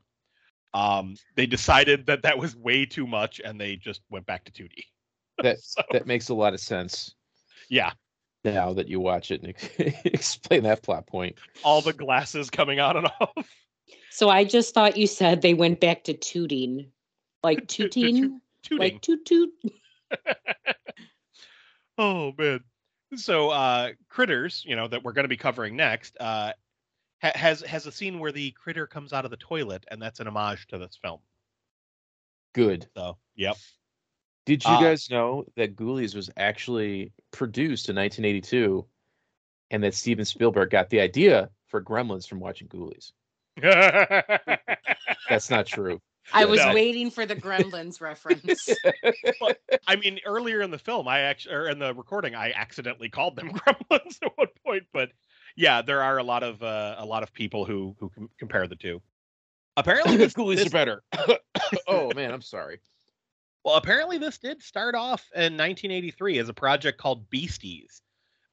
Um, 0.73 1.15
they 1.35 1.45
decided 1.45 2.05
that 2.05 2.23
that 2.23 2.37
was 2.37 2.55
way 2.55 2.85
too 2.85 3.05
much, 3.05 3.41
and 3.43 3.59
they 3.59 3.75
just 3.75 4.01
went 4.09 4.25
back 4.25 4.45
to 4.45 4.51
2D. 4.51 4.83
That 5.43 5.59
So, 5.59 5.81
that 5.91 6.07
makes 6.07 6.29
a 6.29 6.33
lot 6.33 6.53
of 6.53 6.59
sense 6.59 7.15
yeah, 7.71 7.91
now 8.43 8.73
that 8.73 8.87
you 8.87 8.99
watch 8.99 9.31
it 9.31 9.41
and 9.41 9.49
ex- 9.49 9.69
explain 10.05 10.63
that 10.63 10.81
plot 10.83 11.07
point. 11.07 11.37
all 11.63 11.81
the 11.81 11.93
glasses 11.93 12.49
coming 12.49 12.79
on 12.79 12.97
and 12.97 13.07
off. 13.19 13.31
So 14.13 14.29
I 14.29 14.43
just 14.43 14.73
thought 14.73 14.97
you 14.97 15.07
said 15.07 15.41
they 15.41 15.53
went 15.53 15.79
back 15.79 16.03
to 16.05 16.13
tooting. 16.13 16.91
Like 17.43 17.59
To- 17.69 17.87
to 17.87 17.89
tooting? 17.89 18.41
Tooting. 18.63 18.77
Like 18.79 19.01
toot 19.01 19.25
toot? 19.25 19.49
oh 21.97 22.33
man 22.37 22.59
so 23.15 23.49
uh 23.49 23.89
critters 24.09 24.63
you 24.67 24.75
know 24.75 24.87
that 24.87 25.03
we're 25.03 25.13
going 25.13 25.23
to 25.23 25.29
be 25.29 25.37
covering 25.37 25.75
next 25.75 26.15
uh 26.19 26.51
ha- 27.21 27.31
has 27.35 27.61
has 27.61 27.85
a 27.85 27.91
scene 27.91 28.19
where 28.19 28.31
the 28.31 28.51
critter 28.51 28.85
comes 28.87 29.13
out 29.13 29.23
of 29.25 29.31
the 29.31 29.37
toilet 29.37 29.85
and 29.89 30.01
that's 30.01 30.19
an 30.19 30.27
homage 30.27 30.67
to 30.67 30.77
this 30.77 30.97
film 31.01 31.19
Good. 32.53 32.87
so 32.95 33.17
yep 33.35 33.55
Did 34.45 34.63
you 34.65 34.71
Uh, 34.71 34.81
guys 34.81 35.09
know 35.09 35.45
that 35.55 35.75
Ghoulies 35.75 36.15
was 36.15 36.29
actually 36.37 37.11
produced 37.31 37.89
in 37.89 37.95
1982, 37.95 38.85
and 39.69 39.83
that 39.83 39.93
Steven 39.93 40.25
Spielberg 40.25 40.71
got 40.71 40.89
the 40.89 40.99
idea 40.99 41.49
for 41.67 41.81
Gremlins 41.81 42.27
from 42.27 42.39
watching 42.39 42.67
Ghoulies? 42.67 43.11
That's 45.29 45.49
not 45.49 45.65
true. 45.67 46.01
I 46.33 46.45
was 46.45 46.59
No. 46.59 46.73
waiting 46.73 47.09
for 47.09 47.25
the 47.25 47.35
Gremlins 47.35 47.99
reference. 47.99 48.69
i 49.87 49.95
mean 49.95 50.19
earlier 50.25 50.61
in 50.61 50.69
the 50.69 50.77
film 50.77 51.07
i 51.07 51.19
actually 51.21 51.55
or 51.55 51.67
in 51.69 51.79
the 51.79 51.93
recording 51.95 52.35
i 52.35 52.51
accidentally 52.51 53.09
called 53.09 53.35
them 53.35 53.49
gremlins 53.51 54.17
at 54.21 54.31
one 54.37 54.47
point 54.65 54.83
but 54.93 55.09
yeah 55.55 55.81
there 55.81 56.01
are 56.03 56.19
a 56.19 56.23
lot 56.23 56.43
of 56.43 56.61
uh, 56.61 56.95
a 56.99 57.05
lot 57.05 57.23
of 57.23 57.33
people 57.33 57.65
who 57.65 57.95
who 57.99 58.09
com- 58.09 58.29
compare 58.37 58.67
the 58.67 58.75
two 58.75 59.01
apparently 59.77 60.15
the 60.17 60.25
Ghoulies 60.27 60.57
this- 60.57 60.67
are 60.67 60.69
better. 60.69 61.03
oh 61.87 62.11
man, 62.15 62.31
I'm 62.31 62.41
sorry. 62.41 62.79
Well, 63.63 63.75
apparently 63.75 64.17
this 64.17 64.37
did 64.37 64.63
start 64.63 64.95
off 64.95 65.29
in 65.35 65.57
1983 65.57 66.39
as 66.39 66.49
a 66.49 66.53
project 66.53 66.97
called 66.97 67.29
Beasties. 67.29 68.01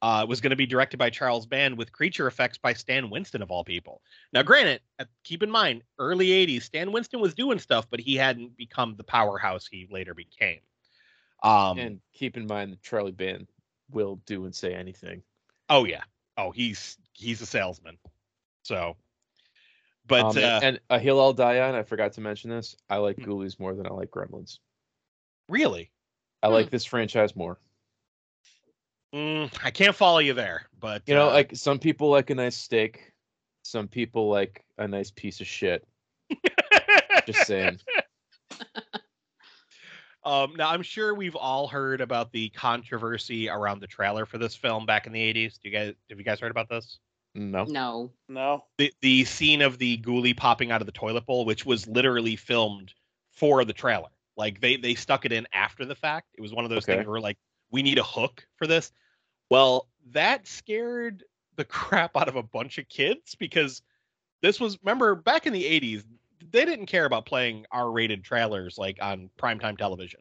Uh, 0.00 0.20
it 0.22 0.28
was 0.28 0.40
going 0.40 0.50
to 0.50 0.56
be 0.56 0.66
directed 0.66 0.96
by 0.98 1.10
Charles 1.10 1.46
Band 1.46 1.76
with 1.76 1.90
creature 1.92 2.28
effects 2.28 2.56
by 2.56 2.72
Stan 2.72 3.10
Winston 3.10 3.42
of 3.42 3.50
all 3.50 3.64
people. 3.64 4.00
Now, 4.32 4.42
granted, 4.42 4.80
uh, 5.00 5.06
keep 5.24 5.42
in 5.42 5.50
mind, 5.50 5.82
early 5.98 6.28
80s, 6.28 6.62
Stan 6.62 6.92
Winston 6.92 7.20
was 7.20 7.34
doing 7.34 7.58
stuff, 7.58 7.88
but 7.90 7.98
he 7.98 8.14
hadn't 8.14 8.56
become 8.56 8.94
the 8.96 9.02
powerhouse 9.02 9.66
he 9.66 9.88
later 9.90 10.14
became. 10.14 10.60
Um, 11.42 11.78
and 11.78 12.00
keep 12.12 12.36
in 12.36 12.46
mind 12.46 12.72
that 12.72 12.82
Charlie 12.82 13.10
Band 13.12 13.48
will 13.90 14.16
do 14.26 14.44
and 14.44 14.54
say 14.54 14.74
anything. 14.74 15.22
oh 15.70 15.84
yeah, 15.84 16.02
oh 16.36 16.50
he's 16.50 16.96
he's 17.12 17.40
a 17.40 17.46
salesman. 17.46 17.96
So, 18.62 18.96
but 20.06 20.36
Um, 20.36 20.36
uh, 20.36 20.60
and 20.62 20.80
a 20.90 20.98
hill 20.98 21.20
I'll 21.20 21.32
die 21.32 21.60
on. 21.60 21.74
I 21.74 21.82
forgot 21.82 22.12
to 22.14 22.20
mention 22.20 22.50
this. 22.50 22.76
I 22.90 22.96
like 22.96 23.16
Hmm. 23.16 23.24
Ghoulies 23.24 23.58
more 23.58 23.74
than 23.74 23.86
I 23.86 23.90
like 23.90 24.10
Gremlins. 24.10 24.58
Really, 25.48 25.90
I 26.42 26.48
Hmm. 26.48 26.52
like 26.54 26.70
this 26.70 26.84
franchise 26.84 27.34
more. 27.36 27.58
mm, 29.14 29.50
I 29.64 29.70
can't 29.70 29.96
follow 29.96 30.18
you 30.18 30.34
there. 30.34 30.66
But 30.78 31.02
You 31.06 31.14
know, 31.14 31.28
uh, 31.28 31.32
like 31.32 31.56
some 31.56 31.78
people 31.78 32.10
like 32.10 32.30
a 32.30 32.34
nice 32.34 32.56
steak, 32.56 33.12
some 33.62 33.88
people 33.88 34.28
like 34.28 34.64
a 34.78 34.86
nice 34.86 35.10
piece 35.10 35.40
of 35.40 35.46
shit. 35.46 35.86
Just 37.26 37.46
saying. 37.46 37.78
Um, 40.24 40.54
now 40.56 40.68
I'm 40.70 40.82
sure 40.82 41.14
we've 41.14 41.36
all 41.36 41.68
heard 41.68 42.00
about 42.02 42.32
the 42.32 42.50
controversy 42.50 43.48
around 43.48 43.80
the 43.80 43.86
trailer 43.86 44.26
for 44.26 44.36
this 44.36 44.54
film 44.54 44.84
back 44.84 45.06
in 45.06 45.12
the 45.12 45.20
80s. 45.20 45.58
Do 45.60 45.70
you 45.70 45.70
guys 45.70 45.94
have 46.10 46.18
you 46.18 46.24
guys 46.24 46.38
heard 46.40 46.50
about 46.50 46.68
this? 46.68 46.98
No. 47.34 47.64
no. 47.64 48.10
No. 48.28 48.64
The 48.76 48.92
the 49.00 49.24
scene 49.24 49.62
of 49.62 49.78
the 49.78 49.96
ghoulie 49.98 50.36
popping 50.36 50.70
out 50.70 50.82
of 50.82 50.86
the 50.86 50.92
toilet 50.92 51.24
bowl, 51.24 51.44
which 51.46 51.64
was 51.64 51.86
literally 51.86 52.36
filmed 52.36 52.92
for 53.30 53.64
the 53.64 53.72
trailer. 53.72 54.08
Like 54.38 54.60
they 54.60 54.76
they 54.76 54.94
stuck 54.94 55.26
it 55.26 55.32
in 55.32 55.46
after 55.52 55.84
the 55.84 55.96
fact. 55.96 56.28
It 56.38 56.40
was 56.40 56.54
one 56.54 56.64
of 56.64 56.70
those 56.70 56.84
Okay. 56.84 56.94
things 56.96 57.06
where 57.06 57.20
like 57.20 57.36
we 57.70 57.82
need 57.82 57.98
a 57.98 58.04
hook 58.04 58.46
for 58.56 58.66
this. 58.66 58.92
Well, 59.50 59.88
that 60.12 60.46
scared 60.46 61.24
the 61.56 61.64
crap 61.66 62.16
out 62.16 62.28
of 62.28 62.36
a 62.36 62.42
bunch 62.42 62.78
of 62.78 62.88
kids 62.88 63.34
because 63.34 63.82
this 64.40 64.60
was 64.60 64.78
remember 64.82 65.14
back 65.16 65.46
in 65.46 65.52
the 65.52 65.64
80s 65.64 66.04
they 66.52 66.64
didn't 66.64 66.86
care 66.86 67.04
about 67.04 67.26
playing 67.26 67.66
r-rated 67.72 68.22
trailers 68.24 68.78
like 68.78 68.96
on 69.02 69.28
primetime 69.36 69.76
television 69.76 70.20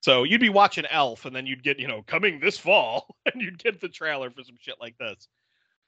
so 0.00 0.22
you'd 0.22 0.40
be 0.40 0.48
watching 0.48 0.86
elf 0.86 1.24
and 1.24 1.34
then 1.34 1.46
you'd 1.46 1.64
get 1.64 1.80
you 1.80 1.88
know 1.88 2.02
coming 2.06 2.38
this 2.38 2.56
fall 2.56 3.16
and 3.32 3.42
you'd 3.42 3.58
get 3.62 3.80
the 3.80 3.88
trailer 3.88 4.30
for 4.30 4.44
some 4.44 4.56
shit 4.60 4.76
like 4.80 4.96
this 4.98 5.28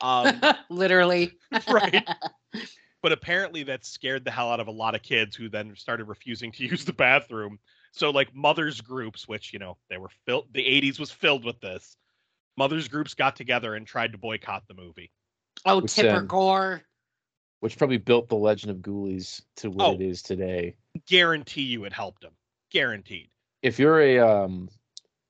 um 0.01 0.43
Literally. 0.70 1.32
Right. 1.68 2.05
But 3.05 3.12
apparently 3.12 3.64
that 3.64 3.85
scared 3.85 4.24
the 4.24 4.31
hell 4.31 4.51
out 4.51 4.60
of 4.60 4.66
a 4.66 4.70
lot 4.70 4.94
of 4.94 5.02
kids 5.02 5.36
who 5.36 5.51
then 5.51 5.76
started 5.76 6.05
refusing 6.09 6.51
to 6.51 6.64
use 6.66 6.86
the 6.86 6.93
bathroom. 6.94 7.59
So 7.93 8.09
like 8.09 8.35
mothers 8.35 8.81
groups, 8.81 9.28
which 9.28 9.52
you 9.52 9.59
know 9.59 9.76
they 9.90 9.98
were 9.98 10.09
filled, 10.24 10.47
the 10.55 10.64
'80s 10.64 10.98
was 10.98 11.10
filled 11.10 11.44
with 11.44 11.60
this. 11.60 11.98
Mothers 12.56 12.89
groups 12.89 13.12
got 13.12 13.36
together 13.36 13.74
and 13.74 13.86
tried 13.86 14.12
to 14.12 14.18
boycott 14.18 14.62
the 14.68 14.74
movie. 14.74 15.12
Oh, 15.66 15.82
Which, 15.82 15.94
Tipper 15.94 16.16
um, 16.16 16.26
Gore. 16.26 16.82
which 17.60 17.76
probably 17.76 17.98
built 17.98 18.28
the 18.31 18.36
Legend 18.36 18.70
of 18.70 18.78
Ghoulies 18.78 19.43
to 19.56 19.70
what 19.70 19.86
Oh. 19.86 19.94
it 19.94 20.01
is 20.01 20.22
today. 20.22 20.74
Guarantee 21.06 21.62
you 21.62 21.85
it 21.85 21.93
helped 21.93 22.22
them. 22.22 22.32
Guaranteed. 22.70 23.28
If 23.60 23.78
you're 23.78 24.01
a 24.01 24.18
um 24.20 24.70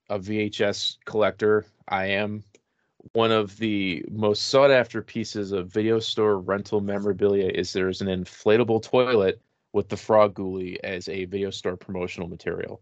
a 0.09 0.21
VHS 0.21 0.99
collector, 1.05 1.67
I 1.89 2.07
am. 2.07 2.45
One 3.13 3.31
of 3.31 3.57
the 3.59 4.05
most 4.11 4.47
sought 4.47 4.71
after 4.71 5.03
pieces 5.03 5.53
of 5.53 5.69
video 5.69 5.99
store 5.99 6.39
rental 6.39 6.81
memorabilia 6.81 7.49
is 7.49 7.73
there's 7.73 8.01
an 8.01 8.09
inflatable 8.09 8.83
toilet 8.83 9.41
with 9.73 9.89
the 9.89 9.97
frog 9.97 10.35
ghoulie 10.35 10.79
as 10.83 11.09
a 11.09 11.25
video 11.27 11.51
store 11.51 11.77
promotional 11.77 12.29
material. 12.29 12.81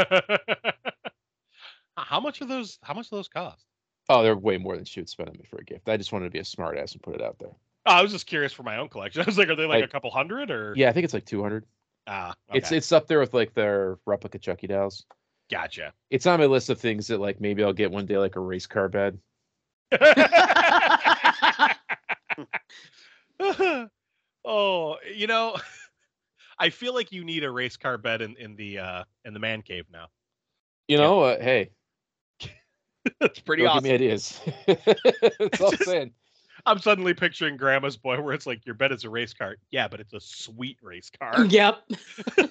how 1.97 2.19
much 2.19 2.41
of 2.41 2.47
those? 2.47 2.77
How 2.83 2.93
much 2.93 3.09
do 3.09 3.15
those 3.15 3.27
cost? 3.27 3.65
Oh, 4.09 4.23
they're 4.23 4.37
way 4.37 4.57
more 4.57 4.75
than 4.75 4.85
she 4.85 4.99
would 5.01 5.09
spend 5.09 5.29
on 5.29 5.35
me 5.37 5.43
for 5.49 5.57
a 5.59 5.63
gift. 5.63 5.89
I 5.89 5.97
just 5.97 6.11
wanted 6.13 6.25
to 6.25 6.31
be 6.31 6.39
a 6.39 6.45
smart 6.45 6.77
ass 6.77 6.93
and 6.93 7.01
put 7.01 7.15
it 7.15 7.21
out 7.21 7.37
there. 7.39 7.49
Oh, 7.85 7.91
I 7.91 8.01
was 8.01 8.11
just 8.11 8.25
curious 8.25 8.53
for 8.53 8.63
my 8.63 8.77
own 8.77 8.89
collection. 8.89 9.21
I 9.21 9.25
was 9.25 9.37
like, 9.37 9.49
are 9.49 9.55
they 9.55 9.65
like 9.65 9.81
Like- 9.81 9.85
a 9.85 9.91
couple 9.91 10.11
hundred 10.11 10.51
or? 10.51 10.73
Yeah, 10.75 10.89
I 10.89 10.93
think 10.93 11.03
it's 11.05 11.13
like 11.13 11.25
200. 11.25 11.65
Ah, 12.07 12.33
It's 12.53 12.67
okay. 12.69 12.77
it's 12.77 12.91
up 12.91 13.07
there 13.07 13.19
with 13.19 13.33
like 13.33 13.53
their 13.53 13.99
replica 14.05 14.39
Chucky 14.39 14.67
dolls. 14.67 15.05
gotcha. 15.51 15.93
It's 16.09 16.25
on 16.25 16.39
my 16.39 16.45
list 16.45 16.69
of 16.69 16.79
things 16.79 17.07
that 17.07 17.19
like 17.19 17.41
maybe 17.41 17.63
I'll 17.63 17.73
get 17.73 17.91
one 17.91 18.05
day, 18.05 18.17
like 18.17 18.35
a 18.37 18.39
race 18.39 18.65
car 18.65 18.87
bed. 18.89 19.19
oh, 24.45 24.97
you 25.13 25.27
know, 25.27 25.55
I 26.59 26.69
feel 26.69 26.93
like 26.93 27.11
you 27.11 27.23
need 27.23 27.43
a 27.43 27.51
race 27.51 27.77
car 27.77 27.97
bed 27.97 28.21
in, 28.21 28.35
in 28.37 28.55
the 28.55 28.79
uh 28.79 29.03
in 29.25 29.33
the 29.33 29.39
man 29.39 29.61
cave 29.61 29.85
now. 29.91 30.07
You 30.87 30.97
Yeah. 30.97 31.03
know, 31.03 31.19
uh, 31.21 31.39
hey, 31.41 31.71
That's 33.19 33.39
pretty 33.39 33.63
don't 33.63 33.71
awesome. 33.71 33.83
give 33.83 33.99
me 34.01 34.05
ideas. 34.07 34.39
That's 35.39 35.61
all 35.61 35.69
I'm 35.69 35.77
saying. 35.77 36.11
I'm 36.67 36.79
suddenly 36.79 37.13
picturing 37.13 37.57
Grandma's 37.57 37.97
boy, 37.97 38.21
where 38.21 38.33
it's 38.33 38.45
like 38.45 38.65
your 38.65 38.75
bed 38.75 38.91
is 38.91 39.05
a 39.05 39.09
race 39.09 39.33
car. 39.33 39.55
Yeah, 39.71 39.87
but 39.87 39.99
it's 39.99 40.13
a 40.13 40.19
sweet 40.19 40.77
race 40.81 41.09
car. 41.09 41.45
Yep. 41.49 41.83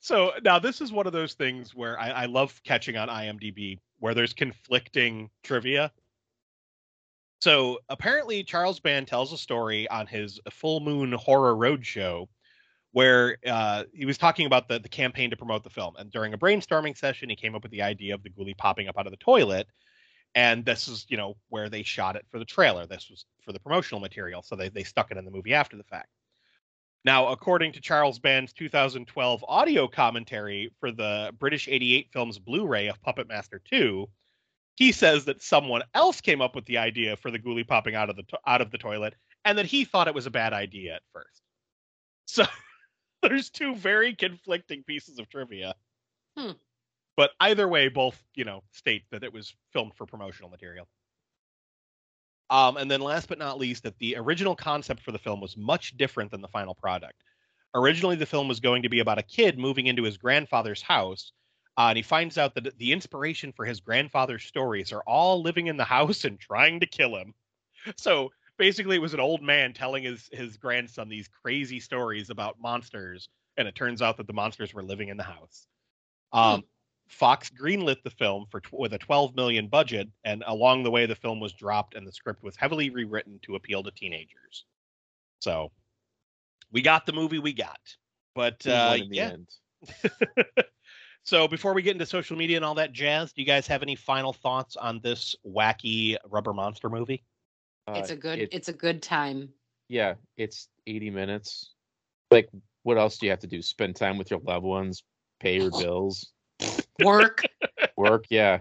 So 0.00 0.32
now 0.44 0.58
this 0.58 0.80
is 0.80 0.92
one 0.92 1.06
of 1.06 1.12
those 1.12 1.34
things 1.34 1.74
where 1.74 1.98
I, 1.98 2.10
I 2.10 2.26
love 2.26 2.60
catching 2.64 2.96
on 2.96 3.08
IMDb 3.08 3.80
where 3.98 4.14
there's 4.14 4.32
conflicting 4.32 5.28
trivia. 5.42 5.92
So 7.40 7.80
apparently 7.88 8.42
Charles 8.44 8.80
Band 8.80 9.06
tells 9.06 9.32
a 9.32 9.36
story 9.36 9.88
on 9.88 10.06
his 10.06 10.40
Full 10.50 10.80
Moon 10.80 11.12
Horror 11.12 11.54
Roadshow 11.54 12.26
where 12.92 13.36
uh, 13.46 13.84
he 13.92 14.06
was 14.06 14.16
talking 14.16 14.46
about 14.46 14.68
the, 14.68 14.78
the 14.78 14.88
campaign 14.88 15.30
to 15.30 15.36
promote 15.36 15.62
the 15.62 15.70
film. 15.70 15.94
And 15.98 16.10
during 16.10 16.32
a 16.32 16.38
brainstorming 16.38 16.96
session, 16.96 17.28
he 17.28 17.36
came 17.36 17.54
up 17.54 17.62
with 17.62 17.72
the 17.72 17.82
idea 17.82 18.14
of 18.14 18.22
the 18.22 18.30
ghoulie 18.30 18.56
popping 18.56 18.88
up 18.88 18.96
out 18.98 19.06
of 19.06 19.10
the 19.10 19.18
toilet. 19.18 19.66
And 20.38 20.64
this 20.64 20.86
is, 20.86 21.04
you 21.08 21.16
know, 21.16 21.36
where 21.48 21.68
they 21.68 21.82
shot 21.82 22.14
it 22.14 22.24
for 22.30 22.38
the 22.38 22.44
trailer. 22.44 22.86
This 22.86 23.10
was 23.10 23.24
for 23.44 23.52
the 23.52 23.58
promotional 23.58 24.00
material. 24.00 24.40
So 24.40 24.54
they, 24.54 24.68
they 24.68 24.84
stuck 24.84 25.10
it 25.10 25.16
in 25.16 25.24
the 25.24 25.32
movie 25.32 25.52
after 25.52 25.76
the 25.76 25.82
fact. 25.82 26.10
Now, 27.04 27.26
according 27.32 27.72
to 27.72 27.80
Charles 27.80 28.20
Band's 28.20 28.52
2012 28.52 29.44
audio 29.48 29.88
commentary 29.88 30.70
for 30.78 30.92
the 30.92 31.34
British 31.36 31.66
88 31.66 32.10
film's 32.12 32.38
Blu 32.38 32.68
ray 32.68 32.86
of 32.86 33.02
Puppet 33.02 33.26
Master 33.26 33.60
2, 33.68 34.08
he 34.76 34.92
says 34.92 35.24
that 35.24 35.42
someone 35.42 35.82
else 35.92 36.20
came 36.20 36.40
up 36.40 36.54
with 36.54 36.66
the 36.66 36.78
idea 36.78 37.16
for 37.16 37.32
the 37.32 37.38
ghoulie 37.40 37.66
popping 37.66 37.96
out 37.96 38.08
of 38.08 38.14
the 38.14 38.22
to- 38.22 38.38
out 38.46 38.60
of 38.60 38.70
the 38.70 38.78
toilet, 38.78 39.16
and 39.44 39.58
that 39.58 39.66
he 39.66 39.84
thought 39.84 40.06
it 40.06 40.14
was 40.14 40.26
a 40.26 40.30
bad 40.30 40.52
idea 40.52 40.94
at 40.94 41.02
first. 41.12 41.42
So 42.26 42.44
there's 43.22 43.50
two 43.50 43.74
very 43.74 44.14
conflicting 44.14 44.84
pieces 44.84 45.18
of 45.18 45.28
trivia. 45.28 45.74
Hmm. 46.36 46.52
But 47.18 47.32
either 47.40 47.66
way, 47.66 47.88
both 47.88 48.16
you 48.36 48.44
know 48.44 48.62
state 48.70 49.02
that 49.10 49.24
it 49.24 49.32
was 49.32 49.52
filmed 49.72 49.92
for 49.96 50.06
promotional 50.06 50.50
material. 50.50 50.86
Um, 52.48 52.76
and 52.76 52.88
then 52.88 53.00
last 53.00 53.28
but 53.28 53.40
not 53.40 53.58
least, 53.58 53.82
that 53.82 53.98
the 53.98 54.14
original 54.16 54.54
concept 54.54 55.02
for 55.02 55.10
the 55.10 55.18
film 55.18 55.40
was 55.40 55.56
much 55.56 55.96
different 55.96 56.30
than 56.30 56.42
the 56.42 56.48
final 56.48 56.76
product. 56.76 57.24
Originally, 57.74 58.14
the 58.14 58.24
film 58.24 58.46
was 58.46 58.60
going 58.60 58.84
to 58.84 58.88
be 58.88 59.00
about 59.00 59.18
a 59.18 59.24
kid 59.24 59.58
moving 59.58 59.88
into 59.88 60.04
his 60.04 60.16
grandfather's 60.16 60.80
house, 60.80 61.32
uh, 61.76 61.88
and 61.88 61.96
he 61.96 62.04
finds 62.04 62.38
out 62.38 62.54
that 62.54 62.78
the 62.78 62.92
inspiration 62.92 63.50
for 63.52 63.64
his 63.66 63.80
grandfather's 63.80 64.44
stories 64.44 64.92
are 64.92 65.02
all 65.04 65.42
living 65.42 65.66
in 65.66 65.76
the 65.76 65.84
house 65.96 66.24
and 66.24 66.38
trying 66.38 66.78
to 66.78 66.86
kill 66.86 67.16
him. 67.16 67.34
So 67.96 68.30
basically, 68.58 68.94
it 68.94 69.02
was 69.02 69.14
an 69.14 69.20
old 69.20 69.42
man 69.42 69.72
telling 69.72 70.04
his 70.04 70.30
his 70.32 70.56
grandson 70.56 71.08
these 71.08 71.28
crazy 71.42 71.80
stories 71.80 72.30
about 72.30 72.60
monsters, 72.60 73.28
and 73.56 73.66
it 73.66 73.74
turns 73.74 74.02
out 74.02 74.18
that 74.18 74.28
the 74.28 74.32
monsters 74.32 74.72
were 74.72 74.84
living 74.84 75.08
in 75.08 75.16
the 75.16 75.24
house. 75.24 75.66
Um, 76.32 76.62
Fox 77.08 77.50
greenlit 77.50 78.02
the 78.02 78.10
film 78.10 78.46
for 78.50 78.60
tw- 78.60 78.72
with 78.74 78.92
a 78.92 78.98
12 78.98 79.34
million 79.34 79.66
budget, 79.68 80.08
and 80.24 80.44
along 80.46 80.82
the 80.82 80.90
way, 80.90 81.06
the 81.06 81.14
film 81.14 81.40
was 81.40 81.52
dropped, 81.52 81.94
and 81.94 82.06
the 82.06 82.12
script 82.12 82.42
was 82.42 82.54
heavily 82.56 82.90
rewritten 82.90 83.38
to 83.42 83.56
appeal 83.56 83.82
to 83.82 83.90
teenagers. 83.90 84.64
So, 85.40 85.72
we 86.70 86.82
got 86.82 87.06
the 87.06 87.12
movie 87.12 87.38
we 87.38 87.52
got, 87.52 87.80
but 88.34 88.66
uh, 88.66 88.96
in 88.98 89.08
the 89.08 89.16
yeah. 89.16 89.30
end? 89.30 89.48
so 91.22 91.48
before 91.48 91.72
we 91.74 91.82
get 91.82 91.92
into 91.92 92.06
social 92.06 92.36
media 92.36 92.56
and 92.56 92.64
all 92.64 92.74
that 92.74 92.92
jazz, 92.92 93.32
do 93.32 93.40
you 93.42 93.46
guys 93.46 93.66
have 93.66 93.82
any 93.82 93.94
final 93.96 94.32
thoughts 94.32 94.76
on 94.76 95.00
this 95.02 95.34
wacky 95.46 96.16
rubber 96.28 96.52
monster 96.52 96.88
movie? 96.90 97.24
it's 97.94 98.10
Uh, 98.10 98.14
a 98.14 98.16
good 98.16 98.38
it- 98.40 98.48
it's 98.52 98.68
a 98.68 98.72
good 98.72 99.02
time. 99.02 99.48
yeah, 99.88 100.14
it's 100.36 100.68
80 100.86 101.10
minutes. 101.10 101.72
Like, 102.30 102.50
what 102.82 102.98
else 102.98 103.16
do 103.16 103.24
you 103.26 103.30
have 103.30 103.40
to 103.40 103.46
do? 103.46 103.62
Spend 103.62 103.96
time 103.96 104.18
with 104.18 104.30
your 104.30 104.40
loved 104.40 104.64
ones, 104.66 105.02
pay 105.40 105.56
your 105.56 105.70
bills, 105.80 106.32
Work. 107.04 107.44
work. 107.96 108.26
Yeah, 108.30 108.60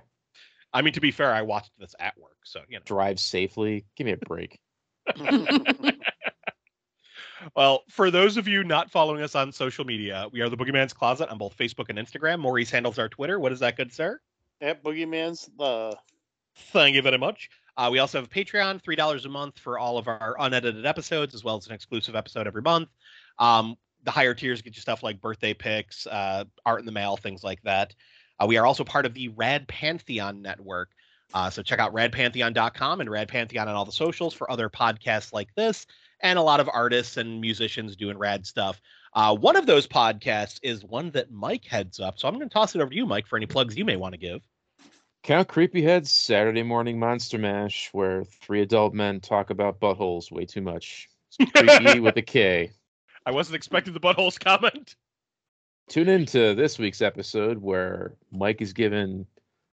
I 0.73 0.81
mean, 0.81 0.93
to 0.93 1.01
be 1.01 1.11
fair, 1.11 1.33
I 1.33 1.41
watched 1.41 1.71
this 1.79 1.95
at 1.99 2.17
work, 2.17 2.37
so 2.43 2.61
you 2.69 2.77
know. 2.77 2.83
drive 2.85 3.19
safely. 3.19 3.85
Give 3.95 4.05
me 4.05 4.11
a 4.13 4.17
break. 4.17 4.59
Well, 7.55 7.83
for 7.89 8.11
those 8.11 8.37
of 8.37 8.47
you 8.47 8.63
not 8.63 8.91
following 8.91 9.21
us 9.21 9.35
on 9.35 9.51
social 9.51 9.85
media, 9.85 10.27
we 10.31 10.41
are 10.41 10.49
the 10.49 10.57
Boogeyman's 10.57 10.93
Closet 10.93 11.29
on 11.29 11.37
both 11.37 11.57
Facebook 11.57 11.89
and 11.89 11.97
Instagram. 11.97 12.39
Maurice 12.39 12.69
handles 12.69 12.99
our 12.99 13.09
Twitter. 13.09 13.39
What 13.39 13.51
is 13.51 13.59
that, 13.59 13.77
good 13.77 13.93
sir? 13.93 14.19
At 14.61 14.83
Boogeyman's 14.83 15.49
the. 15.57 15.95
Thank 16.71 16.95
you 16.95 17.01
very 17.01 17.17
much. 17.17 17.49
Uh, 17.77 17.89
we 17.91 17.99
also 17.99 18.19
have 18.19 18.25
a 18.25 18.29
Patreon, 18.29 18.81
three 18.81 18.95
dollars 18.95 19.25
a 19.25 19.29
month 19.29 19.59
for 19.59 19.77
all 19.77 19.97
of 19.97 20.07
our 20.07 20.35
unedited 20.39 20.85
episodes, 20.85 21.35
as 21.35 21.43
well 21.43 21.57
as 21.57 21.67
an 21.67 21.73
exclusive 21.73 22.15
episode 22.15 22.47
every 22.47 22.63
month. 22.63 22.89
Um, 23.37 23.77
the 24.03 24.11
higher 24.11 24.33
tiers 24.33 24.61
get 24.61 24.75
you 24.75 24.81
stuff 24.81 25.03
like 25.03 25.21
birthday 25.21 25.53
pics, 25.53 26.07
uh, 26.07 26.45
art 26.65 26.79
in 26.79 26.85
the 26.85 26.91
mail, 26.91 27.17
things 27.17 27.43
like 27.43 27.61
that. 27.63 27.93
Uh, 28.39 28.45
we 28.45 28.57
are 28.57 28.65
also 28.65 28.83
part 28.83 29.05
of 29.05 29.13
the 29.13 29.29
Rad 29.29 29.67
Pantheon 29.67 30.41
network. 30.41 30.89
Uh, 31.33 31.49
so 31.49 31.61
check 31.61 31.79
out 31.79 31.93
radpantheon.com 31.93 33.01
and 33.01 33.09
Rad 33.09 33.27
Pantheon 33.27 33.67
on 33.67 33.75
all 33.75 33.85
the 33.85 33.91
socials 33.91 34.33
for 34.33 34.49
other 34.49 34.69
podcasts 34.69 35.33
like 35.33 35.53
this, 35.55 35.85
and 36.21 36.39
a 36.39 36.41
lot 36.41 36.59
of 36.59 36.69
artists 36.71 37.17
and 37.17 37.41
musicians 37.41 37.95
doing 37.95 38.17
rad 38.17 38.45
stuff. 38.45 38.81
Uh, 39.13 39.35
one 39.35 39.55
of 39.55 39.65
those 39.65 39.87
podcasts 39.87 40.59
is 40.63 40.83
one 40.83 41.09
that 41.11 41.31
Mike 41.31 41.65
heads 41.65 41.99
up. 41.99 42.19
So 42.19 42.27
I'm 42.27 42.35
going 42.35 42.47
to 42.47 42.53
toss 42.53 42.75
it 42.75 42.81
over 42.81 42.89
to 42.89 42.95
you, 42.95 43.05
Mike, 43.05 43.27
for 43.27 43.35
any 43.35 43.45
plugs 43.45 43.75
you 43.75 43.83
may 43.83 43.95
want 43.95 44.13
to 44.13 44.19
give. 44.19 44.41
Count 45.23 45.47
Creepyhead's 45.47 46.11
Saturday 46.11 46.63
Morning 46.63 46.99
Monster 46.99 47.37
Mash, 47.37 47.89
where 47.91 48.23
three 48.23 48.61
adult 48.61 48.93
men 48.93 49.19
talk 49.19 49.49
about 49.49 49.79
buttholes 49.79 50.31
way 50.31 50.45
too 50.45 50.61
much. 50.61 51.09
It's 51.39 51.51
creepy 51.79 51.99
with 51.99 52.15
a 52.15 52.21
K. 52.21 52.71
I 53.27 53.31
wasn't 53.31 53.57
expecting 53.57 53.93
the 53.93 53.99
buttholes 53.99 54.39
comment. 54.43 54.95
Tune 55.89 56.07
in 56.07 56.25
to 56.27 56.55
this 56.55 56.79
week's 56.79 57.01
episode 57.01 57.57
where 57.57 58.15
Mike 58.31 58.61
is 58.61 58.71
given, 58.71 59.25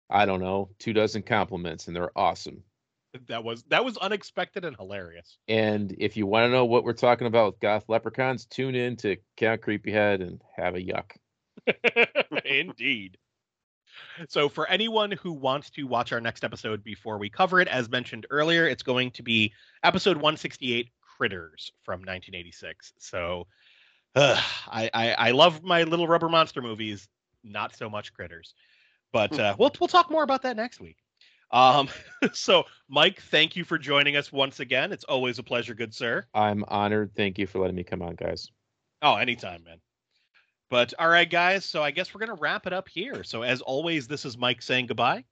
I 0.09 0.25
don't 0.25 0.41
know, 0.41 0.71
two 0.79 0.95
dozen 0.95 1.23
compliments, 1.23 1.87
and 1.87 1.95
they're 1.95 2.17
awesome. 2.17 2.63
That 3.29 3.45
was 3.45 3.63
that 3.65 3.85
was 3.85 3.99
unexpected 3.99 4.65
and 4.65 4.75
hilarious. 4.75 5.37
And 5.49 5.95
if 5.99 6.17
you 6.17 6.27
want 6.27 6.47
to 6.47 6.51
know 6.51 6.65
what 6.65 6.83
we're 6.83 6.95
talking 6.95 7.27
about 7.27 7.53
with 7.53 7.61
goth 7.61 7.85
leprechauns, 7.89 8.47
tune 8.47 8.75
in 8.75 8.97
to 8.99 9.19
Count 9.37 9.61
Creepyhead 9.61 10.23
and 10.23 10.41
have 10.57 10.75
a 10.75 10.81
yuck. 10.81 11.13
Indeed. 12.47 13.19
So, 14.29 14.49
for 14.49 14.67
anyone 14.67 15.11
who 15.11 15.35
wants 15.35 15.69
to 15.71 15.87
watch 15.87 16.13
our 16.13 16.23
next 16.23 16.43
episode 16.43 16.83
before 16.83 17.19
we 17.19 17.29
cover 17.29 17.61
it, 17.61 17.69
as 17.69 17.91
mentioned 17.91 18.27
earlier, 18.31 18.67
it's 18.67 18.83
going 18.83 19.11
to 19.13 19.23
be 19.23 19.53
episode 19.83 20.17
168 20.17 20.89
Critters 21.17 21.73
from 21.83 22.01
1986. 22.01 22.93
So, 22.99 23.47
uh, 24.15 24.41
I, 24.67 24.91
I, 24.93 25.13
I 25.13 25.31
love 25.31 25.63
my 25.63 25.85
little 25.85 26.07
rubber 26.07 26.29
monster 26.29 26.63
movies, 26.63 27.09
not 27.43 27.77
so 27.77 27.89
much 27.89 28.13
Critters. 28.13 28.55
But 29.13 29.39
uh, 29.39 29.55
we'll, 29.59 29.73
we'll 29.79 29.89
talk 29.89 30.11
more 30.11 30.23
about 30.23 30.43
that 30.43 30.57
next 30.57 30.81
week. 30.81 30.97
Um, 31.51 31.89
so, 32.33 32.65
Mike, 32.89 33.21
thank 33.31 33.57
you 33.57 33.65
for 33.65 33.79
joining 33.79 34.17
us 34.17 34.33
once 34.33 34.61
again. 34.61 34.93
It's 34.93 35.05
always 35.05 35.39
a 35.39 35.43
pleasure, 35.43 35.75
good 35.75 35.95
sir. 35.95 36.25
I'm 36.35 36.65
honored. 36.69 37.13
Thank 37.15 37.39
you 37.39 37.47
for 37.47 37.59
letting 37.59 37.77
me 37.77 37.85
come 37.85 38.03
on, 38.03 38.15
guys. 38.15 38.51
Oh, 39.03 39.17
anytime, 39.17 39.65
man. 39.65 39.79
But 40.71 40.95
all 40.99 41.09
right, 41.09 41.29
guys. 41.29 41.67
So 41.67 41.83
I 41.83 41.91
guess 41.91 42.15
we're 42.15 42.21
gonna 42.21 42.41
wrap 42.41 42.67
it 42.67 42.73
up 42.73 42.89
here. 42.89 43.25
So 43.25 43.43
as 43.43 43.61
always, 43.61 44.09
this 44.09 44.25
is 44.25 44.39
Mike 44.39 44.63
saying 44.63 44.87
goodbye. 44.87 45.25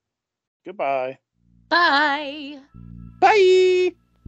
Goodbye. 0.66 1.18
Bye. 1.70 2.58
Bye. 3.20 3.94